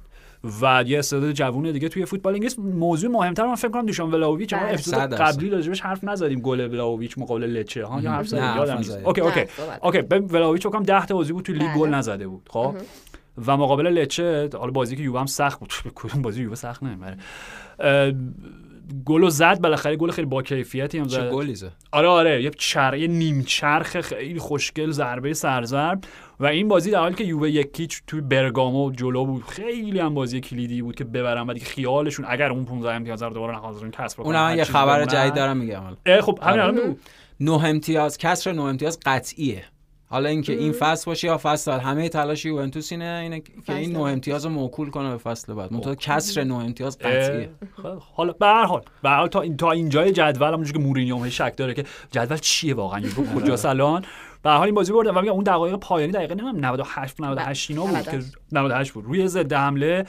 و 0.63 0.85
یه 0.87 0.99
استعداد 0.99 1.33
جوون 1.33 1.73
دیگه 1.73 1.89
توی 1.89 2.05
فوتبال 2.05 2.35
انگلیس. 2.35 2.59
موضوع 2.59 3.11
مهمتر 3.11 3.47
من 3.47 3.55
فکر 3.55 3.69
کنم 3.69 3.87
دوشان 3.87 4.11
ولاویچ. 4.11 4.53
ما 4.53 4.61
بله. 4.61 4.73
اپیزود. 4.73 4.97
قبلی 4.97 5.51
راجبش 5.51 5.81
حرف 5.81 6.05
نزدیم 6.05 6.41
گل 6.41 6.61
ولاویچ 6.61 7.19
مقابل 7.19 7.45
لچه. 7.45 7.85
ها 7.85 8.01
یا 8.01 8.11
حرف 8.11 8.29
زدیم؟ 8.29 8.57
یادم 8.57 8.79
نیست. 8.79 8.99
Okay 9.05 9.21
okay. 9.21 9.45
Okay 9.83 10.03
به 10.03 10.19
ولاویچ 10.19 10.63
فکر 10.63 10.71
کنم 10.71 10.83
10 10.83 11.07
تا 11.07 11.15
بازی 11.15 11.33
بود 11.33 11.45
توی 11.45 11.55
لیگ 11.55 11.69
بله. 11.69 11.79
گل 11.79 11.89
نزده 11.89 12.29
بود 12.29 12.49
خب؟ 12.51 12.75
و 13.47 13.57
مقابل 13.57 13.87
لچه 13.87 14.49
حالا 14.59 14.71
بازی 14.71 14.97
که 14.97 15.03
یووه 15.03 15.21
هم 15.21 15.27
سخت 15.27 15.61
بود. 15.61 15.73
کدوم 15.95 16.23
بازی 16.23 16.43
یووه 16.43 16.55
سخت 16.55 16.83
نمی‌بره. 16.83 17.17
گل 19.05 19.29
زد 19.29 19.61
بالاخره 19.61 19.97
گل 19.97 20.11
خیلی 20.11 20.27
با 20.27 20.43
کیفیتی 20.43 20.99
هم 20.99 21.07
چه 21.07 21.21
زد 21.21 21.31
گلی 21.31 21.55
زد 21.55 21.73
آره 21.93 22.09
آره 22.09 22.43
یه 22.43 22.51
چر 22.51 22.95
یه 22.95 23.07
نیم 23.07 23.43
چرخ 23.43 24.01
خیلی 24.01 24.39
خوشگل 24.39 24.91
ضربه 24.91 25.35
سرزرب 25.35 26.05
و 26.41 26.47
این 26.47 26.69
بازی 26.69 26.91
در 26.91 26.99
حالی 26.99 27.15
که 27.15 27.25
یووه 27.25 27.51
یک 27.51 27.73
هیچ 27.73 28.03
توی 28.07 28.21
برگامو 28.21 28.91
جلو 28.91 29.25
بود 29.25 29.45
خیلی 29.45 30.01
هم 30.01 30.15
بازی 30.15 30.41
کلیدی 30.41 30.83
بود 30.83 30.95
که 30.95 31.05
ببرن 31.05 31.47
و 31.47 31.55
دیگه 31.55 31.67
خیالشون 31.67 32.27
اگر 32.29 32.51
اون 32.51 32.65
15 32.65 32.93
امتیاز 32.93 33.23
رو 33.23 33.31
دوباره 33.31 33.57
نخواستن 33.57 33.91
کسب 33.91 34.17
کنن 34.17 34.27
اون 34.27 34.37
هم 34.37 34.51
هر 34.51 34.57
یه 34.57 34.65
خبر. 34.65 35.05
جدید 35.05 35.35
دارم 35.35 35.57
میگم 35.57 35.83
خب 36.21 36.39
همین 36.43 36.61
آره. 36.61 36.63
الان 36.63 36.77
بگو. 36.77 36.97
نه 37.41 37.65
امتیاز 37.65 38.19
کسر 38.19 38.53
نه 38.53 38.63
امتیاز 38.63 38.99
قطعیه 39.07 39.65
حالا 40.09 40.29
اینکه 40.29 40.53
این 40.53 40.73
فصل 40.73 41.07
باشه 41.07 41.27
یا 41.27 41.39
فصل 41.43 41.71
بعد 41.71 41.81
همه 41.81 42.09
تلاش 42.09 42.45
یوونتوس 42.45 42.93
اینه 42.93 43.19
اینه 43.23 43.41
که 43.41 43.75
این 43.75 43.93
نه 43.93 43.99
بعد. 43.99 44.13
امتیاز 44.13 44.45
رو 44.45 44.51
موکول 44.51 44.91
کنه 44.91 45.11
به 45.11 45.17
فصل 45.17 45.55
بعد. 45.55 45.73
منتها 45.73 45.95
کسر 45.95 46.45
نه 46.45 46.55
امتیاز 46.55 46.99
قطعیه. 46.99 47.51
خب، 47.83 47.99
حالا 48.15 48.33
به 48.33 48.47
هر 48.47 48.65
حال 48.65 48.83
به 49.03 49.09
هر 49.09 49.17
حال 49.17 49.29
تا 49.29 49.41
این 49.41 49.57
تا 49.57 49.71
اینجای 49.71 50.13
جدول 50.13 50.49
همونجوری 50.49 50.79
که 50.79 50.85
مورینیو 50.85 51.17
هم 51.17 51.29
شک 51.29 51.55
داره 51.57 51.75
که 51.75 51.85
جدول 52.11 52.39
چیه 52.39 52.75
واقعا؟ 52.75 53.03
کجاست 53.37 53.67
الان؟ 53.77 54.05
به 54.43 54.51
هر 54.51 54.57
حال 54.57 54.67
این 54.67 54.75
بازی 54.75 54.93
بردن 54.93 55.11
و 55.11 55.21
میگم 55.21 55.33
اون 55.33 55.45
دقایق 55.45 55.77
پایانی 55.77 56.13
دقیقه 56.13 56.35
نمی‌دونم 56.35 56.65
98 56.65 57.21
98 57.21 57.71
اینا 57.71 57.87
بود 57.87 58.03
که 58.03 58.21
98 58.53 58.93
بود. 58.93 59.05
روی 59.05 59.29
ضد 59.29 59.53
حمله 59.53 60.05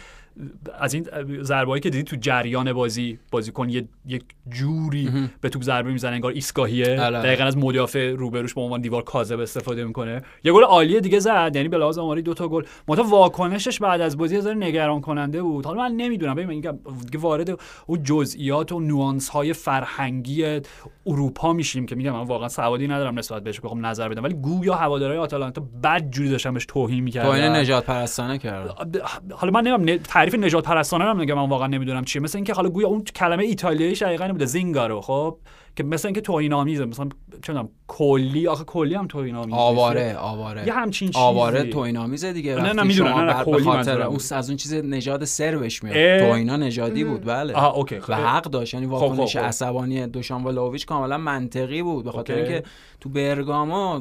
از 0.79 0.93
این 0.93 1.07
ضربه‌ای 1.41 1.79
که 1.79 1.89
دیدی 1.89 2.03
تو 2.03 2.15
جریان 2.15 2.73
بازی 2.73 3.19
بازیکن 3.31 3.69
یه 3.69 3.87
یک 4.07 4.23
جوری 4.49 5.29
به 5.41 5.49
توپ 5.49 5.63
ضربه 5.63 5.91
می‌زنه 5.91 6.11
انگار 6.11 6.31
ایستگاهیه. 6.31 7.01
آره. 7.01 7.19
دقیقا 7.19 7.43
از 7.43 7.57
مدافع 7.57 8.11
روبروش 8.11 8.53
به 8.53 8.61
عنوان 8.61 8.81
دیوار 8.81 9.03
کاذب 9.03 9.39
استفاده 9.39 9.83
می‌کنه. 9.83 10.21
یه 10.43 10.51
گل 10.51 10.63
عالی 10.63 11.01
دیگه 11.01 11.19
زد 11.19 11.51
یعنی 11.55 11.67
به 11.67 11.77
لحاظ 11.77 11.97
آماری 11.97 12.21
دو 12.21 12.33
تا 12.33 12.47
گل. 12.47 12.63
متا 12.87 13.03
واکنشش 13.03 13.79
بعد 13.79 14.01
از 14.01 14.17
بازی 14.17 14.37
از 14.37 14.47
نگران 14.47 15.01
کننده 15.01 15.41
بود. 15.41 15.65
حالا 15.65 15.79
من 15.79 15.91
نمی‌دونم 15.91 16.35
ببین 16.35 16.47
میگم 16.47 16.77
دیگه 17.05 17.19
وارد 17.19 17.59
اون 17.85 18.03
جزئیات 18.03 18.71
و 18.71 18.79
نوانس 18.79 19.29
های 19.29 19.53
فرهنگی 19.53 20.61
اروپا 21.05 21.53
میشیم 21.53 21.85
که 21.85 21.95
میگم 21.95 22.11
من 22.11 22.23
واقعا 22.23 22.49
سوادی 22.49 22.87
ندارم 22.87 23.19
نسبت 23.19 23.43
بهش 23.43 23.59
بخوام 23.59 23.85
نظر 23.85 24.09
بدم. 24.09 24.23
ولی 24.23 24.33
گویا 24.33 24.75
هوادارهای 24.75 25.19
آتالانتا 25.19 25.63
بد 25.83 26.09
جوری 26.09 26.29
داشتن 26.29 26.53
بهش 26.53 26.65
توهین 26.65 27.03
می‌کردن. 27.03 27.27
توهین 27.27 27.51
نجات 27.51 27.85
پرستانه 27.85 28.37
کرد 28.37 28.95
حالا 29.31 29.51
من 29.51 29.67
نمی‌دونم 29.67 29.99
تعریف 30.29 30.45
نجات 30.45 30.65
پرستانه 30.65 31.03
هم 31.03 31.17
میگم 31.17 31.35
من 31.35 31.49
واقعا 31.49 31.67
نمی‌دونم 31.67 32.05
چیه. 32.05 32.21
مثل 32.21 32.37
اینکه 32.37 32.53
حالا 32.53 32.69
گویا 32.69 32.87
اون 32.87 33.03
کلمه 33.03 33.43
ایتالیایی 33.43 33.95
دقیقا 33.95 34.27
نبوده 34.27 34.45
زینگارو. 34.45 35.01
خب 35.01 35.37
که 35.77 35.83
مثل 35.83 36.07
اینکه 36.07 36.21
توهین 36.21 36.53
آمیزه 36.53 36.85
مثلا 36.85 37.09
چه 37.41 37.53
می‌دونم 37.53 37.69
کلی 37.87 38.47
آخه 38.47 38.63
کلی 38.63 38.95
هم 38.95 39.07
توهین 39.07 39.35
آمیزه 39.35 39.57
آواره 39.57 40.17
آواره. 40.17 40.67
یه 40.67 40.73
همچین 40.73 41.07
چیزی. 41.07 41.19
آواره 41.19 41.63
توهین 41.63 41.97
آمیزه 41.97 42.33
دیگه. 42.33 42.55
نه، 42.55 42.73
نه، 42.73 42.83
می‌دونم، 42.83 43.17
نه، 43.17 43.37
نه، 43.37 43.43
کلی 43.43 43.55
به 43.55 43.63
خاطر 43.63 44.01
اون. 44.01 44.19
از 44.31 44.49
اون 44.49 44.57
چیز 44.57 44.73
نژاد 44.73 45.25
سربش 45.25 45.83
میاد. 45.83 46.19
توهینا 46.19 46.55
نژادی 46.55 47.03
بود 47.03 47.25
بله. 47.25 47.53
آها 47.53 47.71
اوکی 47.71 47.95
و 48.09 48.15
حق 48.15 48.43
داشت. 48.43 48.73
یعنی 48.73 48.85
واکنش 48.85 49.33
خب، 49.37 49.41
خب. 49.41 49.47
عصبانی 49.47 50.07
دوشان 50.07 50.43
ولاویچ 50.43 50.85
کاملا 50.85 51.17
منطقی 51.17 51.81
بود. 51.83 52.05
به 52.05 52.11
خاطر. 52.11 52.35
اینکه 52.35 52.63
تو 52.99 53.09
برگامو 53.09 53.99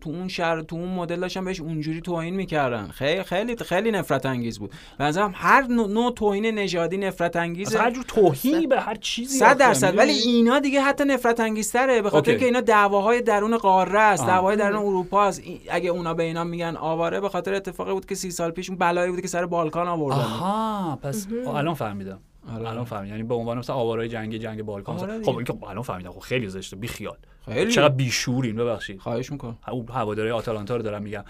تو 0.00 0.10
اون 0.10 0.28
شهر 0.28 0.62
تو 0.62 0.76
اون 0.76 0.88
مدل 0.88 1.20
داشتن 1.20 1.44
بهش 1.44 1.60
اونجوری 1.60 2.00
توهین 2.00 2.34
می‌کردن. 2.34 2.88
خیلی 2.88 3.22
خیلی 3.22 3.56
خیلی 3.56 3.90
نفرت 3.90 4.26
انگیز 4.26 4.58
بود. 4.58 4.72
به 4.98 5.04
نظرم 5.04 5.32
هر 5.34 5.66
نوع, 5.66 6.14
توهین 6.14 6.46
نژادی 6.46 6.96
نفرت 6.96 7.36
انگیزه 7.36 7.78
هر 7.78 7.90
جور 7.90 8.04
توهینی 8.08 8.66
به 8.66 8.80
هر 8.80 8.94
چیزی 8.94 9.38
صد 9.38 9.44
آخه، 9.44 9.54
درصد. 9.54 9.98
ولی؟ 9.98 10.12
اینا 10.12 10.58
دیگه 10.58 10.80
حتی 10.80 11.04
نفرت 11.14 11.40
انگیزتره 11.40 12.02
به 12.02 12.10
خاطر. 12.10 12.30
اینکه 12.30 12.46
اینا 12.46 12.60
دعواهای 12.60 13.22
درون 13.22 13.56
قاره 13.56 14.00
است. 14.00 14.26
دعواهای 14.26 14.56
درون 14.56 14.76
اروپا 14.76 15.24
است. 15.24 15.42
اگه 15.70 15.90
اونا 15.90 16.14
به 16.14 16.22
اینا 16.22 16.44
میگن 16.44 16.76
آواره 16.76 17.20
به 17.20 17.28
خاطر 17.28 17.54
اتفاقی 17.54 17.92
بود 17.92 18.06
که 18.06 18.14
سی 18.14 18.30
سال 18.30 18.50
پیش 18.50 18.70
اون 18.70 18.78
بلایی 18.78 19.10
بود 19.10 19.20
که 19.20 19.28
سر 19.28 19.46
بالکان 19.46 19.88
آوردن. 19.88 20.18
آها 20.18 20.98
پس 21.02 21.26
الان 21.46 21.74
فهمیدم. 21.74 22.20
آره. 22.54 22.68
الان 22.68 22.84
فهمیدم. 22.84 23.12
یعنی 23.12 23.22
به 23.22 23.34
عنوان 23.34 23.58
مثلا 23.58 23.76
آوارای 23.76 24.08
جنگی 24.08 24.38
جنگ 24.38 24.62
بالکان 24.62 24.98
آره 24.98 25.12
خب 25.12 25.18
دیگه. 25.18 25.36
این 25.36 25.44
که 25.44 25.54
الان 25.68 25.82
فهمیدم. 25.82 26.10
خب 26.12 26.20
خیلی 26.20 26.48
زشته. 26.48 26.76
بی 26.76 26.88
خیال 26.88 27.16
خیلی. 27.44 27.72
چقدر 27.72 27.94
بیشورین 27.94 28.56
ببخشید. 28.56 29.00
خواهش 29.00 29.32
می‌کنم. 29.32 29.58
هواداری 29.92 30.30
آتالانتا 30.30 30.76
رو 30.76 30.82
دارم 30.82 31.02
میگم. 31.02 31.24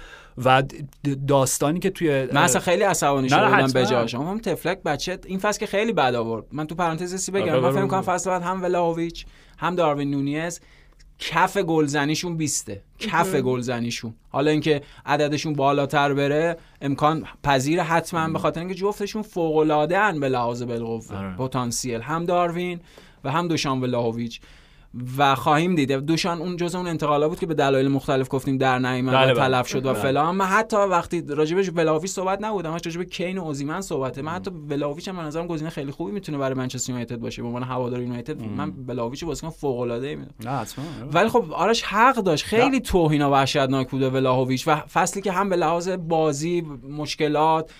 و 0.44 0.62
داستانی 1.28 1.80
که 1.80 1.90
توی 1.90 2.26
من 2.32 2.36
اصلا 2.36 2.60
خیلی 2.60 2.82
عصبانی 2.82 3.28
حتما. 3.28 3.66
به 3.80 3.86
جاش. 3.86 4.14
هم 4.14 4.40
تفلک 4.40 4.82
بچه 4.82 5.18
این 5.26 5.38
فصل 5.38 5.60
که 5.60 5.66
خیلی 5.66 5.92
بد 5.92 6.14
آورد. 6.14 6.44
من 6.52 6.66
تو 6.66 6.74
پرانتز 6.74 7.14
سی 7.14 7.32
بگم. 7.32 7.42
آره، 7.42 7.60
من 7.60 7.68
بگو، 7.68 7.78
فکر 7.78 7.86
کنم 7.86 8.00
بگو. 8.00 8.12
فصل 8.12 8.30
بعد 8.30 8.42
هم 8.42 8.62
ولاویچ 8.62 9.26
هم 9.58 9.74
داروین 9.74 10.10
نونیز 10.10 10.60
کف 11.18 11.56
گلزنیشون 11.56 12.36
بیسته. 12.36 12.82
کف 12.98 13.34
گلزنیشون. 13.34 14.14
حالا 14.30 14.50
اینکه 14.50 14.82
عددشون 15.06 15.52
بالاتر 15.52 16.14
بره 16.14 16.56
امکان 16.80 17.24
پذیر 17.42 17.82
حتما 17.82 18.28
به 18.28 18.38
خاطر 18.38 18.60
اینکه 18.60 18.74
جفتشون 18.74 19.22
فوق 19.22 19.56
العاده 19.56 19.98
ان 19.98 20.20
به 20.20 20.28
لحاظ 20.28 20.62
بالقوه. 20.62 21.16
آره. 21.16 21.36
پتانسیل 21.36 22.00
هم 22.00 22.24
داروین 22.24 22.80
و 23.24 23.30
هم 23.30 23.48
دوشان 23.48 23.80
ولاهویچ 23.80 24.40
و 25.18 25.34
خواهیم 25.34 25.74
دید. 25.74 25.92
دوشان 25.92 26.40
اون 26.40 26.56
جزء 26.56 26.78
اون 26.78 26.86
انتقالا 26.86 27.28
بود 27.28 27.38
که 27.38 27.46
به 27.46 27.54
دلایل 27.54 27.88
مختلف 27.88 28.26
گفتیم 28.30 28.58
در 28.58 28.78
نیامد 28.78 29.14
بله، 29.14 29.32
و 29.32 29.34
بله. 29.34 29.48
تلف 29.48 29.68
شد 29.68 29.86
و 29.86 29.92
بله. 29.92 30.02
فلان. 30.02 30.36
من 30.36 30.44
حتی 30.44 30.76
وقتی 30.76 31.22
راجبش 31.28 31.70
ولاویچ 31.74 32.10
صحبت 32.10 32.38
نبودم 32.42 32.72
همش 32.72 32.80
راجب 32.86 33.02
کین 33.02 33.38
و 33.38 33.44
اوزیمن 33.44 33.80
صحبته 33.80 34.22
من 34.22 34.32
حتی 34.32 34.50
ولاویچ 34.68 35.08
هم 35.08 35.16
به 35.16 35.22
نظرم 35.22 35.46
گزینه 35.46 35.70
خیلی 35.70 35.90
خوبی 35.90 36.12
می‌تونه 36.12 36.38
برای 36.38 36.54
منچستر 36.54 36.90
یونایتد 36.90 37.16
باشه. 37.16 37.42
به 37.42 37.48
عنوان 37.48 37.62
هوادار 37.62 38.00
یونایتد 38.00 38.42
من 38.42 38.72
ولاویچ 38.88 39.24
بازیکن 39.24 39.50
فوق 39.50 39.80
العاده 39.80 40.06
ای 40.06 40.16
می‌دونم 40.16 40.66
ولی 41.12 41.28
خب 41.28 41.52
آرش 41.52 41.82
حق 41.82 42.16
داشت. 42.16 42.44
خیلی 42.44 42.80
توهین 42.80 43.22
و 43.22 43.30
وحشتناک 43.30 43.90
بوده 43.90 44.10
ولاهویچ 44.10 44.68
و 44.68 44.76
فصلی 44.76 45.22
که 45.22 45.32
هم 45.32 45.48
به 45.48 45.56
لحاظ 45.56 45.88
بازی 45.88 46.60
مشکلات 46.90 47.70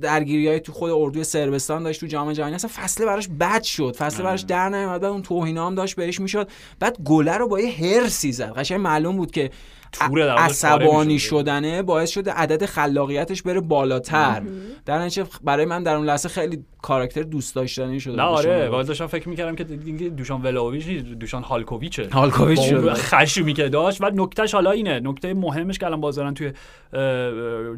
درگیری 0.00 0.48
های 0.48 0.60
تو 0.60 0.72
خود 0.72 0.90
اردوی 0.90 1.24
سربستان 1.24 1.82
داشت 1.82 2.00
تو 2.00 2.06
جام 2.06 2.32
جهانی. 2.32 2.54
اصلا 2.54 2.70
فصل 2.74 3.04
براش 3.04 3.28
بد 3.40 3.62
شد. 3.62 3.96
فصل 3.98 4.22
براش 4.22 4.40
در 4.40 4.68
نیومد 4.68 5.00
بعد 5.00 5.10
اون 5.10 5.22
توهینا 5.22 5.66
هم 5.66 5.74
داشت 5.74 5.96
بهش 5.96 6.20
می‌شد. 6.20 6.48
بعد 6.80 6.98
گله 7.04 7.36
رو 7.36 7.48
با 7.48 7.60
یه 7.60 7.70
هرسی 7.70 8.32
زد. 8.32 8.52
قشنگ 8.56 8.80
معلوم 8.80 9.16
بود 9.16 9.30
که 9.30 9.50
تور 9.92 10.26
در 10.26 10.30
واقع 10.30 10.42
عصبانی. 10.42 11.18
شدنه 11.18 11.82
باعث 11.82 12.10
شده 12.10 12.32
عدد 12.32 12.66
خلاقیتش 12.66 13.42
بره 13.42 13.60
بالاتر. 13.60 14.42
در 14.86 14.98
نتیجه 14.98 15.26
برای 15.44 15.64
من 15.66 15.82
در 15.82 15.94
اون 15.94 16.06
لحظه 16.06 16.28
خیلی 16.28 16.64
کاراکتر 16.82 17.22
دوست 17.22 17.54
داشتنی 17.54 18.00
شده 18.00 18.16
نه 18.16 18.22
آره. 18.22 18.68
ولی 18.68 18.84
داشتم 18.84 19.06
فکر 19.06 19.28
می‌کردم 19.28 19.56
که 19.56 19.64
دیگه 19.64 20.08
دوشان 20.08 20.42
ولاویچ 20.42 20.86
نیست، 20.86 21.06
دوشان 21.06 21.42
هالکوویچه. 21.42 22.08
هالکوویچ 22.12 22.60
شده. 22.60 22.94
خشمی 22.94 23.52
که 23.52 23.68
داشت. 23.68 24.00
و 24.00 24.10
نکتهش 24.14 24.54
حالا 24.54 24.70
اینه. 24.70 25.00
نکته 25.00 25.34
مهمش 25.34 25.78
که 25.78 25.86
الان 25.86 26.00
بازارن 26.00 26.34
توی 26.34 26.52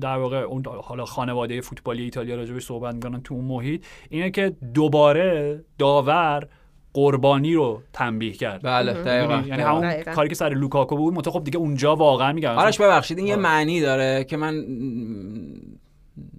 در 0.01 0.17
واقع 0.17 0.37
اون 0.37 0.63
حالا 0.83 1.05
خانواده 1.05 1.61
فوتبالی 1.61 2.03
ایتالیا 2.03 2.37
راجبش 2.37 2.63
صحبت 2.63 2.95
می‌کنن 2.95 3.23
تو 3.23 3.35
اون 3.35 3.45
محیط 3.45 3.85
اینه 4.11 4.31
که 4.31 4.53
دوباره 4.75 5.65
داور 5.79 6.49
قربانی 6.95 7.55
رو 7.55 7.83
تنبیه 7.93 8.33
کرد 8.33 8.63
بله 8.63 8.93
دقیقاً 8.93 9.33
یعنی 9.35 9.51
دقیقاً. 9.51 9.69
همون 9.69 9.81
دقیقاً. 9.91 10.13
کاری 10.13 10.29
که 10.29 10.35
سر 10.35 10.49
لوکاکو 10.49 10.97
بود 10.97 11.15
متو 11.15 11.31
خب 11.31 11.45
دیگه 11.45 11.59
اونجا 11.59 11.97
واقعا 11.97 12.33
میگم 12.33 12.51
آرش 12.51 12.81
ببخشید 12.81 13.19
این 13.19 13.27
یه 13.27 13.33
آره. 13.35 13.43
معنی 13.43 13.81
داره 13.81 14.25
که 14.25 14.37
من 14.37 14.65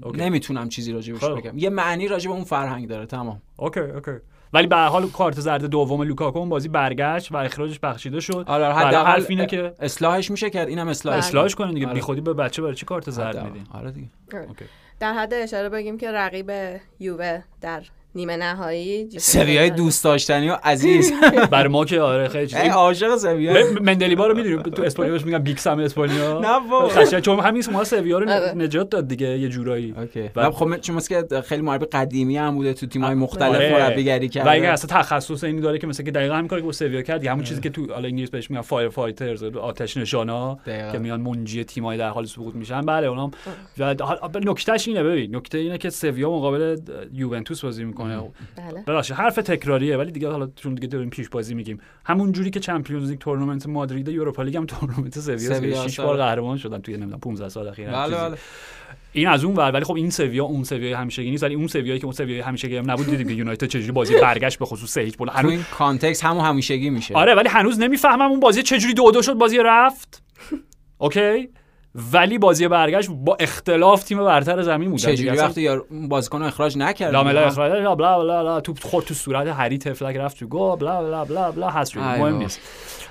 okay. 0.03 0.21
نمی‌تونم 0.21 0.69
چیزی 0.69 0.91
راجبش 0.91 1.19
خب. 1.19 1.37
بگم 1.37 1.57
یه 1.57 1.69
معنی 1.69 2.07
راجب 2.07 2.31
اون 2.31 2.43
فرهنگ 2.43 2.87
داره 2.87 3.05
تمام 3.05 3.41
okay 3.57 3.79
okay 3.79 4.11
ولی 4.53 4.67
به 4.67 4.75
هر 4.75 4.87
حال 4.87 5.09
کارت 5.09 5.39
زرد 5.39 5.65
دوم 5.65 6.01
لوکاکو 6.01 6.39
اون 6.39 6.49
بازی 6.49 6.69
برگشت 6.69 7.31
و 7.31 7.37
اخراجش 7.37 7.79
بخشیده 7.79 8.19
شد 8.19 8.43
آره 8.47 8.73
حداقل 8.73 9.11
حرف 9.11 9.29
اینه 9.29 9.45
که 9.45 9.73
اصلاحش 9.79 10.31
میشه 10.31 10.49
کرد 10.49 10.67
اینم 10.67 10.87
اصلاح. 10.87 11.15
اصلاحش 11.15 11.55
کنن 11.55 11.73
دیگه 11.73 11.85
آره. 11.85 11.95
بی 11.95 12.01
خودی 12.01 12.21
به 12.21 12.33
بچه 12.33 12.61
برای 12.61 12.75
چی 12.75 12.85
کارت 12.85 13.09
زرد. 13.11 13.43
میدین 13.43 13.63
آره 13.73 13.91
دیگه 13.91 14.07
Okay. 14.47 14.65
در 14.99 15.13
حد 15.13 15.33
اشاره 15.33 15.69
بگیم 15.69 15.97
که 15.97 16.11
رقیب 16.11 16.51
یووه 16.99 17.41
در 17.61 17.83
نیمه 18.15 18.37
نهایی 18.37 19.09
سویای 19.19 19.69
دوست 19.69 20.03
داشتنی 20.03 20.49
و 20.49 20.57
عزیز. 20.63 21.11
برای 21.51 21.67
ما 21.67 21.85
که 21.85 22.01
آره 22.01 22.27
خیلی 22.27 22.55
عاشق 22.69 23.17
سویا. 23.17 23.53
مندیلیبار 23.81 24.27
رو 24.27 24.35
می‌دونی؟ 24.37 24.63
تو 24.63 24.83
اسپانیا 24.83 25.11
بهش 25.13 25.25
میگن 25.25 25.37
Big 25.39 25.57
Sam 25.57 25.79
اسپانیا. 25.79 26.39
نه 26.45 26.69
بابا. 26.69 27.05
چون 27.05 27.39
همین 27.39 27.63
ما 27.71 27.83
سویا 27.83 28.19
رو 28.19 28.29
آره. 28.29 28.53
نجات 28.55 28.89
داد 28.89 29.07
دیگه 29.07 29.39
یه 29.39 29.49
جورایی. 29.49 29.93
Okay. 29.97 30.29
و- 30.35 30.51
خب 30.51 30.77
چون 30.77 30.99
که 30.99 31.41
خیلی 31.41 31.61
مربی 31.61 31.85
قدیمی 31.85 32.37
هم 32.37 32.55
بوده 32.55 32.73
تو 32.73 32.85
تیم‌های 32.85 33.15
مختلف 33.15 33.55
آره. 33.55 33.71
مربیگری 33.79 34.25
و 34.25 34.29
اگه 34.29 34.29
کرده 34.29 34.67
اصلا 34.71 34.99
تخصص 35.01 35.43
اینی 35.43 35.61
داره 35.61 35.77
که 35.77 35.87
مثلا 35.87 36.05
که 36.05 36.11
دقیقا 36.11 36.33
همین 36.35 36.47
کاری 36.47 36.61
که 36.61 36.65
با 36.65 36.71
سویا 36.71 37.01
کرد 37.01 37.25
همون 37.27 37.43
چیزی 37.43 37.61
که 37.61 37.69
تو 37.69 37.93
حالا 37.93 38.07
انگلیس 38.07 38.29
بهش 38.29 38.49
میگن 38.49 38.61
firefighters 38.61 39.43
آتش 39.43 39.97
نشانا. 39.97 40.59
که 40.65 40.99
میان 40.99 41.21
منجی 41.21 41.63
تیمای 41.63 41.97
در 41.97 42.09
حال 42.09 42.25
سقوط 42.25 42.55
میشن. 42.55 42.81
بله 42.81 43.07
اونام. 43.07 43.31
حال- 43.99 44.19
نکتهش 44.43 44.87
اینه 44.87 45.03
ببین. 45.03 45.35
نکته 45.35 45.57
اینه 45.57 45.77
که 45.77 45.89
سویا 45.89 46.29
مقابل 46.29 46.77
یوونتوس 47.13 47.61
بازی 47.65 47.83
می‌کنه. 47.83 48.00
بله. 48.55 48.83
ببخشید 48.87 49.15
حرف 49.15 49.35
تکراریه 49.35 49.97
ولی 49.97 50.11
دیگه 50.11 50.29
حالا 50.29 50.49
چون 50.55 50.73
دیگه 50.73 50.87
داریم 50.87 51.09
پیش 51.09 51.29
بازی 51.29 51.53
میگیم. 51.55 51.79
همون 52.05 52.31
جوری 52.31 52.49
که 52.49 52.59
چمپیونز 52.59 53.09
لیگ 53.09 53.19
تورنمنت 53.19 53.67
مادرید 53.67 54.07
و 54.07 54.11
یوروپا 54.11 54.43
لیگ 54.43 54.57
هم 54.57 54.65
تورنمنت 54.65 55.19
سویا 55.19 55.37
سویا. 55.37 55.83
که 55.83 55.89
6 55.89 55.99
آره. 55.99 56.07
بار 56.07 56.17
قهرمان 56.17 56.57
شدن 56.57 56.81
توی 56.81 56.97
نمی‌دونم 56.97 57.19
15 57.19 57.49
سال 57.49 57.67
اخیر 57.67 57.91
بله. 57.91 58.15
بله. 58.15 58.37
این 59.13 59.27
از 59.27 59.43
اون 59.43 59.55
ور 59.55 59.71
ولی 59.71 59.83
خب 59.85 59.95
این 59.95 60.09
سویا 60.09 60.43
اون 60.45 60.63
سویای 60.63 60.93
همیشگی 60.93 61.29
نیست. 61.31 61.43
ولی 61.43 61.55
اون 61.55 61.67
سویایی 61.67 61.99
که 61.99 62.05
اون 62.05 62.13
سویای 62.13 62.39
همیشگی 62.39 62.77
هم 62.77 62.91
نبود 62.91 63.05
دیدیم 63.05 63.27
که 63.27 63.33
یونایتد 63.33 63.67
چجوری 63.67 63.91
بازی 63.91 64.15
برگشت 64.15 64.59
به 64.59 64.65
خصوص 64.65 64.91
سه 64.91 65.01
هیچ 65.01 65.17
تو 65.17 65.29
هنوز 65.29 65.51
این 65.51 65.65
context 65.77 66.25
همون 66.25 66.45
همیشگی 66.45 66.89
میشه. 66.89 67.13
آره 67.13 67.35
ولی 67.35 67.49
هنوز 67.49 67.79
نمی‌فهمم 67.79 68.31
اون 68.31 68.39
بازی 68.39 68.63
چجوری 68.63 68.93
دو 68.93 69.11
دو 69.11 69.21
شد 69.21 69.33
بازی 69.33 69.57
رفت. 69.65 70.23
اوکی؟ 70.97 71.49
ولی 72.13 72.37
بازی 72.37 72.67
برگشت 72.67 73.09
با 73.11 73.37
اختلاف 73.39 74.03
تیم 74.03 74.25
برتر 74.25 74.61
زمین 74.61 74.89
بود. 74.89 74.99
چجوری 74.99 75.37
وقتی 75.37 75.61
یار 75.61 75.85
اون 75.89 76.07
بازیکن 76.07 76.39
رو 76.39 76.45
اخراج 76.45 76.77
نکرد 76.77 77.13
لاملا 77.13 77.41
اخراج 77.41 77.71
بلا 77.71 77.95
بلا 77.95 78.19
بلا 78.19 78.43
بلا. 78.43 78.61
توپ 78.61 78.79
خورد 78.83 79.05
تو 79.05 79.13
صورت 79.13 79.47
هری 79.47 79.77
تفلک 79.77 80.15
رفت 80.15 80.39
تو 80.39 80.47
گل. 80.47 80.75
بلا 80.75 81.03
بلا 81.03 81.25
بلا 81.25 81.51
بلا. 81.51 81.69
هست 81.69 81.91
شد. 81.91 81.99
ای 81.99 82.05
مهم. 82.21 82.37
نیست. 82.37 82.59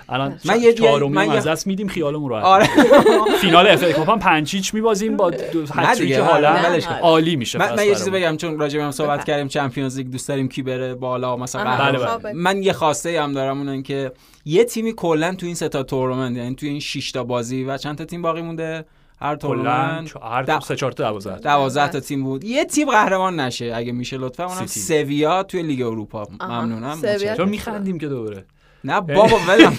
الان 0.09 0.39
من 0.45 0.61
یه- 0.63 0.73
چهارمی 0.73 1.15
من 1.15 1.31
از 1.31 1.47
دست 1.47 1.67
میدیم 1.67 1.89
خیالمون 1.89 2.31
راحت 2.31 2.45
آره. 2.45 2.69
فینال 3.41 3.67
اف 3.69 3.83
ای 3.85 3.93
کاپ 3.93 4.11
هم 4.11 4.19
پنچیچ 4.19 4.75
میبازیم. 4.75 5.17
با 5.17 5.33
هتریک 5.75 6.13
هالند. 6.13 6.83
عالی 7.03 7.37
میشه 7.37 7.59
من, 7.59 7.85
یه 7.87 7.95
چیزی. 7.95 8.11
بگم 8.11 8.37
چون 8.37 8.59
راجع 8.59 8.81
هم 8.81 8.91
صحبت. 8.91 9.25
کردیم 9.25 9.49
چمپیونز 9.49 9.97
لیگ 9.99 10.07
دوست 10.11 10.29
داریم 10.29 10.49
کی 10.49 10.63
بره 10.63 10.95
بالا 10.95 11.37
مثلا. 11.37 11.77
بله، 11.77 11.99
خب، 12.07 12.27
من 12.27 12.63
یه 12.63 12.73
خواسته 12.73 13.23
هم 13.23 13.33
دارم 13.33 13.59
اونن 13.59 13.83
که 13.83 14.13
یه 14.45 14.65
تیمی 14.65 14.93
کلا 14.93 15.35
تو 15.35 15.47
این 15.47 15.55
سه 15.55 15.69
تا 15.69 15.83
تورنمنت 15.83 16.37
یعنی 16.37 16.55
تو 16.55 16.67
این 16.67 16.81
6 16.81 17.13
تا 17.13 17.25
بازی 17.25 17.65
و 17.65 17.77
چند 17.77 17.99
تا 17.99 18.05
تیم 18.05 18.23
باقی 18.23 18.43
مونده؟ 18.43 18.85
هر 19.21 19.37
تورنمنت؟ 19.37 20.17
هر 20.23 20.43
ده- 20.43 20.61
سه 20.61 20.77
چهار 20.77 20.93
تا 20.93 21.05
دوازده. 21.11 21.39
12 21.39 21.89
تا 21.89 22.01
تیم 22.01 22.25
بود. 22.25 22.45
یه 22.45 22.65
تیم 22.65 22.91
قهرمان 22.91 23.41
نشه 23.41 23.73
اگه 23.75 23.93
میشه 23.93 24.19
لطفا 24.19 24.45
اونم. 24.45 24.67
سویا 24.67 25.43
توی 25.43 25.63
لیگ 25.63 25.83
اروپا. 25.83 26.29
ممنونم. 26.41 27.01
چون 27.37 27.49
میخندیم 27.49 27.99
که 27.99 28.09
دوره 28.09 28.45
نه 28.85 29.01
بابا 29.01 29.37
ولم 29.49 29.77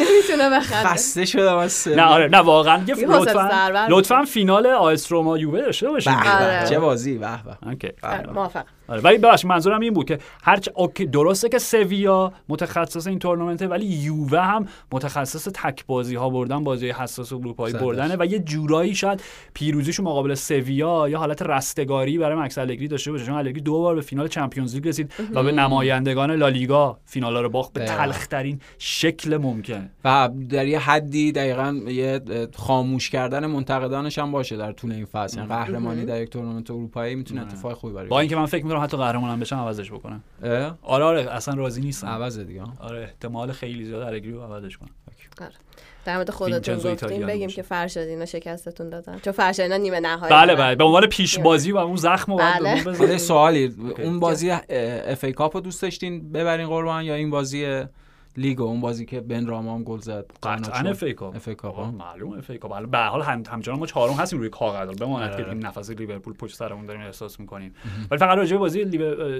نمی‌تونه 0.00 0.50
بخنده 0.52 0.88
خسته 0.94 1.24
شدم 1.24 1.56
از. 1.56 1.88
نه 1.88 2.02
آره 2.02 2.28
نه 2.28 2.38
واقعا 2.38 2.82
یه 2.86 2.94
لطفا 2.94 3.48
سربر 3.48 3.86
لطفا 3.88 4.22
فینال 4.24 4.66
آ 4.66 4.89
اس 4.89 5.12
روما 5.12 5.38
یووه 5.38 5.60
داشته 5.60 5.88
باشیم 5.88 6.12
به 6.22 6.30
آره. 6.30 6.60
به 6.62 6.68
چه 6.68 6.78
بازی 6.78 7.18
به 7.18 7.28
به. 7.44 7.68
Okay 7.68 7.92
آره، 8.02 8.32
موافق 8.32 8.64
آره 8.88 9.00
ولی 9.00 9.18
ببخشید 9.18 9.50
منظورم 9.50 9.80
این 9.80 9.94
بود 9.94 10.06
که 10.06 10.18
هر 10.42 10.58
okay 10.74 11.06
درسته 11.06 11.48
که 11.48 11.58
سویا 11.58 12.32
متخصص 12.48 13.06
این 13.06 13.18
تورنمنته 13.18 13.66
ولی 13.66 13.86
یووه 13.86 14.40
هم 14.40 14.66
متخصص 14.92 15.48
تک 15.48 15.86
بازی 15.86 16.14
ها 16.14 16.30
بردن 16.30 16.64
بازی 16.64 16.90
حساس 16.90 17.32
اروپایی. 17.32 17.74
بردنه 17.74 18.16
و 18.18 18.26
یه 18.26 18.38
جورایی 18.38 18.94
شاید 18.94 19.22
پیروزیشو 19.54 20.02
مقابل 20.02 20.34
سویا 20.34 21.08
یا 21.08 21.18
حالت 21.18 21.42
رستگاری 21.42 22.18
برای 22.18 22.38
مکس 22.38 22.58
الگری 22.58 22.88
داشته 22.88 23.12
باشه. 23.12 23.24
چون 23.24 23.34
الگری 23.34 23.60
دو 23.60 23.78
بار 23.78 23.94
به 23.94 24.00
فینال 24.00 24.28
چمپیونز 24.28 24.74
لیگ 24.74 24.88
رسید 24.88 25.12
و 25.34 25.42
به 25.42 25.52
نمایندگان 25.52 26.30
لالیگا 26.30 26.98
فینالا 27.04 27.37
رو 27.40 27.48
باخت 27.48 27.72
به 27.72 27.80
دقیقاً. 27.80 27.96
تلخترین 27.96 28.60
شکل 28.78 29.36
ممکن. 29.36 29.90
و 30.04 30.28
در 30.48 30.66
یه 30.66 30.78
حدی 30.78 31.32
دقیقا 31.32 31.80
یه 31.88 32.20
خاموش 32.54 33.10
کردن 33.10 33.46
منتقدانش 33.46 34.18
هم 34.18 34.32
باشه 34.32 34.56
در 34.56 34.72
طول 34.72 34.92
این 34.92 35.04
فصل. 35.04 35.36
یعنی 35.36 35.48
قهرمانی 35.48 36.04
در 36.04 36.22
یک 36.22 36.30
تورنمنت 36.30 36.70
اروپایی 36.70 37.14
می‌تونه 37.14 37.40
آره. 37.40 37.50
اتفاق 37.52 37.72
خوبی 37.72 37.94
برای 37.94 38.08
با 38.08 38.20
اینکه 38.20 38.36
من 38.36 38.46
فکر 38.46 38.64
می‌کنم 38.64 38.80
حتی 38.80 38.96
قهرمانم 38.96 39.40
بشم 39.40 39.56
عوضش 39.56 39.92
بکنم؟ 39.92 40.22
آره 40.42 41.04
آره 41.04 41.30
اصلا 41.30 41.54
راضی 41.54 41.80
نیستم. 41.80 42.06
عوض 42.06 42.38
دیگه. 42.38 42.62
آره 42.80 43.02
احتمال 43.02 43.52
خیلی 43.52 43.84
زیاد 43.84 44.02
الگری 44.02 44.32
رو 44.32 44.42
عوضش 44.42 44.78
کنم 44.78 44.90
در 46.08 46.14
مورد 46.14 46.30
خودتون 46.30 46.92
گفتیم 46.92 47.26
بگیم. 47.26 47.48
که 47.48 47.62
فرشاد 47.62 48.06
اینا 48.06 48.24
شکستتون 48.24 48.88
دادن 48.90 49.18
چون 49.24 49.32
فرشاد 49.32 49.63
اینا 49.63 49.76
نیمه 49.76 50.00
نهایی 50.00 50.32
بله. 50.32 50.54
بله 50.54 50.74
به 50.74 50.84
عنوان 50.84 51.06
پیش 51.06 51.38
بازی 51.38 51.72
و 51.72 51.76
اون 51.76 51.96
زخم 51.96 52.32
رو 52.32 52.38
بله. 52.38 53.18
سوالی. 53.18 53.74
اون 53.98 54.20
بازی 54.20 54.50
FA 54.50 55.24
Cup 55.24 55.56
رو 55.56 55.60
دوست 55.60 55.82
داشتین 55.82 56.32
ببرین 56.32 56.66
قربان 56.68 57.04
یا 57.04 57.14
این 57.14 57.30
بازی 57.30 57.82
لیگو 58.36 58.62
اون 58.62 58.80
بازی 58.80 59.06
که 59.06 59.20
بن 59.20 59.46
رحما 59.46 59.82
گل 59.84 59.98
زد 59.98 60.32
قطعا 60.42 60.90
FA 60.90 61.02
Cup. 61.02 61.36
FA 61.36 61.48
Cup 61.48 61.78
آقا، 61.78 61.90
معلوم 61.90 62.32
FA 62.38 62.50
Cup. 62.50 62.86
به 62.86 62.98
حال 62.98 63.22
هم 63.22 63.42
همچنان 63.50 63.78
ما 63.78 63.86
چهارم 63.86 64.14
هستیم 64.14 64.38
روی 64.38 64.48
کاغذ 64.48 64.96
بماند 64.98 65.30
که 65.36 65.42
آره. 65.42 65.48
این 65.52 65.66
نفس 65.66 65.90
لیورپول 65.90 66.34
پشت 66.34 66.56
سرمون 66.56 66.86
داریم 66.86 67.02
احساس 67.02 67.40
می‌کنیم. 67.40 67.74
ولی 68.10 68.18
فقط 68.18 68.38
راجع 68.38 68.52
به 68.52 68.58
بازی 68.58 68.80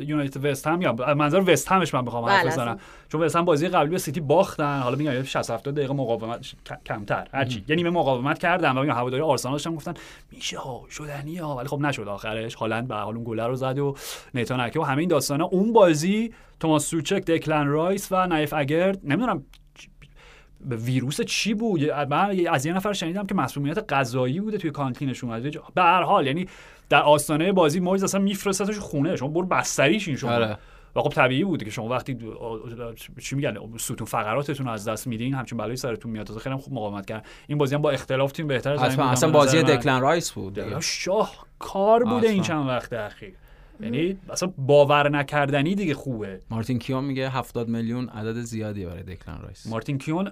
یونایتد 0.06 0.44
وست 0.44 0.66
هم 0.66 0.82
یا 0.82 0.92
منظر 0.92 1.42
وست 1.46 1.68
همش 1.72 1.94
من 1.94 2.04
بخوام 2.04 2.24
حرف 2.24 2.42
بله، 2.42 2.52
بزنم. 2.52 2.78
چون 3.08 3.20
وست 3.22 3.36
هم 3.36 3.44
بازی 3.44 3.68
قبلی 3.68 3.90
به 3.90 3.98
سیتی 3.98 4.20
باختن. 4.20 4.80
حالا 4.80 4.96
میگم 4.96 5.22
60 5.22 5.50
70 5.50 5.74
دقیقه 5.74 5.94
مقاومت 5.94 6.46
ک- 6.46 6.84
کمتر. 6.86 7.28
هرچی 7.32 7.64
یه 7.68 7.76
نیمه 7.76 7.90
مقاومت 7.90 8.38
کردن 8.38 8.78
و 8.78 8.80
میگم 8.82 8.94
هواداری 8.94 9.22
آرسنال 9.22 9.54
داشتن 9.54 9.74
گفتن 9.74 9.94
میشه 10.32 10.58
ها 10.58 10.84
شدنی 10.90 11.36
ها. 11.36 11.56
ولی 11.56 11.68
خب 11.68 11.80
نشد 11.80 12.08
آخرش. 12.08 12.54
هالند 12.54 12.88
به 12.88 12.94
حال 12.94 13.14
اون 13.14 13.24
گل 13.24 13.40
رو 13.40 13.54
زد 13.56 13.78
و 13.78 13.94
نیتن 14.34 14.60
آکه 14.60 14.80
و 14.80 14.82
همه 14.82 14.98
این 15.00 15.08
داستانا. 15.08 15.44
اون 15.44 15.72
بازی 15.72 16.32
توماس 16.60 16.86
سوچک 16.86 17.24
دکلن 17.24 17.66
رایس 17.66 18.08
و 18.12 18.26
نایف 18.26 18.54
اگرد. 18.56 19.00
نمی‌دونم 19.04 19.44
به 20.60 20.76
ویروس 20.76 21.20
چی 21.20 21.54
بود؟ 21.54 21.90
من 21.90 22.46
از 22.50 22.66
یه 22.66 22.72
نفر 22.72 22.92
شنیدم 22.92 23.26
که 23.26 23.34
مسمومیت 23.34 23.92
غذایی 23.92 24.40
بوده 24.40 24.58
توی 24.58 24.70
canteen 24.70 25.08
شون 25.08 25.30
از 25.30 25.42
به 25.74 25.82
هر 25.82 26.02
حال 26.02 26.26
یعنی 26.26 26.46
در 26.88 27.02
آستانه 27.02 27.52
بازی 27.52 27.80
مویز 27.80 28.04
اصلا 28.04 28.20
میفرستتش 28.20 28.78
خونه. 28.78 29.16
شما 29.16 29.28
برو 29.28 29.46
بستریشین 29.46 30.16
شما. 30.16 30.32
آره. 30.32 30.58
و 30.96 31.00
خب 31.02 31.08
طبیعی 31.08 31.44
بوده 31.44 31.64
که 31.64 31.70
شما 31.70 31.88
وقتی 31.88 32.18
چی 33.22 33.36
میگن؟ 33.36 33.56
ستون 33.76 34.06
فقراتتون 34.06 34.66
رو 34.66 34.72
از 34.72 34.88
دست 34.88 35.06
میدین 35.06 35.34
همچین 35.34 35.58
بلایی 35.58 35.76
سرتون 35.76 36.10
میاد. 36.10 36.38
خیلی 36.38 36.52
هم 36.52 36.60
خوب 36.60 36.74
مقاومت 36.74 37.06
کرد 37.06 37.26
این 37.46 37.58
بازی 37.58 37.74
هم 37.74 37.82
با 37.82 37.90
اختلاف 37.90 38.32
تیم 38.32 38.46
بهتر 38.46 38.76
زمین 38.76 39.00
اصلا 39.00 39.30
بازی. 39.30 39.62
دکلن 39.62 40.00
رایس 40.00 40.32
بود. 40.32 40.80
شاه 40.80 41.46
کار 41.58 42.04
بوده 42.04 42.28
این. 42.28 42.42
چند 42.42 42.68
وقت 42.68 42.92
اخیر. 42.92 43.34
یعنی 43.80 44.16
اصلا 44.30 44.52
باور 44.58 45.08
نکردنی 45.08 45.74
دیگه 45.74 45.94
خوبه. 45.94 46.40
مارتین 46.50 46.78
کیون 46.78 47.04
میگه 47.04 47.30
70 47.30 47.68
میلیون 47.68 48.08
عدد 48.08 48.38
زیادی 48.40 48.84
برای 48.84 49.02
دکلن 49.02 49.38
رایس. 49.42 49.66
مارتین 49.66 49.98
کیون 49.98 50.30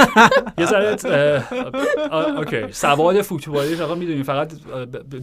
یه 0.58 0.66
ذره 0.66 0.96
اوکی. 2.38 2.72
سواد 2.72 3.22
فوتبالیش 3.22 3.80
آقا 3.80 3.94
می‌دونی 3.94 4.22
فقط 4.22 4.52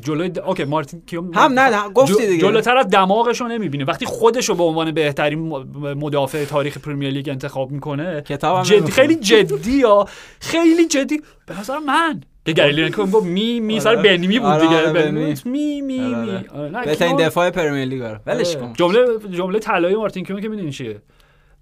جلوی 0.02 0.32
اوکی 0.46 0.64
مارتین 0.64 1.02
کیون 1.06 1.34
هم 1.34 1.60
نه 1.60 1.90
گفتی 1.90 2.28
دیگه. 2.28 2.42
جلوتر 2.42 2.78
از 2.78 2.88
دماغش 2.88 3.42
رو 3.42 3.48
نمی‌بینی 3.48 3.84
وقتی 3.84 4.06
خودش 4.06 4.50
رو 4.50 4.56
به 4.56 4.64
عنوان 4.64 4.92
بهترین 4.92 5.40
مدافع 5.80 6.46
تاریخ 6.46 6.78
Premier 6.78 7.10
League 7.10 7.30
انتخاب 7.30 7.72
می‌کنه. 7.72 8.24
خیلی 8.92 9.16
جدی 9.16 9.72
یا 9.72 10.06
خیلی 10.40 10.88
جدی. 10.88 11.22
به 11.46 11.60
نظر 11.60 11.80
من. 11.80 12.22
که 12.46 12.52
گری 12.52 12.82
لینکر 12.84 13.12
گفت 13.12 13.26
me 13.26 13.60
me 13.60 13.80
sir 13.80 13.90
آره. 13.90 14.02
بنی 14.18 14.40
بود 14.40 14.62
دیگه. 14.62 14.92
me 15.46 15.82
me 15.82 15.82
me. 15.82 16.08
نه، 16.12 16.44
بهترین 16.86 17.16
کیون- 17.16 17.28
دفاع 17.28 17.50
Premier 17.50 17.86
League 17.86 18.02
آره. 18.02 18.20
ولش 18.26 18.56
آره. 18.56 18.66
کن. 18.66 18.74
جمله 18.74 19.06
جمله 19.32 19.60
طلایی 19.60 19.96
مارتین 19.96 20.26
کیون 20.26 20.42
که 20.42 20.50
می‌دونی 20.50 20.72
چیه؟ 20.72 21.02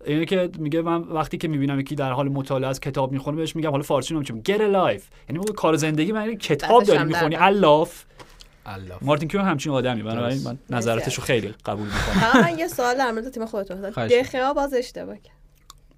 اینه 0.05 0.25
که 0.25 0.49
میگه 0.57 0.81
من 0.81 1.01
وقتی 1.01 1.37
که 1.37 1.47
می‌بینم 1.47 1.79
یکی 1.79 1.95
در 1.95 2.11
حال 2.11 2.29
مطالعه 2.29 2.69
از 2.69 2.79
کتاب 2.79 3.11
می‌خونه 3.11 3.37
بهش 3.37 3.55
میگم 3.55 3.69
حالا 3.69 3.83
فارسی 3.83 4.13
نمیشه 4.13 4.33
get 4.33 4.57
a 4.57 4.73
life. 4.73 5.03
یعنی 5.29 5.37
موقع 5.37 5.53
کار 5.53 5.75
زندگی 5.75 6.11
من 6.11 6.35
کتاب 6.35 6.83
داری 6.83 7.03
می‌خونی. 7.03 7.35
الاف 7.35 8.03
الله 8.65 8.95
مارتین 9.01 9.29
کیو 9.29 9.41
همچین 9.41 9.71
آدمی 9.71 10.03
بنابراین 10.03 10.41
من 10.43 10.57
نظراتشو 10.69 11.21
خیلی 11.21 11.53
قبول 11.65 11.85
می‌کنم. 11.85 12.41
من 12.41 12.59
یه 12.59 12.67
سوال 12.67 12.97
در 12.97 13.11
مورد 13.11 13.29
تیم 13.29 13.45
خودتون 13.45 13.89
دخیا 13.89 14.53
باز 14.53 14.73
اشتباه 14.73 15.15
کرد 15.17 15.35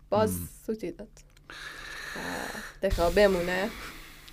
باز 0.09 0.35
سوتی 0.65 0.91
داد. 0.91 1.07
دخیا 2.83 3.09
بمونه. 3.09 3.69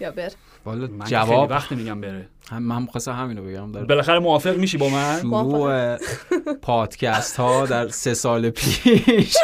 یا 0.01 0.11
بر. 0.11 0.31
والا 0.67 0.89
جواب 1.05 1.51
وقت 1.51 1.73
میگم 1.73 2.01
بره. 2.01 2.29
هم 2.51 2.63
من 2.63 2.87
خواستم 2.87 3.13
همینو 3.13 3.43
بگم. 3.45 3.73
در 3.73 3.85
بالاخره 3.85 4.19
موافق 4.19 4.57
میشی 4.57 4.77
با 4.77 4.89
من؟ 4.89 5.21
شروع 5.21 5.97
پادکست 6.63 7.37
ها 7.37 7.67
در 7.67 7.89
سه 7.89 8.15
سال 8.15 8.51
پیش. 8.51 9.35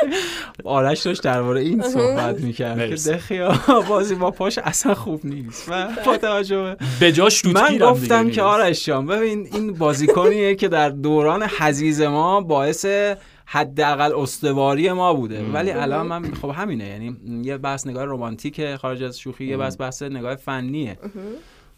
آرش 0.64 1.02
داشت 1.02 1.22
درباره 1.22 1.60
این 1.60 1.82
صحبت 1.82 2.40
می‌کرد 2.40 2.96
که. 2.96 3.10
دخیا 3.10 3.54
بازی 3.88 4.14
با 4.14 4.30
پاش 4.30 4.58
اصلا 4.58 4.94
خوب 4.94 5.20
نیست. 5.26 5.68
و 5.68 5.88
با 6.06 6.16
توجه 6.16 6.76
به 7.00 7.12
جاش 7.12 7.42
توت 7.42 7.56
من 7.56 7.78
گفتم 7.78 8.30
که 8.30 8.42
آرش 8.42 8.84
جان 8.84 9.06
ببین 9.06 9.48
این 9.52 9.72
بازیکنیه 9.72 10.54
که 10.54 10.68
در 10.68 10.88
دوران 10.90 11.42
حزیز 11.42 12.00
ما 12.00 12.40
باعث 12.40 12.86
حداقل 13.46 14.12
استواری 14.14 14.92
ما 14.92 15.14
بوده. 15.14 15.44
ولی 15.52 15.70
الان 15.70 16.06
من 16.06 16.34
خب 16.34 16.48
همینه 16.48 16.88
یعنی 16.88 17.16
یه 17.44 17.58
بحث 17.58 17.86
نگاه 17.86 18.04
رمانتیکه 18.04 18.76
خارج 18.76 19.02
از 19.02 19.18
شوخی 19.18 19.44
یه 19.44 19.56
بحث 19.56 19.80
بحث 19.80 20.02
نگاه 20.02 20.34
فنیه. 20.34 20.98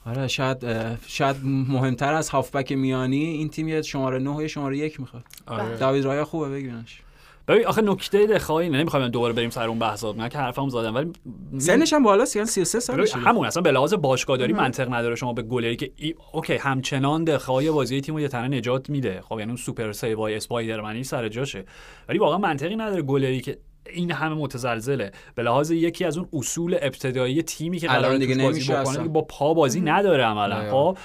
آره 0.06 0.28
شاید 0.28 0.66
شاید 1.06 1.36
مهمتر 1.44 2.14
از 2.14 2.28
هافبک 2.28 2.72
میانی 2.72 3.24
این 3.24 3.48
تیم 3.48 3.68
یه 3.68 3.82
شماره 3.82 4.18
9 4.18 4.30
و 4.30 4.42
یه 4.42 4.48
شماره 4.48 4.78
یک 4.78 5.00
می‌خواد. 5.00 5.24
آره. 5.46 5.76
داوید 5.76 6.04
رایا 6.04 6.24
خوبه 6.24 6.48
بگیرنش. 6.48 7.00
ببین 7.48 7.66
آخه 7.66 7.82
نکته 7.82 8.26
دخیا 8.26 8.62
اینه 8.62 8.78
نمی‌خوام 8.78 9.08
دوباره 9.08 9.32
بریم 9.32 9.50
سر 9.50 9.68
اون 9.68 9.78
بحثا 9.78 10.12
من 10.12 10.28
که 10.28 10.38
حرفمو 10.38 10.70
زدم 10.70 10.94
ولی 10.94 11.12
سنش 11.58 11.92
هم 11.92 12.02
بالاست 12.02 12.36
یعنی 12.36 12.48
33 12.48 12.92
ببین، 12.92 13.06
سالشه. 13.06 13.28
همون 13.28 13.46
اصلا 13.46 13.62
به 13.62 13.70
لحاظ 13.72 13.94
باشگاهداری 13.94 14.52
منطق 14.52 14.94
نداره 14.94 15.14
شما 15.14 15.32
به 15.32 15.42
گلری 15.42 15.76
که 15.76 15.90
ای... 15.96 16.14
اوکی 16.32 16.54
همچنان 16.54 17.24
دخیا 17.24 17.70
بازی 17.70 18.00
تیمو 18.00 18.20
یه 18.20 18.28
تنه 18.28 18.58
نجات 18.58 18.90
میده. 18.90 19.20
خب 19.20 19.38
یعنی 19.38 19.50
اون 19.50 19.56
super 19.56 19.92
save 19.92 20.36
های 20.36 20.47
Spider-Man 20.47 20.99
ی 20.99 21.04
سر 21.04 21.28
جاشه. 21.28 21.64
ولی 22.08 22.18
واقعا 22.18 22.38
منطقی 22.38 22.76
نداره 22.76 23.02
گلری 23.02 23.40
که 23.40 23.58
این 23.90 24.10
همه 24.10 24.34
متزلزله. 24.34 25.12
به 25.34 25.42
لحاظ 25.42 25.70
یکی 25.70 26.04
از 26.04 26.18
اون 26.18 26.28
اصول 26.32 26.78
ابتدایی 26.82 27.42
تیمی 27.42 27.78
که 27.78 27.90
الان 27.90 28.02
قراره 28.02 28.18
دیگه 28.18 28.42
بازی 28.42 28.72
بکنه 28.72 29.08
با 29.08 29.22
پا 29.22 29.54
بازی 29.54 29.80
نداره 29.80 30.24
عملا. 30.24 30.62
نه. 30.62 30.70
خب 30.70 30.98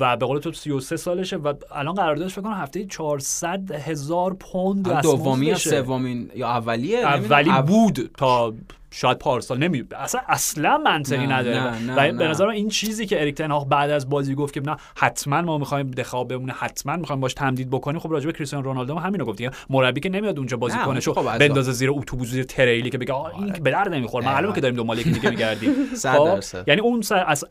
و 0.00 0.16
به 0.16 0.26
قول 0.26 0.38
تو 0.38 0.52
33 0.52 0.96
سالشه 0.96 1.36
و 1.36 1.54
الان 1.70 1.94
قراردادش 1.94 2.32
فکر 2.32 2.42
کنم 2.42 2.52
هفته 2.52 2.84
400 2.84 3.70
هزار 3.72 4.34
پوند 4.34 5.00
دومی 5.02 5.46
یا. 5.46 5.54
سومین 5.54 6.30
یا 6.34 6.48
اولیه 6.48 6.98
اولی. 6.98 7.62
بود 7.66 8.10
تا 8.16 8.54
شاید 8.96 9.18
پارسال 9.18 9.58
نمی 9.58 9.84
اصلا 9.96 10.20
اصلا 10.28 10.78
منطقی 10.78 11.26
نه، 11.26 11.34
نداره. 11.34 11.56
نه، 11.56 11.78
نه، 11.78 12.14
و 12.14 12.18
به. 12.18 12.28
نظر 12.28 12.46
من 12.46 12.52
این 12.52 12.68
چیزی 12.68 13.06
که 13.06 13.20
اریک 13.20 13.34
تنهاق 13.34 13.68
بعد 13.68 13.90
از 13.90 14.08
بازی 14.08 14.34
گفت 14.34 14.54
که 14.54 14.60
نه 14.60 14.76
حتما 14.96 15.42
ما 15.42 15.58
می‌خوایم 15.58 15.90
دخا 15.90 16.24
بمونه 16.24 16.52
حتما 16.52 16.96
می‌خوایم 16.96 17.20
باش 17.20 17.34
تمدید 17.34 17.70
بکنیم. 17.70 18.00
خب 18.00 18.12
راجع 18.12 18.26
به 18.26 18.32
کریستیانو 18.32 18.64
رونالدو 18.64 18.94
هم 18.94 19.06
همینو 19.06 19.24
گفت 19.24 19.38
دیگه. 19.38 19.50
مربی 19.70 20.00
که 20.00 20.08
نمیاد 20.08 20.38
اونجا 20.38 20.56
بازی 20.56 20.78
نه، 20.78 20.84
کنه 20.84 21.00
شو 21.00 21.12
خب 21.12 21.26
از 21.26 21.38
بندازه 21.38 21.72
زیر 21.72 21.90
اتوبوس 21.90 22.28
زیر 22.28 22.44
تریلی 22.44 22.90
که 22.90 22.98
بگه 22.98 23.14
این 23.14 23.52
به 23.52 23.70
درد 23.70 23.88
نمی‌خوره. 23.88 24.26
معلومه. 24.26 24.54
که 24.54 24.60
داریم 24.60 24.76
دنبال 24.76 24.98
یکی 24.98 25.10
دیگه 25.10 25.30
میگردیم. 25.30 25.70
درصد. 26.04 26.68
یعنی 26.68 26.80
اون 26.80 27.02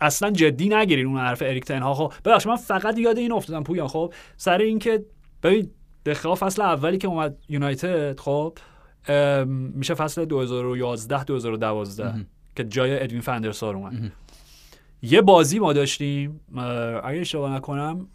اصلا 0.01 0.31
جدی 0.31 0.69
نگیرین 0.69 1.05
اون 1.07 1.17
حرف 1.17 1.41
اریک 1.41 1.65
تنهاق 1.65 1.97
خب 1.97 2.13
ببخشید 2.25 2.49
من 2.49 2.55
فقط 2.55 2.97
یاد 2.97 3.17
این 3.17 3.31
افتادم 3.31 3.63
پویان. 3.63 3.87
خب 3.87 4.13
سر 4.37 4.57
اینکه 4.57 5.03
ببین 5.43 5.69
دخا 6.05 6.35
فصل 6.35 6.61
اولی 6.61 6.97
که 6.97 7.07
اومد 7.07 7.37
یونایتد 7.49 8.19
خب 8.19 8.57
میشه 9.75 9.93
فصل 9.93 10.25
2011 10.25 11.23
2012 11.23 12.13
که 12.55 12.63
جای 12.63 13.03
ادوین 13.03 13.21
فندرسار 13.21 13.75
اومد. 13.75 13.93
یه 15.01 15.21
بازی 15.21 15.59
ما 15.59 15.73
داشتیم 15.73 16.39
اگه 17.03 17.19
اشتباه 17.19 17.51
نکنم 17.55 18.07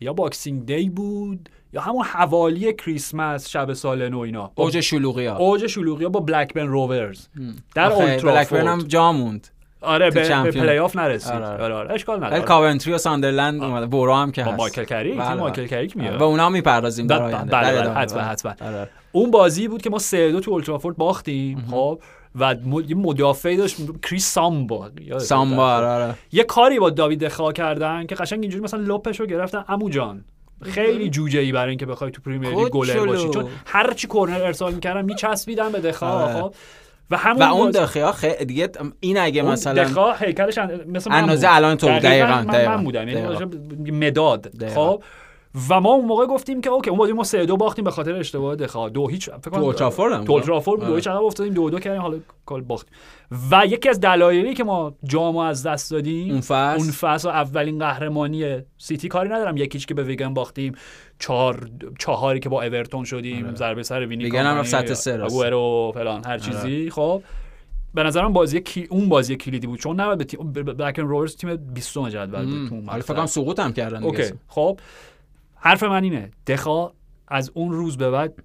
یا 0.00 0.12
Boxing 0.12 0.66
Day 0.66 0.90
بود 0.90 1.48
یا 1.72 1.80
همون 1.80 2.04
حوالی 2.04 2.72
کریسمس 2.72 3.48
شب 3.48 3.72
سال 3.72 4.08
نو 4.08 4.18
اینا. 4.18 4.52
اوج 4.54 4.80
شلوغی 4.80 5.26
ها 5.26 5.36
اوج 5.36 5.66
شلوغی 5.66 6.04
ها 6.04 6.10
با 6.10 6.20
بلکبرن 6.20 6.66
روورز 6.66 7.26
در 7.74 7.92
آخه 7.92 8.16
بلکبرن 8.16 8.66
هم 8.66 8.78
جا 8.78 9.12
موند. 9.12 9.48
آره 9.80 10.10
به, 10.10 10.42
به. 10.42 10.50
پلی 10.50 10.78
آف 10.78 10.96
نرسید. 10.96 11.32
آره، 11.32 11.46
آره. 11.46 11.64
آره. 11.64 11.74
آره 11.74 11.94
اشکال 11.94 12.24
نداره. 12.24 12.42
کاونتری 12.42 12.92
و 12.92 12.98
ساندرلند 12.98 13.62
اومده. 13.62 13.86
بورا 13.86 14.16
هم 14.16 14.32
که 14.32 14.44
با 14.44 14.50
هست. 14.50 14.60
مایکل 14.60 14.84
کریک 14.84 15.16
بله، 15.16 15.28
تیم. 15.28 15.36
مایکل 15.36 15.66
کریک 15.66 15.96
میاد. 15.96 16.20
و 16.20 16.24
اونا 16.24 16.46
هم 16.46 16.52
می‌پردازیم 16.52 17.06
در 17.06 17.22
آینده. 17.22 17.56
حتما،. 17.92 18.20
حتما. 18.22 18.54
اون 19.14 19.30
بازی 19.30 19.68
بود 19.68 19.82
که 19.82 19.90
ما 19.90 19.98
سه 19.98 20.32
دو 20.32 20.40
تو 20.40 20.50
اولترافورد 20.50 20.96
باختیم 20.96 21.66
خب 21.70 22.00
و 22.40 22.54
یه 22.88 22.96
مدافعی 22.96 23.56
داشت 23.56 23.76
کریس 24.02 24.26
سامبا؟ 24.32 24.90
سامبا 25.18 25.66
آره، 25.74 25.86
آره. 25.86 26.14
یه 26.32 26.44
کاری 26.44 26.78
با 26.78 26.90
داوید 26.90 27.24
دخا 27.24 27.52
کردن 27.52 28.06
که 28.06 28.14
قشنگ 28.14 28.40
اینجوری 28.40 28.64
مثلا 28.64 28.80
لپش 28.94 29.20
رو 29.20 29.26
گرفتن 29.26 29.64
عمو 29.68 29.90
جان 29.90 30.24
خیلی 30.62 31.10
جوجه 31.10 31.40
ای 31.40 31.52
برای 31.52 31.68
اینکه 31.68 31.86
بخوای 31.86 32.10
تو 32.10 32.22
Premier 32.22 32.50
League 32.50 32.68
گلر. 32.68 33.06
باشی 33.06 33.28
چون 33.28 33.46
هر 33.66 33.92
چی 33.92 34.06
کرنر 34.08 34.42
ارسال 34.42 34.74
می‌کردن 34.74 35.04
میچسبیدن 35.04 35.72
به 35.72 35.80
دخیا 35.80 36.06
آره. 36.08 36.40
خب 36.42 36.54
و 37.10 37.16
همون 37.16 37.42
و 37.42 37.54
اون 37.54 37.70
دخیا 37.70 38.12
خیلی 38.12 38.44
دیگه 38.44 38.68
این 39.00 39.18
اگه 39.18 39.42
مثلا 39.42 39.84
دخیا 39.84 40.12
هیکلش 40.12 40.58
ان- 40.58 40.80
مثل 40.86 41.10
من 41.10 41.16
اندازه. 41.16 41.48
الان 41.50 41.76
تو. 41.76 41.86
دقیقاً، 41.86 42.44
دقیقاً. 42.52 42.76
من 42.76 42.84
بودم 42.84 43.08
یعنی 43.08 43.90
مداد. 43.90 44.68
خب 44.74 45.02
و 45.70 45.80
ما 45.80 45.92
اون 45.92 46.04
موقع 46.04 46.26
گفتیم 46.26 46.60
که 46.60 46.70
اوکی 46.70 46.90
اون 46.90 46.98
بازی 46.98 47.12
ما 47.12 47.24
سه 47.24 47.46
دو 47.46 47.56
باختیم 47.56 47.84
به 47.84 47.90
خاطر 47.90 48.14
اشتباه 48.14 48.56
دخیا 48.56 48.88
دو 48.88 49.08
هیچ 49.08 49.30
فکر 49.30 49.50
کنم 49.50 49.62
اولترافورد 49.62 50.12
هم 50.12 50.18
تو 50.18 50.24
بود. 50.24 50.32
اولترافورد 50.32 50.80
بود 50.80 50.86
دو 50.86 50.92
آره. 50.92 50.96
هیچ 50.96 51.08
عقب 51.08 51.22
افتادیم 51.22 51.54
دو 51.54 51.70
دو 51.70 51.78
کردیم 51.78 52.00
حالا 52.02 52.18
کال 52.46 52.60
باختیم 52.60 52.94
و 53.50 53.66
یکی 53.66 53.88
از 53.88 54.00
دلایلی 54.00 54.54
که 54.54 54.64
ما 54.64 54.94
جامو 55.04 55.38
از 55.38 55.66
دست 55.66 55.90
دادیم 55.90 56.32
اون 56.32 56.40
فصل 56.40 56.80
اون 56.80 56.90
فصل 56.90 57.28
و 57.28 57.30
اولین 57.30 57.78
قهرمانی 57.78 58.56
سیتی 58.78 59.08
کاری 59.08 59.28
ندارم 59.28 59.56
یکیش 59.56 59.86
که 59.86 59.94
به 59.94 60.02
ویگن 60.02 60.34
باختیم 60.34 60.72
چهار 61.18 61.70
چهاری 61.98 62.40
که 62.40 62.48
با 62.48 62.62
اورتون 62.62 63.04
شدیم 63.04 63.54
ضربه 63.54 63.82
سر 63.82 64.06
وینی 64.06 64.24
ویگن 64.24 64.46
هم 64.46 64.56
رفت 64.56 64.68
سطح 64.68 64.94
سه 64.94 65.16
راست. 65.16 65.34
اگوئرو 65.34 65.92
فلان 65.94 66.24
هر 66.24 66.38
چیزی 66.38 66.90
خب 66.90 67.22
به 67.94 68.02
نظرم 68.02 68.32
بازی 68.32 68.60
کی... 68.60 68.86
اون 68.90 69.08
بازی 69.08 69.36
کلیدی 69.36 69.66
بود 69.66 69.78
چون 69.78 70.00
نباید 70.00 70.18
به 70.18 70.24
تیم 70.24 70.52
بلکبرن 70.52 71.02
روورز 71.02 71.36
تیم 71.36 71.56
20 71.56 71.98
جدول 72.08 72.44
بود 72.46 72.68
تو. 72.68 73.00
فکر 73.00 73.14
کنم 73.14 73.26
سقوط 73.26 73.60
هم 73.60 73.72
کردن. 73.72 74.04
اوکی 74.04 74.22
خب 74.48 74.78
حرف 75.64 75.82
من 75.82 76.04
اینه 76.04 76.30
دخا 76.46 76.90
از 77.28 77.50
اون 77.54 77.72
روز 77.72 77.96
به 77.96 78.10
بعد 78.10 78.42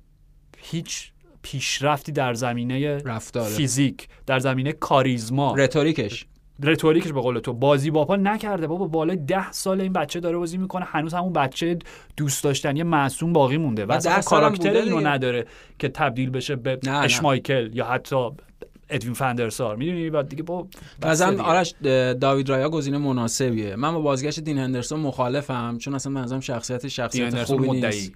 هیچ 0.58 1.12
پیشرفتی 1.42 2.12
در 2.12 2.34
زمینه 2.34 2.98
رفتاره. 2.98 3.50
فیزیک 3.50 4.08
در 4.26 4.40
زمینه 4.40 4.72
کاریزما. 4.72 5.56
رتوریکش. 5.56 6.26
رتوریکش 6.64 7.12
به 7.12 7.22
قول 7.22 7.40
تو. 7.40 7.54
بازی 7.54 7.92
با 7.92 8.06
پا 8.06 8.16
نکرده 8.16 8.68
بابا. 8.68 8.88
بالای 8.88 9.18
ده 9.18 9.52
سال 9.52 9.82
این 9.82 9.94
بچه 9.94 10.20
داره 10.20 10.38
بازی 10.38 10.58
می‌کنه. 10.58 10.86
هنوز 10.86 11.14
همون 11.14 11.34
بچه 11.34 11.78
دوست 12.18 12.44
داشتنی 12.44 12.84
معصوم 12.84 13.34
باقی 13.34 13.58
مونده. 13.58 13.86
و 13.86 13.92
اصلا 13.92 14.22
کاراکتر 14.22 14.72
اینو. 14.72 15.00
نداره 15.00 15.46
که 15.80 15.90
تبدیل 15.90 16.30
بشه 16.30 16.56
به. 16.56 16.80
اشمایکل 16.88 17.70
یا 17.74 17.86
حتی 17.86 18.30
ادوین 18.90 19.14
فندرسار 19.14 19.76
می‌دونی؟ 19.76 20.10
بعد 20.10 20.30
دیگه 20.30 20.44
با 20.44 20.68
مثلا 21.06 21.44
آرش 21.44 21.74
داوید 22.22 22.50
رایا 22.50 22.70
گزینه 22.70 22.98
مناسبیه. 22.98 23.76
من 23.76 23.94
با 23.94 24.00
بازگشت 24.00 24.40
دین 24.40 24.58
هندرسون 24.58 25.00
مخالفم 25.00 25.78
چون 25.78 25.96
اصلا 25.96 26.14
به 26.14 26.20
نظرم 26.20 26.40
شخصیت 26.40 26.88
شخصیت 26.88 27.44
خوبی. 27.44 27.70
نیست. 27.70 28.14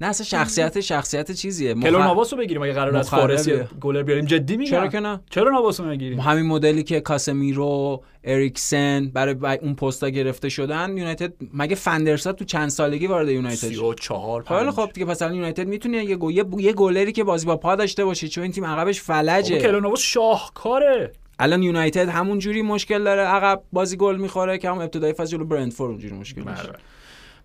نه 0.00 0.06
اصلا 0.06 0.26
شخصیت 0.26 0.80
شخصیت 0.80 1.32
چیزیه. 1.32 1.74
مخ- 1.74 1.82
کلو 1.82 1.98
نواس 1.98 2.32
رو 2.32 2.38
بگیریم 2.38 2.62
اگه 2.62 2.72
قرار 2.72 2.96
از. 2.96 3.10
فارس 3.10 3.48
گلر 3.80 4.02
بیاریم. 4.02 4.24
جدی 4.24 4.56
میگم؟ 4.56 4.70
چرا 4.70 4.88
که 4.88 5.00
نه؟ 5.00 5.20
چرا 5.30 5.50
نواس 5.50 5.80
رو 5.80 5.86
نگیریم؟ 5.86 6.20
همین 6.20 6.46
مدلی 6.46 6.82
که 6.82 7.00
کاسمیرو 7.00 8.02
اریکسن 8.24 9.08
برای 9.08 9.36
اون 9.62 9.74
پستا 9.74 10.08
گرفته 10.08 10.48
شدن 10.48 10.96
یونایتد 10.96 11.32
مگه 11.54 11.74
فندرسا 11.74 12.32
تو 12.32 12.44
چند 12.44 12.68
سالگی 12.68 13.06
وارد 13.06 13.28
یونایتد 13.28 13.56
شد؟ 13.60 13.68
34 13.68 14.44
خیلی 14.48 14.70
خب 14.70 14.90
دیگه 14.94 15.06
پس 15.06 15.22
الان 15.22 15.34
یونایتد 15.34 15.68
می‌تونه 15.68 16.04
یه 16.04 16.16
گو... 16.16 16.32
یه, 16.32 16.44
یه 16.58 16.72
گلری 16.72 17.12
که 17.12 17.24
بازی 17.24 17.46
با 17.46 17.56
پا 17.56 17.74
داشته 17.76 18.04
باشه 18.04 18.28
چون 18.28 18.42
این 18.42 18.52
تیم 18.52 18.64
عقبش 18.64 19.00
فلجه. 19.00 19.58
کلو 19.58 19.80
نواس 19.80 20.00
شاهکاره. 20.00 21.12
الان 21.38 21.62
یونایتد 21.62 22.08
همون 22.08 22.38
جوری 22.38 22.62
مشکل 22.62 23.04
داره. 23.04 23.22
عقب 23.22 23.62
بازی 23.72 23.96
گل 23.96 24.16
می‌خوره 24.16 24.58
که 24.58 24.70
هم 24.70 24.78
ابتدای 24.78 25.12
فصل 25.12 25.30
جلو 25.30 25.44
برنتفورد 25.44 25.90
اونجوری 25.90 26.14
مشکل. 26.14 26.42
داشت 26.42 26.68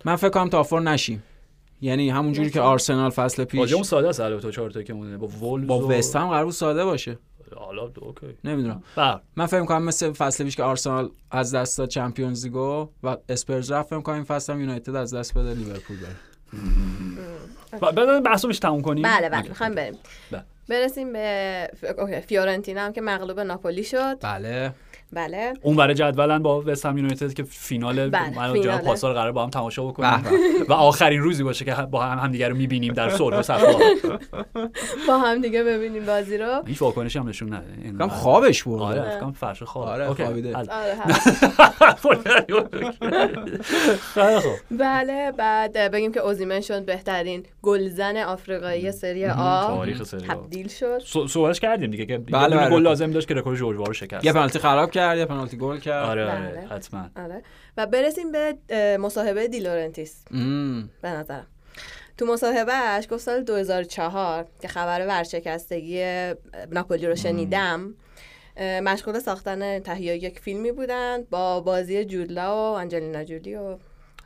من 0.04 0.16
فکر 0.16 0.28
کنم 0.30 0.48
top 0.48 0.62
four 0.62 0.80
نشیم. 0.82 1.22
یعنی 1.82 2.10
همون 2.10 2.32
جوری 2.32 2.50
که 2.50 2.60
آرسنال 2.60 3.10
فصل 3.10 3.44
پیش 3.44 3.72
اون 3.72 3.82
ساده 3.82 4.08
است 4.08 4.20
البته 4.20 4.50
چهار 4.52 4.70
تا 4.70 4.82
که 4.82 4.92
مونده. 4.92 5.16
با 5.16 5.26
وولز 5.26 5.66
با 5.66 5.78
و- 5.78 5.92
وست 5.92 6.16
هم 6.16 6.28
قرار 6.28 6.44
بود 6.44 6.54
ساده 6.54 6.84
باشه. 6.84 7.18
حالا 7.56 7.82
اوکی. 7.82 8.26
نمی‌دونم. 8.44 8.82
بله. 8.96 9.20
من 9.36 9.46
فکر 9.46 9.64
کنم 9.64 9.82
مثل 9.82 10.12
فصل 10.12 10.44
پیش 10.44 10.56
که 10.56 10.62
آرسنال 10.62 11.10
از 11.30 11.54
دست 11.54 11.78
داد 11.78 11.88
Champions 11.88 12.44
League 12.44 12.82
و 12.82 12.88
و 13.02 13.16
اسپرز 13.28 13.72
رفت 13.72 13.88
فکر 13.90 14.00
کنم 14.00 14.14
این 14.14 14.24
فصل 14.24 14.52
هم 14.52 14.60
یونایتد 14.60 14.96
از 14.96 15.14
دست 15.14 15.34
بده 15.34 15.54
لیورپول 15.54 15.96
بره. 15.96 16.16
بعد 17.92 18.22
بحثو 18.22 18.48
میشه 18.48 18.60
تموم 18.60 18.80
کنیم. 18.82 19.02
بله 19.04 19.28
بله. 19.28 19.48
می‌خوایم 19.48 19.74
بریم. 19.74 19.94
بله. 20.30 20.42
برسیم 20.68 21.12
به 21.12 21.70
فیورنتینا 22.26 22.80
هم 22.80 22.92
که 22.92 23.00
مغلوب 23.00 23.40
ناپولی 23.40 23.84
شد. 23.84 24.16
بله. 24.20 24.72
بله. 25.12 25.52
اون 25.62 25.76
برای 25.76 25.94
جدولن 25.94 26.38
با 26.42 26.62
وست 26.66 26.86
هم 26.86 26.98
یونایتد 26.98 27.32
که 27.32 27.42
فینال 27.42 28.10
بله، 28.10 28.52
فیناله. 28.52 28.78
پاسار 28.78 29.14
قرار 29.14 29.32
با 29.32 29.42
هم 29.42 29.50
تماشا 29.50 29.84
بکنیم 29.86 30.10
به. 30.22 30.64
و 30.68 30.72
آخرین 30.72 31.20
روزی 31.20 31.42
باشه 31.42 31.64
که 31.64 31.74
با 31.74 32.02
هم 32.02 32.18
همدیگه 32.18 32.48
رو 32.48 32.56
می‌بینیم 32.56 32.92
در 32.94 33.10
صلح 33.10 33.36
و 33.38 33.42
صفا. 33.42 33.72
با 35.08 35.18
هم 35.18 35.40
دیگه 35.42 35.62
ببینیم 35.64 36.06
بازی 36.06 36.38
رو. 36.38 36.62
هیچ 36.66 36.82
واکنشی 36.82 37.18
هم 37.18 37.28
نشون 37.28 37.54
نده. 37.54 37.64
اینقدر- 37.84 38.08
خوابش 38.08 38.62
برده. 38.62 38.84
آره 38.84 39.10
فکر 39.10 39.20
کنم 39.20 39.32
فرش 39.32 39.62
خواب. 39.62 39.88
آره، 39.88 40.08
اوکی. 40.08 40.24
خوابیده. 40.24 40.56
آره 40.56 40.66
بله 44.70 45.32
بعد 45.38 45.90
بگیم 45.90 46.12
که 46.12 46.20
اوزیمن 46.20 46.60
شد 46.60 46.84
بهترین 46.84 47.42
گلزن 47.62 48.16
آفریقایی 48.16 48.92
سری 48.92 49.26
آ. 49.26 49.66
تاریخ 49.66 50.02
سری 50.02 50.26
آ. 50.28 50.34
تبدیل 50.34 50.68
شد. 50.68 50.98
سو- 51.04 51.26
صحبتش 51.28 51.60
کردیم 51.60 51.90
دیگه 51.90 52.06
که 52.06 52.18
بله، 52.18 52.38
بله 52.48 52.56
بله. 52.56 52.70
گل 52.70 52.82
لازم 52.82 53.10
داشت 53.10 53.28
که 53.28 53.34
رکورد 53.34 53.56
جورج 53.56 53.78
رو 53.78 53.92
شکست. 53.92 54.24
یه 54.24 54.32
پنالتی 54.32 54.58
خراب 54.58 54.90
کرد 54.90 55.01
یه 55.16 55.24
پنالتی 55.24 55.56
گل 55.56 55.78
کرد. 55.78 56.04
آره 56.04 56.30
آره 56.30 56.50
بله. 56.50 56.66
حتما. 56.66 57.10
آره. 57.16 57.42
و 57.76 57.86
برسیم 57.86 58.32
به 58.32 58.56
مصاحبه 59.00 59.48
دلاورنتیس. 59.48 60.24
به 61.02 61.08
نظرم. 61.08 61.46
تو 62.18 62.26
مصاحبهش 62.26 63.06
گفت 63.10 63.22
سال 63.22 63.42
2004 63.42 64.46
که 64.62 64.68
خبر 64.68 65.06
ورشکستگی 65.06 66.04
ناپولی 66.70 67.06
رو 67.06 67.16
شنیدم 67.16 67.94
مشغول 68.60 69.18
ساختن 69.18 69.78
تهیه 69.78 70.16
یک 70.16 70.38
فیلمی 70.38 70.72
بودن 70.72 71.22
با 71.30 71.60
بازی 71.60 72.04
جود 72.04 72.55
لا 72.55 72.72
و 72.72 72.76
انجلینا 72.76 73.24
جولی 73.24 73.54
و 73.54 73.76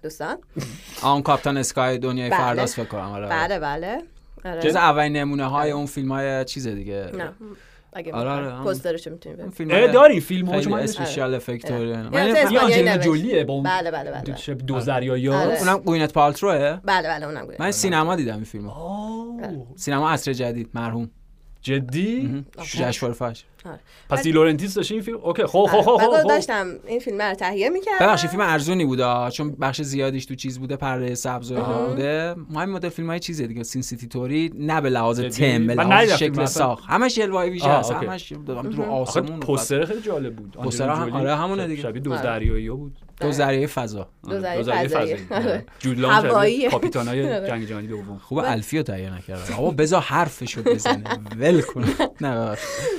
دوستان. 0.02 0.38
آن 1.02 1.22
کاپتان 1.22 1.56
اسکای 1.56 1.98
دنیای 1.98 2.30
بله. 2.30 2.38
فرداست 2.38 2.74
فکر 2.74 2.84
کنم 2.84 3.12
آره. 3.12 3.28
بله 3.28 3.58
بله. 3.58 4.02
آره. 4.44 4.62
جز 4.62 4.76
اولین 4.76 5.16
نمونه 5.16 5.44
های 5.44 5.70
اون 5.70 5.86
فیلم 5.86 6.12
های 6.12 6.44
چیز 6.44 6.68
دیگه. 6.68 7.10
نه. 7.14 7.32
اگه 7.96 8.12
آره، 8.12 8.30
آره، 8.30 8.62
پوسترشو 8.64 9.10
می‌تونی 9.10 9.34
اون 9.34 9.42
ببین. 9.42 9.50
فیلم 9.50 9.70
اه 9.70 9.86
داریم 9.86 10.20
فیلم 10.20 10.46
ها 10.46 10.52
خیلی 10.52 10.64
شما 10.64 10.78
اسپیشال 10.78 11.34
افکت. 11.34 11.70
یه 11.70 11.76
من 11.76 12.56
آنجلینا. 12.58 12.96
جولیه 12.96 13.44
با 13.44 13.54
اون 13.54 13.62
بله 13.62 13.90
بله 13.90 14.10
بله 14.10 14.36
شب 14.36 14.58
دو 14.58 14.74
آره. 14.74 15.36
ها 15.36 15.42
اونم 15.58 15.78
گوینت 15.78 16.12
پالتروه؟ 16.12 16.80
بله 16.84 17.08
بله 17.08 17.26
اونم 17.26 17.48
من 17.58 17.70
سینما 17.70 18.16
دیدم 18.16 18.34
این 18.34 18.44
فیلمو. 18.44 18.72
سینما 19.76 20.10
عصر 20.10 20.32
جدید 20.32 20.70
مرحوم. 20.74 21.10
جدی؟ 21.60 22.44
جشنواره 22.62 23.14
فجر 23.14 23.42
آره. 23.66 23.80
پس 24.10 24.22
دیلورنتیس 24.22 24.74
داشت 24.74 24.92
این 24.92 25.00
فیلم 25.00 25.16
اوکی 25.16 25.42
خب 25.46 25.66
خب 25.70 25.80
خب 25.80 25.96
خب 25.96 26.10
خب. 26.22 26.28
داشتم 26.28 26.66
این 26.86 27.00
فیلم 27.00 27.22
رو 27.22 27.34
تهیه 27.34 27.68
می‌کردم 27.68 28.06
ببخشید 28.06 28.30
فیلم 28.30 28.42
ارزونی 28.42 28.84
بوده 28.84 29.04
آه، 29.04 29.30
چون 29.30 29.50
بخش 29.60 29.82
زیادیش 29.82 30.26
تو 30.26 30.34
چیز 30.34 30.58
بوده 30.58 30.76
پرده 30.76 31.14
سبز 31.14 31.52
و 31.52 31.54
اینا 31.54 31.86
بوده 31.88 32.34
ما 32.50 32.60
همین 32.60 32.74
مدل 32.74 32.88
فیلم 32.88 33.10
های 33.10 33.18
چیزه 33.20 33.46
دیگه 33.46 33.62
سین 33.62 33.82
سیتی 33.82 34.08
توری 34.08 34.50
نه 34.54 34.80
به 34.80 34.90
لحاظ؟ 34.90 35.20
تم 35.20 35.66
به 35.66 35.74
لحاظ 35.74 36.10
شکل. 36.12 36.44
ساخت 36.44 36.84
همش 36.88 37.18
الوای 37.18 37.50
ویژه 37.50 37.78
اوکی. 37.92 38.06
همش 38.06 38.32
رو 38.32 38.82
آخه 38.82 39.20
آسمون 39.20 39.40
پوستر 39.40 39.84
خیلی 39.84 40.00
جالب 40.00 40.36
بود 40.36 40.56
پوستر 40.62 40.88
هم- 40.88 41.12
آره، 41.12 41.36
همونه 41.36 41.66
دیگه. 41.66 41.82
شبیه 41.82 42.02
دوز 42.02 42.12
آره. 42.12 42.22
دریایی 42.22 42.70
بود 42.70 42.92
دو 43.20 43.32
ذریعه 43.32 43.66
فضا 43.66 44.08
دو 44.28 44.40
ذریع 44.40 44.62
ذریع 44.62 44.88
فضایی. 44.88 45.12
آره. 45.12 45.44
آره. 45.44 45.64
جود 45.78 45.98
لام 46.00 46.18
شبیه 46.18 46.30
هوایی. 46.30 46.68
کاپیتانای 46.70 47.22
آره. 47.34 47.48
جنگ 47.48 47.66
جهانی 47.66 47.86
دوم 47.86 48.18
خوب 48.18 48.38
الفی 48.38 48.76
رو 48.76 48.82
تهیه 48.82 49.14
نکردم 49.14 49.54
آقا 49.54 49.70
بذار 49.70 50.00
حرفشو 50.00 50.62
بزنه 50.62 51.04
ول 51.38 51.60
کن 51.60 51.84
نه. 52.20 52.56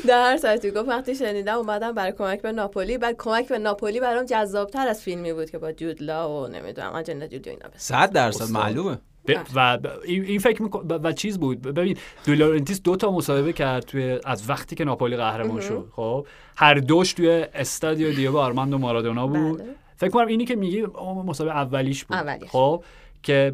در 0.07 0.37
صورتی 0.61 0.79
گفت 0.79 0.89
وقتی 0.89 1.15
شنیدم 1.15 1.57
اومدم 1.57 1.91
برای 1.91 2.11
کمک 2.11 2.41
به 2.41 2.51
ناپولی. 2.51 2.97
بعد 2.97 3.15
کمک 3.17 3.47
به 3.47 3.59
ناپولی 3.59 3.99
برام 3.99 4.25
جذابتر 4.25 4.87
از 4.87 5.01
فیلمی 5.01 5.33
بود 5.33 5.49
که 5.49 5.57
با 5.57 5.71
جودلا 5.71 6.43
و 6.43 6.47
نمی‌دونم 6.47 6.91
آنجلینا 6.91 7.27
جولی 7.27 7.49
و 7.49 7.49
اینا 7.49 7.67
بس. 7.75 7.83
صد 7.87 8.11
درصد 8.11 8.41
استاد. 8.41 8.61
معلومه. 8.61 8.97
ب- 9.27 9.37
و 9.55 9.77
ب- 9.77 9.87
این 10.05 10.39
فکر 10.39 10.61
میکن 10.61 10.87
و 10.89 10.93
و 10.93 11.11
چیز 11.11 11.39
بود. 11.39 11.61
ببین 11.61 11.97
دولورنتیس 12.25 12.81
دو 12.81 12.95
تا 12.95 13.11
مصاحبه 13.11 13.53
کرد 13.53 13.83
توی 13.83 14.19
از 14.25 14.49
وقتی 14.49 14.75
که 14.75 14.83
ناپولی 14.83 15.15
قهرمان 15.17 15.61
شد 15.61 15.87
خب. 15.95 16.27
هر 16.57 16.73
دوش 16.73 17.13
توی 17.13 17.29
استادیو 17.53 18.11
دیگو 18.13 18.37
آرماندو 18.37 18.77
مارادونا 18.77 19.27
بود. 19.27 19.59
بله. 19.59 19.75
فکر 19.97 20.09
کنم 20.09 20.27
اینی 20.27 20.45
که 20.45 20.55
میگی 20.55 20.85
مصاحبه 21.25 21.55
اولیش 21.55 22.05
بود 22.05 22.17
اولیش. 22.17 22.49
خب 22.49 22.83
که 23.23 23.53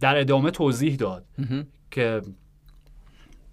در 0.00 0.16
ادامه 0.16 0.50
توضیح 0.50 0.96
داد 0.96 1.24
که 1.90 2.20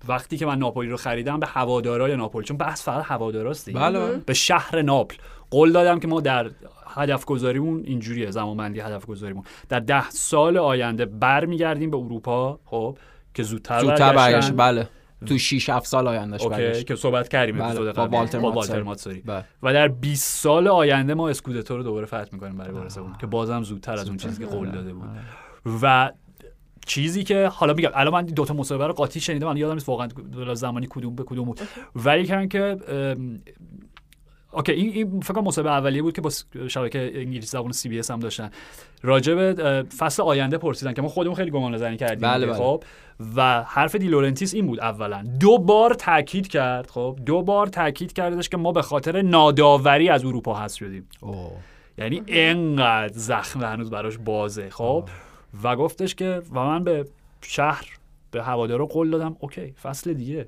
وقتی 0.08 0.38
که 0.38 0.46
من 0.46 0.58
ناپولی 0.58 0.90
رو 0.90 0.98
خریدم 0.98 1.40
به 1.40 1.48
هوادارای 1.48 2.16
ناپولی 2.16 2.46
چون 2.46 2.58
بحث 2.58 2.84
فقط 2.84 3.06
هواداراست 3.06 3.66
دیگه 3.66 3.80
بله. 3.80 4.18
به 4.18 4.34
شهر 4.34 4.82
ناپل 4.82 5.16
قول 5.52 5.72
دادم 5.72 6.00
که 6.00 6.08
ما 6.08 6.22
در 6.22 6.50
هدف 6.88 7.26
گذاریمون 7.26 7.84
اینجوریه 7.86 8.32
زمانبندی 8.32 8.80
هدف 8.80 9.06
گذاریمون 9.06 9.44
در 9.70 9.80
ده 9.80 10.10
سال 10.10 10.58
آینده 10.58 11.06
برمیگردیم 11.06 11.92
به 11.92 11.98
اروپا 11.98 12.60
خب 12.66 12.98
که 13.34 13.44
زودتر, 13.44 13.80
زودتر. 13.80 14.16
برگشت 14.16 14.54
بله 14.58 14.90
تو 15.26 15.38
6 15.38 15.70
7 15.70 15.86
سال 15.86 16.08
آیندهش 16.08 16.42
okay 16.42 16.56
برگشت 16.56 16.88
که 16.88 16.96
صحبت 16.96 17.28
کردیم 17.28 17.58
بله، 17.58 17.94
با. 17.94 18.08
والتر 18.08 18.40
با. 18.40 18.52
والتر 18.52 18.84
ماتزاری 18.84 19.22
بله. 19.22 19.46
و 19.64 19.74
در 19.74 19.88
20 19.88 20.42
سال 20.42 20.68
آینده 20.68 21.14
ما 21.14 21.30
اسکودتو 21.30 21.78
رو 21.78 21.84
دوباره 21.84 22.06
فتح 22.06 22.28
می‌کنیم 22.32 22.58
برای 22.58 22.72
بار 22.72 22.89
سوم 22.89 23.16
که 23.22 23.28
بازم 23.28 23.64
زودتر 23.64 23.94
از 23.94 24.08
اون 24.08 24.18
چیزی 24.18 24.44
که 24.44 24.50
قول 24.50 24.72
داده 24.72 24.94
بود 24.94 25.10
و 25.82 26.12
چیزی 26.86 27.24
که 27.24 27.48
حالا 27.48 27.74
میگم 27.74 27.90
الان 27.94 28.14
من 28.14 28.26
دو 28.26 28.46
تا 28.46 28.54
مصاحبه 28.54 28.88
رو 28.88 28.94
قاطی 28.94 29.20
شنیدم 29.20 29.48
من 29.48 29.58
یادم 29.58 29.74
نیست 29.74 29.90
واقعا 29.90 30.08
زمانی 30.54 30.88
کدوم 30.90 31.16
به 31.16 31.24
کدوم 31.24 31.46
بود. 31.46 31.60
ولی 31.96 32.28
کن 32.28 32.48
که 32.48 32.78
okay 34.52 34.72
این, 34.72 34.94
این 34.94 35.20
فکر 35.20 35.34
کنم 35.34 35.44
مصاحبه 35.44 35.72
اولیه 35.72 36.02
بود 36.02 36.14
که 36.14 36.22
با 36.22 36.30
شبکه 36.68 37.12
انگلیسی 37.16 37.48
زبان 37.48 37.72
CBS 37.72 38.12
هم 38.12 38.20
داشتن. 38.20 38.50
راجع 39.04 39.34
به 39.34 39.84
فصل 39.98 40.24
آینده 40.24 40.58
پرسیدن 40.58 40.94
که 40.94 41.02
ما 41.02 41.08
خودمون 41.08 41.36
خیلی 41.36 41.52
گمان 41.52 41.78
زنی 41.78 41.98
کردیم 41.98 42.30
بله، 42.30 42.46
بله. 42.46 42.56
خب؟ 42.56 42.84
و 43.36 43.64
حرف 43.64 43.96
دی 43.96 44.08
لورنتیس 44.08 44.54
این 44.54 44.68
بود 44.68 44.80
اولا. 44.80 45.24
دو 45.40 45.58
بار 45.58 45.94
تاکید 45.94 46.48
کرد 46.48 46.90
خب؟ 46.90 47.20
دو 47.26 47.42
بار 47.42 47.68
تاکید 47.68 48.14
کردش 48.14 48.50
که 48.50 48.58
ما 48.58 48.72
به 48.72 48.82
خاطر 48.82 49.22
ناداوری 49.22 50.10
از 50.10 50.26
اروپا 50.26 50.60
حذف 50.60 50.78
شدیم. 50.78 51.08
اوه. 51.22 51.52
یعنی 51.98 52.24
انقدر 52.28 53.14
زخم 53.14 53.64
هنوز 53.64 53.90
براش 53.90 54.18
بازه 54.18 54.70
خب؟ 54.70 55.10
و 55.64 55.76
گفتش 55.76 56.16
که 56.16 56.42
و 56.52 56.66
من 56.66 56.84
به 56.84 57.06
شهر 57.42 57.86
به 58.32 58.44
هوادارا 58.44 58.86
قول 58.86 59.10
دادم 59.10 59.36
okay 59.40 59.74
فصل 59.84 60.14
دیگه. 60.14 60.48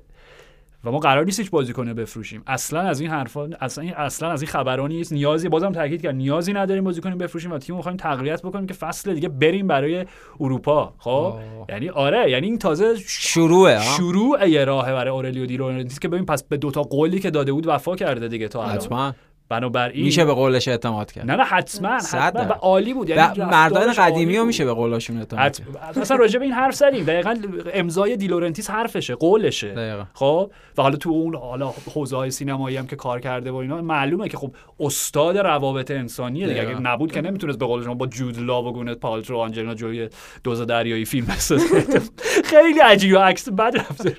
و 0.84 0.90
ما 0.90 0.98
قرار 0.98 1.24
نیست 1.24 1.38
هیچ 1.38 1.50
بازیکن 1.50 1.92
بفروشیم. 1.92 2.42
اصلا 2.46 2.80
از 2.80 3.00
این 3.00 3.10
حرفا 3.10 3.50
اصلا 3.60 3.84
این 3.84 3.94
اصلا 3.94 4.30
از 4.30 4.42
این 4.42 4.50
خبرا 4.50 4.86
نیست. 4.86 5.12
نیازی 5.12 5.48
بازم 5.48 5.72
تاکید 5.72 6.02
کرد 6.02 6.14
نیازی 6.14 6.52
نداریم 6.52 6.84
بازیکن 6.84 7.18
بفروشیم 7.18 7.52
و 7.52 7.58
تیم 7.58 7.76
می‌خوایم 7.76 7.96
تقویت 7.96 8.42
بکنیم 8.42 8.66
که 8.66 8.74
فصل 8.74 9.14
دیگه 9.14 9.28
بریم 9.28 9.66
برای 9.66 10.06
اروپا. 10.40 10.94
خب؟ 10.98 11.10
آه. 11.10 11.40
یعنی 11.68 11.88
آره 11.88 12.30
یعنی 12.30 12.46
این 12.46 12.58
تازه 12.58 12.94
شروعه 13.06 13.78
ها 13.78 13.96
شروع 13.96 14.48
یه 14.48 14.64
راهه 14.64 14.92
برای 14.92 15.12
اورلیو 15.12 15.46
دی 15.46 15.56
لورنتیس 15.56 15.98
که 15.98 16.08
ببین 16.08 16.26
پس 16.26 16.42
به 16.42 16.56
دوتا 16.56 16.82
قولی 16.82 17.20
که 17.20 17.30
داده 17.30 17.52
بود 17.52 17.66
وفا 17.66 17.96
کرده 17.96 18.28
دیگه 18.28 18.48
تا 18.48 18.66
حتما. 18.66 19.14
بنابراین 19.48 20.04
میشه 20.04 20.24
به 20.24 20.32
قولش 20.32 20.68
اعتماد 20.68 21.12
کرد. 21.12 21.26
نه 21.26 21.36
نه 21.36 21.44
حتما 21.44 21.88
حتما. 21.88 22.42
و. 22.42 22.52
عالی 22.52 22.94
بود. 22.94 23.08
یعنی 23.08 23.40
و 23.40 23.46
مردان 23.46 23.92
قدیمی 23.92 24.38
بود. 24.38 24.46
میشه 24.46 24.64
به 24.64 24.72
قولاشون 24.72 25.18
اعتماد 25.18 25.42
حت... 25.42 25.58
کرد. 25.58 25.98
اصلا 25.98 26.16
راجع 26.16 26.38
به 26.38 26.44
این 26.44 26.54
حرف 26.54 26.74
زدیم. 26.74 27.04
دقیقا 27.04 27.36
امضای 27.74 28.16
دیلورنتیس 28.16 28.70
حرفشه 28.70 29.14
قولشه. 29.14 29.68
دقیقا. 29.68 30.04
خب؟ 30.14 30.50
و 30.78 30.82
حالا 30.82 30.96
تو 30.96 31.10
اون 31.10 31.36
حالا 31.36 31.72
حوزه 31.94 32.16
های 32.16 32.30
سینمایی 32.30 32.76
هم 32.76 32.86
که 32.86 32.96
کار 32.96 33.20
کرده 33.20 33.50
و 33.50 33.56
اینا 33.56 33.82
معلومه 33.82 34.28
که 34.28 34.36
خب 34.36 34.54
استاد 34.80 35.38
روابط 35.38 35.90
انسانیه 35.90 36.46
دیگه. 36.46 36.60
اگه. 36.60 36.80
نبود 36.80 37.12
که 37.12 37.20
نمی‌تونست 37.20 37.58
به 37.58 37.66
قول 37.66 37.84
شما 37.84 37.94
با 37.94 38.06
جود 38.06 38.38
لا 38.38 38.62
و 38.62 38.72
گونت 38.72 38.98
پالترو 38.98 39.36
و 39.36 39.40
آنجلینا 39.40 39.74
جولی 39.74 40.08
دوز 40.44 40.60
دریایی 40.60 41.04
فیلم 41.04 41.26
بسازه. 41.26 41.64
خیلی 42.50 42.80
عجیب 42.80 43.18
عکس 43.18 43.48
بد 43.48 43.76
رفته. 43.76 44.16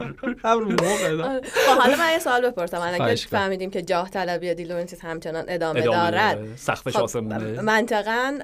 حالا 1.68 1.95
من 1.97 2.11
یه 2.11 2.19
سوال 2.19 2.49
بپرسم. 2.49 2.81
الان 2.81 3.15
که. 3.15 3.27
فهمیدیم 3.27 3.69
که 3.69 3.81
جاه 3.81 4.10
طلبی 4.10 4.53
دی 4.53 4.64
لورنتیس 4.64 5.01
همچنان 5.19 5.45
ادامه, 5.47 5.79
ادامه 5.79 6.11
دارد. 6.11 6.55
سقفش 6.55 6.95
خب، 6.95 7.03
آسمونه 7.03 7.61
منطقا 7.61 8.39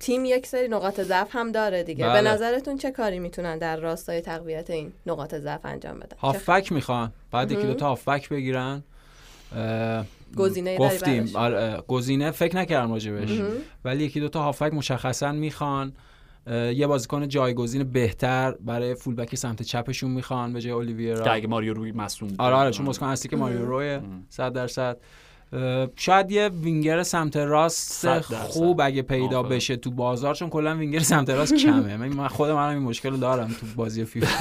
تیم 0.00 0.24
یک 0.24 0.46
سری 0.46 0.68
نقاط 0.68 1.00
ضعف 1.00 1.28
هم 1.30 1.52
داره 1.52 1.82
دیگه. 1.82 2.06
بله. 2.06 2.22
به 2.22 2.28
نظرتون 2.28 2.78
چه 2.78 2.90
کاری 2.90 3.18
می‌تونن 3.18 3.58
در 3.58 3.76
راستای 3.76 4.20
تقویت 4.20 4.70
این 4.70 4.92
نقاط 5.06 5.34
ضعف 5.34 5.60
انجام 5.64 5.98
بدن؟ 5.98 6.16
چه 6.16 6.20
هافبک 6.20 6.72
می‌خوان. 6.72 7.12
بعد 7.32 7.52
یکی 7.52 7.66
دو 7.66 7.74
تا 7.74 7.88
هافبک 7.88 8.28
بگیرن. 8.28 8.82
داری 10.36 10.76
گفتیم؟ 10.78 11.30
آره، 11.34 11.82
گزینه 11.88 12.30
فکر 12.30 12.56
نکردم 12.56 12.92
راجبش. 12.92 13.40
ولی 13.84 14.04
یکی 14.04 14.20
دو 14.20 14.28
تا 14.28 14.42
هافبک 14.42 14.74
مشخصا 14.74 15.32
می‌خوان. 15.32 15.92
یه 16.50 16.86
بازیکن 16.86 17.28
جایگزین 17.28 17.84
بهتر 17.84 18.54
برای 18.60 18.94
فولبک 18.94 19.34
سمت 19.34 19.62
چپشون 19.62 20.10
می‌خوان. 20.10 20.52
به 20.52 20.60
جای 20.60 20.72
که 20.72 20.76
اولیویرا 20.76 21.32
اگه 21.32 21.46
ماریو 21.46 21.74
روی 21.74 21.92
مصدوم 21.92 22.28
آره 22.38 22.54
آره 22.54 22.70
چون 22.70 22.86
بازیکن 22.86 23.06
اصلی 23.06 23.30
که 23.30 23.36
ماریو 23.36 23.66
روی 23.66 24.00
100 24.28 24.52
درصد. 24.52 24.96
شاید 25.96 26.30
یه 26.30 26.48
وینگر 26.48 27.02
سمت 27.02 27.36
راست. 27.36 28.20
خوب 28.20 28.80
اگه 28.80 29.02
پیدا 29.02 29.40
آفرین. 29.40 29.56
بشه 29.56 29.76
تو 29.76 29.90
بازار 29.90 30.34
چون 30.34 30.50
کلا 30.50 30.76
وینگر 30.76 30.98
سمت 30.98 31.30
راست 31.30 31.54
کمه. 31.54 31.96
من 31.96 32.08
من 32.08 32.28
خودم 32.28 32.56
هم 32.56 32.68
این 32.68 32.78
مشکل 32.78 33.10
رو 33.10 33.16
دارم 33.16 33.48
تو 33.48 33.66
بازی 33.76 34.04
فیفا. 34.04 34.26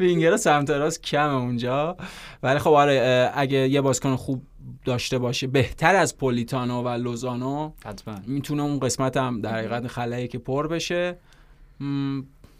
وینگر 0.00 0.36
سمت 0.36 0.70
راست 0.70 1.02
کمه 1.02 1.34
اونجا. 1.34 1.96
ولی 2.42 2.58
خب 2.58 2.70
آره 2.70 3.30
اگه 3.34 3.68
یه 3.68 3.80
بازیکن 3.80 4.16
خوب 4.16 4.42
داشته 4.84 5.18
باشه 5.18 5.46
بهتر 5.46 5.96
از 5.96 6.16
پولیتانو 6.16 6.82
و 6.82 6.88
لوزانو 6.88 7.72
حتما. 7.84 8.14
می‌تونه 8.26 8.62
اون 8.62 8.80
قسمت 8.80 9.16
هم 9.16 9.40
در 9.40 9.54
حقیقت 9.54 9.86
خلایی 9.86 10.28
که 10.28 10.38
پر 10.38 10.66
بشه. 10.66 11.16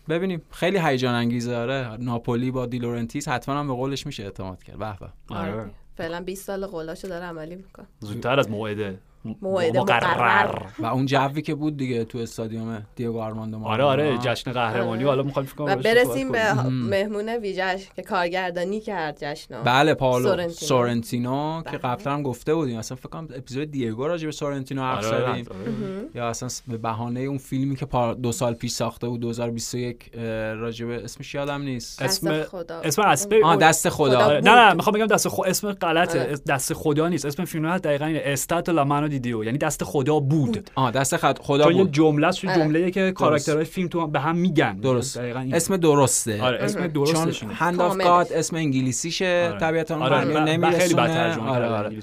ببینیم. 0.08 0.42
خیلی 0.50 0.78
هیجان 0.78 1.14
انگیزه 1.14 1.56
آره. 1.56 1.96
ناپولی 2.00 2.50
با 2.50 2.66
دیلورنتیس 2.66 3.28
حتما 3.28 3.54
هم 3.54 3.66
به 3.66 3.74
قولش 3.74 4.06
میشه 4.06 4.22
اعتماد 4.22 4.62
کرد. 4.62 4.78
به 4.78 4.96
به. 5.00 5.34
آره. 5.34 5.52
آره. 5.52 5.70
فعلا 5.98 6.20
20 6.20 6.44
سال 6.44 6.66
قولاشو 6.66 7.08
داره 7.08 7.24
عملی 7.24 7.56
می‌کنه. 7.56 7.86
زودتر 8.00 8.38
از 8.38 8.50
موعده. 8.50 8.84
موعد 8.84 8.98
مقرر. 9.24 10.14
مقرر. 10.14 10.62
و 10.78 10.86
اون 10.86 11.06
جوی 11.06 11.42
که 11.42 11.54
بود 11.54 11.76
دیگه 11.76 12.04
تو 12.04 12.18
استادیوم 12.18 12.86
دیگو 12.96 13.20
آرماندو 13.20 13.64
آره 13.64 13.84
آره 13.84 14.18
جشن 14.18 14.52
قهرمانی. 14.52 14.98
آره. 15.02 15.06
حالا 15.08 15.22
می‌خوام 15.22 15.44
فکر 15.46 15.54
کنم 15.54 15.74
برسیم 15.74 16.32
به 16.32 16.42
کنیم. 16.56 16.72
مهمون 16.88 17.28
ویژش 17.28 17.86
که 17.96 18.02
کارگردانی 18.02 18.80
کرد 18.80 19.18
جشنو 19.20 19.62
بله 19.62 19.94
پاولو. 19.94 20.24
سورنتینو. 20.28 20.50
سورنتینو 20.54 21.62
که 21.62 21.78
بله. 21.78 21.94
قبلا 21.94 22.12
هم 22.12 22.22
گفته 22.22 22.54
بودیم. 22.54 22.78
اصلا 22.78 22.96
فکر 22.96 23.08
کنم 23.08 23.28
اپیزود 23.36 23.70
دیگو 23.70 24.06
راجع 24.06 24.26
به 24.26 24.32
سورنتینو 24.32 24.82
حرف 24.82 25.06
آره، 25.12 25.18
زدیم. 25.32 25.44
آره. 25.50 26.04
یا 26.14 26.28
اصلا 26.28 26.48
به 26.68 26.76
بهانه 26.78 27.20
اون 27.20 27.38
فیلمی 27.38 27.76
که 27.76 27.86
پار- 27.86 28.14
دو 28.14 28.32
سال 28.32 28.54
پیش 28.54 28.72
ساخته 28.72 29.08
بود 29.08 29.20
2021 29.20 30.10
اه، 30.14 30.22
راجع 30.54 30.86
به 30.86 31.04
اسمش 31.04 31.34
یادم 31.34 31.62
نیست. 31.62 32.02
دست 32.02 32.24
اسم- 32.26 32.42
خدا. 32.42 32.80
اسم 32.80 33.02
اسب 33.02 33.34
آه 33.44 33.56
دست 33.56 33.88
خدا. 33.88 34.18
خدا. 34.24 34.40
نه 34.40 34.50
نه 34.54 34.74
می‌خوام 34.74 34.94
بگم 34.96 35.06
دست 35.06 35.28
خود 35.28 35.46
اسم 35.48 35.72
غلطه. 35.72 36.34
دست 36.48 36.72
خدا 36.74 37.08
نیست. 37.08 37.26
اسم 37.26 37.44
فیلم 37.44 37.78
دقیقا 37.78 38.04
اینه. 38.04 38.20
استات 38.24 38.68
دیدیو 39.08 39.44
یعنی 39.44 39.58
دست 39.58 39.84
خدا 39.84 40.20
بود, 40.20 40.70
آه 40.74 40.90
دست 40.90 41.16
خد... 41.16 41.38
خدا 41.42 41.64
چون 41.64 41.76
بود. 41.76 41.92
جمله 41.92 42.26
است 42.26 42.44
آره. 42.44 42.56
جمله 42.56 42.90
که 42.90 43.12
کاراکترهای 43.12 43.64
فیلم 43.64 43.88
تو 43.88 44.06
به 44.06 44.20
هم 44.20 44.36
میگن. 44.36 44.76
درست. 44.76 45.18
دقیقاً. 45.18 45.50
اسم 45.52 45.76
درسته. 45.76 46.42
آره 46.42 46.58
اسم 46.64 46.78
چون 46.78 46.86
درستش 46.86 47.42
اینه. 47.42 47.54
هند 47.54 47.80
آف. 47.80 47.96
گاد 47.96 48.32
اسم 48.32 48.56
انگلیسیشه 48.56 49.48
آره. 49.50 49.60
طبیعتا 49.60 49.94
اون 49.94 50.02
آره 50.02 50.16
ب- 50.16 50.22
خیلی 50.24 50.34
بد 50.34 50.48
نمیرسونه 50.48 51.06
ترجمه 51.06 51.48
آره 51.48 51.66
آره. 51.66 51.96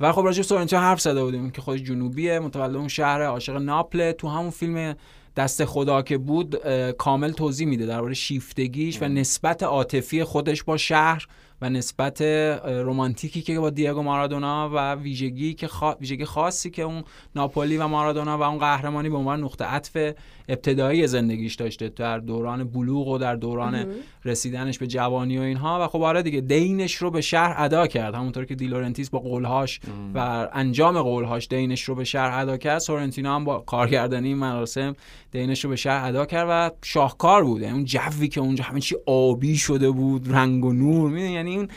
و 0.00 0.12
خب 0.12 0.22
راجع 0.24 0.36
به 0.36 0.42
سورنتینو 0.42 0.82
حرف 0.82 1.00
زده 1.00 1.24
بودیم؟ 1.24 1.50
که 1.50 1.62
خودش 1.62 1.80
جنوبیه 1.82 2.38
متولد 2.38 2.76
اون 2.76 2.88
شهر 2.88 3.22
عاشق 3.22 3.56
ناپل. 3.56 4.12
تو 4.12 4.28
همون 4.28 4.50
فیلم 4.50 4.94
دست 5.36 5.64
خدا 5.64 6.02
که 6.02 6.18
بود 6.18 6.56
کامل 6.98 7.32
توضیح 7.32 7.66
میده 7.66 7.86
درباره 7.86 8.14
شیفتگیش 8.14 9.02
و 9.02 9.08
نسبت 9.08 9.62
عاطفی 9.62 10.24
خودش 10.24 10.62
با 10.62 10.76
شهر. 10.76 11.26
و 11.60 11.70
نسبت 11.70 12.22
رمانتیکی 12.64 13.42
که 13.42 13.60
با 13.60 13.70
دیگو 13.70 14.02
مارادونا 14.02 14.70
و 14.74 14.94
ویژگی 14.94 15.54
که 15.54 15.68
خا... 15.68 15.94
ویژگی 16.00 16.24
خاصی 16.24 16.70
که 16.70 16.82
اون 16.82 17.04
ناپولی 17.34 17.76
و 17.76 17.86
مارادونا 17.86 18.38
و 18.38 18.42
اون 18.42 18.58
قهرمانی 18.58 19.08
به 19.08 19.16
عنوان 19.16 19.44
نقطه 19.44 19.64
عطف 19.64 20.14
ابتدایی 20.48 21.06
زندگیش 21.06 21.54
داشته 21.54 21.88
در 21.88 22.18
دوران 22.18 22.64
بلوغ 22.64 23.08
و 23.08 23.18
در 23.18 23.36
دوران 23.36 23.86
رسیدنش 24.24 24.78
به 24.78 24.86
جوانی 24.86 25.38
و 25.38 25.42
اینها. 25.42 25.84
و 25.84 25.88
خب 25.88 26.02
آره 26.02 26.22
دیگه 26.22 26.40
دینش 26.40 26.94
رو 26.94 27.10
به 27.10 27.20
شهر 27.20 27.54
ادا 27.58 27.86
کرد. 27.86 28.14
همونطور 28.14 28.44
که 28.44 28.54
دیلورنتیس 28.54 29.10
با 29.10 29.18
قولهاش 29.18 29.80
و 30.14 30.48
انجام 30.52 31.02
قولهاش 31.02 31.48
دینش 31.48 31.82
رو 31.82 31.94
به 31.94 32.04
شهر 32.04 32.40
ادا 32.40 32.56
کرد 32.56 32.78
سورنتینو 32.78 33.30
هم 33.30 33.44
با 33.44 33.58
کارگردانی 33.58 34.28
این 34.28 34.36
مراسم 34.36 34.96
دینش 35.30 35.64
رو 35.64 35.70
به 35.70 35.76
شهر 35.76 36.08
ادا 36.08 36.26
کرد 36.26 36.46
و 36.50 36.70
شاهکار 36.84 37.44
بود 37.44 37.62
یعنی 37.62 37.74
اون 37.74 37.84
جوی 37.84 38.28
که 38.28 38.40
اونجا 38.40 38.64
همه 38.64 38.80
چی 38.80 38.96
آبی 39.06 39.56
شده 39.56 39.90
بود 39.90 40.34
رنگ 40.34 40.64
و 40.64 40.72
نور؟ 40.72 41.18
یعنی 41.18 41.56
اون 41.56 41.68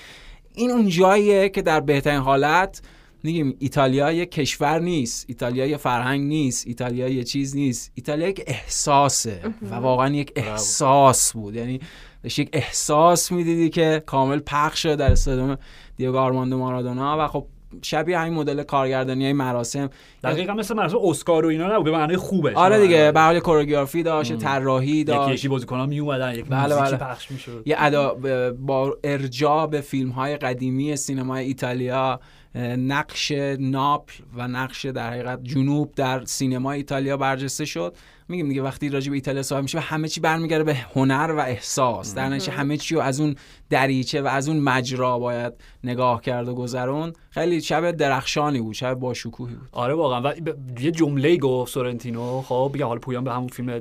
این 0.55 0.71
اون 0.71 0.89
جاییه 0.89 1.49
که 1.49 1.61
در 1.61 1.79
بهترین 1.79 2.19
حالت 2.19 2.81
میگیم 3.27 3.55
ایتالیا 3.59 4.11
یک 4.11 4.31
کشور 4.31 4.79
نیست 4.79 5.25
ایتالیا 5.29 5.65
یه 5.65 5.77
فرهنگ 5.77 6.27
نیست 6.27 6.67
ایتالیا 6.67 7.07
یه 7.07 7.23
چیز 7.23 7.55
نیست. 7.55 7.91
ایتالیا 7.95 8.27
یک 8.27 8.43
احساسه 8.47 9.41
و 9.71 9.75
واقعا 9.75 10.09
یک 10.09 10.31
احساس 10.35 11.33
بود. 11.33 11.55
یعنی 11.55 11.79
داشتی 12.23 12.41
یک 12.41 12.49
احساس 12.53 13.31
می‌دیدی 13.31 13.69
که 13.69 14.03
کامل 14.05 14.39
پخش 14.39 14.83
شده 14.83 14.95
در 14.95 15.11
استادیوم 15.11 15.57
دیگو 15.97 16.17
آرماندو 16.17 16.57
مارادونا. 16.57 17.25
و 17.25 17.27
خب 17.27 17.45
شبیه 17.81 18.19
همین 18.19 18.33
مدل 18.33 18.63
کارگردانی 18.63 19.23
های 19.23 19.33
مراسم. 19.33 19.89
دقیقا 20.23 20.53
مثل 20.53 20.75
مراسم 20.75 20.97
اسکار 21.03 21.45
و 21.45 21.49
اینا 21.49 21.73
نبود 21.73 21.85
به 21.85 21.91
معنای 21.91 22.17
خوبه 22.17 22.53
آره 22.53 22.79
دیگه 22.79 23.11
به 23.11 23.19
حال 23.19 23.39
کوریوگرافی 23.39 24.03
داشت 24.03 24.37
طراحی 24.37 25.03
داشت 25.03 25.33
یکی 25.33 25.47
بازیکن‌ها 25.47 25.85
می 25.85 25.99
اومدن 25.99 26.35
یک 26.35 26.45
بله، 26.45 26.75
بله. 26.75 26.97
پخش 26.97 27.31
می‌شد. 27.31 27.63
یه 27.65 27.75
ادا 27.79 28.13
با 28.59 28.97
ارجاع 29.03 29.67
به 29.67 29.81
فیلم 29.81 30.09
های 30.09 30.37
قدیمی 30.37 30.95
سینمای 30.95 31.45
ایتالیا 31.45 32.19
نقش 32.55 33.31
ناپل 33.59 34.23
و 34.35 34.47
نقش 34.47 34.85
در 34.85 35.09
حقیقت 35.11 35.43
جنوب 35.43 35.95
در 35.95 36.25
سینمای 36.25 36.77
ایتالیا 36.77 37.17
برجسته 37.17 37.65
شد. 37.65 37.95
میگیم 38.29 38.49
دیگه 38.49 38.61
وقتی 38.61 38.89
راجع 38.89 39.09
به 39.09 39.15
ایتالیا 39.15 39.43
صحبت 39.43 39.63
میشه 39.63 39.79
همه 39.79 40.07
چی 40.07 40.21
برمیگرده 40.21 40.63
به 40.63 40.73
هنر 40.73 41.33
و 41.37 41.39
احساس. 41.39 42.15
در 42.15 42.29
نتیجه 42.29 42.51
همه 42.51 42.77
چی 42.77 42.95
رو 42.95 43.01
از 43.01 43.19
اون 43.19 43.35
دریچه 43.69 44.21
و 44.21 44.27
از 44.27 44.49
اون 44.49 44.59
مجرا 44.59 45.19
باید 45.19 45.53
نگاه 45.83 46.21
کرد 46.21 46.47
و 46.47 46.55
گذرون. 46.55 47.13
خیلی 47.29 47.61
شب 47.61 47.91
درخشانی 47.91 48.61
بود 48.61 48.73
شب 48.73 48.93
با 48.93 49.13
شکوهی 49.13 49.55
بود. 49.55 49.69
آره 49.71 49.93
واقعا. 49.93 50.21
و 50.21 50.33
یه 50.79 50.91
جمله 50.91 51.37
گفت 51.37 51.73
سورنتینو. 51.73 52.41
خب 52.41 52.71
بگم 52.73 52.85
حالا 52.85 52.99
پویان 52.99 53.23
به 53.23 53.31
همون 53.31 53.47
فیلم 53.47 53.79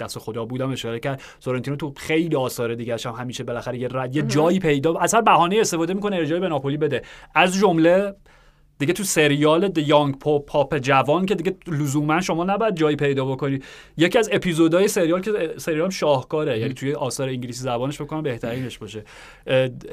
دست 0.00 0.18
خدا 0.18 0.44
بودم 0.44 0.70
اشاره 0.70 1.00
کرد. 1.00 1.22
سورنتینو 1.40 1.76
تو 1.76 1.92
خیلی 1.96 2.36
آثار 2.36 2.74
دیگه 2.74 2.96
هم 3.04 3.12
همیشه 3.12 3.44
بالاخره 3.44 3.78
یه 3.78 3.88
رد 3.92 4.16
یه 4.16 4.22
جایی 4.22 4.58
پیدا 4.58 4.94
از 4.94 5.14
هر 5.14 5.20
بهانه 5.20 5.56
استفاده 5.60 5.94
می‌کنه 5.94 6.16
ارجاعی 6.16 6.40
به 6.40 6.48
ناپولی 6.48 6.76
بده. 6.76 7.02
از 7.34 7.54
جمله 7.54 8.14
دیگه 8.78 8.92
تو 8.92 9.04
سریال 9.04 9.68
د 9.68 9.78
یانگ 9.78 10.18
پاپ, 10.18 10.46
پاپ 10.46 10.78
جوان 10.78 11.26
که 11.26 11.34
دیگه 11.34 11.56
لزوما 11.66 12.20
شما 12.20 12.44
نباید 12.44 12.76
جایی 12.76 12.96
پیدا 12.96 13.24
بکنی. 13.24 13.58
یکی 13.96 14.18
از 14.18 14.28
اپیزودهای 14.32 14.88
سریال 14.88 15.20
که 15.20 15.54
سریال 15.56 15.90
شاهکاره. 15.90 16.58
یعنی 16.58 16.74
توی 16.74 16.94
آثار 16.94 17.28
انگلیسی 17.28 17.62
زبانش 17.62 18.02
بکنم 18.02 18.22
بهترینش 18.22 18.78
باشه. 18.78 19.04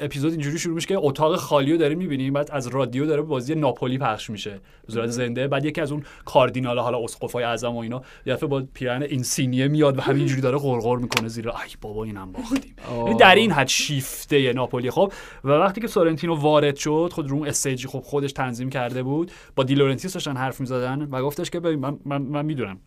اپیزود 0.00 0.32
اینجوری 0.32 0.58
شروع 0.58 0.74
میشه 0.74 0.86
که 0.86 0.98
اتاق 0.98 1.36
خالی 1.36 1.72
رو 1.72 1.78
داریم 1.78 1.98
می‌بینیم 1.98 2.32
بعد 2.32 2.50
از 2.52 2.66
رادیو 2.66 3.06
داره 3.06 3.22
بازی 3.22 3.54
ناپولی 3.54 3.98
پخش 3.98 4.30
میشه. 4.30 4.60
به 4.86 4.92
صورت 4.92 5.10
زنده. 5.10 5.48
بعد 5.48 5.64
یکی 5.64 5.80
از 5.80 5.92
اون 5.92 6.04
کاردینال 6.24 6.78
حالا 6.78 6.98
اسقفای 7.04 7.44
اعظم 7.44 7.76
و 7.76 7.78
اینا 7.78 8.02
یه 8.26 8.36
با 8.36 8.62
پیرن 8.74 9.02
اینسینیه 9.02 9.68
میاد 9.68 9.98
و 9.98 10.00
همینجوری 10.00 10.40
داره 10.40 10.58
غرغر 10.58 10.96
می‌کنه 10.96 11.28
زیر 11.28 11.48
ای 11.48 11.54
بابا 11.80 12.04
اینم 12.04 12.32
باختیم 12.32 12.76
یعنی 12.96 13.14
در 13.14 13.34
این 13.34 13.50
حد 13.50 13.68
شیفته 13.68 14.52
ناپولی. 14.52 14.90
خب 14.90 15.12
و 15.44 15.50
وقتی 15.50 15.80
که 15.80 15.86
سورنتینو 15.86 16.34
وارد 16.34 16.76
شد 16.76 17.10
خود 17.12 17.30
رو 17.30 17.36
اون 17.36 17.48
stage 17.48 17.81
ی 17.81 17.88
خب 17.88 18.00
خودش 18.00 18.32
تنظیم 18.32 18.70
کرده 18.74 19.02
بود 19.02 19.32
با 19.56 19.64
دیلورنتیس 19.64 20.12
داشتن 20.12 20.36
حرف 20.36 20.60
می‌زدن 20.60 21.02
و 21.02 21.22
گفتش 21.22 21.50
که 21.50 21.60
ببین 21.60 21.78
من, 21.78 21.98
من, 22.04 22.22
من 22.22 22.44
می‌دونم. 22.44 22.78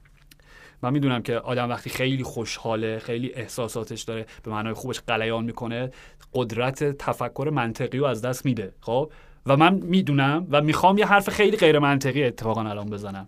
من 0.81 0.93
می‌دونم 0.93 1.21
که 1.21 1.35
آدم 1.37 1.69
وقتی 1.69 1.89
خیلی 1.89 2.23
خوشحاله 2.23 2.99
خیلی 2.99 3.33
احساساتش 3.33 4.01
داره 4.01 4.25
به 4.43 4.51
معنای 4.51 4.73
خوبش 4.73 4.99
قلیان 4.99 5.43
می‌کنه 5.43 5.91
قدرت 6.33 6.83
تفکر 6.83 7.49
منطقی 7.53 7.97
رو 7.97 8.05
از 8.05 8.21
دست 8.21 8.45
میده 8.45 8.73
خب؟ 8.81 9.11
و 9.45 9.57
من 9.57 9.73
می‌دونم 9.73 10.47
و 10.51 10.61
می‌خوام 10.61 10.97
یه 10.97 11.05
حرف 11.05 11.29
خیلی 11.29 11.57
غیر 11.57 11.79
منطقی 11.79 12.23
اتفاقا 12.23 12.61
الان 12.61 12.89
بزنم. 12.89 13.27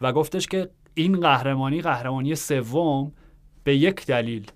و 0.00 0.12
گفتش 0.12 0.46
که 0.46 0.68
این 0.94 1.20
قهرمانی 1.20 1.80
قهرمانی 1.80 2.34
سوم 2.34 3.12
به 3.64 3.76
یک 3.76 4.06
دلیل 4.06 4.50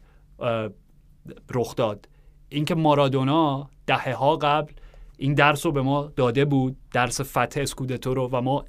رخ 1.54 1.76
داد. 1.76 2.08
اینکه 2.48 2.74
مارادونا 2.74 3.70
دهه 3.86 4.14
ها 4.14 4.36
قبل 4.36 4.72
این 5.18 5.34
درس 5.34 5.66
رو 5.66 5.72
به 5.72 5.82
ما 5.82 6.12
داده 6.16 6.44
بود 6.44 6.76
درس 6.92 7.20
فتح 7.20 7.60
اسکودتو 7.60 8.14
رو 8.14 8.28
و 8.32 8.40
ما 8.40 8.64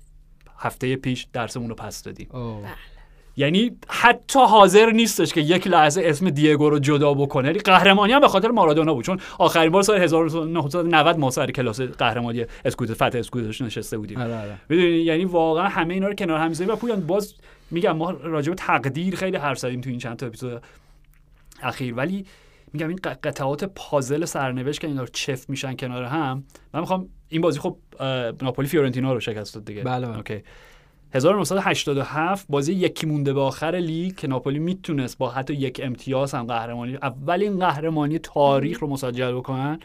هفته 0.58 0.96
پیش 0.96 1.28
درسمون 1.34 1.70
رو 1.70 1.76
پس 1.76 2.04
دادیم. 2.04 2.28
یعنی 3.38 3.72
حتی 3.88 4.40
حاضر 4.40 4.92
نیستش 4.92 5.34
که 5.34 5.42
یک 5.42 5.68
لحظه 5.68 6.02
اسم 6.06 6.30
دیگو 6.30 6.70
رو 6.70 6.80
جدا 6.80 7.14
بکنه. 7.14 7.48
یعنی 7.48 7.60
قهرمانی 7.60 8.14
هم 8.14 8.20
به 8.20 8.28
خاطر 8.28 8.48
مارادونا 8.48 8.94
بود 8.94 9.06
چون 9.06 9.20
آخرین 9.40 9.72
بار 9.72 9.84
سال 9.84 10.02
1990 10.02 11.18
ما 11.18 11.32
سر 11.32 11.52
کلاس 11.52 11.82
قهرمانی 11.82 12.46
اسکوت 12.66 12.94
فتح 12.94 13.18
اسکوتش 13.18 13.62
نشسته 13.62 13.98
بودیم. 13.98 14.22
آره 14.22 14.40
آره. 14.40 14.58
می‌دونی؟ 14.70 14.90
یعنی 14.90 15.26
واقعا 15.26 15.68
همه 15.68 15.94
اینا 15.94 16.08
رو 16.08 16.14
کنار 16.14 16.40
هم 16.40 16.52
و 16.68 16.76
پویان 16.76 17.08
باز 17.08 17.34
میگم 17.72 17.98
ما 17.98 18.12
راجع 18.12 18.50
به 18.50 18.56
تقدیر 18.56 19.16
خیلی 19.16 19.38
حرف 19.38 19.60
زدیم 19.60 19.82
تو 19.82 19.90
این 19.90 20.00
چند 20.00 20.18
تا 20.18 20.26
اپیزود 20.26 20.62
اخیر. 21.62 21.94
ولی 21.94 22.26
میگم 22.74 22.88
این 22.88 23.00
قطعات 23.24 23.64
پازل 23.64 24.26
سرنوشت 24.26 24.82
که 24.82 24.88
اینا 24.88 25.02
رو 25.02 25.08
چف 25.14 25.50
میشن 25.50 25.76
کنار 25.76 26.04
هم 26.04 26.44
من 26.74 26.80
می‌خوام 26.80 27.10
این 27.30 27.42
بازی 27.42 27.60
خب 27.60 27.78
ناپولی 28.42 28.68
فیورنتینا 28.68 29.14
رو 29.14 29.20
شکست 29.20 29.56
داد 29.56 29.66
دیگه 29.66 29.84
بله، 29.84 30.08
بله. 30.08 30.18
okay 30.18 30.44
1987 31.14 32.46
بازی 32.50 32.74
یکی 32.74 33.08
مونده 33.08 33.34
به 33.34 33.42
آخر 33.42 33.76
لیگ 33.76 34.16
که 34.16 34.28
ناپولی 34.28 34.60
می‌تونست 34.60 35.18
با 35.18 35.30
حتی 35.30 35.54
یک 35.54 35.82
امتیاز 35.84 36.34
هم 36.34 36.46
قهرمانی 36.46 36.96
اولین 36.96 37.60
قهرمانی 37.60 38.20
تاریخ 38.20 38.80
رو 38.80 38.88
مسجل 38.88 39.32
بکنن 39.32 39.80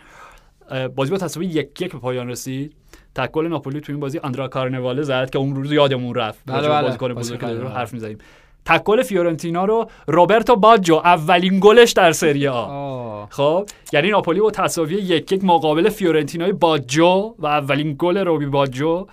بازی 0.96 1.10
با 1.10 1.18
تساوی 1.18 1.50
یک 1.50 1.82
یک 1.82 1.92
به 1.92 1.98
پایان 1.98 2.28
رسید 2.28 2.74
تک 3.14 3.35
گل 3.35 3.48
ناپولی 3.48 3.80
تو 3.80 3.92
این 3.92 4.00
بازی 4.00 4.18
آندرا 4.18 4.48
کارنواله 4.48 5.02
زد 5.02 5.30
که 5.30 5.38
اون 5.38 5.56
روز 5.56 5.72
یادمون 5.72 6.14
رفت 6.14 6.38
بله، 6.46 6.68
بله. 6.68 6.82
بازیکن 6.82 7.14
بزرگ. 7.14 7.44
حرف 7.44 7.92
می‌زدیم 7.92 8.18
تک 8.64 8.87
گل 8.87 9.02
فیورنتینا 9.02 9.64
رو 9.64 9.86
روبرتو 10.06 10.56
باجو 10.56 10.94
اولین 10.94 11.58
گلش 11.60 11.92
در 11.92 12.12
سری 12.12 12.48
آ. 12.48 13.26
خب 13.30 13.66
یعنی 13.92 14.10
ناپولی 14.10 14.40
با 14.40 14.50
تساوی 14.50 14.94
یک 14.94 15.32
یک 15.32 15.44
مقابل 15.44 15.88
فیورنتینای 15.88 16.52
باجو 16.52 17.34
و 17.38 17.46
اولین 17.46 17.96
گل 17.98 18.18
روبی 18.18 18.46
باجو 18.46 19.06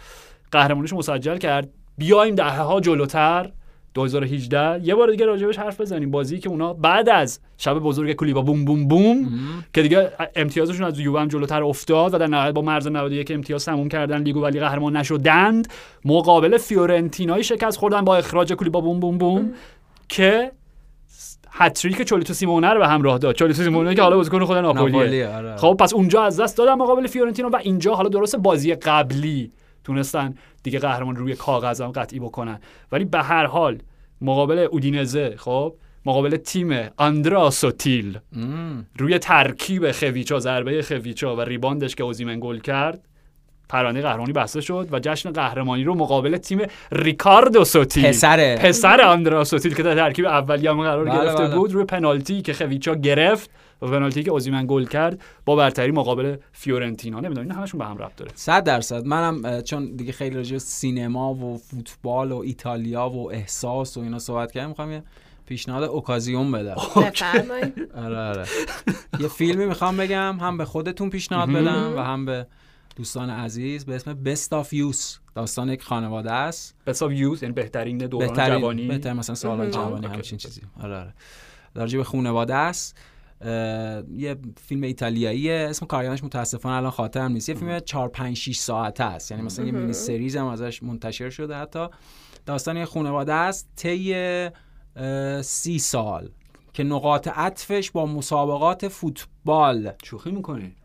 قهرمانیش 0.51 0.93
مسجل 0.93 1.37
کرد. 1.37 1.69
بیایم 1.97 2.35
دهه 2.35 2.61
ها 2.61 2.79
جلوتر. 2.79 3.51
2018 3.95 4.79
یه 4.83 4.95
بار 4.95 5.11
دیگه 5.11 5.25
راجبش 5.25 5.59
حرف 5.59 5.81
بزنیم. 5.81 6.11
بازی 6.11 6.39
که 6.39 6.49
اونا 6.49 6.73
بعد 6.73 7.09
از 7.09 7.39
شب 7.57 7.79
بزرگ 7.79 8.13
کولیبا 8.13 8.41
بوم 8.41 8.65
بوم 8.65 8.87
بوم 8.87 9.29
که 9.73 9.81
دیگه 9.81 10.11
امتیازشون 10.35 10.87
از 10.87 10.99
یووه 10.99 11.27
جلوتر 11.27 11.63
افتاد 11.63 12.13
و 12.13 12.17
در 12.17 12.27
نهایت 12.27 12.53
با 12.53 12.61
مرز 12.61 12.87
91 12.87 13.31
امتیاز 13.31 13.65
تموم 13.65 13.89
کردن. 13.89 14.21
لیگو 14.21 14.41
ولی 14.41 14.59
قهرمان 14.59 14.97
نشدند. 14.97 15.67
مقابل 16.05 16.57
فیورنتینای 16.57 17.43
شکست 17.43 17.77
خوردن 17.77 18.01
با 18.01 18.17
اخراج 18.17 18.53
کولیبا 18.53 18.81
بوم 18.81 18.99
بوم 18.99 19.17
بوم 19.17 19.53
که 20.09 20.51
هتریک 21.51 22.01
چولیتو 22.01 22.33
سیمونه 22.33 22.69
رو 22.69 22.79
به 22.79 22.87
همراه 22.87 23.17
داد. 23.17 23.35
چولیتو 23.35 23.63
سیمونه 23.63 23.95
که 23.95 24.01
حالا 24.01 24.15
بازیکن 24.15 24.45
خود 24.45 24.57
ناپولیه 24.57 24.97
ناپولی 24.97 25.23
آره. 25.23 25.57
خب 25.57 25.75
پس 25.79 25.93
اونجا 25.93 26.23
از 26.23 26.39
دست 26.39 26.57
دادن 26.57 26.73
مقابل 26.73 27.07
فیورنتینا 27.07 27.49
و 27.49 27.55
اینجا 27.55 27.93
حالا 27.93 28.09
درست 28.09 28.35
بازی 28.35 28.75
قبلی 28.75 29.51
تونستن 29.85 30.35
دیگه 30.63 30.79
قهرمانی 30.79 31.15
روی 31.15 31.35
کاغذ 31.35 31.81
هم 31.81 31.91
قطعی 31.91 32.19
بکنن 32.19 32.59
ولی 32.91 33.05
به 33.05 33.23
هر 33.23 33.45
حال 33.45 33.79
مقابل 34.21 34.59
اودینزه 34.59 35.35
خب 35.37 35.75
مقابل 36.05 36.37
تیم 36.37 36.89
اندرا 36.99 37.49
سوتیل. 37.49 38.19
روی 38.97 39.19
ترکیب 39.19 39.91
خویچا 39.91 40.39
ضربه 40.39 40.81
خویچا 40.81 41.35
و 41.35 41.41
rebound 41.41 41.83
ش 41.83 41.95
که 41.95 42.03
اوزیمن 42.03 42.39
گل 42.39 42.59
کرد 42.59 43.07
پرونده 43.69 44.01
قهرمانی 44.01 44.31
بسته 44.31 44.61
شد 44.61 44.87
و 44.91 44.99
جشن 44.99 45.31
قهرمانی 45.31 45.83
رو 45.83 45.95
مقابل 45.95 46.37
تیم 46.37 46.61
ریکاردو 46.91 47.63
سوتیل 47.63 48.07
پسره 48.07 48.57
پسر 48.57 49.01
اندرا 49.01 49.43
سوتیل 49.43 49.73
که 49.73 49.83
در 49.83 49.95
ترکیب 49.95 50.25
اولیه 50.25 50.71
هم 50.71 50.81
قرار 50.81 51.05
بله، 51.05 51.15
گرفته 51.15 51.43
بله. 51.43 51.55
بود 51.55 51.73
روی 51.73 51.83
پنالتی 51.83 52.41
که 52.41 52.53
خویچا 52.53 52.95
گرفت 52.95 53.49
و 53.81 53.87
پنالتی 53.87 54.23
که 54.23 54.31
اوزیمن 54.31 54.65
گل 54.67 54.85
کرد 54.85 55.21
با 55.45 55.55
برتری 55.55 55.91
مقابل 55.91 56.37
فیورنتینا. 56.51 57.19
نمی‌دونم 57.19 57.47
این 57.47 57.57
همشون 57.57 57.79
به 57.79 57.85
هم 57.85 57.97
ربط 57.97 58.15
داره. 58.15 58.31
صد 58.35 58.63
درصد. 58.63 59.05
منم 59.05 59.61
چون 59.61 59.95
دیگه 59.95 60.11
خیلی 60.11 60.35
راجع 60.35 60.57
سینما 60.57 61.33
و 61.33 61.57
فوتبال 61.57 62.31
و 62.31 62.37
ایتالیا 62.37 63.09
و 63.09 63.31
احساس 63.31 63.97
و 63.97 63.99
اینا 63.99 64.19
صحبت 64.19 64.51
کردیم 64.51 64.69
می‌خوام 64.69 64.91
یه 64.91 65.03
پیشنهاد 65.45 65.83
اوکازیون 65.83 66.51
بدم. 66.51 66.75
بفرمایید. 66.95 67.89
آره 67.95 68.17
آره. 68.17 68.45
یه 69.19 69.27
فیلمی 69.27 69.65
می‌خوام 69.65 69.97
بگم 69.97 70.37
هم 70.39 70.57
به 70.57 70.65
خودتون 70.65 71.09
پیشنهاد 71.09 71.49
بدم 71.49 71.93
و 71.97 71.99
هم 71.99 72.25
به 72.25 72.47
دوستان 72.95 73.29
عزیز 73.29 73.85
به 73.85 73.95
اسم 73.95 74.13
بست 74.13 74.53
آف 74.53 74.73
یوس 74.73 75.17
داستان 75.35 75.69
یک 75.69 75.83
خانواده 75.83 76.31
است. 76.31 76.75
بساب 76.85 77.11
یوز 77.11 77.43
یعنی 77.43 77.53
بهترین 77.53 77.97
دوران 77.97 78.27
بهترین 78.27 78.59
جوانی. 78.59 78.87
بهترین 78.87 79.17
مثلا 79.17 79.35
سال 79.35 79.57
مهم. 79.57 79.69
جوانی 79.69 80.05
همچین. 80.05 80.37
چیزی. 80.37 80.61
آره 80.83 80.97
آره. 80.97 81.13
در 81.75 81.97
به 81.97 82.03
خانواده 82.03 82.55
است. 82.55 82.97
یه 84.11 84.35
فیلم 84.67 84.81
ایتالیاییه 84.81 85.67
اسم 85.69 85.85
کارگردانش 85.85 86.23
متاسفانه 86.23 86.75
الان 86.75 86.91
خاطرم 86.91 87.31
نیست. 87.31 87.49
یه 87.49 87.55
فیلم 87.55 87.79
4 87.79 88.09
5 88.09 88.37
6 88.37 88.57
ساعته 88.57 89.03
است. 89.03 89.31
یعنی 89.31 89.43
مثلا 89.43 89.65
یه. 89.65 89.71
مینی 89.71 89.93
سریز 89.93 90.35
هم 90.35 90.45
ازش 90.45 90.83
منتشر 90.83 91.29
شده. 91.29 91.55
حتی 91.55 91.87
داستان 92.45 92.77
یه 92.77 92.85
خانواده 92.85 93.33
است. 93.33 93.69
طی 93.75 94.49
سی 95.41 95.79
سال 95.79 96.29
که 96.73 96.83
نقاط 96.83 97.27
عطفش 97.27 97.91
با 97.91 98.05
مسابقات 98.05 98.87
فوتبال 98.87 99.91
شوخی 100.03 100.31
می‌کنی؟ 100.31 100.75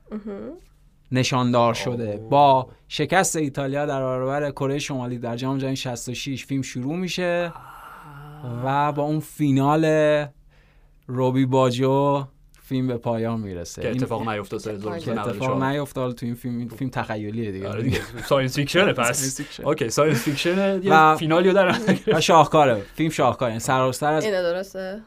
نشاندار 1.12 1.74
شده. 1.74 2.16
با 2.16 2.68
شکست 2.88 3.36
ایتالیا 3.36 3.86
در 3.86 4.00
برابر 4.00 4.50
کره 4.50 4.78
شمالی 4.78 5.18
در 5.18 5.36
جام 5.36 5.58
جهانی 5.58 5.76
66 5.76 6.44
فیلم 6.44 6.62
شروع 6.62 6.96
میشه 6.96 7.52
و 8.64 8.92
با 8.92 9.02
اون 9.02 9.20
فینال 9.20 10.26
روبی 11.06 11.46
باجو 11.46 12.24
فیلم 12.70 12.86
به 12.86 12.96
پایان 12.96 13.40
می‌رسه. 13.40 13.82
که 13.82 13.88
این 13.88 13.96
اتفاق 14.02 14.28
نیفتاد 14.28 14.60
سال 14.60 14.74
اتفاق 14.74 14.94
1994 14.94 15.66
نیفتاد 15.70 16.14
تو 16.14 16.26
این 16.26 16.34
فیلم. 16.34 16.58
این 16.58 16.68
فیلم 16.68 16.90
تخیلیه 16.90 17.52
دیگه. 17.52 17.68
آره 17.68 17.82
دیگه. 17.82 18.00
science 18.28 18.56
fiction 18.56 18.88
ه 18.88 18.92
پس. 19.02 19.36
fiction. 19.36 19.64
okay 19.64 19.90
science 19.90 20.22
fiction 20.24 20.82
یه 20.82 21.14
فینالیو 21.16 21.52
در 21.52 21.76
و 22.06 22.20
شاهکاره. 22.20 22.82
فیلم 22.94 23.10
شاهکاره. 23.10 23.50
یعنی 23.50 23.60
سراسر 23.60 24.12
از 24.12 24.24
اینه 24.24 24.42
درسته؟ 24.42 25.02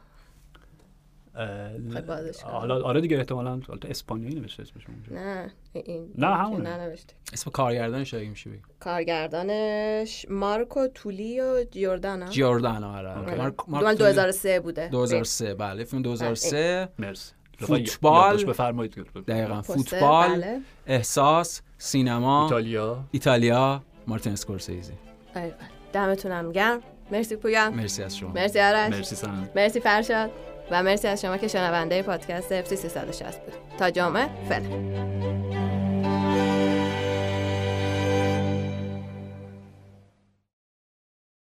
کنم. 1.34 2.52
حالا 2.52 2.84
آره 2.84 3.02
دیگه 3.02 3.18
احتمالاً. 3.18 3.60
اسپانیایی 3.90 4.35
نوشته 4.35 4.64
اسمش 4.64 4.84
اونجا. 4.88 5.23
نه 5.26 5.52
این 5.73 6.14
نه،. 6.18 6.48
ننوشته. 6.57 7.14
اسم 7.34 7.52
کارگردانش 7.52 8.14
اگه 8.14 8.30
میشه؟ 8.30 8.49
بگی 8.49 8.60
کارگردانش 8.80 10.26
مارکو 10.30 10.88
تولی 10.88 11.40
و 11.41 11.64
جیوردانا 11.72 12.26
جیوردانو 12.27 12.88
آره 12.88 13.10
آره. 13.10 13.19
اوکی. 13.19 13.31
مارک- 13.41 13.68
دوال 13.68 13.84
مارک 13.84 13.98
2003 13.98 14.60
بوده. 14.60 14.88
2003 14.88 15.53
بله. 15.56 15.84
فیلم 15.84 16.02
2003 16.02 16.90
مرسی. 16.99 17.31
فوتبال. 17.59 18.45
بفرمایید. 18.45 18.95
دقیقا. 19.27 19.61
پوستر، 19.61 19.73
فوتبال 19.73 20.30
بله. 20.30 20.61
احساس 20.88 21.61
سینما 21.77 22.43
ایتالیا. 22.43 22.97
ایتالیا 23.11 23.81
مارتین 24.07 24.34
اسکورسیزی. 24.34 24.93
آره، 25.35 25.45
بله. 25.45 25.55
دمتونم 25.93 26.51
گرم. 26.51 26.80
مرسی 27.11 27.35
پویا 27.35 27.69
مرسی 27.69 28.03
از 28.03 28.17
شما. 28.17 28.30
مرسی 28.31 28.59
آرش. 28.59 28.93
مرسی 28.93 29.15
سنن 29.15 29.49
مرسی 29.55 29.80
فرشاد. 29.80 30.31
و 30.71 30.84
مرسی 30.84 31.07
از 31.07 31.21
شما 31.21 31.38
که 31.38 31.47
شنونده 31.47 32.01
پادکست 32.01 32.51
اف 32.51 32.67
سی 32.67 32.75
360 32.75 33.45
بود. 33.45 33.53
تا 33.77 33.89
جامعه 33.91 34.30
فعلا. 34.49 35.82